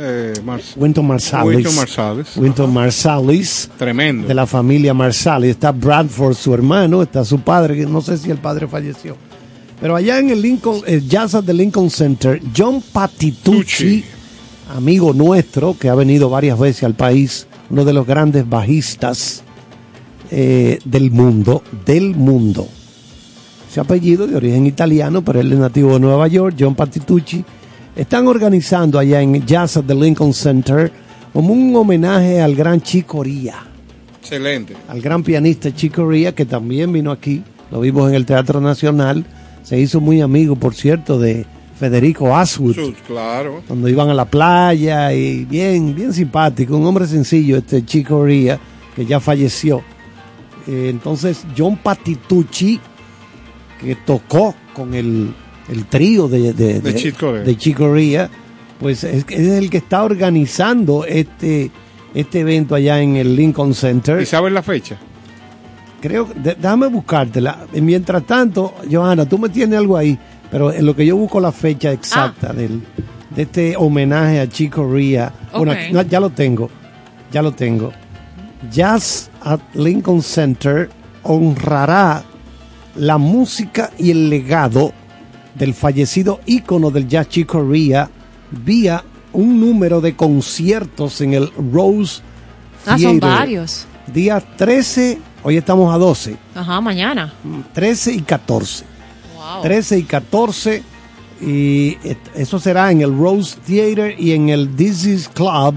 Eh, 0.00 0.34
Mar- 0.44 0.60
Marsalis. 1.02 1.56
Wynton 1.56 1.74
Marsalis. 1.74 2.36
Wynton 2.36 2.72
Marsalis. 2.72 3.68
Tremendo. 3.76 4.28
De 4.28 4.34
la 4.34 4.46
familia 4.46 4.94
Marsalis. 4.94 5.50
Está 5.50 5.72
Bradford, 5.72 6.34
su 6.34 6.54
hermano, 6.54 7.02
está 7.02 7.24
su 7.24 7.40
padre, 7.40 7.74
que 7.76 7.84
no 7.86 8.00
sé 8.00 8.16
si 8.16 8.30
el 8.30 8.38
padre 8.38 8.68
falleció. 8.68 9.16
Pero 9.80 9.94
allá 9.94 10.18
en 10.18 10.30
el 10.30 10.42
Lincoln, 10.42 10.82
el 10.86 11.08
Jazz 11.08 11.34
at 11.34 11.44
the 11.44 11.54
Lincoln 11.54 11.90
Center, 11.90 12.40
John 12.56 12.82
Patitucci, 12.92 14.04
amigo 14.76 15.12
nuestro, 15.12 15.76
que 15.78 15.88
ha 15.88 15.94
venido 15.94 16.28
varias 16.28 16.58
veces 16.58 16.82
al 16.82 16.94
país, 16.94 17.46
uno 17.70 17.84
de 17.84 17.92
los 17.92 18.06
grandes 18.06 18.48
bajistas 18.48 19.42
eh, 20.30 20.78
del 20.84 21.10
mundo, 21.10 21.62
del 21.86 22.14
mundo. 22.16 22.66
Ese 23.70 23.80
apellido 23.80 24.26
de 24.26 24.36
origen 24.36 24.66
italiano, 24.66 25.22
pero 25.22 25.40
él 25.40 25.52
es 25.52 25.58
nativo 25.58 25.92
de 25.92 26.00
Nueva 26.00 26.26
York, 26.26 26.56
John 26.58 26.74
Patitucci. 26.74 27.44
Están 27.94 28.26
organizando 28.26 28.98
allá 28.98 29.20
en 29.20 29.46
Jazz 29.46 29.76
at 29.76 29.84
the 29.84 29.94
Lincoln 29.94 30.34
Center 30.34 30.90
como 31.32 31.52
un 31.52 31.74
homenaje 31.76 32.40
al 32.40 32.54
gran 32.54 32.80
Chico 32.80 33.22
Ría 33.22 33.56
Excelente. 34.20 34.76
al 34.88 35.00
gran 35.00 35.22
pianista 35.22 35.74
Chico 35.74 36.08
Ría, 36.08 36.34
que 36.34 36.46
también 36.46 36.92
vino 36.92 37.10
aquí, 37.10 37.42
lo 37.70 37.80
vimos 37.80 38.08
en 38.08 38.14
el 38.14 38.26
Teatro 38.26 38.60
Nacional, 38.60 39.24
se 39.68 39.78
hizo 39.78 40.00
muy 40.00 40.22
amigo, 40.22 40.56
por 40.56 40.74
cierto, 40.74 41.18
de 41.18 41.44
Federico 41.78 42.34
Aswood, 42.34 42.74
claro. 43.06 43.62
cuando 43.66 43.86
iban 43.86 44.08
a 44.08 44.14
la 44.14 44.24
playa, 44.24 45.12
y 45.12 45.44
bien, 45.44 45.94
bien 45.94 46.14
simpático, 46.14 46.74
un 46.74 46.86
hombre 46.86 47.06
sencillo, 47.06 47.58
este 47.58 47.84
Chico 47.84 48.24
Ría, 48.24 48.58
que 48.96 49.04
ya 49.04 49.20
falleció. 49.20 49.82
Eh, 50.66 50.86
entonces, 50.88 51.44
John 51.54 51.76
Patitucci, 51.76 52.80
que 53.78 53.94
tocó 53.94 54.54
con 54.72 54.94
el, 54.94 55.34
el 55.68 55.84
trío 55.84 56.28
de, 56.28 56.54
de, 56.54 56.80
De 56.80 56.94
Chico 56.94 57.32
Rea. 57.32 57.42
de 57.42 57.56
Chico 57.58 57.92
Ría, 57.92 58.30
pues 58.80 59.04
es, 59.04 59.26
es 59.28 59.48
el 59.48 59.68
que 59.68 59.76
está 59.76 60.02
organizando 60.02 61.04
este, 61.04 61.70
este 62.14 62.40
evento 62.40 62.74
allá 62.74 63.02
en 63.02 63.16
el 63.16 63.36
Lincoln 63.36 63.74
Center. 63.74 64.18
¿Y 64.22 64.24
sabes 64.24 64.50
la 64.50 64.62
fecha? 64.62 64.98
Creo, 66.00 66.28
de- 66.34 66.54
déjame 66.54 66.86
buscártela. 66.88 67.66
Mientras 67.72 68.24
tanto, 68.24 68.74
Johanna, 68.90 69.26
tú 69.26 69.38
me 69.38 69.48
tienes 69.48 69.78
algo 69.78 69.96
ahí, 69.96 70.18
pero 70.50 70.72
en 70.72 70.86
lo 70.86 70.94
que 70.94 71.04
yo 71.06 71.16
busco 71.16 71.40
la 71.40 71.50
fecha 71.52 71.90
exacta 71.92 72.52
del, 72.52 72.82
de 73.34 73.42
este 73.42 73.76
homenaje 73.76 74.40
a 74.40 74.48
Chico 74.48 74.88
Ría. 74.92 75.32
Bueno, 75.52 75.74
no, 75.92 76.02
ya 76.02 76.20
lo 76.20 76.30
tengo, 76.30 76.70
ya 77.32 77.42
lo 77.42 77.52
tengo. 77.52 77.92
Jazz 78.70 79.30
at 79.42 79.60
Lincoln 79.74 80.22
Center 80.22 80.88
honrará 81.22 82.22
la 82.96 83.18
música 83.18 83.90
y 83.98 84.10
el 84.10 84.28
legado 84.30 84.92
del 85.54 85.74
fallecido 85.74 86.40
ícono 86.46 86.90
del 86.90 87.06
jazz 87.08 87.28
Chico 87.28 87.62
Ría 87.62 88.08
vía 88.50 89.02
un 89.32 89.60
número 89.60 90.00
de 90.00 90.16
conciertos 90.16 91.20
en 91.20 91.34
el 91.34 91.50
Rose 91.72 92.22
Ah, 92.86 92.96
son 92.98 93.20
Theater. 93.20 93.38
varios. 93.38 93.86
Día 94.12 94.40
13, 94.40 95.18
hoy 95.42 95.56
estamos 95.56 95.94
a 95.94 95.98
12, 95.98 96.36
Ajá, 96.54 96.80
mañana. 96.80 97.32
13 97.72 98.12
y 98.14 98.20
14. 98.22 98.84
Wow. 99.36 99.62
13 99.62 99.98
y 99.98 100.02
14. 100.04 100.82
Y 101.40 101.96
eso 102.34 102.58
será 102.58 102.90
en 102.90 103.00
el 103.00 103.16
Rose 103.16 103.56
Theater 103.64 104.14
y 104.18 104.32
en 104.32 104.48
el 104.48 104.70
Is 104.78 105.28
Club. 105.28 105.74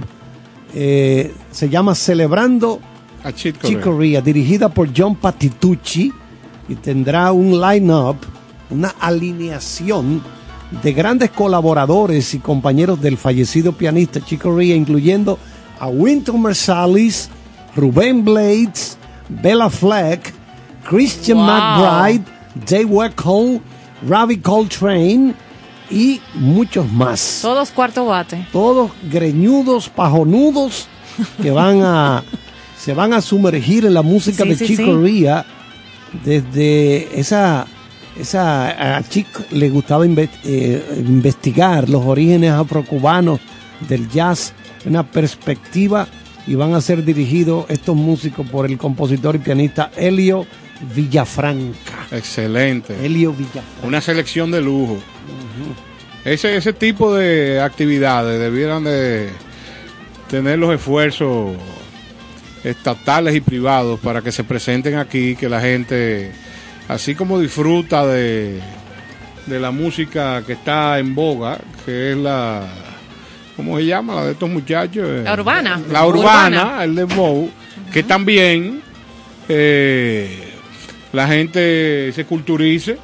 Eh, 0.74 1.34
se 1.52 1.70
llama 1.70 1.94
Celebrando 1.94 2.80
A 3.24 3.32
Chico, 3.32 3.68
Chico 3.68 3.92
Rea. 3.92 4.00
Ria, 4.00 4.22
dirigida 4.22 4.70
por 4.70 4.90
John 4.96 5.16
Patitucci. 5.16 6.12
Y 6.68 6.76
tendrá 6.76 7.32
un 7.32 7.60
line-up, 7.60 8.18
una 8.70 8.96
alineación 9.00 10.24
de 10.84 10.94
grandes 10.94 11.30
colaboradores 11.32 12.34
y 12.34 12.40
compañeros 12.40 13.02
del 13.02 13.18
fallecido 13.18 13.74
pianista 13.74 14.22
Chico 14.22 14.56
Ria, 14.58 14.76
incluyendo 14.76 15.38
a 15.80 15.88
Wynton 15.88 16.42
Marsalis, 16.42 17.30
Rubén 17.76 18.24
Blades, 18.24 18.98
Bella 19.42 19.70
Fleck, 19.70 20.34
Christian 20.90 21.38
Wow. 21.38 21.46
McBride, 21.48 22.24
Dave 22.68 22.86
Weckl, 22.86 23.60
Ravi 24.08 24.38
Coltrane 24.38 25.34
y 25.90 26.20
muchos 26.36 26.92
más. 26.92 27.40
Todos 27.42 27.70
cuarto 27.72 28.06
bate. 28.06 28.46
Todos 28.52 28.92
greñudos, 29.10 29.90
pajonudos, 29.90 30.88
que 31.42 31.52
van 31.52 31.82
a 31.84 32.24
se 32.78 32.94
van 32.96 33.14
a 33.14 33.22
sumergir 33.22 33.86
en 33.86 33.94
la 33.94 34.02
música 34.02 34.44
Sí, 34.44 34.50
de 34.50 34.56
sí, 34.56 34.66
Chico 34.68 34.84
sí. 34.86 34.94
Ría 35.04 35.46
desde 36.24 37.20
esa 37.20 37.68
esa 38.20 38.98
a 38.98 39.04
Chico 39.04 39.44
le 39.52 39.70
gustaba 39.70 40.06
inve- 40.06 40.30
eh, 40.44 40.84
investigar 40.98 41.88
los 41.90 42.04
orígenes 42.06 42.52
afrocubanos 42.52 43.40
del 43.88 44.10
jazz, 44.10 44.54
una 44.86 45.04
perspectiva 45.04 46.08
y 46.48 46.56
van 46.56 46.74
a 46.74 46.82
ser 46.82 47.04
dirigidos 47.04 47.66
estos 47.70 47.96
músicos 47.96 48.48
por 48.50 48.66
el 48.66 48.78
compositor 48.78 49.36
y 49.36 49.40
pianista 49.40 49.92
Helio 49.96 50.46
Villafranca. 50.96 52.08
Excelente. 52.12 52.96
Helio 53.06 53.34
Villafranca. 53.34 53.88
Una 53.88 54.02
selección 54.02 54.52
de 54.52 54.62
lujo. 54.62 54.98
Ese, 56.26 56.56
ese 56.56 56.74
tipo 56.74 57.14
de 57.16 57.62
actividades 57.62 58.40
debieran 58.40 58.84
de 58.84 59.30
tener 60.30 60.60
los 60.60 60.74
esfuerzos 60.74 61.56
estatales 62.64 63.36
y 63.36 63.42
privados 63.42 64.00
para 64.00 64.22
que 64.22 64.32
se 64.32 64.44
presenten 64.44 64.96
aquí, 64.96 65.36
que 65.36 65.50
la 65.50 65.62
gente, 65.62 66.32
así 66.88 67.16
como 67.16 67.40
disfruta 67.40 68.06
de, 68.06 68.60
de 69.48 69.60
la 69.60 69.72
música 69.72 70.44
que 70.46 70.54
está 70.54 71.00
en 71.00 71.16
boga, 71.16 71.58
que 71.86 72.12
es 72.12 72.18
la, 72.18 72.68
¿cómo 73.56 73.78
se 73.78 73.86
llama? 73.86 74.16
La 74.16 74.26
de 74.26 74.32
estos 74.34 74.50
muchachos. 74.50 75.04
eh, 75.08 75.22
La 75.24 75.34
urbana. 75.34 75.82
La 75.92 76.06
urbana, 76.08 76.62
Urbana. 76.64 76.84
el 76.84 76.96
dembow, 76.96 77.50
que 77.94 78.04
también 78.04 78.82
eh, 79.50 80.50
la 81.14 81.28
gente 81.28 82.12
se 82.14 82.26
culturice. 82.26 82.98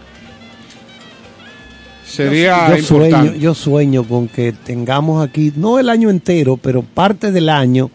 Sería 2.06 2.76
yo 2.78 2.84
sueño, 2.84 3.06
importante. 3.07 3.40
yo 3.40 3.53
sueño 3.53 4.03
con 4.06 4.28
que 4.30 4.53
tengamos 4.53 5.26
aquí, 5.28 5.52
no 5.56 5.78
el 5.78 5.90
año 5.90 6.10
entero, 6.10 6.56
pero 6.57 6.82
parte 6.82 7.32
del 7.34 7.49
año, 7.49 7.91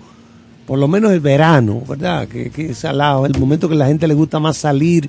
por 0.67 0.79
lo 0.79 0.87
menos 0.87 1.13
el 1.13 1.21
verano, 1.21 1.83
¿verdad? 1.89 2.29
Que, 2.29 2.51
que 2.51 2.71
es 2.71 2.79
salado, 2.79 3.25
el 3.25 3.39
momento 3.39 3.69
que 3.71 3.75
la 3.75 3.87
gente 3.87 4.07
le 4.07 4.13
gusta 4.15 4.39
más 4.39 4.59
salir 4.59 5.09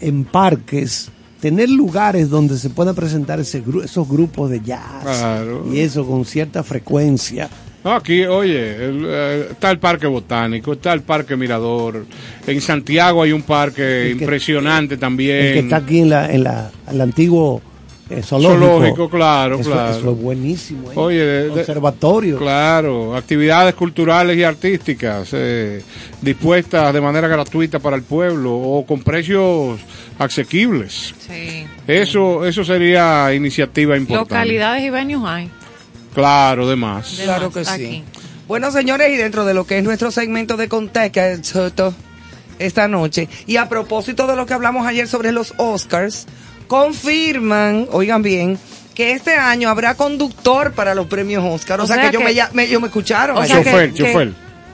en 0.00 0.24
parques, 0.24 1.10
tener 1.40 1.68
lugares 1.70 2.30
donde 2.30 2.56
se 2.58 2.70
puedan 2.70 2.94
presentar 2.94 3.38
ese 3.40 3.64
gru- 3.64 3.84
esos 3.84 4.08
grupos 4.08 4.50
de 4.50 4.60
jazz 4.60 5.02
Claro. 5.02 5.64
y 5.72 5.80
eso 5.80 6.06
con 6.06 6.24
cierta 6.24 6.62
frecuencia. 6.62 7.48
Aquí, 7.84 8.24
oye, 8.24 8.74
el, 8.86 9.04
eh, 9.06 9.46
está 9.52 9.70
el 9.70 9.78
Parque 9.78 10.06
Botánico, 10.08 10.72
está 10.72 10.92
el 10.92 11.02
Parque 11.02 11.36
Mirador. 11.36 12.04
En 12.46 12.60
Santiago 12.60 13.22
hay 13.22 13.32
un 13.32 13.42
parque 13.42 14.10
El 14.10 14.16
que- 14.18 14.24
impresionante 14.24 14.96
también. 14.96 15.36
El 15.46 15.52
que 15.54 15.58
está 15.60 15.76
aquí 15.76 16.00
en 16.00 16.10
la, 16.10 16.30
en 16.32 16.42
la, 16.44 16.70
el 16.90 17.00
antiguo 17.00 17.62
eh, 18.10 18.20
zoológico. 18.22 18.58
Zoológico, 18.66 19.08
claro, 19.10 19.60
Eso- 19.60 19.70
claro. 19.70 19.96
Eso 19.96 20.10
es 20.12 20.20
buenísimo. 20.20 20.90
¿eh? 20.90 20.94
Oye, 20.96 21.18
de- 21.24 21.42
de- 21.44 21.48
Conservatorio. 21.50 22.38
Claro, 22.38 23.14
actividades 23.14 23.74
culturales 23.74 24.36
y 24.36 24.42
artísticas 24.42 25.28
eh, 25.32 25.80
dispuestas 26.20 26.92
de 26.92 27.00
manera 27.00 27.28
gratuita 27.28 27.78
para 27.78 27.96
el 27.96 28.02
pueblo 28.02 28.54
o 28.56 28.84
con 28.84 29.02
precios 29.02 29.78
asequibles. 30.18 31.14
Sí. 31.26 31.66
Eso, 31.86 32.44
eso 32.46 32.64
sería 32.64 33.32
iniciativa 33.34 33.96
importante. 33.96 34.34
Localidades 34.34 34.82
y 34.84 34.90
venues 34.90 35.22
hay. 35.28 35.50
Claro, 36.14 36.68
demás. 36.68 37.16
De 37.16 37.24
Claro 37.24 37.46
más, 37.46 37.54
que 37.54 37.64
sí. 37.64 37.70
aquí. 37.70 38.04
Bueno, 38.48 38.70
señores, 38.70 39.10
y 39.12 39.16
dentro 39.16 39.44
de 39.44 39.54
lo 39.54 39.66
que 39.66 39.78
es 39.78 39.84
nuestro 39.84 40.10
segmento 40.10 40.56
de 40.56 40.68
contexto 40.68 41.94
esta 42.58 42.88
noche, 42.88 43.28
y 43.46 43.56
a 43.56 43.68
propósito 43.68 44.26
de 44.26 44.34
lo 44.34 44.46
que 44.46 44.54
hablamos 44.54 44.86
ayer 44.86 45.06
sobre 45.06 45.32
los 45.32 45.54
Oscars, 45.58 46.26
confirman, 46.66 47.86
oigan 47.92 48.22
bien, 48.22 48.58
que 48.94 49.12
este 49.12 49.34
año 49.36 49.68
habrá 49.68 49.94
conductor 49.94 50.72
para 50.72 50.94
los 50.94 51.06
premios 51.06 51.44
Oscar. 51.44 51.80
O, 51.80 51.84
O 51.84 51.86
sea, 51.86 51.96
sea 51.96 52.06
que, 52.10 52.14
yo 52.14 52.20
me, 52.20 52.34
ya- 52.34 52.50
me- 52.52 52.64
ellos 52.64 52.80
me 52.80 52.88
escucharon. 52.88 53.36
O 53.36 53.44
sea 53.44 53.58
chofer, 53.58 53.92
que- 53.92 53.98
chofer. 53.98 54.32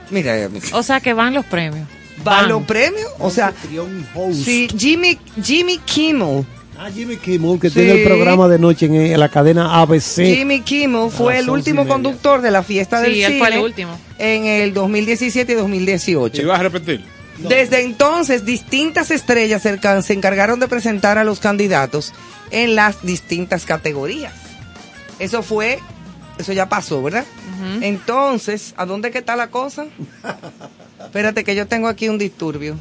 Mira, 0.09 0.37
eh, 0.37 0.49
O 0.71 0.81
sea 0.83 0.99
que 0.99 1.13
van 1.13 1.33
los 1.33 1.45
premios. 1.45 1.87
¿Van 2.25 2.49
los 2.49 2.63
premios? 2.63 3.09
O 3.19 3.29
sea, 3.29 3.53
sí, 4.33 4.67
Jimmy, 4.77 5.17
Jimmy 5.41 5.77
Kimmel. 5.79 6.45
Ah, 6.77 6.89
Jimmy 6.93 7.15
Kimmel, 7.15 7.57
que 7.57 7.69
Sí. 7.69 7.75
tiene 7.75 8.01
el 8.01 8.03
programa 8.03 8.49
de 8.49 8.59
noche 8.59 8.87
en, 8.87 8.95
en 8.95 9.17
la 9.19 9.29
cadena 9.29 9.79
ABC. 9.81 10.25
Jimmy 10.25 10.59
Kimmel 10.59 11.09
fue 11.09 11.37
el 11.39 11.49
último 11.49 11.87
conductor 11.87 12.41
de 12.41 12.51
la 12.51 12.63
fiesta 12.63 12.99
del 12.99 13.13
Sí, 13.13 13.23
él 13.23 13.33
cine 13.33 13.39
fue 13.39 13.55
el 13.55 13.61
último. 13.63 13.97
en 14.17 14.45
el 14.45 14.73
2017 14.73 15.53
y 15.53 15.55
2018. 15.55 16.41
¿Y 16.41 16.45
vas 16.45 16.59
a 16.59 16.63
repetir? 16.63 17.01
Desde 17.37 17.81
entonces, 17.81 18.45
distintas 18.45 19.11
estrellas 19.11 19.61
se 19.61 20.13
encargaron 20.13 20.59
de 20.59 20.67
presentar 20.67 21.17
a 21.17 21.23
los 21.23 21.39
candidatos 21.39 22.13
en 22.51 22.75
las 22.75 23.01
distintas 23.03 23.65
categorías. 23.65 24.33
Eso 25.19 25.43
fue, 25.43 25.79
eso 26.37 26.51
ya 26.53 26.67
pasó, 26.67 27.01
¿verdad? 27.01 27.25
Entonces, 27.81 28.73
¿a 28.77 28.85
dónde 28.85 29.11
que 29.11 29.17
está 29.19 29.35
la 29.37 29.47
cosa? 29.47 29.85
Espérate 31.03 31.43
que 31.43 31.55
yo 31.55 31.67
tengo 31.67 31.87
aquí 31.87 32.09
un 32.09 32.17
disturbio. 32.17 32.75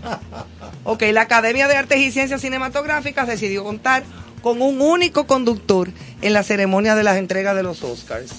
Ok, 0.85 1.03
la 1.13 1.23
Academia 1.23 1.69
de 1.69 1.77
Artes 1.77 1.99
y 1.99 2.11
Ciencias 2.13 2.41
Cinematográficas 2.41 3.27
decidió 3.27 3.65
contar 3.65 4.03
con 4.43 4.61
un 4.63 4.81
único 4.81 5.27
conductor 5.27 5.89
en 6.23 6.33
la 6.33 6.43
ceremonia 6.43 6.95
de 6.95 7.03
las 7.03 7.17
entregas 7.17 7.57
de 7.57 7.63
los 7.63 7.83
Oscars. 7.83 8.31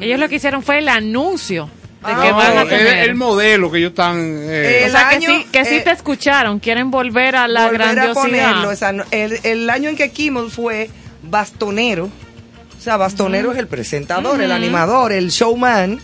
Ellos 0.00 0.18
lo 0.18 0.28
que 0.28 0.36
hicieron 0.36 0.62
fue 0.62 0.78
el 0.78 0.88
anuncio 0.88 1.66
de 2.04 2.12
Ah, 2.12 2.20
que 2.22 2.30
No, 2.30 2.36
van 2.36 2.58
a 2.58 2.62
el, 2.62 2.68
tener. 2.68 3.08
el 3.08 3.14
modelo 3.14 3.70
que 3.70 3.78
ellos 3.78 3.90
están... 3.90 4.18
eh, 4.18 4.82
El 4.84 4.88
o 4.90 4.92
sea, 4.92 5.08
que 5.08 5.14
año, 5.16 5.28
sí, 5.30 5.46
que 5.50 5.64
sí 5.64 5.74
eh, 5.76 5.80
te 5.80 5.90
escucharon, 5.92 6.58
quieren 6.58 6.90
volver 6.90 7.36
a 7.36 7.48
la 7.48 7.66
volver 7.66 7.82
a 7.82 7.92
grandiosidad. 7.94 8.22
ponerlo. 8.22 8.70
esa 8.72 8.92
no- 8.92 9.04
el, 9.10 9.38
el 9.42 9.70
año 9.70 9.88
en 9.88 9.96
que 9.96 10.10
Kimmel 10.10 10.50
fue 10.50 10.90
bastonero, 11.22 12.06
o 12.06 12.80
sea, 12.82 12.96
bastonero 12.98 13.52
es 13.52 13.58
el 13.58 13.68
presentador, 13.68 14.42
el 14.42 14.52
animador, 14.52 15.12
el 15.12 15.30
showman 15.30 15.98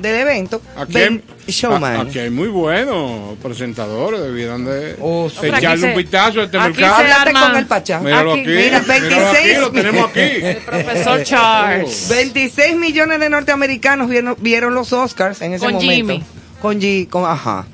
del 0.00 0.16
evento. 0.16 0.60
Aquí 0.76 0.96
hay, 0.98 1.22
showman. 1.48 1.96
a- 1.96 2.00
aquí 2.02 2.18
hay 2.18 2.30
muy 2.30 2.48
buenos 2.48 3.36
presentadores, 3.42 4.20
debieran 4.20 4.64
de 4.64 4.96
Oh, 5.00 5.28
sí. 5.30 5.46
Echarle 5.46 5.86
un 5.86 5.92
se- 5.92 5.96
vistazo 5.98 6.40
a 6.40 6.44
este 6.44 6.58
aquí 6.58 6.80
mercado. 6.80 7.24
se 7.26 7.32
con 7.32 7.56
el 7.56 7.66
Pachá. 7.66 8.00
Míralo 8.00 8.32
aquí, 8.32 8.40
aquí, 8.40 8.48
mira, 8.50 8.80
míralo 8.80 8.92
aquí, 8.92 9.00
26 9.14 9.58
lo 9.58 9.70
tenemos 9.72 10.10
aquí. 10.10 10.60
Profesor 10.66 11.22
Charles. 11.24 12.06
26 12.08 12.76
millones 12.76 13.20
de 13.20 13.30
norteamericanos 13.30 14.08
vieron, 14.08 14.36
vieron 14.40 14.74
los 14.74 14.92
Oscars 14.92 15.40
en 15.42 15.54
ese 15.54 15.64
Con 15.64 15.74
momento. 15.74 15.94
Jimmy. 15.94 16.22
Con 16.60 16.78
G, 16.80 17.08
con, 17.08 17.24
ajá. 17.24 17.66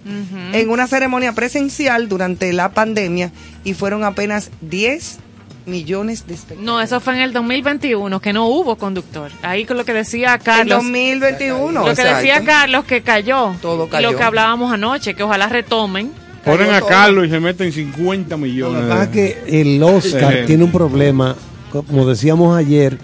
En 0.52 0.70
una 0.70 0.86
ceremonia 0.86 1.32
presencial 1.32 2.08
durante 2.08 2.52
la 2.52 2.70
pandemia 2.70 3.32
y 3.64 3.74
fueron 3.74 4.04
apenas 4.04 4.50
10 4.60 5.18
millones 5.66 6.26
de 6.26 6.34
espectadores. 6.34 6.64
No, 6.64 6.80
eso 6.80 7.00
fue 7.00 7.14
en 7.14 7.20
el 7.20 7.32
2021, 7.32 8.20
que 8.20 8.32
no 8.32 8.46
hubo 8.46 8.76
conductor. 8.76 9.30
Ahí 9.42 9.64
con 9.64 9.76
lo 9.76 9.84
que 9.84 9.92
decía 9.92 10.34
En 10.34 10.40
Carlos. 10.40 10.78
2021. 10.78 11.72
lo 11.80 11.94
que 11.94 12.02
decía 12.02 12.14
exacto. 12.38 12.46
Carlos 12.46 12.84
que 12.84 13.02
cayó. 13.02 13.54
Todo 13.60 13.86
Y 13.86 13.88
cayó. 13.88 14.12
Lo 14.12 14.16
que 14.16 14.22
hablábamos 14.24 14.72
anoche, 14.72 15.14
que 15.14 15.22
ojalá 15.22 15.48
retomen. 15.48 16.12
Ponen 16.44 16.70
a 16.70 16.78
todo. 16.78 16.88
Carlos 16.88 17.26
y 17.26 17.30
se 17.30 17.40
meten 17.40 17.72
50 17.72 18.30
Lo 18.36 18.38
millones. 18.38 18.82
de- 18.84 18.88
pasa 18.88 19.02
es 19.04 19.08
que 19.10 19.42
el 19.60 19.82
Oscar 19.82 20.32
Sí. 20.32 20.46
tiene 20.46 20.62
un 20.64 20.70
problema, 20.72 21.34
como 21.72 22.06
decíamos 22.06 22.56
ayer, 22.56 22.98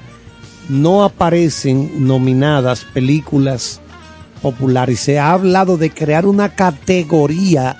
no 0.68 1.02
aparecen 1.04 2.06
nominadas 2.06 2.84
películas 2.84 3.80
populares. 4.40 5.00
Se 5.00 5.18
ha 5.18 5.32
hablado 5.32 5.76
de 5.76 5.90
crear 5.90 6.24
una 6.26 6.50
categoría 6.54 7.76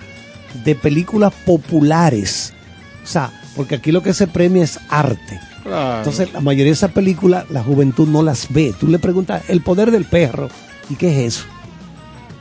de 0.65 0.75
películas 0.75 1.33
populares. 1.47 2.53
O 3.05 3.07
sea, 3.07 3.31
porque 3.57 3.77
aquí 3.77 3.93
lo 3.93 4.03
que 4.03 4.15
se 4.15 4.27
premia 4.27 4.65
es 4.65 4.79
arte. 4.89 5.41
Claro. 5.63 5.99
Entonces, 5.99 6.33
la 6.33 6.41
mayoría 6.41 6.67
de 6.67 6.71
esas 6.73 6.91
películas, 6.93 7.45
la 7.51 7.63
juventud 7.63 8.09
no 8.09 8.23
las 8.23 8.53
ve. 8.53 8.75
Tú 8.79 8.89
le 8.89 8.99
preguntas, 8.99 9.43
El 9.49 9.61
poder 9.61 9.91
del 9.91 10.05
perro, 10.05 10.49
¿y 10.91 10.97
qué 10.97 11.11
es 11.27 11.35
eso? 11.37 11.45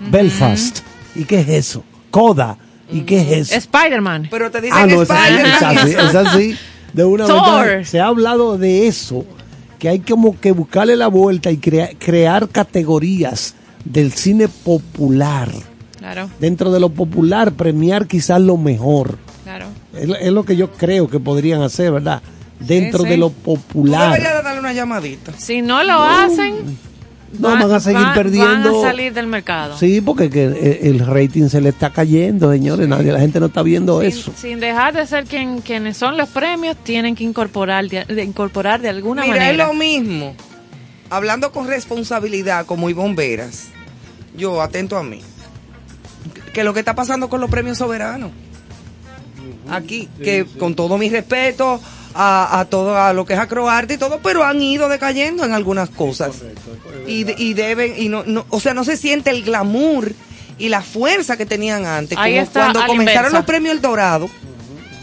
Belfast, 0.10 0.80
¿y 1.16 1.26
qué 1.26 1.42
es 1.42 1.50
eso? 1.50 1.84
Coda, 2.10 2.58
¿y 2.92 3.02
qué 3.02 3.22
es 3.22 3.52
eso? 3.52 3.56
Spider-Man. 3.56 4.28
Pero 4.32 4.50
te 4.50 4.62
dicen 4.62 4.78
Ah, 4.80 4.86
no, 4.88 5.02
es 5.04 5.10
así, 5.12 5.24
Spider-Man. 5.34 5.56
es 5.56 5.64
así, 5.64 5.92
es 5.92 6.16
así. 6.16 6.58
De 6.94 7.06
una 7.06 7.26
Thor. 7.26 7.66
vez 7.68 7.90
se 7.90 8.00
ha 8.02 8.08
hablado 8.08 8.58
de 8.58 8.88
eso, 8.88 9.26
que 9.80 9.88
hay 9.90 10.00
como 10.00 10.40
que 10.40 10.52
buscarle 10.52 10.96
la 10.98 11.08
vuelta 11.08 11.52
y 11.52 11.58
crea- 11.58 11.92
crear 11.98 12.50
categorías 12.50 13.54
del 13.86 14.12
cine 14.12 14.48
popular. 14.48 15.50
Claro, 16.02 16.30
Dentro 16.40 16.72
de 16.72 16.80
lo 16.80 16.90
popular, 16.90 17.52
premiar 17.54 18.08
quizás 18.08 18.42
lo 18.42 18.58
mejor. 18.58 19.18
claro. 19.44 19.68
Es, 19.96 20.08
lo- 20.08 20.16
es 20.16 20.32
lo 20.32 20.44
que 20.44 20.56
yo 20.56 20.72
creo 20.72 21.08
que 21.08 21.20
podrían 21.20 21.62
hacer, 21.62 21.92
¿verdad? 21.92 22.22
Dentro 22.60 23.04
sí. 23.04 23.10
de 23.10 23.18
lo 23.18 23.30
popular. 23.30 24.12
deberías 24.12 24.34
de 24.38 24.44
darle 24.44 24.60
una 24.60 24.74
llamadita. 24.74 25.32
Si 25.38 25.62
no 25.62 25.84
lo 25.84 26.02
hacen, 26.02 26.78
No, 27.40 27.50
van 27.50 27.72
a 27.72 27.80
seguir 27.80 28.02
van- 28.02 28.14
perdiendo. 28.16 28.72
Van 28.74 28.86
a 28.86 28.90
salir 28.90 29.14
del 29.14 29.28
mercado. 29.28 29.78
Sí, 29.78 30.02
porque 30.02 30.30
que 30.30 30.46
el, 30.46 30.56
el 31.00 31.06
rating 31.06 31.48
se 31.50 31.62
le 31.62 31.70
está 31.70 31.92
cayendo, 31.92 32.52
señores. 32.52 32.88
Nadie, 32.88 33.12
la 33.12 33.20
gente 33.20 33.40
no 33.40 33.46
está 33.46 33.62
viendo 33.64 34.00
sin, 34.02 34.10
eso. 34.10 34.34
sin 34.36 34.60
dejar 34.60 34.94
de 34.96 35.06
ser 35.08 35.26
quien, 35.26 35.62
quienes 35.62 35.98
son 35.98 36.18
los 36.18 36.30
premios, 36.30 36.76
tienen 36.84 37.16
que 37.16 37.24
incorporar 37.24 37.88
de, 37.88 38.06
de 38.06 38.24
incorporar 38.24 38.82
de 38.82 38.90
alguna 38.90 39.22
Mira, 39.24 39.36
es 39.36 39.42
manera. 39.58 39.68
lo 39.68 39.74
mismo. 39.76 40.36
Hablando 41.10 41.52
con 41.52 41.68
responsabilidad, 41.68 42.66
como 42.66 42.90
y 42.90 42.94
bomberas, 42.94 43.68
yo 44.36 44.62
atento 44.62 44.98
a 44.98 45.04
mí. 45.04 45.22
Que 46.54 46.64
lo 46.64 46.74
que 46.74 46.80
está 46.80 46.96
pasando 46.96 47.30
con 47.30 47.42
los 47.42 47.50
premios 47.50 47.78
soberanos. 47.78 48.32
Aquí, 49.70 50.10
que 50.22 50.46
con 50.60 50.76
todo 50.76 50.98
mi 50.98 51.10
respeto 51.10 51.80
a, 52.14 52.60
a 52.60 52.66
todo 52.66 52.98
a 52.98 53.14
lo 53.14 53.26
que 53.26 53.34
es 53.34 53.40
acroarte 53.40 53.94
y 53.94 53.98
todo, 53.98 54.20
pero 54.22 54.44
han 54.44 54.62
ido 54.62 54.90
decayendo 54.90 55.46
en 55.46 55.54
algunas 55.54 55.90
cosas. 55.90 56.36
Y, 57.08 57.26
y 57.42 57.54
deben, 57.54 57.94
y 57.98 58.10
no, 58.10 58.24
no, 58.26 58.46
o 58.50 58.60
sea, 58.60 58.74
no 58.74 58.84
se 58.84 58.98
siente 58.98 59.30
el 59.30 59.44
glamour 59.44 60.14
y 60.58 60.70
la 60.70 60.82
fuerza 60.82 61.38
que 61.38 61.46
tenían 61.46 61.86
antes. 61.86 62.18
Ahí 62.18 62.34
como 62.34 62.44
está, 62.44 62.60
cuando 62.62 62.86
comenzaron 62.86 63.30
inversa. 63.30 63.38
los 63.38 63.46
premios 63.46 63.76
El 63.76 63.82
Dorado, 63.82 64.30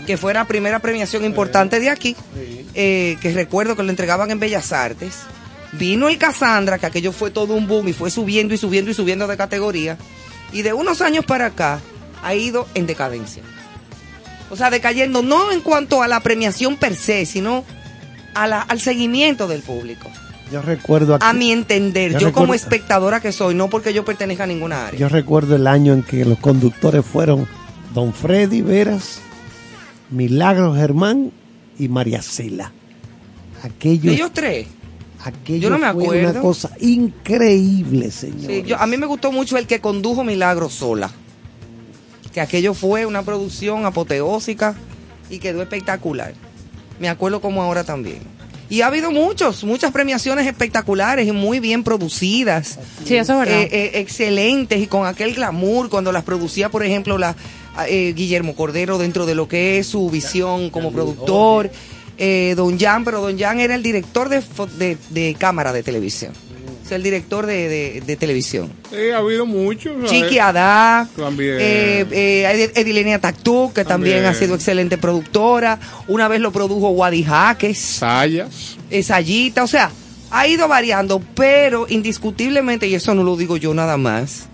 que 0.07 0.17
fue 0.17 0.35
la 0.35 0.45
primera 0.47 0.79
premiación 0.81 1.25
importante 1.25 1.81
de 1.81 1.91
aquí, 1.91 2.15
eh, 2.75 3.17
que 3.21 3.33
recuerdo 3.33 3.75
que 3.75 3.83
lo 3.83 3.91
entregaban 3.91 4.31
en 4.31 4.39
Bellas 4.39 4.73
Artes. 4.73 5.15
Vino 5.73 6.09
el 6.09 6.17
Cassandra, 6.17 6.79
que 6.79 6.87
aquello 6.87 7.13
fue 7.13 7.31
todo 7.31 7.55
un 7.55 7.67
boom 7.67 7.89
y 7.89 7.93
fue 7.93 8.11
subiendo 8.11 8.55
y 8.55 8.59
subiendo 8.59 8.91
y 8.91 8.95
subiendo 8.95 9.27
de 9.27 9.37
categoría. 9.37 9.99
Y 10.53 10.63
de 10.63 10.73
unos 10.73 11.01
años 11.03 11.25
para 11.25 11.47
acá 11.47 11.81
ha 12.23 12.35
ido 12.35 12.67
en 12.75 12.87
decadencia. 12.87 13.43
O 14.51 14.57
sea, 14.57 14.71
decayendo 14.71 15.23
no 15.23 15.53
en 15.53 15.61
cuanto 15.61 16.03
a 16.03 16.09
la 16.09 16.21
premiación 16.21 16.77
per 16.77 16.97
se, 16.97 17.27
sino 17.27 17.65
a 18.35 18.47
la- 18.47 18.63
al 18.63 18.81
seguimiento 18.81 19.47
del 19.47 19.61
público. 19.63 20.09
Yo 20.51 20.63
recuerdo 20.63 21.15
aquí, 21.15 21.27
A 21.27 21.35
mi 21.35 21.53
entender, 21.53 22.13
Yo 22.13 22.19
yo, 22.21 22.33
como 22.33 22.55
espectadora 22.55 23.21
que 23.21 23.33
soy, 23.33 23.55
no 23.55 23.69
porque 23.69 23.93
yo 23.93 24.05
pertenezca 24.07 24.45
a 24.45 24.47
ninguna 24.47 24.87
área. 24.87 24.99
Yo 24.99 25.09
recuerdo 25.11 25.55
el 25.57 25.67
año 25.67 25.93
en 25.93 26.03
que 26.03 26.25
los 26.25 26.39
conductores 26.39 27.05
fueron 27.05 27.47
Don 27.93 28.15
Freddy 28.15 28.63
Veras, 28.63 29.21
Milagro 30.11 30.75
Germán 30.75 31.33
y 31.79 31.89
María 31.89 32.23
Cela. 32.23 32.73
Aquello, 33.63 34.11
Ellos 34.11 34.31
tres. 34.33 34.69
Aquello 35.23 35.61
yo 35.63 35.71
no 35.71 35.79
me 35.79 35.93
fue 35.93 36.05
acuerdo. 36.05 36.31
una 36.31 36.41
cosa 36.41 36.71
increíble, 36.81 38.11
señor. 38.11 38.47
Sí, 38.51 38.63
yo- 38.67 38.79
a 38.81 38.87
mí 38.87 38.97
me 38.97 39.07
gustó 39.07 39.33
mucho 39.33 39.57
el 39.59 39.67
que 39.67 39.81
condujo 39.81 40.25
Milagro 40.25 40.69
sola. 40.71 41.11
Que 42.33 42.41
aquello 42.41 42.75
fue 42.75 43.07
una 43.07 43.23
producción 43.23 43.87
apoteósica 43.87 44.77
y 45.31 45.39
quedó 45.39 45.63
espectacular. 45.63 46.35
Me 47.01 47.09
acuerdo 47.09 47.41
como 47.41 47.63
ahora 47.63 47.85
también. 47.85 48.19
Y 48.71 48.83
ha 48.83 48.89
habido 48.89 49.11
muchos, 49.11 49.65
muchas 49.65 49.93
premiaciones 49.93 50.47
espectaculares 50.47 51.27
y 51.27 51.33
muy 51.33 51.59
bien 51.59 51.83
producidas. 51.85 52.79
Sí, 53.05 53.17
eso 53.17 53.33
es 53.33 53.39
verdad. 53.49 53.63
Eh, 53.63 53.69
eh, 53.73 53.91
excelentes 53.95 54.79
y 54.83 54.87
con 54.87 55.07
aquel 55.07 55.35
glamour 55.35 55.89
cuando 55.89 56.13
las 56.13 56.23
producía, 56.23 56.69
por 56.69 56.85
ejemplo, 56.85 57.17
la, 57.17 57.35
eh, 57.89 58.13
Guillermo 58.15 58.55
Cordero 58.55 58.99
dentro 58.99 59.25
de 59.25 59.35
lo 59.35 59.49
que 59.49 59.79
es 59.79 59.87
su 59.87 60.11
visión 60.11 60.69
como 60.69 60.93
productor. 60.93 61.71
Eh, 62.19 62.55
Don 62.57 62.79
Jan, 62.79 63.05
pero 63.05 63.21
Don 63.21 63.39
Jan 63.39 63.61
era 63.61 63.75
el 63.75 63.83
director 63.83 64.29
de, 64.29 64.43
de, 64.79 64.97
de 65.11 65.37
cámara 65.39 65.73
de 65.73 65.83
televisión. 65.83 66.33
O 66.85 66.89
sea, 66.89 66.97
el 66.97 67.03
director 67.03 67.45
de, 67.45 67.69
de- 67.69 68.01
de 68.01 68.17
televisión. 68.17 68.73
Sí, 68.91 69.11
ha 69.15 69.19
habido 69.19 69.45
muchos. 69.45 70.09
Chiqui 70.11 70.39
Adá, 70.39 71.07
También. 71.17 71.57
eh, 71.61 72.07
eh, 72.11 72.71
Edilenia 72.77 73.19
Tactú, 73.19 73.73
que 73.75 73.85
también. 73.85 74.17
También. 74.23 74.25
ha 74.25 74.35
sido 74.35 74.55
excelente 74.55 74.97
productora. 74.97 75.79
Una 76.07 76.29
vez 76.29 76.41
lo 76.41 76.51
produjo 76.51 76.89
Wadi 76.91 77.25
Jaques. 77.25 77.79
Sayas. 77.79 78.77
Sayita, 79.03 79.65
o 79.65 79.67
sea, 79.67 79.91
ha 80.31 80.47
ido 80.49 80.67
variando, 80.67 81.21
pero 81.35 81.85
indiscutiblemente, 81.91 82.87
y 82.89 82.95
eso 82.95 83.15
no 83.15 83.23
lo 83.23 83.37
digo 83.37 83.59
yo 83.59 83.75
nada 83.75 83.99
más, 83.99 84.47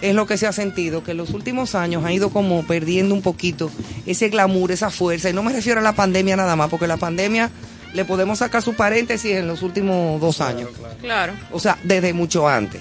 es 0.00 0.14
lo 0.14 0.26
que 0.26 0.36
se 0.36 0.46
ha 0.46 0.52
sentido, 0.52 1.02
que 1.02 1.12
en 1.12 1.16
los 1.16 1.30
últimos 1.30 1.74
años 1.74 2.04
ha 2.04 2.12
ido 2.12 2.30
como 2.30 2.62
perdiendo 2.66 3.14
un 3.14 3.22
poquito 3.22 3.70
ese 4.06 4.28
glamour, 4.28 4.72
esa 4.72 4.90
fuerza. 4.90 5.30
Y 5.30 5.32
no 5.32 5.42
me 5.42 5.52
refiero 5.52 5.80
a 5.80 5.82
la 5.82 5.94
pandemia 5.94 6.36
nada 6.36 6.56
más, 6.56 6.68
porque 6.70 6.86
la 6.86 6.96
pandemia 6.96 7.50
le 7.94 8.04
podemos 8.04 8.38
sacar 8.40 8.62
su 8.62 8.74
paréntesis 8.74 9.32
en 9.32 9.46
los 9.46 9.62
últimos 9.62 10.20
dos 10.20 10.40
años. 10.40 10.68
Claro. 11.00 11.32
O 11.50 11.58
sea, 11.60 11.78
desde 11.82 12.12
mucho 12.12 12.46
antes. 12.48 12.80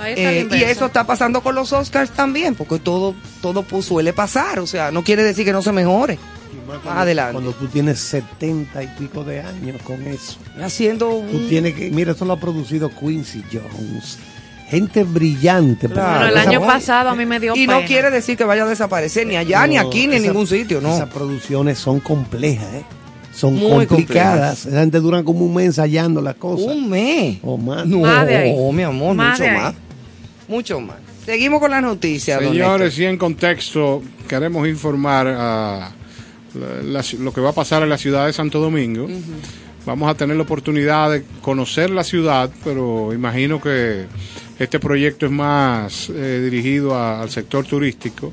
Ahí 0.00 0.12
está 0.12 0.30
el 0.32 0.52
Eh, 0.52 0.58
y 0.58 0.62
eso 0.70 0.86
está 0.86 1.04
pasando 1.06 1.42
con 1.42 1.54
los 1.54 1.72
Oscars 1.72 2.10
también, 2.10 2.54
porque 2.54 2.78
todo, 2.78 3.14
todo 3.40 3.62
pues, 3.62 3.86
suele 3.86 4.12
pasar. 4.12 4.58
O 4.60 4.66
sea, 4.66 4.90
no 4.90 5.02
quiere 5.02 5.22
decir 5.22 5.44
que 5.44 5.52
no 5.52 5.62
se 5.62 5.72
mejore. 5.72 6.18
Más 6.84 6.96
adelante. 6.98 7.32
Cuando 7.32 7.52
tú 7.52 7.66
tienes 7.68 8.00
setenta 8.00 8.82
y 8.82 8.88
pico 8.98 9.22
de 9.24 9.40
años 9.40 9.80
con 9.82 10.02
eso. 10.06 10.36
Haciendo 10.60 11.06
Tú 11.30 11.36
un- 11.38 11.48
tienes 11.48 11.74
que, 11.74 11.90
mira, 11.90 12.12
eso 12.12 12.24
lo 12.24 12.32
ha 12.34 12.40
producido 12.40 12.90
Quincy 12.90 13.42
Jones. 13.52 14.18
Gente 14.68 15.04
brillante. 15.04 15.88
pero 15.88 15.94
Claro. 15.94 16.18
Bueno, 16.26 16.28
el 16.42 16.48
año 16.48 16.60
pasado 16.66 17.10
a 17.10 17.14
mí 17.14 17.24
me 17.24 17.38
dio 17.38 17.54
Y 17.54 17.66
pena. 17.66 17.80
no 17.80 17.86
quiere 17.86 18.10
decir 18.10 18.36
que 18.36 18.44
vaya 18.44 18.64
a 18.64 18.66
desaparecer 18.66 19.26
ni 19.26 19.36
allá, 19.36 19.66
ni 19.66 19.76
aquí, 19.78 20.06
ni 20.08 20.16
en 20.16 20.22
ningún 20.22 20.46
sitio, 20.46 20.80
no. 20.80 20.94
Esas 20.94 21.08
producciones 21.08 21.78
son 21.78 22.00
complejas, 22.00 22.66
¿eh? 22.74 22.84
Son 23.32 23.54
Muy 23.54 23.86
complicadas. 23.86 24.64
Esa 24.66 24.80
gente 24.80 24.98
duran 24.98 25.22
como 25.22 25.44
un 25.44 25.54
mes 25.54 25.66
ensayando 25.66 26.20
las 26.22 26.36
cosas. 26.36 26.66
Un 26.66 26.88
mes. 26.88 27.38
O 27.42 27.56
más. 27.58 27.86
No, 27.86 27.98
Más 28.00 28.26
de 28.26 28.36
ahí. 28.36 28.56
mi 28.72 28.82
amor, 28.82 29.14
Más 29.14 29.32
mucho 29.38 29.42
de 29.42 29.48
ahí. 29.50 29.56
más. 29.62 29.74
Mucho 30.48 30.80
más. 30.80 30.96
Seguimos 31.26 31.60
con 31.60 31.70
las 31.70 31.82
noticias, 31.82 32.40
don 32.40 32.52
Señores, 32.52 32.98
y 32.98 33.04
en 33.04 33.18
contexto, 33.18 34.02
queremos 34.28 34.66
informar 34.66 35.26
a 35.28 35.92
la- 36.54 36.82
la- 36.82 37.04
lo 37.20 37.32
que 37.32 37.40
va 37.40 37.50
a 37.50 37.52
pasar 37.52 37.82
en 37.82 37.90
la 37.90 37.98
ciudad 37.98 38.26
de 38.26 38.32
Santo 38.32 38.58
Domingo. 38.58 39.06
Vamos 39.84 40.10
a 40.10 40.14
tener 40.14 40.36
la 40.36 40.42
oportunidad 40.42 41.10
de 41.10 41.24
conocer 41.42 41.90
la 41.90 42.04
ciudad, 42.04 42.48
pero 42.64 43.12
imagino 43.12 43.60
que 43.60 44.06
este 44.58 44.78
proyecto 44.80 45.26
es 45.26 45.32
más 45.32 46.10
eh, 46.14 46.40
dirigido 46.50 46.94
a- 46.94 47.22
al 47.22 47.30
sector 47.30 47.64
turístico. 47.66 48.32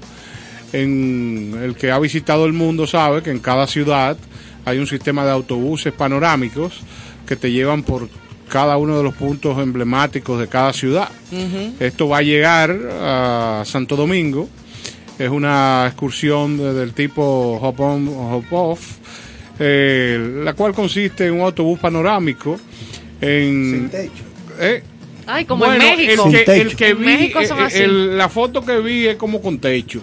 En 0.71 1.53
el 1.61 1.75
que 1.75 1.91
ha 1.91 1.99
visitado 1.99 2.45
el 2.45 2.53
mundo 2.53 2.87
sabe 2.87 3.21
que 3.21 3.29
en 3.31 3.39
cada 3.39 3.67
ciudad 3.67 4.17
hay 4.65 4.79
un 4.79 4.87
sistema 4.87 5.23
de 5.25 5.31
autobuses 5.31 5.93
panorámicos 5.93 6.79
que 7.27 7.35
te 7.35 7.51
llevan 7.51 7.83
por 7.83 8.09
cada 8.49 8.77
uno 8.77 8.97
de 8.97 9.03
los 9.03 9.13
puntos 9.13 9.57
emblemáticos 9.59 10.39
de 10.39 10.47
cada 10.47 10.73
ciudad. 10.73 11.09
Esto 11.79 12.07
va 12.07 12.19
a 12.19 12.21
llegar 12.21 12.71
a 13.01 13.63
Santo 13.65 13.95
Domingo. 13.95 14.49
Es 15.19 15.29
una 15.29 15.85
excursión 15.87 16.57
de- 16.57 16.73
del 16.73 16.93
tipo 16.93 17.59
hop 17.61 17.79
on, 17.79 18.07
hop 18.07 18.45
off, 18.51 18.81
eh, 19.59 20.41
la 20.43 20.53
cual 20.53 20.73
consiste 20.73 21.27
en 21.27 21.33
un 21.35 21.41
autobús 21.41 21.77
panorámico 21.79 22.59
en 23.21 23.89
eh, 24.59 24.83
Ay, 25.25 25.45
como 25.45 25.65
bueno, 25.65 25.83
en 25.83 25.97
México. 25.97 26.25
El 26.27 26.43
que, 26.45 26.61
el 26.61 26.75
que 26.75 26.93
vi, 26.93 27.05
México 27.05 27.43
son 27.45 27.59
eh, 27.59 27.63
así. 27.63 27.77
el- 27.79 28.17
la 28.17 28.29
foto 28.29 28.63
que 28.65 28.79
vi 28.79 29.07
es 29.07 29.15
como 29.15 29.41
con 29.41 29.59
techo. 29.59 30.01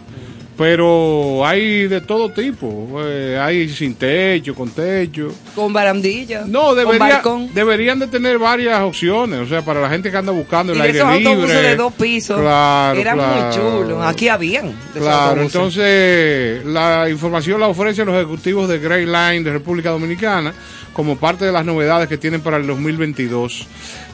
Pero 0.57 1.47
hay 1.47 1.89
de 1.89 2.03
todo 2.03 2.29
tipo. 2.31 3.01
eh, 3.03 3.39
hay 3.41 3.67
sin 3.71 3.95
techo, 3.95 4.55
con 4.55 4.69
techo. 4.71 5.33
Con 5.55 5.73
barandilla. 5.73 6.43
No, 6.47 6.67
con 6.67 6.77
debería, 6.77 6.99
balcón. 7.15 7.55
deberían 7.55 7.99
de 7.99 8.07
tener 8.09 8.39
varias 8.39 8.79
opciones. 8.83 9.41
O 9.41 9.47
sea, 9.47 9.63
para 9.63 9.81
la 9.81 9.89
gente 9.89 10.11
que 10.11 10.17
anda 10.19 10.33
buscando 10.33 10.73
el 10.75 10.79
Y 10.79 10.83
de 10.83 10.87
aire 10.89 10.99
esos 10.99 11.13
libre. 11.15 11.29
autobuses 11.33 11.63
de 11.63 11.77
dos 11.77 11.93
pisos. 11.95 12.39
Claro, 12.41 13.01
Eran 13.01 13.17
claro. 13.17 13.43
muy 13.43 13.55
chulos. 13.57 14.05
Aquí 14.07 14.29
habían. 14.29 14.75
Claro, 14.93 15.41
entonces 15.41 16.63
la 16.67 17.09
información 17.09 17.59
la 17.59 17.69
ofrecen 17.69 18.05
los 18.05 18.15
ejecutivos 18.17 18.69
de 18.69 18.79
Grey 18.81 19.07
Line 19.07 19.41
de 19.43 19.53
República 19.53 19.89
Dominicana 19.89 20.53
como 20.93 21.17
parte 21.17 21.47
de 21.47 21.53
las 21.53 21.65
novedades 21.65 22.07
que 22.07 22.19
tienen 22.19 22.43
para 22.43 22.59
el 22.59 22.67
2022. 22.67 23.67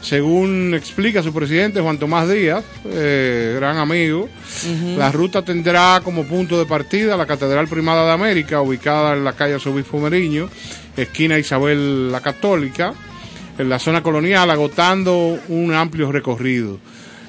Según 0.07 0.73
explica 0.73 1.21
su 1.21 1.35
presidente 1.35 1.81
Juan 1.81 1.99
Tomás 1.99 2.29
Díaz, 2.29 2.65
eh, 2.85 3.55
gran 3.57 3.77
amigo, 3.79 4.29
la 4.97 5.11
ruta 5.11 5.43
tendrá 5.43 6.01
como 6.05 6.23
punto 6.23 6.57
de 6.61 6.65
partida 6.65 7.17
la 7.17 7.27
Catedral 7.27 7.67
Primada 7.67 8.07
de 8.07 8.13
América, 8.13 8.61
ubicada 8.61 9.15
en 9.15 9.25
la 9.25 9.33
calle 9.33 9.55
Arzobispo 9.55 9.99
Meriño, 9.99 10.49
esquina 10.97 11.41
Isabel 11.41 12.13
la 12.13 12.21
Católica, 12.21 12.95
en 13.59 13.69
la 13.69 13.81
zona 13.81 14.01
colonial, 14.01 14.49
agotando 14.49 15.41
un 15.49 15.75
amplio 15.75 16.13
recorrido. 16.13 16.79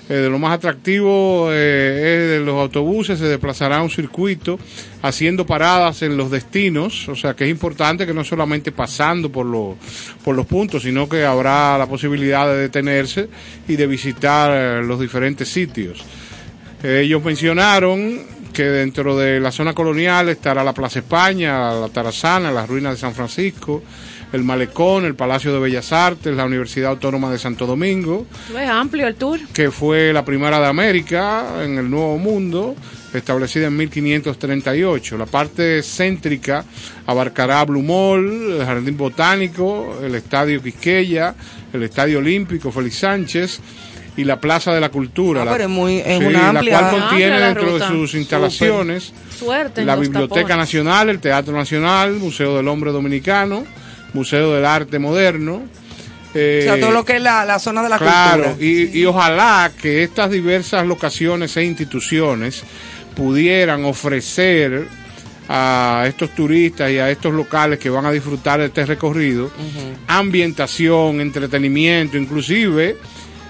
Eh, 0.10 0.14
de 0.14 0.30
lo 0.30 0.40
más 0.40 0.54
atractivo 0.54 1.50
eh, 1.52 2.16
es 2.16 2.30
de 2.30 2.46
los 2.46 2.56
autobuses, 2.56 3.20
se 3.20 3.26
desplazará 3.26 3.82
un 3.82 3.90
circuito 3.90 4.58
haciendo 5.02 5.46
paradas 5.46 6.02
en 6.02 6.16
los 6.16 6.32
destinos, 6.32 7.10
o 7.10 7.16
sea 7.16 7.34
que 7.34 7.44
es 7.44 7.50
importante 7.50 8.06
que 8.06 8.14
no 8.14 8.24
solamente 8.24 8.72
pasando 8.72 9.30
por, 9.30 9.46
los 9.46 9.76
por 10.24 10.36
los 10.36 10.46
puntos, 10.46 10.84
sino 10.84 11.10
que 11.10 11.26
habrá 11.26 11.78
la 11.78 11.88
posibilidad 11.88 12.48
de 12.48 12.58
detenerse 12.58 13.28
y 13.68 13.76
de 13.76 13.86
visitar 13.86 14.52
eh, 14.54 14.82
los 14.82 15.00
diferentes 15.00 15.50
sitios. 15.50 16.04
Ellos 16.84 17.24
mencionaron 17.24 18.38
que 18.54 18.64
dentro 18.64 19.18
de 19.18 19.40
la 19.40 19.52
zona 19.52 19.74
colonial 19.74 20.30
estará 20.30 20.64
la 20.64 20.74
Plaza 20.74 21.00
España, 21.00 21.74
la 21.74 21.90
Tarazana, 21.90 22.52
las 22.52 22.68
ruinas 22.70 22.94
de 22.94 22.98
San 22.98 23.14
Francisco, 23.14 23.84
el 24.34 24.44
Malecón, 24.44 25.06
el 25.06 25.16
Palacio 25.16 25.54
de 25.54 25.60
Bellas 25.60 25.94
Artes, 25.94 26.36
la 26.36 26.46
Universidad 26.46 26.92
Autónoma 26.92 27.32
de 27.32 27.40
Santo 27.40 27.66
Domingo, 27.66 28.26
Es 28.60 28.70
amplio 28.70 29.08
el 29.08 29.16
tour. 29.16 29.40
que 29.54 29.72
fue 29.72 30.12
la 30.14 30.26
primera 30.26 30.60
de 30.60 30.68
América 30.68 31.64
en 31.64 31.78
el 31.78 31.90
Nuevo 31.90 32.18
Mundo, 32.18 32.76
establecida 33.14 33.68
en 33.68 33.78
1538. 33.78 35.18
La 35.18 35.26
parte 35.26 35.82
céntrica 35.82 36.66
abarcará 37.06 37.64
Blue 37.66 37.82
Mall, 37.84 38.60
el 38.60 38.66
Jardín 38.66 38.98
Botánico, 38.98 39.98
el 40.04 40.14
Estadio 40.16 40.62
Quisqueya, 40.62 41.34
el 41.74 41.84
Estadio 41.84 42.20
Olímpico 42.20 42.72
Félix 42.72 42.98
Sánchez 42.98 43.60
y 44.18 44.24
la 44.24 44.42
Plaza 44.42 44.74
de 44.74 44.82
la 44.82 44.90
Cultura. 44.90 45.44
Ah, 45.44 45.46
la, 45.46 45.56
es 45.58 45.70
muy- 45.70 46.00
es 46.00 46.20
sí, 46.20 46.26
una 46.26 46.52
la 46.52 46.60
amplia- 46.60 46.80
cual 46.80 46.92
contiene 47.02 47.26
amplia 47.34 47.40
la 47.40 47.46
dentro 47.54 47.78
de 47.80 47.88
sus 47.88 48.14
instalaciones 48.16 49.14
Suerte. 49.40 49.86
la 49.86 49.96
Biblioteca 49.96 50.42
tapones. 50.42 50.58
Nacional, 50.58 51.10
el 51.10 51.20
Teatro 51.20 51.56
Nacional, 51.56 52.14
Museo 52.16 52.58
del 52.58 52.68
Hombre 52.68 52.92
Dominicano, 52.92 53.64
Museo 54.14 54.54
del 54.54 54.66
Arte 54.66 55.00
Moderno. 55.00 55.56
O 55.56 55.64
eh, 56.34 56.62
sea, 56.64 56.80
todo 56.80 56.92
lo 56.92 57.06
que 57.06 57.18
es 57.18 57.22
la, 57.22 57.46
la 57.46 57.60
zona 57.60 57.82
de 57.82 57.90
la 57.90 57.98
claro, 57.98 58.44
cultura. 58.44 58.66
y, 58.66 59.00
y 59.00 59.06
ojalá 59.06 59.72
que 59.82 60.04
estas 60.04 60.30
diversas 60.30 60.86
locaciones 60.86 61.56
e 61.58 61.64
instituciones 61.64 62.64
pudieran 63.16 63.86
ofrecer 63.86 64.88
a 65.50 66.06
estos 66.08 66.32
turistas 66.36 66.92
y 66.92 67.00
a 67.00 67.10
estos 67.10 67.34
locales 67.34 67.80
que 67.80 67.90
van 67.90 68.06
a 68.06 68.12
disfrutar 68.12 68.60
de 68.60 68.66
este 68.66 68.86
recorrido 68.86 69.50
ambientación, 70.08 71.22
entretenimiento, 71.22 72.18
inclusive 72.18 72.98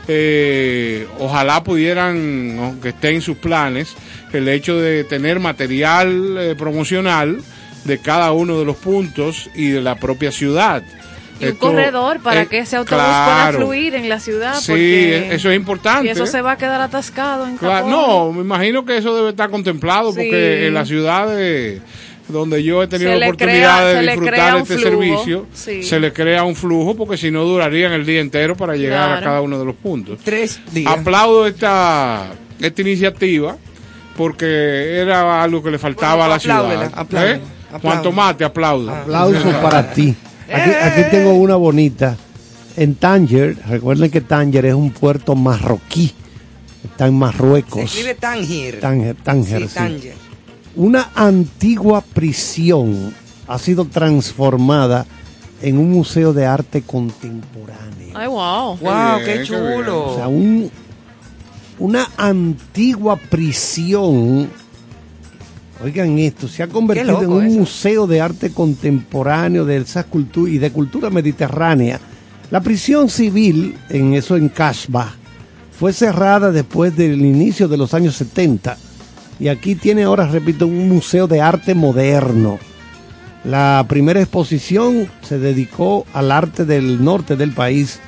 eh, 0.08 1.08
ojalá 1.20 1.64
pudieran, 1.64 2.80
que 2.82 2.90
esté 2.90 3.10
en 3.10 3.22
sus 3.22 3.38
planes, 3.38 3.94
el 4.32 4.48
hecho 4.48 4.80
de 4.80 5.04
tener 5.04 5.40
material 5.40 6.38
eh, 6.38 6.56
promocional 6.58 7.42
de 7.86 7.98
cada 8.00 8.32
uno 8.32 8.60
de 8.60 8.66
los 8.66 8.76
puntos 8.78 9.50
y 9.56 9.70
de 9.70 9.82
la 9.82 9.96
propia 9.96 10.32
ciudad. 10.32 10.84
Y 11.40 11.44
un 11.44 11.50
Esto, 11.52 11.60
corredor 11.60 12.20
para 12.22 12.42
eh, 12.42 12.48
que 12.48 12.58
ese 12.60 12.78
autobús 12.78 13.04
claro. 13.04 13.58
pueda 13.60 13.66
fluir 13.66 13.94
en 13.96 14.10
la 14.10 14.20
ciudad. 14.20 14.56
Sí, 14.56 14.68
porque 14.72 15.36
eso 15.36 15.52
es 15.52 15.56
importante. 15.56 16.04
si 16.04 16.10
eso 16.10 16.26
se 16.26 16.42
va 16.42 16.54
a 16.54 16.58
quedar 16.58 16.82
atascado 16.82 17.46
en 17.46 17.58
Claro, 17.58 17.88
no, 17.88 18.34
me 18.34 18.42
imagino 18.42 18.84
que 18.86 18.98
eso 18.98 19.16
debe 19.16 19.30
estar 19.30 19.50
contemplado 19.52 20.12
Sí. 20.12 20.16
porque 20.18 20.66
en 20.68 20.74
la 20.74 20.84
ciudad 20.86 21.28
de- 21.28 21.80
donde 22.28 22.62
yo 22.64 22.82
he 22.84 22.88
tenido 22.88 23.12
Se 23.12 23.18
la 23.20 23.26
oportunidad 23.28 23.78
crea- 23.78 24.02
de 24.02 24.02
disfrutar 24.02 24.58
este 24.58 24.78
flujo, 24.80 24.90
servicio, 24.90 25.46
sí. 25.54 25.84
se 25.84 26.00
le 26.00 26.12
crea 26.12 26.44
un 26.44 26.56
flujo 26.56 26.96
porque 26.98 27.16
si 27.18 27.30
no 27.32 27.46
durarían 27.46 27.94
el 27.94 28.06
día 28.06 28.20
entero 28.20 28.58
para 28.58 28.76
llegar 28.76 29.14
a 29.14 29.22
cada 29.22 29.40
uno 29.42 29.58
de 29.60 29.64
los 29.66 29.76
puntos. 29.76 30.20
Tres 30.26 30.60
días. 30.74 30.92
Aplaudo 30.92 31.46
esta, 31.48 32.26
esta 32.60 32.82
iniciativa 32.82 33.56
porque 34.18 34.98
era 35.00 35.44
algo 35.44 35.62
que 35.64 35.72
le 35.72 35.78
faltaba 35.80 36.26
a 36.26 36.28
la 36.28 36.36
apláudela, 36.36 36.86
ciudad. 36.88 37.00
apláudela, 37.00 37.36
¿Eh? 37.36 37.42
Juan 37.82 38.02
Tomás, 38.02 38.38
te 38.38 38.46
aplaudo. 38.46 38.90
Aplausos 38.92 39.54
para 39.56 39.92
ti. 39.92 40.16
Aquí, 40.52 40.70
aquí 40.82 41.02
tengo 41.12 41.34
una 41.34 41.56
bonita. 41.56 42.16
En 42.76 42.96
Tánger, 42.96 43.58
recuerden 43.68 44.10
que 44.12 44.22
Tánger 44.22 44.66
es 44.68 44.74
un 44.74 44.92
puerto 44.92 45.36
marroquí. 45.36 46.14
Está 46.84 47.06
en 47.08 47.14
Se 47.14 47.18
Marruecos. 47.18 47.84
escribe 47.84 48.16
Tánger. 48.16 48.80
Tánger, 48.80 49.16
Tánger, 49.16 49.62
Sí, 49.64 49.68
sí. 49.68 49.74
Tánger. 49.76 50.14
Una 50.76 51.10
antigua 51.16 52.02
prisión 52.02 53.14
ha 53.48 53.58
sido 53.58 53.86
transformada 53.86 55.06
en 55.62 55.78
un 55.80 55.90
museo 55.92 56.34
de 56.34 56.46
arte 56.46 56.84
contemporáneo. 56.84 58.14
Ay, 58.14 58.28
wow. 58.28 58.78
Wow, 58.78 59.20
qué 59.26 59.44
chulo. 59.44 60.12
O 60.14 60.16
sea, 60.16 60.28
un- 60.28 60.70
una 61.80 62.08
antigua 62.16 63.16
prisión. 63.18 64.50
Oigan 65.84 66.18
esto, 66.18 66.48
se 66.48 66.64
ha 66.64 66.68
convertido 66.68 67.22
en 67.22 67.32
un 67.32 67.46
eso. 67.46 67.60
museo 67.60 68.08
de 68.08 68.22
arte 68.22 68.52
contemporáneo 68.52 69.64
de 69.66 69.86
cultura 70.10 70.52
y 70.52 70.58
de 70.58 70.72
cultura 70.72 71.10
mediterránea. 71.10 72.00
La 72.50 72.62
prisión 72.62 73.10
civil, 73.10 73.78
en 73.90 74.14
eso 74.14 74.38
en 74.38 74.50
Casbah, 74.50 75.14
fue 75.78 75.94
cerrada 75.94 76.52
después 76.52 76.96
del 76.96 77.24
inicio 77.24 77.68
de 77.68 77.78
los 77.78 77.94
años 77.94 78.16
70 78.16 78.78
y 79.40 79.50
aquí 79.50 79.76
tiene 79.76 80.04
ahora, 80.04 80.28
repito, 80.28 80.66
un 80.66 80.90
museo 80.90 81.28
de 81.28 81.42
arte 81.42 81.76
moderno. 81.76 82.58
La 83.44 83.86
primera 83.88 84.20
exposición 84.20 85.08
se 85.22 85.38
dedicó 85.38 86.06
al 86.14 86.32
arte 86.32 86.66
del 86.66 87.04
norte 87.04 87.36
del 87.36 87.52
país 87.52 88.00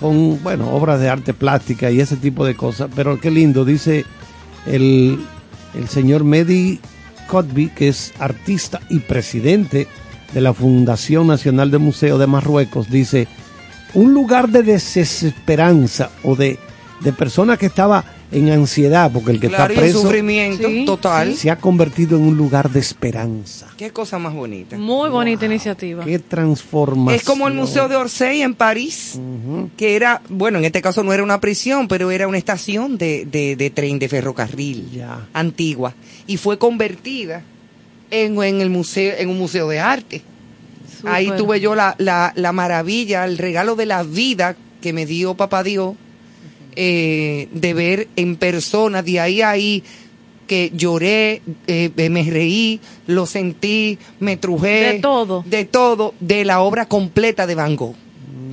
con, 0.00 0.42
bueno, 0.42 0.70
obras 0.70 0.98
de 1.00 1.08
arte 1.08 1.34
plástica 1.34 1.90
y 1.90 2.00
ese 2.00 2.16
tipo 2.16 2.46
de 2.46 2.56
cosas. 2.56 2.88
Pero 2.96 3.20
qué 3.20 3.30
lindo, 3.30 3.64
dice 3.64 4.04
el, 4.66 5.18
el 5.76 5.88
señor 5.88 6.24
Mehdi 6.24 6.80
Kotbi, 7.28 7.68
que 7.68 7.88
es 7.88 8.12
artista 8.18 8.80
y 8.88 9.00
presidente 9.00 9.88
de 10.32 10.40
la 10.40 10.54
Fundación 10.54 11.26
Nacional 11.26 11.70
de 11.70 11.78
Museo 11.78 12.18
de 12.18 12.26
Marruecos, 12.26 12.90
dice, 12.90 13.28
un 13.94 14.12
lugar 14.12 14.48
de 14.48 14.62
desesperanza 14.62 16.10
o 16.22 16.36
de, 16.36 16.58
de 17.00 17.12
persona 17.12 17.56
que 17.56 17.66
estaba 17.66 18.04
en 18.32 18.50
ansiedad, 18.50 19.10
porque 19.12 19.30
el 19.30 19.38
que 19.40 19.48
Claro, 19.48 19.72
y 19.72 19.76
está 19.76 19.80
en 19.86 19.90
preso 19.92 20.02
sufrimiento 20.02 20.68
total. 20.84 21.34
se 21.36 21.50
ha 21.50 21.56
convertido 21.56 22.16
en 22.16 22.24
un 22.24 22.36
lugar 22.36 22.70
de 22.70 22.80
esperanza. 22.80 23.68
Qué 23.76 23.90
cosa 23.90 24.18
más 24.18 24.34
bonita. 24.34 24.76
Muy 24.78 25.08
bonita 25.10 25.46
iniciativa. 25.46 26.04
Qué 26.04 26.18
transformación. 26.18 27.14
Es 27.14 27.22
como 27.24 27.46
el 27.46 27.54
Museo 27.54 27.88
de 27.88 27.96
Orsay 27.96 28.42
en 28.42 28.54
París, 28.54 29.18
que 29.76 29.94
era, 29.94 30.22
bueno, 30.28 30.58
en 30.58 30.64
este 30.64 30.82
caso 30.82 31.02
no 31.04 31.12
era 31.12 31.22
una 31.22 31.40
prisión, 31.40 31.86
pero 31.86 32.10
era 32.10 32.26
una 32.26 32.38
estación 32.38 32.98
de, 32.98 33.26
de- 33.30 33.54
de 33.56 33.70
tren, 33.70 33.98
de 33.98 34.08
ferrocarril 34.08 34.90
Ya. 34.90 35.26
antigua. 35.32 35.94
Y 36.26 36.36
fue 36.38 36.58
convertida 36.58 37.42
en, 38.10 38.42
en 38.42 38.60
el 38.60 38.70
museo, 38.70 39.14
en 39.18 39.28
un 39.28 39.38
museo 39.38 39.68
de 39.68 39.78
arte. 39.80 40.22
Ahí 41.04 41.30
tuve 41.36 41.60
yo 41.60 41.74
la, 41.74 41.94
la, 41.98 42.32
la 42.34 42.52
maravilla, 42.52 43.24
el 43.24 43.38
regalo 43.38 43.76
de 43.76 43.86
la 43.86 44.02
vida 44.02 44.56
que 44.80 44.92
me 44.92 45.06
dio 45.06 45.34
papá 45.34 45.62
Dios, 45.62 45.94
eh, 46.76 47.48
de 47.52 47.74
ver 47.74 48.08
en 48.16 48.36
persona, 48.36 49.02
de 49.02 49.18
ahí 49.20 49.42
a 49.42 49.50
ahí, 49.50 49.82
que 50.46 50.70
lloré, 50.74 51.42
eh, 51.66 51.90
me 52.10 52.22
reí, 52.22 52.80
lo 53.06 53.26
sentí, 53.26 53.98
me 54.20 54.36
trujé. 54.36 54.92
De 54.92 54.98
todo. 55.00 55.42
De 55.46 55.64
todo, 55.64 56.14
de 56.20 56.44
la 56.44 56.60
obra 56.60 56.86
completa 56.86 57.46
de 57.46 57.54
Van 57.56 57.74
Gogh. 57.74 57.96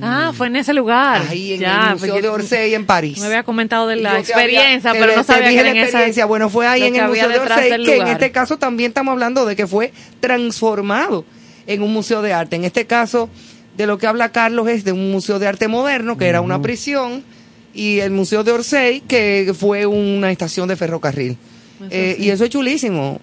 Ah, 0.02 0.32
fue 0.36 0.48
en 0.48 0.56
ese 0.56 0.74
lugar. 0.74 1.22
Ahí 1.30 1.52
en 1.54 1.60
Ya, 1.60 1.88
el 1.90 1.94
Museo 1.94 2.20
de 2.20 2.28
Orsay 2.28 2.74
en 2.74 2.84
París. 2.84 3.20
Me 3.20 3.26
había 3.26 3.44
comentado 3.44 3.86
de 3.86 3.96
la 3.96 4.10
había- 4.10 4.20
experiencia, 4.20 4.92
te 4.92 4.98
pero 4.98 5.14
no 5.16 5.22
sabía 5.22 5.48
que 5.50 5.54
la 5.54 5.60
era 5.60 5.70
en 5.70 5.76
esa 5.76 5.84
experiencia. 5.86 6.26
Bueno, 6.26 6.50
fue 6.50 6.66
ahí 6.66 6.82
en 6.82 6.96
el 6.96 7.06
Museo 7.08 7.28
de 7.28 7.38
Orsay, 7.38 7.84
que 7.84 7.96
en 7.98 8.08
este 8.08 8.32
caso 8.32 8.58
también 8.58 8.90
estamos 8.90 9.12
hablando 9.12 9.46
de 9.46 9.54
que 9.54 9.66
fue 9.66 9.92
transformado 10.20 11.24
en 11.66 11.82
un 11.82 11.92
museo 11.92 12.22
de 12.22 12.32
arte. 12.32 12.56
En 12.56 12.64
este 12.64 12.86
caso, 12.86 13.30
de 13.76 13.86
lo 13.86 13.96
que 13.98 14.06
habla 14.06 14.30
Carlos 14.32 14.68
es 14.68 14.84
de 14.84 14.92
un 14.92 15.10
museo 15.12 15.38
de 15.38 15.46
arte 15.46 15.68
moderno, 15.68 16.18
que 16.18 16.26
era 16.26 16.40
una 16.40 16.60
prisión, 16.60 17.24
y 17.74 18.00
el 18.00 18.10
Museo 18.10 18.44
de 18.44 18.52
Orsay, 18.52 19.00
que 19.00 19.52
fue 19.58 19.84
una 19.86 20.30
estación 20.30 20.68
de 20.68 20.76
ferrocarril. 20.76 21.36
Eh, 21.90 22.16
y 22.18 22.30
eso 22.30 22.44
es 22.44 22.50
chulísimo. 22.50 23.20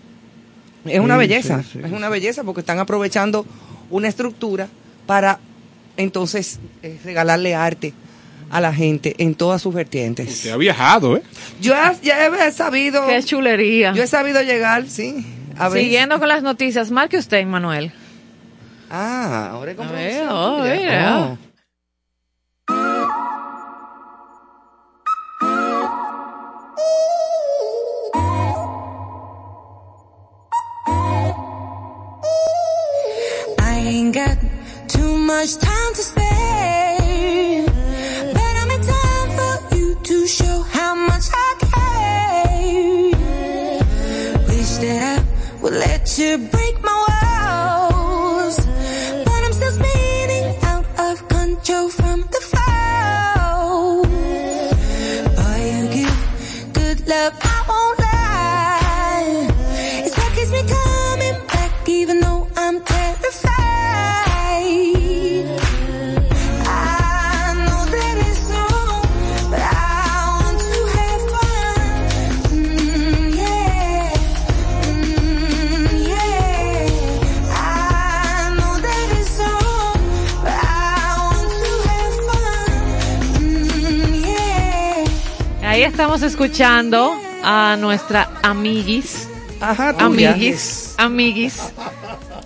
Es 0.85 0.99
una 0.99 1.13
Sí, 1.15 1.19
belleza, 1.19 1.63
sí, 1.63 1.69
sí, 1.73 1.79
es 1.83 1.91
una 1.91 2.09
belleza 2.09 2.43
porque 2.43 2.61
están 2.61 2.79
aprovechando 2.79 3.45
una 3.89 4.07
estructura 4.07 4.67
para 5.05 5.39
entonces 5.97 6.59
eh, 6.81 6.97
regalarle 7.03 7.53
arte 7.53 7.93
a 8.49 8.59
la 8.59 8.73
gente 8.73 9.15
en 9.19 9.35
todas 9.35 9.61
sus 9.61 9.73
vertientes. 9.73 10.27
Usted 10.29 10.49
ha 10.51 10.57
viajado, 10.57 11.17
¿eh? 11.17 11.23
Yo 11.61 11.73
he- 11.73 12.05
ya 12.05 12.27
he 12.47 12.51
sabido. 12.51 13.07
Qué 13.07 13.23
chulería. 13.23 13.93
Yo 13.93 14.03
he 14.03 14.07
sabido 14.07 14.41
llegar, 14.41 14.87
sí. 14.87 15.25
A. 15.57 15.69
Siguiendo 15.69 16.17
con 16.19 16.27
las 16.27 16.41
noticias, 16.43 16.89
marque 16.91 17.17
usted, 17.17 17.45
Manuel. 17.45 17.91
Ah, 18.89 19.49
ahora 19.51 19.71
es 19.71 19.77
con 19.77 19.87
too 35.01 35.17
much 35.17 35.55
time 35.57 35.93
to 35.95 36.03
I'm 38.59 38.69
in 38.75 38.81
time 38.95 39.29
for 39.37 39.75
you 39.75 39.95
to 39.95 40.27
show 40.27 40.61
how 40.75 40.93
much 41.09 41.25
I 41.47 41.49
care. 41.71 42.59
Wish 44.47 44.73
that 44.83 45.01
I 45.13 45.19
would 45.61 45.73
let 45.73 46.03
you 46.19 46.37
break 46.53 46.80
estamos 86.01 86.23
escuchando 86.23 87.13
a 87.43 87.77
nuestra 87.79 88.27
amiguis. 88.41 89.29
Ajá, 89.59 89.93
tuya. 89.95 90.31
Amiguis. 90.31 90.95
Amiguis. 90.97 91.59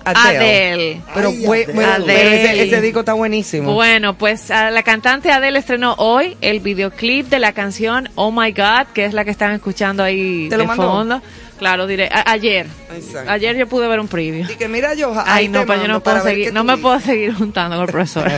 Adele. 0.04 0.38
Adele. 0.38 1.02
Pero, 1.14 1.30
Ay, 1.30 1.46
fue- 1.46 1.64
Adele. 1.64 1.74
bueno, 1.74 2.04
pero 2.06 2.30
ese, 2.32 2.82
disco 2.82 3.00
está 3.00 3.14
buenísimo. 3.14 3.74
Bueno, 3.74 4.18
pues 4.18 4.52
a 4.52 4.72
la 4.72 4.84
cantante 4.84 5.32
Adele 5.32 5.60
estrenó 5.60 5.94
hoy 6.00 6.36
el 6.42 6.60
videoclip 6.60 7.30
de 7.30 7.40
la 7.40 7.54
canción 7.54 8.10
Oh 8.16 8.30
My 8.30 8.52
God, 8.52 8.88
que 8.94 9.06
es 9.06 9.14
la 9.14 9.24
que 9.24 9.32
están 9.32 9.52
escuchando 9.54 10.04
ahí 10.04 10.48
¿Te 10.50 10.58
lo 10.58 10.64
de 10.64 10.68
mandó? 10.68 10.90
fondo. 10.92 11.22
Claro, 11.58 11.88
diré, 11.88 12.10
a- 12.12 12.30
ayer. 12.30 12.68
Exacto. 12.94 13.32
Ayer 13.32 13.56
yo 13.56 13.68
pude 13.70 13.88
ver 13.88 14.02
un 14.02 14.10
preview. 14.10 14.46
Y 14.52 14.56
que 14.58 14.68
mira 14.68 14.94
yo, 14.96 15.14
Ay, 15.26 15.48
no, 15.48 15.66
pero 15.66 15.82
yo 15.82 15.88
no 15.88 16.04
puedo 16.04 16.22
seguir, 16.22 16.52
no 16.54 16.66
me 16.66 16.74
dices. 16.74 16.84
puedo 16.84 17.00
seguir 17.00 17.34
juntando 17.38 17.78
con 17.78 17.86
el 17.86 17.92
profesor. 17.94 18.30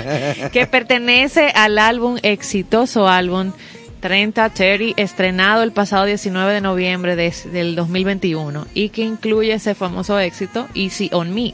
que 0.52 0.68
pertenece 0.68 1.49
al 1.56 1.80
álbum, 1.80 2.19
exitoso 2.22 3.10
álbum 3.10 3.52
30 3.99 4.49
Terry, 4.52 4.94
estrenado 4.98 5.64
el 5.64 5.72
pasado 5.72 6.06
19 6.06 6.53
de 6.53 6.61
noviembre 6.61 7.15
de- 7.15 7.34
del 7.52 7.76
2021 7.76 8.68
y 8.74 8.90
que 8.90 9.02
incluye 9.02 9.53
ese 9.53 9.74
famoso 9.76 10.19
éxito 10.19 10.68
Easy 10.76 11.10
on 11.14 11.34
Me. 11.34 11.53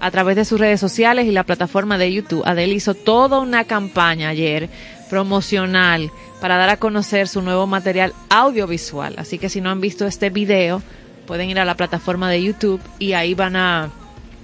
A 0.00 0.10
través 0.10 0.36
de 0.36 0.44
sus 0.44 0.58
redes 0.60 0.80
sociales 0.80 1.26
y 1.26 1.32
la 1.32 1.44
plataforma 1.44 1.96
de 1.98 2.12
YouTube, 2.12 2.42
Adele 2.46 2.74
hizo 2.74 2.94
toda 2.94 3.38
una 3.40 3.64
campaña 3.64 4.28
ayer 4.30 4.68
promocional 5.10 6.10
para 6.40 6.56
dar 6.56 6.68
a 6.68 6.76
conocer 6.76 7.28
su 7.28 7.40
nuevo 7.42 7.66
material 7.66 8.12
audiovisual. 8.28 9.14
Así 9.18 9.38
que 9.38 9.48
si 9.48 9.60
no 9.60 9.70
han 9.70 9.80
visto 9.80 10.06
este 10.06 10.30
video, 10.30 10.82
pueden 11.26 11.48
ir 11.50 11.58
a 11.58 11.64
la 11.64 11.74
plataforma 11.76 12.30
de 12.30 12.42
YouTube 12.42 12.80
y 12.98 13.12
ahí 13.14 13.34
van 13.34 13.56
a, 13.56 13.90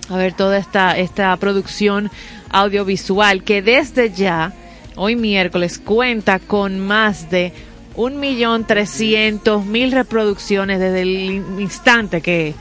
a 0.08 0.16
ver 0.16 0.32
toda 0.32 0.56
esta, 0.58 0.96
esta 0.98 1.36
producción 1.36 2.10
audiovisual 2.50 3.44
que 3.44 3.62
desde 3.62 4.10
ya, 4.10 4.52
hoy 4.96 5.16
miércoles, 5.16 5.78
cuenta 5.78 6.38
con 6.38 6.78
más 6.80 7.30
de 7.30 7.52
un 7.94 8.18
millón 8.20 8.66
trescientos 8.66 9.64
mil 9.66 9.92
reproducciones 9.92 10.80
desde 10.80 11.02
el 11.02 11.08
in- 11.30 11.60
instante 11.60 12.20
que, 12.20 12.54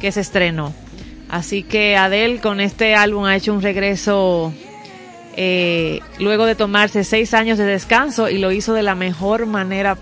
que 0.00 0.12
se 0.12 0.20
estrenó. 0.20 0.72
Así 1.28 1.62
que 1.62 1.96
Adele 1.96 2.40
con 2.40 2.60
este 2.60 2.94
álbum 2.94 3.24
ha 3.24 3.36
hecho 3.36 3.52
un 3.52 3.60
regreso 3.60 4.52
eh, 5.36 6.00
luego 6.18 6.46
de 6.46 6.54
tomarse 6.54 7.04
seis 7.04 7.34
años 7.34 7.58
de 7.58 7.64
descanso 7.64 8.28
y 8.28 8.38
lo 8.38 8.50
hizo 8.50 8.72
de 8.74 8.82
la 8.82 8.94
mejor 8.94 9.46
manera 9.46 9.96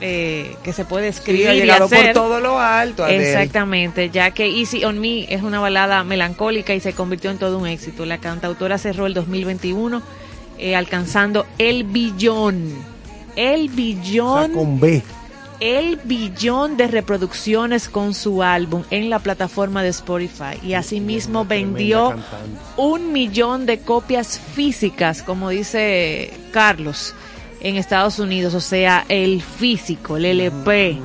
eh, 0.00 0.56
que 0.64 0.72
se 0.72 0.84
puede 0.84 1.12
Sí, 1.12 1.18
escribir 1.18 1.48
ha 1.48 1.54
y 1.54 1.60
llegado 1.60 1.88
por 1.88 1.96
hacer. 1.98 2.12
todo 2.12 2.40
lo 2.40 2.58
alto. 2.58 3.04
Adele. 3.04 3.30
Exactamente, 3.32 4.10
ya 4.10 4.32
que 4.32 4.46
Easy 4.48 4.84
on 4.84 4.98
Me 4.98 5.32
es 5.32 5.42
una 5.42 5.60
balada 5.60 6.02
melancólica 6.02 6.74
y 6.74 6.80
se 6.80 6.92
convirtió 6.92 7.30
en 7.30 7.38
todo 7.38 7.58
un 7.58 7.68
éxito. 7.68 8.04
La 8.04 8.18
cantautora 8.18 8.76
cerró 8.78 9.06
el 9.06 9.14
2021 9.14 10.02
eh, 10.62 10.76
alcanzando 10.76 11.44
el 11.58 11.84
billón. 11.84 12.72
El 13.34 13.64
O 13.64 13.66
sea, 13.66 13.74
billón 13.76 14.52
con 14.52 14.78
B. 14.80 15.02
el 15.60 15.96
billón 16.04 16.76
de 16.76 16.86
reproducciones 16.86 17.88
con 17.88 18.14
su 18.14 18.42
álbum 18.42 18.82
en 18.90 19.08
la 19.10 19.18
plataforma 19.18 19.82
de 19.82 19.88
Spotify 19.88 20.58
y 20.62 20.74
asimismo 20.74 21.44
vendió 21.44 22.14
un 22.76 23.12
millón 23.12 23.64
de 23.66 23.78
copias 23.80 24.38
físicas, 24.54 25.22
como 25.22 25.48
dice 25.50 26.32
Carlos, 26.52 27.14
en 27.60 27.76
Estados 27.76 28.18
Unidos, 28.18 28.54
o 28.54 28.60
sea, 28.60 29.04
el 29.08 29.40
físico, 29.40 30.16
el 30.16 30.26
LP, 30.26 30.98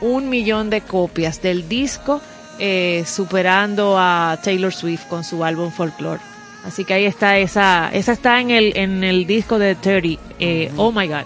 un 0.00 0.28
millón 0.28 0.68
de 0.68 0.80
copias 0.82 1.40
del 1.40 1.68
disco, 1.68 2.20
eh, 2.58 3.04
superando 3.06 3.96
a 3.98 4.38
Taylor 4.44 4.74
Swift 4.74 5.06
con 5.08 5.24
su 5.24 5.42
álbum 5.44 5.70
Folklore. 5.70 6.20
Así 6.64 6.84
que 6.84 6.94
ahí 6.94 7.04
está 7.06 7.38
esa, 7.38 7.90
esa 7.92 8.12
está 8.12 8.40
en 8.40 8.50
el, 8.50 8.76
en 8.76 9.02
el 9.04 9.26
disco 9.26 9.58
de 9.58 9.74
30, 9.74 10.22
eh, 10.38 10.70
Oh 10.76 10.92
My 10.92 11.08
God. 11.08 11.24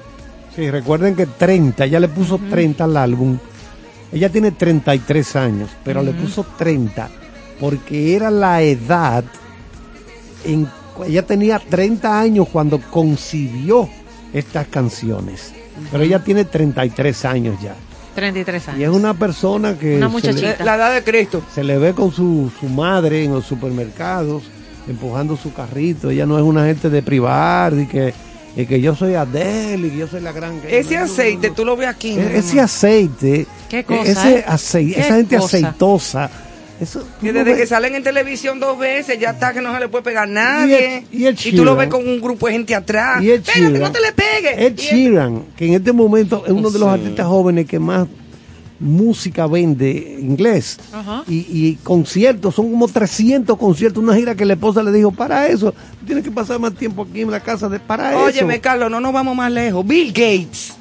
Sí, 0.55 0.71
recuerden 0.71 1.15
que 1.15 1.27
30, 1.27 1.85
ella 1.85 2.01
le 2.01 2.09
puso 2.09 2.39
30 2.39 2.85
al 2.85 2.97
álbum. 2.97 3.39
Ella 4.13 4.31
tiene 4.31 4.53
33 4.53 5.37
años, 5.37 5.71
pero 5.85 6.03
le 6.03 6.13
puso 6.13 6.45
30 6.57 7.11
porque 7.61 8.15
era 8.15 8.31
la 8.31 8.63
edad 8.63 9.25
en 10.45 10.69
ella 11.07 11.27
tenía 11.27 11.59
30 11.59 12.19
años 12.21 12.49
cuando 12.51 12.81
concibió 12.81 13.87
estas 14.33 14.67
canciones. 14.69 15.53
Pero 15.93 16.03
ella 16.05 16.21
tiene 16.25 16.47
33 16.47 17.25
años 17.27 17.61
ya. 17.61 17.75
33 18.15 18.69
años. 18.69 18.81
Y 18.81 18.85
es 18.85 18.89
una 18.89 19.13
persona 19.13 19.77
que 19.79 19.97
Una 19.99 20.09
muchachita. 20.09 20.57
le- 20.59 20.65
La 20.65 20.77
edad 20.77 20.95
de 20.95 21.05
Cristo. 21.05 21.43
se 21.55 21.63
le 21.65 21.77
ve 21.77 21.93
con 21.93 22.11
su, 22.13 22.51
su 22.59 22.67
madre 22.71 23.25
en 23.25 23.33
los 23.35 23.45
supermercados, 23.45 24.45
empujando 24.89 25.37
su 25.37 25.53
carrito. 25.53 26.11
Ella 26.11 26.27
no 26.27 26.37
es 26.39 26.45
una 26.45 26.65
gente 26.67 26.91
de 26.91 27.03
privar 27.03 27.73
y 27.75 27.87
que, 27.87 28.13
y 28.57 28.67
que 28.67 28.81
yo 28.81 28.95
soy 28.95 29.15
Adele 29.15 29.89
y 29.89 29.91
que 29.91 29.97
yo 29.99 30.07
soy 30.09 30.21
la 30.21 30.33
gran... 30.33 30.61
Ese 30.69 30.97
aceite, 30.97 31.51
tú 31.51 31.65
lo 31.65 31.77
ves 31.77 31.89
aquí. 31.89 32.19
E- 32.19 32.39
Ese 32.39 32.61
aceite, 32.61 33.47
Qué 33.69 33.85
cosa, 33.85 34.03
ese 34.03 34.39
¿eh? 34.39 34.45
Qué 34.95 35.01
esa 35.01 35.15
gente 35.17 35.37
cosa. 35.37 35.57
aceitosa, 35.57 36.31
eso, 36.81 36.99
lo 37.23 37.33
desde 37.33 37.45
ves- 37.45 37.57
que 37.59 37.67
salen 37.67 37.95
en 37.95 38.03
televisión 38.03 38.61
dos 38.61 38.79
veces 38.79 39.19
ya 39.19 39.31
está 39.31 39.53
que 39.55 39.61
no 39.63 39.73
se 39.75 39.81
le 39.81 39.89
puede 39.89 40.05
pegar 40.05 40.25
a 40.25 40.27
nadie. 40.27 41.05
Y 41.11 41.25
el- 41.27 41.35
y 41.39 41.51
el 41.51 41.57
tú 41.57 41.65
lo 41.65 41.75
ves 41.75 41.89
con 41.89 42.07
un 42.07 42.21
grupo 42.21 42.47
de 42.47 42.53
gente 42.53 42.75
atrás. 42.75 43.23
y 43.23 43.29
Pégate, 43.29 43.79
no 43.79 43.91
te 43.91 44.01
le 44.01 44.13
pegues. 44.13 44.59
Ed 44.59 44.73
Y 44.79 44.81
Sheeran, 44.83 45.43
que 45.57 45.67
en 45.67 45.75
este 45.75 45.93
momento 45.93 46.45
es 46.47 46.53
uno 46.53 46.71
de 46.71 46.79
los 46.79 46.89
Sí. 46.89 47.01
artistas 47.01 47.27
jóvenes 47.27 47.67
que 47.67 47.79
más 47.79 48.07
música 48.79 49.47
vende 49.47 50.19
inglés 50.21 50.79
Ajá. 50.93 51.25
y, 51.27 51.47
y 51.51 51.75
conciertos, 51.83 52.55
son 52.55 52.71
como 52.71 52.89
300 52.89 53.57
conciertos, 53.57 54.03
una 54.03 54.15
gira 54.15 54.35
que 54.35 54.45
la 54.45 54.53
esposa 54.55 54.83
le 54.83 54.93
dijo, 54.93 55.11
para 55.13 55.47
eso, 55.49 55.75
tienes 56.07 56.23
que 56.25 56.31
pasar 56.31 56.59
más 56.59 56.75
tiempo 56.75 57.07
aquí 57.09 57.23
en 57.23 57.31
la 57.31 57.41
casa 57.41 57.69
de 57.69 57.81
para 57.81 58.17
Óyeme, 58.19 58.55
eso. 58.55 58.63
Carlos, 58.63 58.91
no 58.91 59.01
nos 59.01 59.13
vamos 59.13 59.35
más 59.37 59.51
lejos. 59.51 59.87
Bill 59.87 60.09
Gates. 60.09 60.75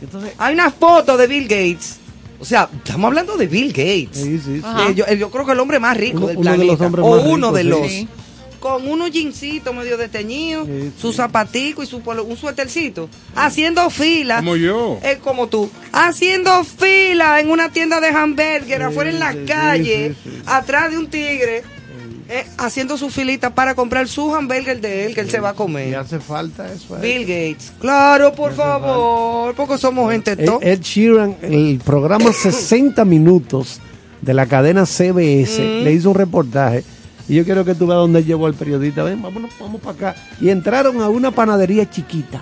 Entonces, 0.00 0.32
Hay 0.38 0.54
una 0.54 0.70
foto 0.70 1.16
de 1.16 1.26
Bill 1.26 1.44
Gates. 1.48 1.96
O 2.40 2.44
sea, 2.44 2.68
estamos 2.84 3.08
hablando 3.08 3.36
de 3.36 3.48
Bill 3.48 3.68
Gates. 3.72 4.10
Sí, 4.12 4.38
sí, 4.38 4.60
sí. 4.60 4.62
Eh, 4.88 4.94
yo, 4.94 5.04
yo 5.12 5.28
creo 5.30 5.44
que 5.44 5.52
el 5.52 5.58
hombre 5.60 5.80
más 5.80 5.96
rico 5.96 6.18
Uno- 6.18 6.26
del 6.28 6.36
uno 6.36 6.50
de 6.50 6.56
planeta. 6.56 6.72
los 6.72 6.80
hombres 6.86 7.04
o 7.04 7.16
más 7.16 7.26
uno 7.26 7.34
ricos, 7.48 7.54
de 7.54 7.62
sí. 7.62 7.68
los. 7.68 8.27
Sí. 8.58 8.60
Con 8.60 8.88
unos 8.88 9.10
jeansitos 9.10 9.74
medio 9.74 9.96
desteñidos, 9.96 10.68
su 11.00 11.12
zapatico 11.12 11.82
y 11.82 11.86
su 11.86 12.00
polo- 12.02 12.24
un 12.24 12.36
suétercito. 12.36 13.08
Haciendo 13.34 13.88
fila. 13.90 14.36
Como 14.36 14.56
yo. 14.56 14.98
Es 15.02 15.18
como 15.18 15.46
tú. 15.48 15.70
Haciendo 15.92 16.64
fila 16.64 17.40
en 17.40 17.50
una 17.50 17.70
tienda 17.70 18.00
de 18.00 18.08
hamburger 18.08 18.82
afuera 18.82 19.10
en 19.10 19.18
la 19.20 19.34
calle. 19.46 20.14
Atrás 20.46 20.90
de 20.90 20.98
un 20.98 21.06
tigre. 21.08 21.62
eh, 22.30 22.44
haciendo 22.58 22.98
su 22.98 23.08
filita 23.08 23.54
para 23.54 23.74
comprar 23.74 24.06
su 24.06 24.34
hamburger 24.34 24.82
de 24.82 25.06
él 25.06 25.14
que 25.14 25.22
él 25.22 25.30
se 25.30 25.40
va 25.40 25.48
a 25.48 25.52
Y 25.52 25.56
comer. 25.56 25.96
hace 25.96 26.20
falta 26.20 26.70
eso. 26.70 26.94
¿eh? 26.98 27.00
Bill 27.00 27.20
Gates. 27.22 27.72
Claro, 27.80 28.34
por 28.34 28.52
favor. 28.54 29.54
Porque 29.54 29.78
somos 29.78 30.12
gente 30.12 30.32
Ed, 30.32 30.44
top. 30.44 30.62
Ed 30.62 30.80
Sheeran, 30.82 31.36
el 31.40 31.80
programa 31.82 32.30
60 32.34 33.06
minutos 33.06 33.80
de 34.20 34.34
la 34.34 34.44
cadena 34.44 34.84
CBS, 34.84 35.58
Mm. 35.62 35.84
le 35.84 35.92
hizo 35.94 36.10
un 36.10 36.16
reportaje. 36.16 36.84
Y 37.28 37.34
yo 37.34 37.44
quiero 37.44 37.64
que 37.64 37.74
tú 37.74 37.86
veas 37.86 37.98
dónde 37.98 38.24
llevó 38.24 38.46
al 38.46 38.54
periodista. 38.54 39.02
Ven, 39.02 39.20
vámonos, 39.20 39.50
vamos 39.60 39.80
para 39.80 40.10
acá. 40.10 40.20
Y 40.40 40.48
entraron 40.48 41.00
a 41.02 41.08
una 41.08 41.30
panadería 41.30 41.88
chiquita. 41.88 42.40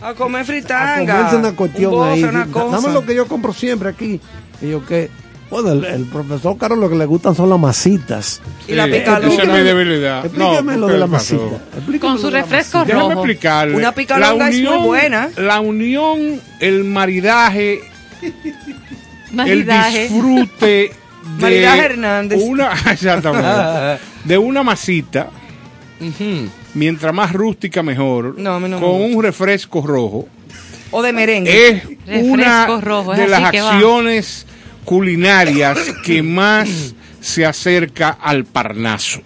A 0.00 0.14
comer 0.14 0.42
A 0.42 0.44
fritanga. 0.44 1.14
comerse 1.16 1.36
una 1.36 1.52
cuestión 1.52 1.94
un 1.94 2.04
ahí. 2.04 2.22
una. 2.24 2.46
Dame 2.46 2.92
lo 2.92 3.04
que 3.04 3.14
yo 3.14 3.26
compro 3.26 3.52
siempre 3.52 3.88
aquí. 3.90 4.20
Y 4.62 4.70
yo 4.70 4.84
que, 4.86 5.10
bueno, 5.50 5.72
el, 5.72 5.84
el 5.84 6.04
profesor 6.04 6.56
Carlos 6.56 6.78
lo 6.78 6.88
que 6.88 6.96
le 6.96 7.04
gustan 7.06 7.34
son 7.34 7.50
las 7.50 7.58
masitas. 7.58 8.40
Y 8.66 8.72
la 8.74 8.86
Sí, 8.86 8.92
picalona. 8.92 9.32
Esa 9.34 9.42
es 9.42 9.48
mi 9.48 9.58
debilidad. 9.60 10.24
Explíqueme 10.26 10.72
No, 10.74 10.78
lo 10.80 10.86
¿qué 10.86 10.92
de 10.94 10.98
la 10.98 11.06
masita. 11.06 11.42
Explíqueme 11.76 11.98
Con 11.98 12.18
su 12.18 12.30
refresco 12.30 12.78
masita. 12.78 12.94
Déjame 12.94 13.14
rojo. 13.14 13.24
explicarle. 13.24 13.76
Una 13.76 13.92
picalonga 13.92 14.48
es 14.48 14.62
muy 14.62 14.78
buena. 14.78 15.28
La 15.36 15.60
unión, 15.60 16.40
el 16.60 16.84
maridaje, 16.84 17.80
el 19.46 19.66
disfrute 19.66 20.92
de 21.36 21.42
Maridaje 21.42 21.80
Hernández. 21.84 22.40
una 22.42 22.72
exactamente 22.92 24.02
de 24.24 24.38
una 24.38 24.62
masita 24.62 25.28
mientras 26.74 27.12
más 27.14 27.32
rústica 27.32 27.82
mejor 27.82 28.38
No, 28.38 28.60
no 28.60 28.80
con 28.80 28.90
un 29.02 29.22
refresco 29.22 29.80
rojo 29.86 30.28
O 30.90 31.02
de 31.02 31.12
merengue. 31.12 31.68
es 31.68 31.82
Refresco 32.06 32.26
una 32.32 32.80
rojo, 32.80 33.12
es 33.14 33.18
de 33.20 33.28
las 33.28 33.42
va. 33.42 33.48
acciones 33.48 34.46
culinarias 34.84 35.78
que 36.04 36.22
más 36.22 36.94
se 37.20 37.44
acerca 37.44 38.10
al 38.10 38.44
parnaso 38.44 39.20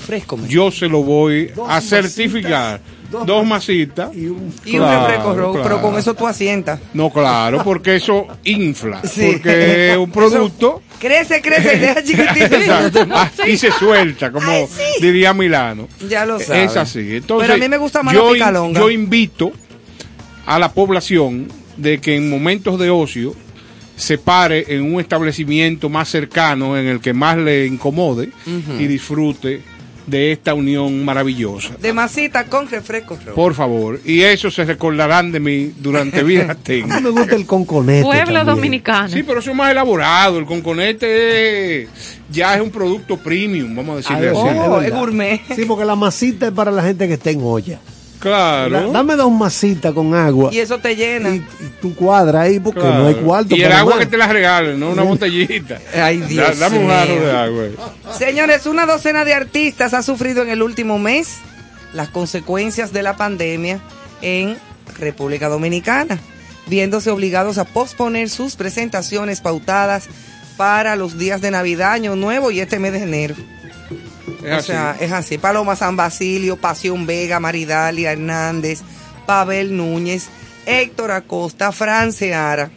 fresco. 0.00 0.36
yo 0.48 0.70
se 0.72 0.88
lo 0.88 1.02
voy 1.04 1.50
a 1.68 1.80
certificar 1.80 2.80
dos 3.10 3.26
dos 3.26 3.46
masitas 3.46 4.14
Y 4.14 4.26
un- 4.26 4.52
Y 4.64 4.78
un 4.78 4.88
refresco 4.88 5.34
rojo. 5.34 5.60
Pero 5.62 5.80
con 5.82 5.96
eso 5.98 6.14
tú 6.14 6.26
asientas. 6.26 6.80
No, 6.94 7.10
claro, 7.10 7.62
porque 7.64 7.96
eso 7.96 8.26
infla. 8.44 9.00
Sí. 9.04 9.32
Porque 9.34 9.92
es 9.92 9.96
un 9.96 10.10
producto. 10.12 10.82
Crece, 10.98 11.40
crece 11.42 11.76
y 11.76 11.78
deja 11.80 12.02
chiquitito. 12.02 12.56
Exacto. 12.56 13.06
Y 13.46 13.56
se 13.58 13.70
suelta, 13.72 14.32
como 14.32 14.50
Ay, 14.50 14.66
sí. 14.68 15.02
diría 15.02 15.34
Milano. 15.34 15.88
Ya 16.08 16.24
lo 16.24 16.38
sabes. 16.40 16.70
Es 16.70 16.76
así. 16.76 17.16
Entonces, 17.16 17.46
Pero 17.48 17.54
a 17.54 17.62
mí 17.62 17.68
me 17.68 17.76
gusta 17.78 18.02
más 18.02 18.14
yo, 18.14 18.28
la 18.28 18.32
picalonga. 18.32 18.80
yo 18.80 18.90
invito 18.90 19.52
a 20.46 20.58
la 20.58 20.72
población 20.72 21.48
de 21.76 22.00
que 22.00 22.16
en 22.16 22.30
momentos 22.30 22.78
de 22.78 22.88
ocio 22.90 23.34
se 23.96 24.18
pare 24.18 24.64
en 24.68 24.94
un 24.94 25.00
establecimiento 25.00 25.88
más 25.88 26.08
cercano 26.08 26.76
en 26.78 26.86
el 26.86 27.00
que 27.00 27.12
más 27.12 27.36
le 27.38 27.66
incomode 27.66 28.30
y 28.78 28.86
disfrute 28.86 29.62
de 30.06 30.32
esta 30.32 30.54
unión 30.54 31.04
maravillosa. 31.04 31.74
De 31.80 31.92
masita 31.92 32.44
con 32.44 32.68
refresco. 32.68 33.16
Por 33.34 33.54
favor. 33.54 34.00
Y 34.04 34.22
eso 34.22 34.50
se 34.50 34.64
recordarán 34.64 35.32
de 35.32 35.40
mí 35.40 35.72
durante 35.78 36.22
vida 36.22 36.56
mí 36.84 37.02
me 37.02 37.10
gusta 37.10 37.34
el 37.34 37.46
conconete. 37.46 38.02
Pueblo 38.02 38.24
también. 38.26 38.46
dominicano. 38.46 39.08
Sí, 39.08 39.22
pero 39.22 39.40
eso 39.40 39.50
es 39.50 39.56
más 39.56 39.70
elaborado. 39.70 40.38
El 40.38 40.46
conconete 40.46 41.82
es- 41.82 41.88
ya 42.30 42.54
es 42.54 42.60
un 42.60 42.70
producto 42.70 43.16
premium, 43.16 43.74
vamos 43.74 43.94
a 43.94 43.96
decirle 43.98 44.28
Ah, 44.28 44.30
así. 44.32 44.40
sí, 44.40 44.58
Oh, 44.68 44.80
es 44.80 44.92
gourmet. 44.92 45.40
Sí, 45.54 45.64
porque 45.64 45.84
la 45.84 45.94
masita 45.96 46.46
es 46.46 46.52
para 46.52 46.70
la 46.70 46.82
gente 46.82 47.06
que 47.08 47.14
está 47.14 47.30
en 47.30 47.40
olla. 47.42 47.78
Claro. 48.26 48.86
Da- 48.88 48.92
Dame 48.92 49.16
dos 49.16 49.30
masitas 49.30 49.92
con 49.92 50.14
agua. 50.14 50.50
Y 50.52 50.58
eso 50.58 50.78
te 50.78 50.96
llena. 50.96 51.30
y, 51.30 51.36
y 51.38 51.44
tú 51.80 51.94
cuadras 51.94 52.42
ahí 52.42 52.58
porque 52.60 52.80
Claro. 52.80 52.98
no 53.02 53.06
hay 53.08 53.14
cuarto. 53.14 53.54
Y 53.56 53.62
el 53.62 53.72
agua 53.72 53.94
más. 53.96 54.00
que 54.04 54.10
te 54.10 54.16
la 54.16 54.26
regalen, 54.26 54.80
no 54.80 54.90
una 54.90 55.02
botellita. 55.02 55.78
Ay, 55.94 56.18
Da- 56.20 56.26
Dios 56.26 56.58
dame 56.58 56.78
un 56.78 56.88
jarro 56.88 57.20
de 57.20 57.30
agua. 57.36 57.64
Señores, 58.18 58.66
una 58.66 58.86
docena 58.86 59.24
de 59.24 59.34
artistas 59.34 59.94
ha 59.94 60.02
sufrido 60.02 60.42
en 60.42 60.50
el 60.50 60.62
último 60.62 60.98
mes 60.98 61.36
las 61.92 62.08
consecuencias 62.08 62.92
de 62.92 63.02
la 63.02 63.16
pandemia 63.16 63.80
en 64.22 64.56
República 64.98 65.48
Dominicana, 65.48 66.18
viéndose 66.66 67.10
obligados 67.10 67.58
a 67.58 67.64
posponer 67.64 68.28
sus 68.28 68.56
presentaciones 68.56 69.40
pautadas 69.40 70.08
para 70.56 70.96
los 70.96 71.18
días 71.18 71.40
de 71.40 71.50
Navidad, 71.50 71.92
Año 71.92 72.16
Nuevo 72.16 72.50
y 72.50 72.60
este 72.60 72.78
mes 72.78 72.92
de 72.92 73.02
enero. 73.02 73.34
Es 74.46 74.52
o 74.52 74.56
así. 74.56 74.66
sea, 74.68 74.96
es 74.98 75.12
así. 75.12 75.38
Paloma 75.38 75.76
San 75.76 75.96
Basilio, 75.96 76.56
Pasión 76.56 77.06
Vega, 77.06 77.40
Maridalia 77.40 78.12
Hernández, 78.12 78.80
Pavel 79.26 79.76
Núñez, 79.76 80.28
Héctor 80.66 81.10
Acosta, 81.10 81.72
Fran 81.72 82.12
Seara, 82.12 82.70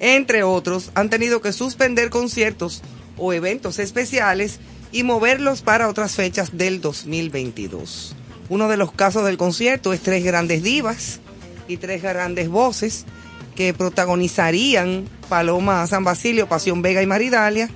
entre 0.00 0.42
otros, 0.44 0.90
han 0.94 1.10
tenido 1.10 1.40
que 1.40 1.52
suspender 1.52 2.10
conciertos 2.10 2.82
o 3.16 3.32
eventos 3.32 3.78
especiales 3.78 4.60
y 4.92 5.02
moverlos 5.02 5.62
para 5.62 5.88
otras 5.88 6.14
fechas 6.14 6.56
del 6.56 6.80
2022. 6.80 8.14
Uno 8.48 8.68
de 8.68 8.76
los 8.76 8.92
casos 8.92 9.24
del 9.24 9.36
concierto 9.36 9.92
es 9.92 10.00
tres 10.00 10.24
grandes 10.24 10.62
divas 10.62 11.20
y 11.66 11.76
tres 11.76 12.02
grandes 12.02 12.48
voces 12.48 13.04
que 13.56 13.74
protagonizarían 13.74 15.04
Paloma 15.28 15.86
San 15.86 16.04
Basilio, 16.04 16.48
Pasión 16.48 16.80
Vega 16.80 17.02
y 17.02 17.06
Maridalia, 17.06 17.68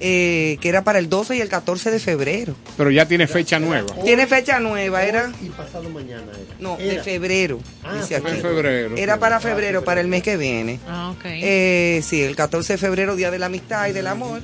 eh, 0.00 0.56
que 0.60 0.68
era 0.68 0.82
para 0.82 0.98
el 0.98 1.08
12 1.08 1.36
y 1.36 1.40
el 1.40 1.48
14 1.48 1.90
de 1.90 1.98
febrero. 2.00 2.54
Pero 2.76 2.90
ya 2.90 3.06
tiene 3.06 3.26
fecha 3.26 3.58
nueva. 3.60 3.86
Tiene 4.04 4.26
fecha 4.26 4.58
nueva, 4.60 5.04
era... 5.04 5.30
Y 5.42 5.50
pasado 5.50 5.88
mañana 5.90 6.24
era. 6.32 6.54
No, 6.58 6.76
de 6.78 6.94
Era. 6.94 7.04
febrero. 7.04 7.60
Ah, 7.84 7.96
dice 7.96 8.20
febrero. 8.20 8.96
Era 8.96 9.18
para 9.18 9.40
febrero, 9.40 9.84
para 9.84 10.00
el 10.00 10.08
mes 10.08 10.22
que 10.22 10.36
viene. 10.36 10.78
Ah, 10.88 11.10
ok. 11.10 11.24
Eh, 11.26 12.00
sí, 12.04 12.22
el 12.22 12.34
14 12.34 12.72
de 12.74 12.78
febrero, 12.78 13.14
Día 13.16 13.30
de 13.30 13.38
la 13.38 13.46
Amistad 13.46 13.88
y 13.88 13.92
del 13.92 14.06
Amor. 14.06 14.40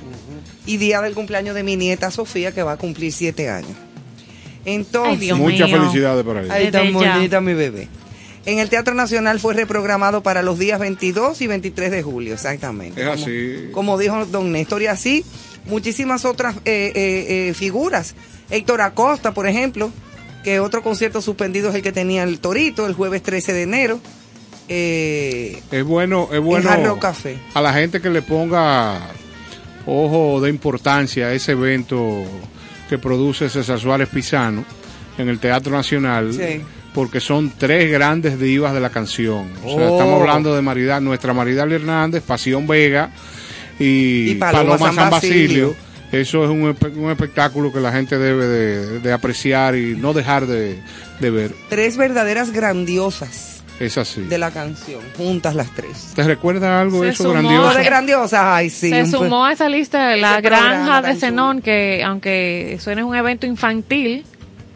Y 0.65 0.77
día 0.77 1.01
del 1.01 1.13
cumpleaños 1.15 1.55
de 1.55 1.63
mi 1.63 1.75
nieta 1.75 2.11
Sofía, 2.11 2.51
que 2.51 2.61
va 2.61 2.73
a 2.73 2.77
cumplir 2.77 3.11
siete 3.11 3.49
años. 3.49 3.71
Entonces, 4.65 5.33
Muchas 5.35 5.71
felicidades 5.71 6.23
por 6.23 6.37
ahí. 6.37 6.49
ahí 6.49 6.71
ya. 6.71 6.83
bonita 6.91 7.41
mi 7.41 7.53
bebé. 7.53 7.87
en 8.45 8.59
el 8.59 8.69
Teatro 8.69 8.93
Nacional 8.93 9.39
fue 9.39 9.53
reprogramado 9.53 10.23
para 10.23 10.41
los 10.41 10.57
días 10.59 10.79
22 10.79 11.41
y 11.41 11.47
23 11.47 11.91
de 11.91 12.03
julio, 12.03 12.33
exactamente. 12.33 13.01
Es 13.01 13.07
Como- 13.07 13.21
así. 13.23 13.69
Como 13.71 13.97
dijo 13.97 14.25
don 14.25 14.51
Néstor, 14.51 14.81
y 14.81 14.87
así 14.87 15.25
muchísimas 15.67 16.25
otras 16.25 16.55
eh, 16.65 16.91
eh, 16.95 17.49
eh, 17.49 17.53
figuras. 17.53 18.15
Héctor 18.49 18.81
Acosta, 18.81 19.33
por 19.33 19.47
ejemplo, 19.47 19.91
que 20.43 20.59
otro 20.59 20.81
concierto 20.81 21.21
suspendido 21.21 21.69
es 21.69 21.75
el 21.75 21.81
que 21.81 21.91
tenía 21.91 22.23
el 22.23 22.39
Torito 22.39 22.87
el 22.87 22.93
jueves 22.93 23.21
13 23.23 23.53
de 23.53 23.61
enero. 23.63 23.99
Eh, 24.69 25.61
Es 25.71 25.83
bueno, 25.83 26.29
es 26.31 26.39
bueno 26.41 26.99
Café. 26.99 27.37
a 27.53 27.61
la 27.61 27.73
gente 27.73 28.01
que 28.01 28.09
le 28.09 28.21
ponga 28.21 28.99
ojo 29.85 30.41
de 30.41 30.49
importancia 30.49 31.27
a 31.27 31.33
ese 31.33 31.53
evento 31.53 32.23
que 32.89 32.97
produce 32.97 33.49
César 33.49 33.79
Suárez 33.79 34.09
Pisano 34.09 34.65
en 35.17 35.29
el 35.29 35.39
Teatro 35.39 35.71
Nacional. 35.71 36.33
Sí. 36.33 36.61
Porque 36.93 37.19
son 37.19 37.53
tres 37.57 37.91
grandes 37.91 38.39
divas 38.39 38.73
de 38.73 38.79
la 38.79 38.89
canción. 38.89 39.51
O 39.63 39.77
sea, 39.77 39.87
Oh. 39.89 39.93
estamos 39.97 40.19
hablando 40.21 40.55
de 40.55 40.61
Maridad, 40.61 40.99
nuestra 40.99 41.33
Maridal 41.33 41.71
Hernández, 41.71 42.23
Pasión 42.23 42.65
Vega 42.67 43.11
y, 43.79 44.31
Y 44.31 44.35
Paloma 44.35 44.77
San 44.77 44.95
San 44.95 45.09
Basilio. 45.09 45.69
Basilio. 45.69 45.87
Eso 46.11 46.43
es 46.45 46.49
un, 46.49 46.61
un 47.03 47.11
espectáculo 47.11 47.71
que 47.73 47.81
la 47.81 47.91
gente 47.91 48.17
debe 48.17 48.45
de, 48.45 48.99
de 49.01 49.11
apreciar 49.11 49.75
y 49.75 49.95
no 49.97 50.13
dejar 50.13 50.47
de, 50.47 50.79
de 51.19 51.29
ver. 51.31 51.51
tres 51.69 51.97
verdaderas 51.97 52.51
grandiosas 52.51 53.61
Es 53.79 53.97
así. 53.97 54.21
de 54.21 54.37
la 54.37 54.51
canción, 54.51 55.01
juntas 55.17 55.53
las 55.53 55.69
tres. 55.75 56.13
¿Te 56.15 56.23
recuerda 56.23 56.79
algo 56.79 57.03
Se 57.03 57.09
eso 57.09 57.23
sumó- 57.25 57.33
grandioso? 57.33 57.77
De 57.77 57.83
grandiosas, 57.83 58.39
ay, 58.41 58.69
sí. 58.69 58.89
se 58.89 59.05
sumó 59.05 59.43
a 59.45 59.51
esa 59.51 59.67
lista 59.67 60.07
de 60.07 60.17
la 60.17 60.37
programa 60.39 60.69
granja 60.87 61.01
de 61.01 61.15
Zenón, 61.19 61.61
que 61.61 62.01
aunque 62.05 62.77
suene 62.79 63.03
un 63.03 63.13
evento 63.13 63.45
infantil, 63.45 64.23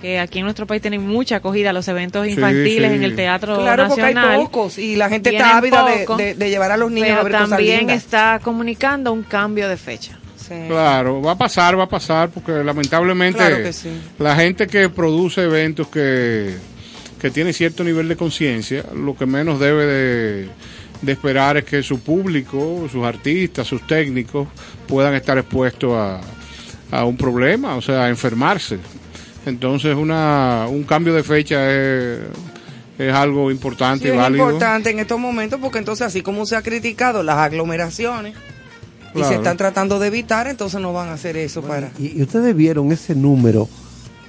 que 0.01 0.19
aquí 0.19 0.39
en 0.39 0.45
nuestro 0.45 0.65
país 0.65 0.81
tienen 0.81 1.05
mucha 1.07 1.35
acogida 1.37 1.71
los 1.73 1.87
eventos 1.87 2.27
infantiles 2.27 2.89
sí. 2.89 2.95
en 2.97 3.03
el 3.03 3.15
Teatro 3.15 3.57
Claro, 3.59 3.87
porque 3.87 4.01
hay 4.01 4.13
Nacional. 4.15 4.41
pocos 4.41 4.77
y 4.79 4.95
la 4.95 5.09
gente 5.09 5.29
Vienen 5.29 5.47
está 5.47 5.57
ávida 5.59 5.85
de, 5.85 5.97
pocos, 5.99 6.17
de- 6.17 6.33
de 6.35 6.49
llevar 6.49 6.71
a 6.71 6.77
los 6.77 6.91
niños 6.91 7.09
pero 7.09 7.19
a 7.19 7.23
ver 7.23 7.31
cosas 7.33 7.49
también 7.49 7.89
está 7.91 8.39
comunicando 8.43 9.13
un 9.13 9.23
cambio 9.23 9.69
de 9.69 9.77
fecha. 9.77 10.17
Sí. 10.35 10.55
Claro, 10.67 11.21
va 11.21 11.33
a 11.33 11.37
pasar, 11.37 11.77
va 11.79 11.83
a 11.83 11.89
pasar, 11.89 12.29
porque 12.29 12.51
lamentablemente 12.63 13.37
Claro 13.37 13.57
que 13.57 13.71
la 14.23 14.35
gente 14.35 14.67
que 14.67 14.89
produce 14.89 15.43
eventos 15.43 15.87
que, 15.87 16.55
que 17.21 17.29
tiene 17.29 17.53
cierto 17.53 17.83
nivel 17.83 18.07
de 18.07 18.15
conciencia, 18.17 18.83
lo 18.95 19.15
que 19.15 19.25
menos 19.27 19.59
debe 19.59 19.85
de, 19.85 20.49
de 21.03 21.11
esperar 21.11 21.57
es 21.57 21.63
que 21.63 21.83
su 21.83 21.99
público, 22.01 22.87
sus 22.91 23.05
artistas, 23.05 23.67
sus 23.67 23.85
técnicos 23.85 24.47
puedan 24.87 25.13
estar 25.13 25.37
expuestos 25.37 25.93
a, 25.93 26.19
a 26.91 27.05
un 27.05 27.15
problema, 27.15 27.75
o 27.75 27.81
sea, 27.81 28.05
a 28.05 28.09
enfermarse. 28.09 28.79
Entonces, 29.45 29.95
una, 29.95 30.67
un 30.69 30.83
cambio 30.83 31.13
de 31.13 31.23
fecha 31.23 31.71
es, 31.71 32.19
es 32.99 33.13
algo 33.13 33.49
importante 33.51 34.03
Sí, 34.05 34.09
y 34.09 34.11
es 34.11 34.17
válido. 34.17 34.45
importante 34.45 34.91
en 34.91 34.99
estos 34.99 35.19
momentos 35.19 35.59
porque 35.59 35.79
entonces 35.79 36.05
así 36.05 36.21
como 36.21 36.45
se 36.45 36.55
ha 36.55 36.61
criticado 36.61 37.23
las 37.23 37.37
aglomeraciones 37.37 38.35
y 39.15 39.23
se 39.23 39.35
están 39.35 39.57
tratando 39.57 39.99
de 39.99 40.07
evitar, 40.07 40.47
entonces 40.47 40.79
no 40.79 40.93
van 40.93 41.09
a 41.09 41.13
hacer 41.13 41.35
eso 41.35 41.61
para... 41.61 41.91
Y, 41.99 42.19
y 42.19 42.21
ustedes 42.21 42.55
vieron 42.55 42.91
ese 42.93 43.13
número 43.13 43.67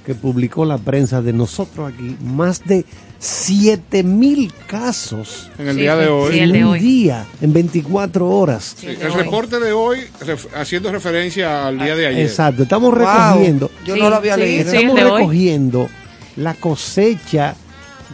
que 0.05 0.13
publicó 0.15 0.65
la 0.65 0.77
prensa 0.77 1.21
de 1.21 1.31
nosotros 1.31 1.93
aquí, 1.93 2.17
más 2.21 2.65
de 2.65 2.85
7 3.25 4.03
mil 4.03 4.51
casos 4.67 5.49
En 5.57 5.69
el 5.69 5.75
Sí, 5.75 5.81
día 5.81 5.95
de 5.95 6.07
hoy. 6.09 6.33
sí, 6.33 6.37
en 6.39 6.43
el 6.43 6.51
de 6.51 6.65
un 6.65 6.71
hoy. 6.71 6.79
día, 6.79 7.25
en 7.41 7.53
24 7.53 8.29
horas. 8.29 8.75
Sí, 8.77 8.87
El 8.87 9.11
hoy. 9.11 9.15
reporte 9.15 9.59
de 9.61 9.71
hoy, 9.71 9.99
ref- 10.19 10.47
haciendo 10.55 10.91
referencia 10.91 11.67
al 11.67 11.79
día 11.79 11.95
de 11.95 12.07
ayer. 12.07 12.21
Exacto, 12.25 12.63
estamos 12.63 12.91
Wow, 12.91 12.99
recogiendo, 12.99 13.71
yo 13.85 13.93
Sí, 13.95 13.99
no 14.01 14.09
lo 14.09 14.17
había 14.17 14.35
sí, 14.35 14.41
leído. 14.41 14.69
sí. 14.71 14.75
estamos 14.77 14.95
de 14.97 15.03
hoy. 15.05 15.11
recogiendo 15.21 15.89
la 16.35 16.53
cosecha 16.55 17.55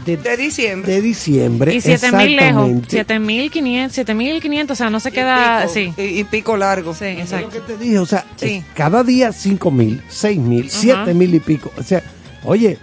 de, 0.06 0.16
De 0.18 0.38
diciembre. 0.38 0.94
de 0.94 1.02
diciembre. 1.02 1.74
Y 1.74 1.82
7000 1.82 2.36
lejos, 2.36 2.70
exactamente. 2.70 2.90
7500, 2.92 3.96
7500, 3.96 4.76
o 4.76 4.78
sea, 4.78 4.90
no 4.92 5.00
se 5.00 5.12
queda 5.12 5.62
y 5.62 5.66
así. 5.66 5.86
pico, 5.88 6.02
y, 6.04 6.20
y 6.20 6.24
pico 6.26 6.56
largo. 6.56 6.94
Sí, 6.94 7.06
Es 7.06 7.16
lo 7.18 7.22
exacto. 7.24 7.50
que 7.50 7.60
te 7.62 7.78
dije, 7.78 7.98
o 7.98 8.06
sea, 8.06 8.26
Sí. 8.36 8.46
es 8.58 8.66
cada 8.76 9.04
día 9.04 9.34
5 9.34 9.72
mil, 9.72 10.04
6 10.08 10.38
mil, 10.40 10.68
Ajá. 10.68 10.78
7 10.80 11.14
mil 11.16 11.34
y 11.34 11.40
pico. 11.40 11.72
O 11.78 11.84
sea, 11.84 12.04
oye, 12.44 12.78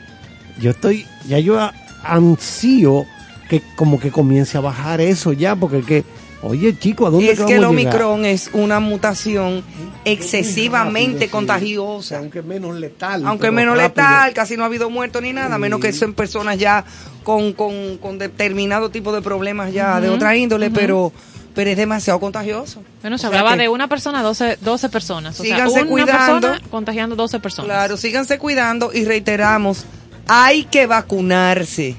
yo 0.61 0.73
estoy, 0.73 1.07
ya 1.29 1.39
yo 1.39 1.59
a- 1.61 1.73
ansío 2.13 3.05
que 3.49 3.63
como 3.77 3.99
que 4.01 4.11
comience 4.11 4.59
a 4.59 4.61
bajar 4.61 5.01
eso 5.01 5.33
ya, 5.33 5.55
porque 5.55 5.83
que, 5.83 6.05
oye 6.43 6.77
chico, 6.79 7.07
¿a 7.07 7.11
dónde 7.11 7.31
Es 7.31 7.39
que 7.39 7.45
el 7.45 7.49
llegar? 7.61 7.65
Omicron 7.71 8.25
es 8.25 8.51
una 8.53 8.81
mutación 8.81 9.63
excesivamente 10.05 11.13
Rápido, 11.13 11.27
sí. 11.27 11.31
contagiosa. 11.31 12.19
Aunque 12.19 12.43
menos 12.43 12.75
letal. 12.77 13.25
Aunque 13.27 13.51
menos 13.51 13.77
rápido. 13.77 13.89
letal, 14.05 14.33
casi 14.35 14.57
no 14.57 14.63
ha 14.65 14.67
habido 14.67 14.91
muertos 14.91 15.23
ni 15.23 15.33
nada, 15.33 15.59
menos 15.59 15.81
que 15.81 15.93
son 15.93 16.15
personas 16.15 16.59
ya 16.59 16.85
con, 17.23 17.53
con, 17.53 17.99
con 17.99 18.19
determinado 18.19 18.91
tipo 18.91 19.13
de 19.13 19.23
problemas 19.23 19.73
ya 19.73 20.01
de 20.01 20.09
otra 20.09 20.37
índole, 20.37 20.71
pero, 20.71 21.13
pero 21.55 21.71
es 21.71 21.77
demasiado 21.77 22.19
contagioso. 22.21 22.83
Bueno, 23.03 23.19
se 23.19 23.27
O 23.27 23.31
sea 23.31 23.39
hablaba 23.41 23.57
que- 23.57 23.63
de 23.63 23.69
una 23.69 23.89
persona, 23.89 24.23
12, 24.23 24.59
12 24.61 24.89
personas. 24.89 25.39
O 25.39 25.45
sea, 25.45 25.55
Síganse 25.57 25.83
una 25.83 25.91
cuidando. 25.91 26.41
persona 26.49 26.61
contagiando 26.71 27.17
12 27.17 27.41
personas. 27.41 27.67
Claro, 27.69 27.97
síganse 27.97 28.39
cuidando 28.39 28.91
y 28.93 29.05
reiteramos, 29.05 29.85
hay 30.27 30.65
que 30.65 30.87
vacunarse. 30.87 31.97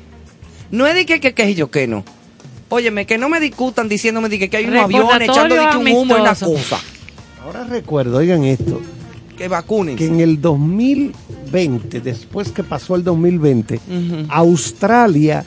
No 0.72 0.86
es 0.86 0.96
de 0.96 1.06
que, 1.06 1.20
que, 1.20 1.34
que 1.34 1.56
yo 1.56 1.72
que 1.72 1.88
no. 1.88 2.04
Óyeme, 2.70 3.06
que 3.06 3.18
no 3.18 3.30
me 3.30 3.40
discutan 3.40 3.88
diciéndome 3.88 4.28
de 4.30 4.40
que, 4.40 4.50
que 4.50 4.58
hay 4.58 4.66
unos 4.66 4.84
aviones 4.84 5.30
echando 5.30 5.56
de 5.56 5.70
que 5.70 5.78
un 5.78 5.88
humo 5.88 6.18
y 6.18 6.20
una 6.22 6.30
amistoso. 6.32 6.52
cosa. 6.54 6.80
Ahora 7.44 7.64
recuerdo, 7.64 8.18
oigan 8.18 8.44
esto, 8.44 8.82
Que 9.38 9.48
vacunen. 9.48 9.96
que 9.96 10.06
en 10.08 10.20
el 10.20 10.42
2020, 10.42 12.02
después 12.02 12.52
que 12.52 12.64
pasó 12.64 12.96
el 12.96 13.06
2020, 13.06 13.76
Ujú. 13.76 14.26
Australia 14.30 15.46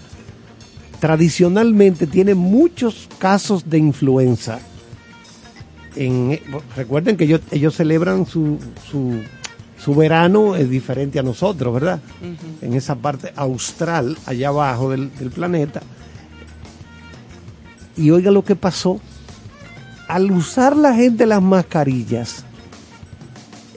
tradicionalmente 0.99 2.07
tiene 2.07 2.35
muchos 2.35 3.09
casos 3.19 3.69
de 3.69 3.79
influenza. 3.79 4.59
En, 5.97 6.39
recuerden 6.77 7.17
que 7.17 7.25
ellos, 7.25 7.41
ellos 7.51 7.75
celebran 7.75 8.25
su, 8.27 8.59
su, 8.91 9.21
su 9.83 9.95
verano 9.95 10.57
es 10.57 10.69
diferente 10.69 11.19
a 11.19 11.23
nosotros, 11.23 11.73
¿verdad? 11.73 12.01
En 12.61 12.75
esa 12.75 12.97
parte 12.97 13.33
austral, 13.35 14.17
allá 14.27 14.49
abajo 14.49 14.91
del, 14.91 15.11
del 15.19 15.31
planeta. 15.31 15.81
Y 17.97 18.11
oiga 18.11 18.31
lo 18.31 18.45
que 18.45 18.57
pasó. 18.57 19.01
Al 20.09 20.31
usar 20.33 20.77
la 20.77 20.95
gente 20.95 21.25
las 21.27 21.41
mascarillas, 21.41 22.45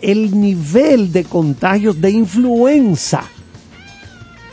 el 0.01 0.39
nivel 0.39 1.11
de 1.13 1.23
contagios 1.23 1.99
de 2.01 2.11
influenza 2.11 3.23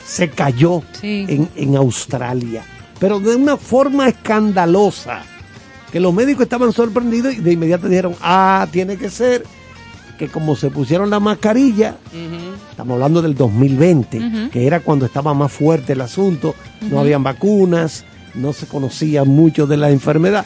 se 0.07 0.29
cayó 0.31 0.83
Sí. 1.01 1.25
en, 1.29 1.49
en 1.57 1.77
Australia, 1.77 2.63
pero 2.99 3.19
de 3.19 3.35
una 3.35 3.57
forma 3.57 4.09
escandalosa, 4.09 5.23
que 5.91 5.99
los 6.01 6.13
médicos 6.13 6.43
estaban 6.45 6.73
sorprendidos 6.73 7.33
y 7.35 7.41
de 7.41 7.53
inmediato 7.53 7.89
dijeron, 7.89 8.15
ah, 8.21 8.67
tiene 8.71 8.97
que 8.97 9.09
ser 9.11 9.45
que 10.21 10.29
como 10.29 10.55
se 10.55 10.69
pusieron 10.69 11.09
la 11.09 11.19
mascarilla, 11.19 11.97
estamos 12.71 12.93
hablando 12.97 13.23
del 13.23 13.35
2020, 13.35 14.19
Ujú. 14.19 14.51
que 14.51 14.67
era 14.67 14.81
cuando 14.81 15.07
estaba 15.07 15.33
más 15.33 15.51
fuerte 15.51 15.95
el 15.95 16.03
asunto, 16.03 16.55
no 16.91 17.01
habían 17.01 17.23
vacunas, 17.23 18.05
no 18.35 18.53
se 18.53 18.67
conocía 18.67 19.25
mucho 19.25 19.67
de 19.67 19.79
la 19.79 19.89
enfermedad. 19.89 20.45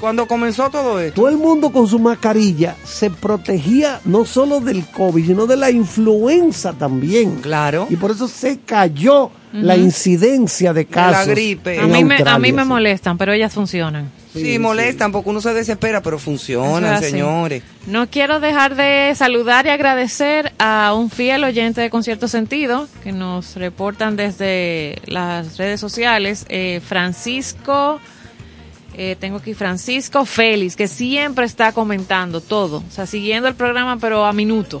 Cuando 0.00 0.26
comenzó 0.26 0.70
todo 0.70 0.98
esto. 0.98 1.14
Todo 1.20 1.28
el 1.28 1.36
mundo 1.36 1.72
con 1.72 1.86
su 1.88 1.98
mascarilla 1.98 2.74
se 2.84 3.10
protegía 3.10 4.00
no 4.06 4.24
solo 4.24 4.60
del 4.60 4.86
COVID, 4.86 5.26
sino 5.26 5.46
de 5.46 5.58
la 5.58 5.70
influenza 5.70 6.72
también. 6.72 7.36
Claro. 7.42 7.86
Y 7.90 7.96
por 7.96 8.10
eso 8.12 8.28
se 8.28 8.60
cayó 8.60 9.30
la 9.52 9.76
incidencia 9.76 10.72
de 10.72 10.84
la 10.84 10.88
casos. 10.90 11.28
gripe. 11.28 11.80
A 11.80 11.86
mí, 11.86 12.02
me, 12.02 12.16
a 12.16 12.38
mí 12.38 12.52
me 12.52 12.64
molestan, 12.64 13.18
pero 13.18 13.32
ellas 13.34 13.52
funcionan. 13.52 14.10
Sí, 14.36 14.58
molestan 14.58 15.12
porque 15.12 15.30
uno 15.30 15.40
se 15.40 15.54
desespera, 15.54 16.02
pero 16.02 16.18
funcionan, 16.18 17.02
señores. 17.02 17.62
No 17.86 18.08
quiero 18.08 18.40
dejar 18.40 18.74
de 18.76 19.12
saludar 19.14 19.66
y 19.66 19.70
agradecer 19.70 20.52
a 20.58 20.94
un 20.94 21.10
fiel 21.10 21.44
oyente 21.44 21.80
de 21.80 21.90
Concierto 21.90 22.28
Sentido 22.28 22.88
que 23.02 23.12
nos 23.12 23.56
reportan 23.56 24.16
desde 24.16 25.00
las 25.06 25.56
redes 25.56 25.80
sociales, 25.80 26.46
eh, 26.48 26.80
Francisco, 26.86 28.00
eh, 28.98 29.14
tengo 29.20 29.36
aquí 29.36 29.52
Francisco 29.52 30.24
Félix, 30.24 30.74
que 30.74 30.88
siempre 30.88 31.44
está 31.44 31.72
comentando 31.72 32.40
todo, 32.40 32.78
o 32.78 32.90
sea, 32.90 33.04
siguiendo 33.04 33.46
el 33.46 33.54
programa 33.54 33.98
pero 33.98 34.24
a 34.24 34.32
minuto. 34.32 34.80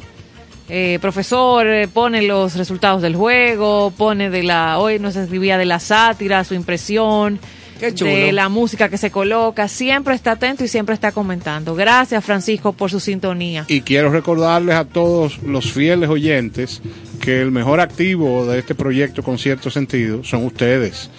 Eh, 0.68 0.98
profesor 1.00 1.66
eh, 1.66 1.86
pone 1.86 2.22
los 2.22 2.56
resultados 2.56 3.02
del 3.02 3.14
juego, 3.14 3.92
pone 3.96 4.30
de 4.30 4.42
la, 4.42 4.78
hoy 4.78 4.98
nos 4.98 5.14
escribía 5.14 5.58
de 5.58 5.66
la 5.66 5.78
sátira, 5.78 6.42
su 6.44 6.54
impresión. 6.54 7.38
De 7.80 8.32
la 8.32 8.48
música 8.48 8.88
que 8.88 8.98
se 8.98 9.10
coloca, 9.10 9.68
siempre 9.68 10.14
está 10.14 10.32
atento 10.32 10.64
y 10.64 10.68
siempre 10.68 10.94
está 10.94 11.12
comentando. 11.12 11.74
Gracias 11.74 12.24
Francisco 12.24 12.72
por 12.72 12.90
su 12.90 13.00
sintonía. 13.00 13.64
Y 13.68 13.82
quiero 13.82 14.10
recordarles 14.10 14.74
a 14.76 14.84
todos 14.84 15.42
los 15.42 15.70
fieles 15.72 16.08
oyentes 16.08 16.80
que 17.20 17.40
el 17.40 17.50
mejor 17.50 17.80
activo 17.80 18.46
de 18.46 18.58
este 18.58 18.74
proyecto 18.74 19.22
con 19.22 19.38
cierto 19.38 19.70
sentido 19.70 20.22
son 20.24 20.44
ustedes. 20.44 21.10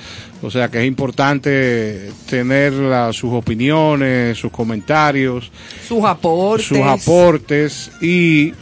O 0.43 0.51
sea 0.51 0.69
que 0.69 0.79
es 0.81 0.87
importante 0.87 2.11
tener 2.29 2.73
la- 2.73 3.11
sus 3.11 3.33
opiniones, 3.33 4.37
sus 4.37 4.51
comentarios, 4.51 5.51
Sus 5.87 6.03
aportes. 6.05 6.67
sus 6.67 6.77
aportes 6.79 7.91
y 8.01 8.53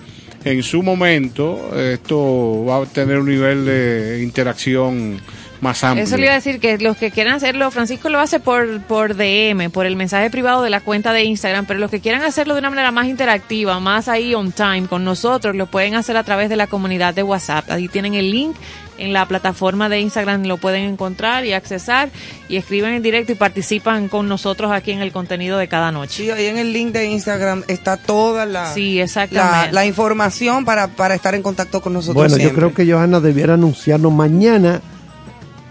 en 0.46 0.64
su 0.64 0.82
momento 0.84 1.72
esto 1.78 2.64
va 2.66 2.78
a 2.78 2.86
tener 2.86 3.18
un 3.20 3.28
nivel 3.28 3.66
de 3.66 4.22
interacción 4.24 5.20
más 5.66 5.84
amplio. 5.84 6.04
Eso 6.04 6.18
le 6.18 6.24
iba 6.24 6.32
a 6.32 6.36
decir 6.36 6.60
que 6.60 6.78
los 6.78 6.96
que 6.96 7.12
quieran 7.12 7.36
hacerlo, 7.36 7.70
Francisco 7.72 8.10
lo 8.10 8.20
hace 8.20 8.40
por, 8.40 8.82
por 8.82 9.16
DM, 9.16 9.70
por 9.72 9.86
el 9.86 9.96
mensaje 9.96 10.30
privado 10.30 10.64
de 10.64 10.70
la 10.70 10.80
cuenta 10.80 11.12
de 11.14 11.24
Instagram, 11.24 11.66
pero 11.66 11.80
los 11.80 11.92
que 11.92 12.00
quieran 12.00 12.24
hacerlo 12.24 12.54
de 12.54 12.60
una 12.60 12.70
manera 12.70 12.92
más 12.92 13.08
interactiva, 13.08 13.80
más 13.80 14.08
ahí 14.08 14.34
on 14.34 14.52
time 14.52 14.88
con 14.88 15.04
nosotros, 15.04 15.56
lo 15.56 15.66
pueden 15.66 15.96
hacer 15.96 16.18
a 16.18 16.24
través 16.24 16.50
de 16.50 16.56
la 16.56 16.68
comunidad 16.68 17.14
de 17.14 17.24
WhatsApp. 17.24 17.70
Ahí 17.70 17.88
tienen 17.88 18.14
el 18.14 18.32
link 18.32 18.56
en 18.98 19.14
la 19.14 19.26
plataforma 19.28 19.90
de 19.90 20.00
Instagram, 20.00 20.44
lo 20.46 20.58
pueden 20.58 20.84
encontrar 20.84 21.46
y 21.46 21.54
accesar 21.54 22.10
y 22.48 22.58
escriben 22.58 22.94
en 22.94 23.04
directo 23.04 23.32
y 23.32 23.36
participan 23.36 24.08
con 24.08 24.28
nosotros 24.28 24.72
aquí 24.72 24.92
en 24.92 25.02
el 25.02 25.12
contenido 25.12 25.58
de 25.58 25.68
cada 25.68 25.92
noche. 25.92 26.24
Sí, 26.24 26.32
ahí 26.32 26.46
en 26.46 26.58
el 26.58 26.72
link 26.72 26.94
de 26.94 27.06
Instagram 27.08 27.64
está 27.68 27.98
toda 27.98 28.46
la, 28.46 28.74
Sí, 28.74 28.96
la, 28.96 29.04
exactamente. 29.04 29.74
la 29.74 29.86
información 29.86 30.66
para, 30.66 30.88
para 30.88 31.16
estar 31.16 31.36
en 31.36 31.42
contacto 31.42 31.82
con 31.82 31.94
nosotros 31.94 32.16
Bueno, 32.16 32.38
yo 32.38 32.54
creo 32.54 32.74
que 32.74 32.90
Johanna 32.90 33.20
debiera 33.20 33.56
anunciarnos 33.56 34.14
mañana 34.14 34.82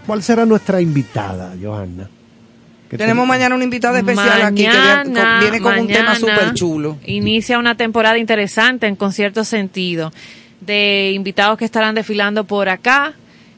cuál 0.05 0.23
será 0.23 0.45
nuestra 0.45 0.81
invitada, 0.81 1.53
Johanna. 1.61 2.09
Tenemos 2.89 3.23
ten- 3.23 3.27
mañana 3.27 3.55
una 3.55 3.63
invitada 3.63 3.97
especial 3.99 4.41
aquí 4.43 4.63
que 4.63 4.69
viene 4.69 5.03
con, 5.19 5.39
viene 5.39 5.59
con 5.61 5.79
un 5.79 5.87
tema 5.87 6.15
súper 6.15 6.53
chulo. 6.53 6.97
Inicia 7.05 7.59
una 7.59 7.75
temporada 7.75 8.17
interesante 8.17 8.87
en 8.87 8.95
concierto 8.95 9.43
sentido 9.43 10.13
de 10.61 11.11
invitados 11.13 11.57
que 11.57 11.65
estarán 11.65 11.95
desfilando 11.95 12.45
por 12.45 12.69
acá 12.69 13.13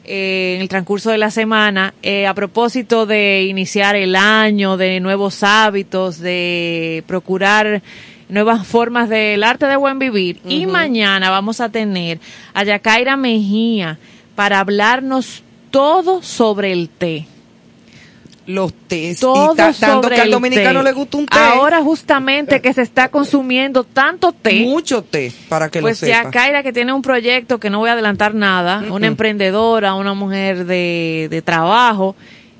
eh, 0.06 0.53
en 0.56 0.61
el 0.61 0.69
transcurso 0.69 1.11
de 1.11 1.18
la 1.18 1.30
semana 1.30 1.94
eh, 2.02 2.26
a 2.26 2.34
propósito 2.34 3.06
de 3.06 3.44
iniciar 3.44 3.95
el 3.95 4.15
año, 4.15 4.78
de 4.78 4.99
nuevos 5.02 5.44
hábitos, 5.44 6.18
de 6.19 7.03
procurar 7.06 7.82
nuevas 8.30 8.65
formas 8.65 9.07
del 9.10 9.44
arte 9.44 9.68
de 9.68 9.76
buen 9.76 9.99
vivir. 9.99 10.40
Y 10.48 10.65
mañana 10.65 11.30
vamos 11.30 11.60
a 11.61 11.69
tener 11.69 12.19
a 12.53 12.64
Yacaira 12.64 13.18
Mejía 13.18 13.99
para 14.36 14.60
hablarnos 14.61 15.44
todo 15.72 16.22
sobre 16.22 16.72
el 16.72 16.89
té 16.89 17.26
Los 18.45 18.73
tés. 18.88 19.19
todo 19.19 19.53
y 19.53 19.57
ta- 19.57 19.73
tanto 19.73 20.03
sobre 20.03 20.15
que 20.15 20.22
al 20.22 20.31
dominicano 20.31 20.80
té. 20.80 20.84
le 20.85 20.94
gusta 20.94 21.18
un 21.18 21.26
té. 21.26 21.38
Ahora 21.38 21.81
justamente 21.81 22.61
que 22.61 22.72
se 22.73 22.81
está 22.81 23.10
consumiendo 23.10 23.84
tanto 23.84 24.31
té. 24.31 24.61
Mucho 24.61 25.02
té, 25.03 25.34
para 25.49 25.69
que 25.69 25.81
pues 25.81 26.02
lo 26.02 26.07
sepa. 26.07 26.23
Yacaira 26.23 26.64
que 26.64 26.72
tiene 26.72 26.94
un 26.94 27.02
proyecto 27.02 27.60
que 27.60 27.69
no 27.69 27.80
voy 27.80 27.89
a 27.89 27.94
adelantar 27.94 28.34
nada, 28.35 28.84
una 28.89 29.07
emprendedora, 29.07 29.95
una 29.95 30.14
mujer 30.14 30.65
de, 30.65 31.27
de 31.30 31.41
trabajo, 31.41 32.15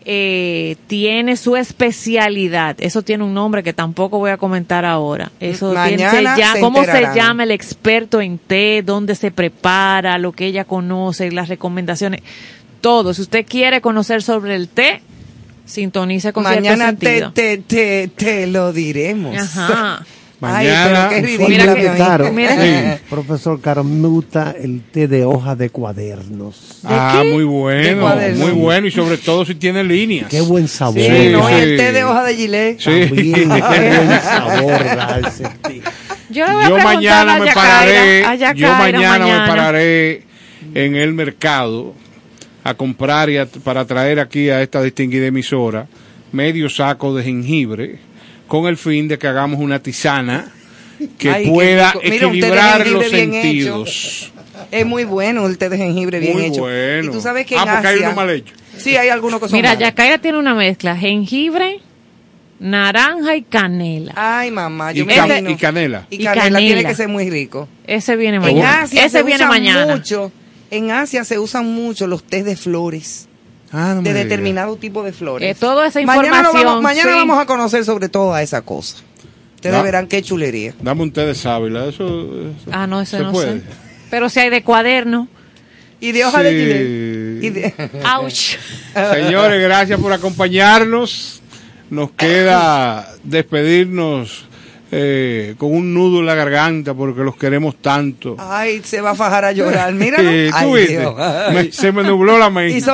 eh, 0.09 0.75
tiene 0.88 1.35
su 1.38 1.55
especialidad. 1.57 2.75
Eso 2.79 3.01
tiene 3.01 3.23
un 3.25 3.34
nombre 3.34 3.61
que 3.63 3.73
tampoco 3.73 4.19
voy 4.19 4.31
a 4.31 4.38
comentar 4.38 4.85
ahora. 4.85 5.31
Eso 5.39 5.71
tiene- 5.85 6.09
se 6.09 6.21
llama- 6.23 6.53
se 6.53 6.59
¿Cómo 6.61 6.84
se 6.85 7.01
llama 7.15 7.43
el 7.43 7.51
experto 7.51 8.21
en 8.21 8.38
té? 8.39 8.84
¿Dónde 8.85 9.15
se 9.15 9.31
prepara? 9.31 10.17
Lo 10.17 10.31
que 10.31 10.45
ella 10.45 10.63
conoce, 10.65 11.29
las 11.31 11.49
recomendaciones. 11.49 12.21
Todo. 12.82 13.14
Si 13.14 13.22
usted 13.22 13.45
quiere 13.48 13.82
conocer 13.82 14.22
sobre 14.22 14.56
el 14.56 14.68
té, 14.70 15.02
sintonice 15.66 16.34
con 16.34 16.44
Mañana 16.44 16.95
te, 16.95 17.28
te, 17.34 17.58
te, 17.58 18.08
te 18.16 18.48
lo 18.48 18.72
diremos. 18.74 19.38
Ajá. 19.38 20.06
Ay, 20.40 20.68
Mañana, 20.68 21.08
pero 21.10 21.24
qué 21.24 22.99
profesor 23.10 23.60
Caro, 23.60 23.84
me 23.84 24.08
gusta 24.08 24.54
el 24.62 24.84
té 24.84 25.08
de 25.08 25.26
hoja 25.26 25.56
de 25.56 25.72
cuadernos. 25.72 26.82
Ah, 26.84 27.24
muy 27.26 27.44
bueno, 27.44 28.08
muy 28.36 28.52
bueno 28.52 28.86
y 28.86 28.91
sobre 28.91 29.18
todo 29.18 29.45
si 29.45 29.56
tiene 29.56 29.84
líneas. 29.84 30.30
Qué 30.30 30.41
buen 30.41 30.68
sabor. 30.68 31.02
Sí, 31.02 31.30
no, 31.32 31.49
el 31.49 31.78
té 31.78 31.91
de 31.91 32.04
hoja 32.04 32.24
de 32.24 32.36
gilet. 32.36 32.80
Sí. 32.80 32.86
También, 33.08 33.34
qué 33.49 33.99
buen 34.06 34.22
sabor 34.22 34.84
da 34.84 35.20
ese 35.28 35.44
té. 35.64 35.82
Yo, 36.30 36.45
mañana 36.84 37.36
a 37.36 37.40
me 37.40 37.45
Yacaira- 37.48 37.54
pararé, 37.56 38.26
a 38.26 38.36
yo 38.36 38.40
Yacaira 38.41 38.78
mañana, 38.78 39.26
me 39.26 39.48
pararé 39.48 40.24
en 40.76 40.95
el 40.95 41.14
mercado 41.14 41.95
a 42.68 42.73
comprar 42.73 43.30
y 43.30 43.38
a- 43.38 43.45
para 43.45 43.85
traer 43.85 44.19
aquí 44.19 44.49
a 44.49 44.61
esta 44.61 44.81
distinguida 44.81 45.26
emisora 45.27 45.88
medio 46.34 46.69
saco 46.69 47.15
de 47.15 47.23
jengibre 47.23 47.99
con 48.48 48.68
el 48.68 48.76
fin 48.77 49.07
de 49.07 49.18
que 49.18 49.27
hagamos 49.27 49.60
una 49.60 49.80
tisana 49.80 50.52
que 51.18 51.30
Ay, 51.30 51.48
pueda. 51.49 51.94
Mira, 52.03 52.15
equilibrar 52.27 52.88
los 52.88 53.06
sentidos. 53.10 54.31
Es 54.72 54.85
muy 54.85 55.03
bueno 55.06 55.45
el 55.48 55.57
té 55.57 55.69
de 55.69 55.77
jengibre 55.77 56.19
bien 56.19 56.34
Muy 56.34 56.45
hecho. 56.45 56.61
bueno. 56.61 57.10
Y 57.10 57.14
tú 57.14 57.22
sabes 57.22 57.45
que 57.45 57.56
Ah, 57.56 57.64
en 57.65 57.69
porque 57.73 57.88
hay 57.88 57.99
uno 57.99 58.14
mal 58.14 58.30
hecho. 58.31 58.53
Sí, 58.77 58.98
hay 58.98 59.10
algunos 59.10 59.39
que 59.39 59.48
son 59.48 59.56
Mira, 59.57 59.69
malos. 59.69 59.81
Yacaira 59.84 60.18
tiene 60.18 60.38
una 60.38 60.53
mezcla, 60.56 60.98
jengibre, 60.98 61.80
naranja 62.60 63.35
y 63.35 63.44
canela. 63.44 64.14
Ay, 64.15 64.52
mamá, 64.52 64.91
yo 64.91 65.03
Y, 65.03 65.06
me 65.06 65.15
can- 65.15 65.26
imagino. 65.27 65.49
y 65.52 65.56
canela. 65.56 66.07
Y 66.10 66.15
Y 66.15 66.23
canela, 66.23 66.41
canela. 66.44 66.60
tiene 66.60 66.84
que 66.85 66.95
ser 66.95 67.07
muy 67.07 67.30
rico. 67.30 67.69
Ese 67.85 68.15
viene 68.15 68.38
En 68.38 68.44
mañana. 68.44 68.81
Asia 68.81 69.06
Ese 69.06 69.19
se 69.19 69.23
viene 69.23 69.45
mañana. 69.45 69.95
mucho. 69.95 70.31
En 70.72 70.91
Asia 70.91 71.23
se 71.23 71.39
usan 71.39 71.65
mucho 71.73 72.07
los 72.07 72.23
tés 72.23 72.44
de 72.45 72.56
flores. 72.56 73.27
Ah, 73.72 73.94
no 73.95 74.02
de 74.02 74.14
determinado 74.14 74.76
tipo 74.77 75.03
de 75.03 75.11
flores. 75.14 75.49
Eh, 75.52 75.57
toda 75.60 75.88
esa 75.88 76.02
Mañana, 76.02 76.27
información, 76.27 76.64
vamos, 76.65 76.81
mañana 76.84 77.11
sí. 77.11 77.18
vamos 77.18 77.39
a 77.39 77.45
conocer 77.45 77.84
sobre 77.85 78.07
toda 78.10 78.41
esa 78.41 78.61
cosa. 78.61 78.98
Ustedes 79.56 79.76
Da- 79.76 79.81
verán 79.81 80.07
qué 80.07 80.22
chulería. 80.22 80.73
Dame 80.81 81.02
un 81.03 81.11
té 81.11 81.26
de 81.26 81.35
sábila, 81.35 81.85
eso, 81.88 82.06
eso 82.07 82.69
Ah, 82.72 82.88
no, 82.88 83.06
se 83.06 83.19
no 83.19 83.31
puede. 83.31 83.60
sé. 83.60 83.61
Pero 84.10 84.30
si 84.30 84.39
hay 84.39 84.49
de 84.49 84.64
cuaderno. 84.64 85.27
Y 85.99 86.11
de 86.11 86.26
hoja 86.26 86.44
de 86.44 86.52
Sí. 87.41 87.48
Y 87.48 87.49
de- 87.49 87.73
Ouch. 88.22 88.56
Señores, 89.14 89.60
gracias 89.61 89.99
por 89.99 90.14
acompañarnos. 90.14 91.41
Nos 91.89 92.11
queda 92.11 93.15
despedirnos 93.23 94.45
eh, 94.91 95.55
con 95.57 95.73
un 95.73 95.93
nudo 95.93 96.19
en 96.19 96.26
la 96.26 96.35
garganta 96.35 96.93
porque 96.93 97.22
los 97.23 97.35
queremos 97.35 97.76
tanto. 97.81 98.35
Ay, 98.39 98.81
se 98.84 99.01
va 99.01 99.11
a 99.11 99.15
fajar 99.15 99.45
a 99.45 99.51
llorar. 99.51 99.93
Mira. 99.95 100.18
Eh, 100.22 100.49
tú 100.61 100.73
viste, 100.76 101.05
Me- 101.53 101.72
se 101.72 101.91
me 101.91 102.03
nubló 102.03 102.38
la 102.38 102.49
mente. 102.49 102.77
Hizo. 102.77 102.91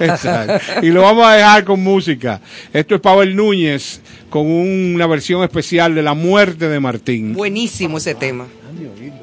Exacto. 0.00 0.80
Y 0.82 0.90
lo 0.90 1.02
vamos 1.02 1.26
a 1.26 1.34
dejar 1.34 1.64
con 1.64 1.80
música. 1.82 2.40
Esto 2.72 2.94
es 2.96 3.00
Pavel 3.00 3.36
Núñez 3.36 4.00
con 4.28 4.46
una 4.46 5.06
versión 5.06 5.42
especial 5.42 5.94
de 5.94 6.02
La 6.02 6.14
muerte 6.14 6.68
de 6.68 6.80
Martín. 6.80 7.34
Buenísimo 7.34 7.98
ese 7.98 8.14
tema. 8.14 8.46
Se 8.76 9.19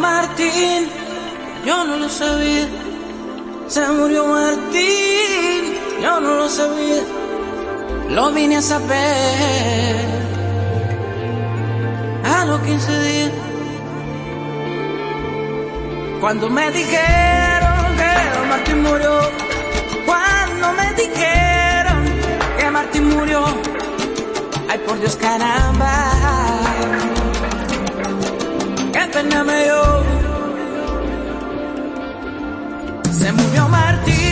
Martín, 0.00 0.88
yo 1.66 1.84
no 1.84 1.96
lo 1.98 2.08
sabía. 2.08 2.66
Se 3.68 3.86
murió 3.88 4.26
Martín, 4.26 5.74
yo 6.02 6.20
no 6.20 6.34
lo 6.34 6.48
sabía. 6.48 7.02
Lo 8.08 8.32
vine 8.32 8.56
a 8.56 8.62
saber 8.62 9.96
a 12.24 12.44
los 12.46 12.60
15 12.62 13.02
días. 13.04 13.30
Cuando 16.20 16.50
me 16.50 16.70
dijeron 16.70 17.96
que 18.00 18.48
Martín 18.48 18.82
murió, 18.82 19.20
cuando 20.06 20.72
me 20.72 20.94
dijeron 20.94 22.04
que 22.58 22.70
Martín 22.70 23.16
murió, 23.16 23.44
ay 24.68 24.78
por 24.86 24.98
Dios 24.98 25.16
caramba 25.16 27.19
me 29.44 29.64
dio. 29.64 29.82
Se 33.12 33.32
murió 33.32 33.68
Martín 33.68 34.29